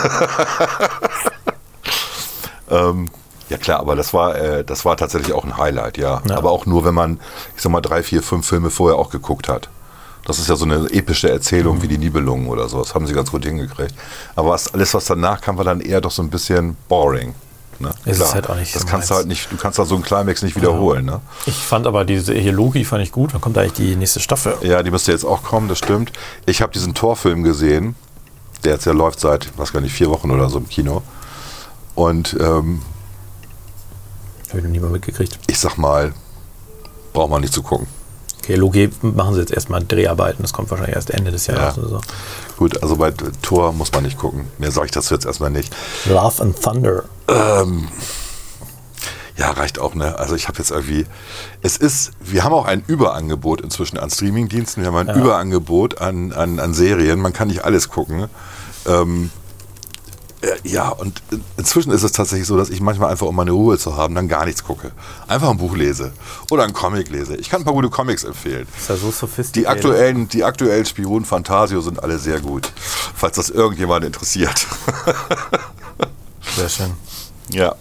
ähm, 2.71 3.07
ja 3.51 3.57
klar, 3.57 3.79
aber 3.79 3.95
das 3.95 4.13
war, 4.13 4.35
äh, 4.35 4.63
das 4.63 4.85
war 4.85 4.97
tatsächlich 4.97 5.33
auch 5.33 5.43
ein 5.43 5.57
Highlight, 5.57 5.97
ja. 5.97 6.21
Ja. 6.27 6.37
Aber 6.37 6.51
auch 6.51 6.65
nur, 6.65 6.85
wenn 6.85 6.93
man, 6.95 7.19
ich 7.55 7.61
sag 7.61 7.71
mal, 7.71 7.81
drei, 7.81 8.01
vier, 8.01 8.23
fünf 8.23 8.47
Filme 8.47 8.69
vorher 8.69 8.97
auch 8.97 9.09
geguckt 9.11 9.47
hat. 9.49 9.69
Das 10.25 10.37
ist 10.39 10.47
ja 10.49 10.55
so 10.55 10.65
eine 10.65 10.87
epische 10.91 11.29
Erzählung 11.29 11.77
Mhm. 11.77 11.81
wie 11.83 11.87
die 11.89 11.97
Nibelungen 11.97 12.47
oder 12.47 12.69
so. 12.69 12.79
Das 12.79 12.93
haben 12.95 13.07
sie 13.07 13.13
ganz 13.13 13.31
gut 13.31 13.43
hingekriegt. 13.43 13.93
Aber 14.35 14.49
was, 14.51 14.73
alles, 14.73 14.93
was 14.93 15.05
danach 15.05 15.41
kam, 15.41 15.57
war 15.57 15.65
dann 15.65 15.81
eher 15.81 15.99
doch 15.99 16.11
so 16.11 16.21
ein 16.21 16.29
bisschen 16.29 16.77
boring. 16.87 17.33
Ne? 17.79 17.89
Ist 18.05 18.21
es 18.21 18.33
halt 18.35 18.47
auch 18.47 18.55
nicht 18.55 18.75
Das 18.75 18.83
so 18.83 18.87
kannst 18.87 19.09
du 19.09 19.15
halt 19.15 19.25
nicht, 19.27 19.51
du 19.51 19.57
kannst 19.57 19.79
da 19.79 19.85
so 19.85 19.95
einen 19.95 20.03
Climax 20.03 20.43
nicht 20.43 20.55
wiederholen. 20.55 21.05
Ne? 21.05 21.19
Ich 21.47 21.55
fand 21.57 21.87
aber 21.87 22.05
diese 22.05 22.33
hier 22.35 22.51
Loki 22.53 22.85
fand 22.85 23.01
ich 23.03 23.11
gut. 23.11 23.33
Dann 23.33 23.41
kommt 23.41 23.57
eigentlich 23.57 23.73
die 23.73 23.95
nächste 23.95 24.19
Staffel. 24.19 24.55
Ja, 24.61 24.83
die 24.83 24.91
müsste 24.91 25.11
jetzt 25.11 25.25
auch 25.25 25.41
kommen, 25.41 25.67
das 25.67 25.79
stimmt. 25.79 26.11
Ich 26.45 26.61
habe 26.61 26.71
diesen 26.71 26.93
Torfilm 26.93 27.41
gesehen, 27.43 27.95
der 28.63 28.73
jetzt 28.73 28.85
ja 28.85 28.91
läuft 28.93 29.19
seit, 29.19 29.49
was 29.57 29.73
gar 29.73 29.81
nicht, 29.81 29.93
vier 29.93 30.09
Wochen 30.11 30.29
oder 30.29 30.47
so 30.49 30.59
im 30.59 30.69
Kino. 30.69 31.01
Und 31.95 32.37
ähm, 32.39 32.83
Habe 34.51 34.59
ich 34.59 34.63
noch 34.65 34.71
nie 34.71 34.79
mal 34.79 34.89
mitgekriegt. 34.89 35.37
ich 35.47 35.59
sag 35.59 35.77
mal, 35.77 36.13
braucht 37.13 37.29
man 37.29 37.41
nicht 37.41 37.53
zu 37.53 37.63
gucken. 37.63 37.87
Okay, 38.43 38.55
Loki 38.55 38.89
machen 39.01 39.33
sie 39.35 39.39
jetzt 39.41 39.51
erstmal 39.53 39.83
Dreharbeiten. 39.83 40.41
Das 40.41 40.51
kommt 40.51 40.69
wahrscheinlich 40.71 40.95
erst 40.95 41.11
Ende 41.11 41.31
des 41.31 41.47
Jahres 41.47 41.75
Ja. 41.75 41.81
oder 41.83 41.89
so. 41.89 42.01
Gut, 42.57 42.81
also 42.81 42.95
bei 42.97 43.11
Tor 43.41 43.71
muss 43.71 43.91
man 43.91 44.03
nicht 44.03 44.17
gucken. 44.17 44.45
Mehr 44.57 44.71
sage 44.71 44.87
ich 44.87 44.91
dazu 44.91 45.13
jetzt 45.13 45.25
erstmal 45.25 45.51
nicht. 45.51 45.73
Love 46.05 46.41
and 46.41 46.59
Thunder. 46.61 47.03
Ja, 49.37 49.51
reicht 49.51 49.79
auch, 49.79 49.95
ne? 49.95 50.19
Also 50.19 50.35
ich 50.35 50.47
habe 50.47 50.57
jetzt 50.59 50.69
irgendwie, 50.71 51.05
es 51.61 51.77
ist, 51.77 52.11
wir 52.19 52.43
haben 52.43 52.53
auch 52.53 52.65
ein 52.65 52.83
Überangebot 52.85 53.61
inzwischen 53.61 53.97
an 53.97 54.09
Streamingdiensten, 54.09 54.83
wir 54.83 54.91
haben 54.91 55.07
ein 55.09 55.15
Überangebot 55.19 55.99
an, 56.01 56.31
an, 56.33 56.59
an 56.59 56.73
Serien, 56.73 57.19
man 57.19 57.33
kann 57.33 57.47
nicht 57.47 57.63
alles 57.65 57.89
gucken. 57.89 58.27
Ähm, 58.85 59.31
äh, 59.33 59.40
ja, 60.63 60.89
und 60.89 61.21
in- 61.31 61.43
inzwischen 61.57 61.91
ist 61.91 62.03
es 62.03 62.11
tatsächlich 62.11 62.47
so, 62.47 62.57
dass 62.57 62.69
ich 62.69 62.81
manchmal 62.81 63.11
einfach, 63.11 63.27
um 63.27 63.35
meine 63.35 63.51
Ruhe 63.51 63.77
zu 63.77 63.95
haben, 63.95 64.15
dann 64.15 64.27
gar 64.27 64.45
nichts 64.45 64.63
gucke. 64.63 64.91
Einfach 65.27 65.49
ein 65.49 65.57
Buch 65.57 65.75
lese 65.75 66.13
oder 66.49 66.63
ein 66.63 66.73
Comic 66.73 67.09
lese. 67.09 67.35
Ich 67.35 67.49
kann 67.49 67.61
ein 67.61 67.65
paar 67.65 67.73
gute 67.73 67.89
Comics 67.89 68.23
empfehlen. 68.23 68.67
Ist 68.77 68.89
ja 68.89 68.95
so 68.95 69.07
Die 69.07 69.13
sophisticated. 69.13 69.67
aktuellen, 69.85 70.27
die 70.29 70.43
aktuellen 70.43 70.85
Spionen 70.85 71.25
Fantasio 71.25 71.81
sind 71.81 72.01
alle 72.03 72.17
sehr 72.17 72.39
gut, 72.39 72.71
falls 73.15 73.35
das 73.35 73.49
irgendjemand 73.49 74.03
interessiert. 74.05 74.65
Sehr 76.55 76.69
schön. 76.69 76.91
ja, 77.49 77.75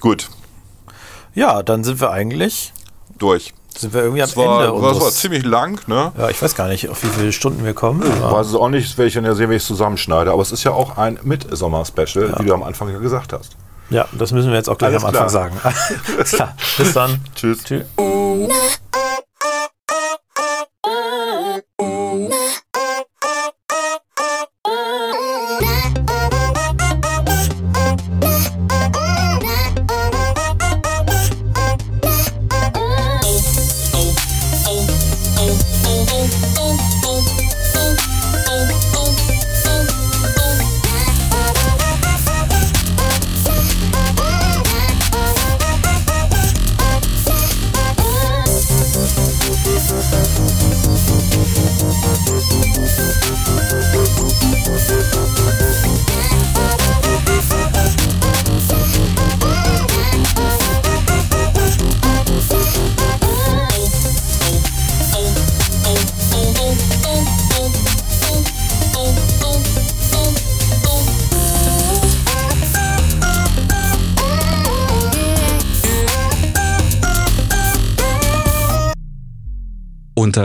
gut, 0.00 0.28
Ja, 1.34 1.62
dann 1.62 1.84
sind 1.84 2.00
wir 2.00 2.10
eigentlich, 2.10 2.72
durch. 3.18 3.54
Sind 3.78 3.94
wir 3.94 4.02
irgendwie 4.02 4.22
am 4.22 4.28
Das 4.28 4.36
war, 4.36 4.44
Ende 4.64 4.72
das 4.72 4.82
war 4.82 4.92
unseres... 4.94 5.14
ziemlich 5.16 5.44
lang, 5.44 5.80
ne? 5.88 6.12
ja, 6.18 6.28
ich 6.30 6.40
weiß 6.40 6.54
gar 6.54 6.68
nicht, 6.68 6.88
auf 6.88 7.02
wie 7.02 7.08
viele 7.08 7.32
Stunden 7.32 7.64
wir 7.64 7.74
kommen. 7.74 8.02
aber- 8.22 8.38
Weiß 8.38 8.46
es 8.48 8.54
auch 8.54 8.68
nicht, 8.68 8.88
das 8.90 8.98
werde 8.98 9.08
ich 9.08 9.14
dann 9.14 9.24
ja 9.24 9.34
sehen, 9.34 9.48
wenn 9.48 9.56
ich 9.56 9.62
es 9.62 9.68
zusammenschneide. 9.68 10.30
Aber 10.32 10.42
es 10.42 10.52
ist 10.52 10.64
ja 10.64 10.72
auch 10.72 10.96
ein 10.98 11.18
Mitsommer-Special, 11.22 12.34
wie 12.38 12.44
du 12.46 12.54
am 12.54 12.62
Anfang 12.62 12.88
ja 12.90 12.98
gesagt 12.98 13.32
hast. 13.32 13.56
Ja, 13.90 14.06
das 14.12 14.32
müssen 14.32 14.48
wir 14.50 14.56
jetzt 14.56 14.68
auch 14.68 14.78
gleich 14.78 14.90
Alles 14.90 15.04
am 15.04 15.08
Anfang 15.10 15.28
klar. 15.28 15.30
sagen. 15.30 15.60
Alles 16.16 16.30
klar. 16.32 16.54
Bis 16.76 16.92
dann. 16.92 17.20
Tschüss. 17.36 17.62
Tschüss. 17.64 17.84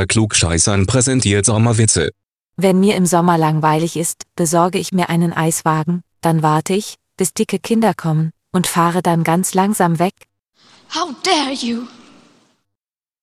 Unter 0.02 0.14
Klugscheißern 0.14 0.88
präsentiert 0.88 1.46
Sommerwitze. 1.46 2.10
Wenn 2.58 2.80
mir 2.80 2.96
im 2.96 3.06
Sommer 3.06 3.38
langweilig 3.38 3.96
ist, 3.96 4.24
besorge 4.36 4.80
ich 4.80 4.92
mir 4.92 5.10
einen 5.10 5.32
Eiswagen, 5.32 6.02
dann 6.22 6.42
warte 6.42 6.74
ich, 6.74 6.96
bis 7.18 7.36
dicke 7.36 7.60
Kinder 7.60 7.94
kommen, 7.94 8.32
und 8.52 8.66
fahre 8.66 9.04
dann 9.04 9.24
ganz 9.24 9.54
langsam 9.54 10.00
weg. 10.00 10.16
How 10.96 11.14
dare 11.24 11.54
you! 11.54 12.01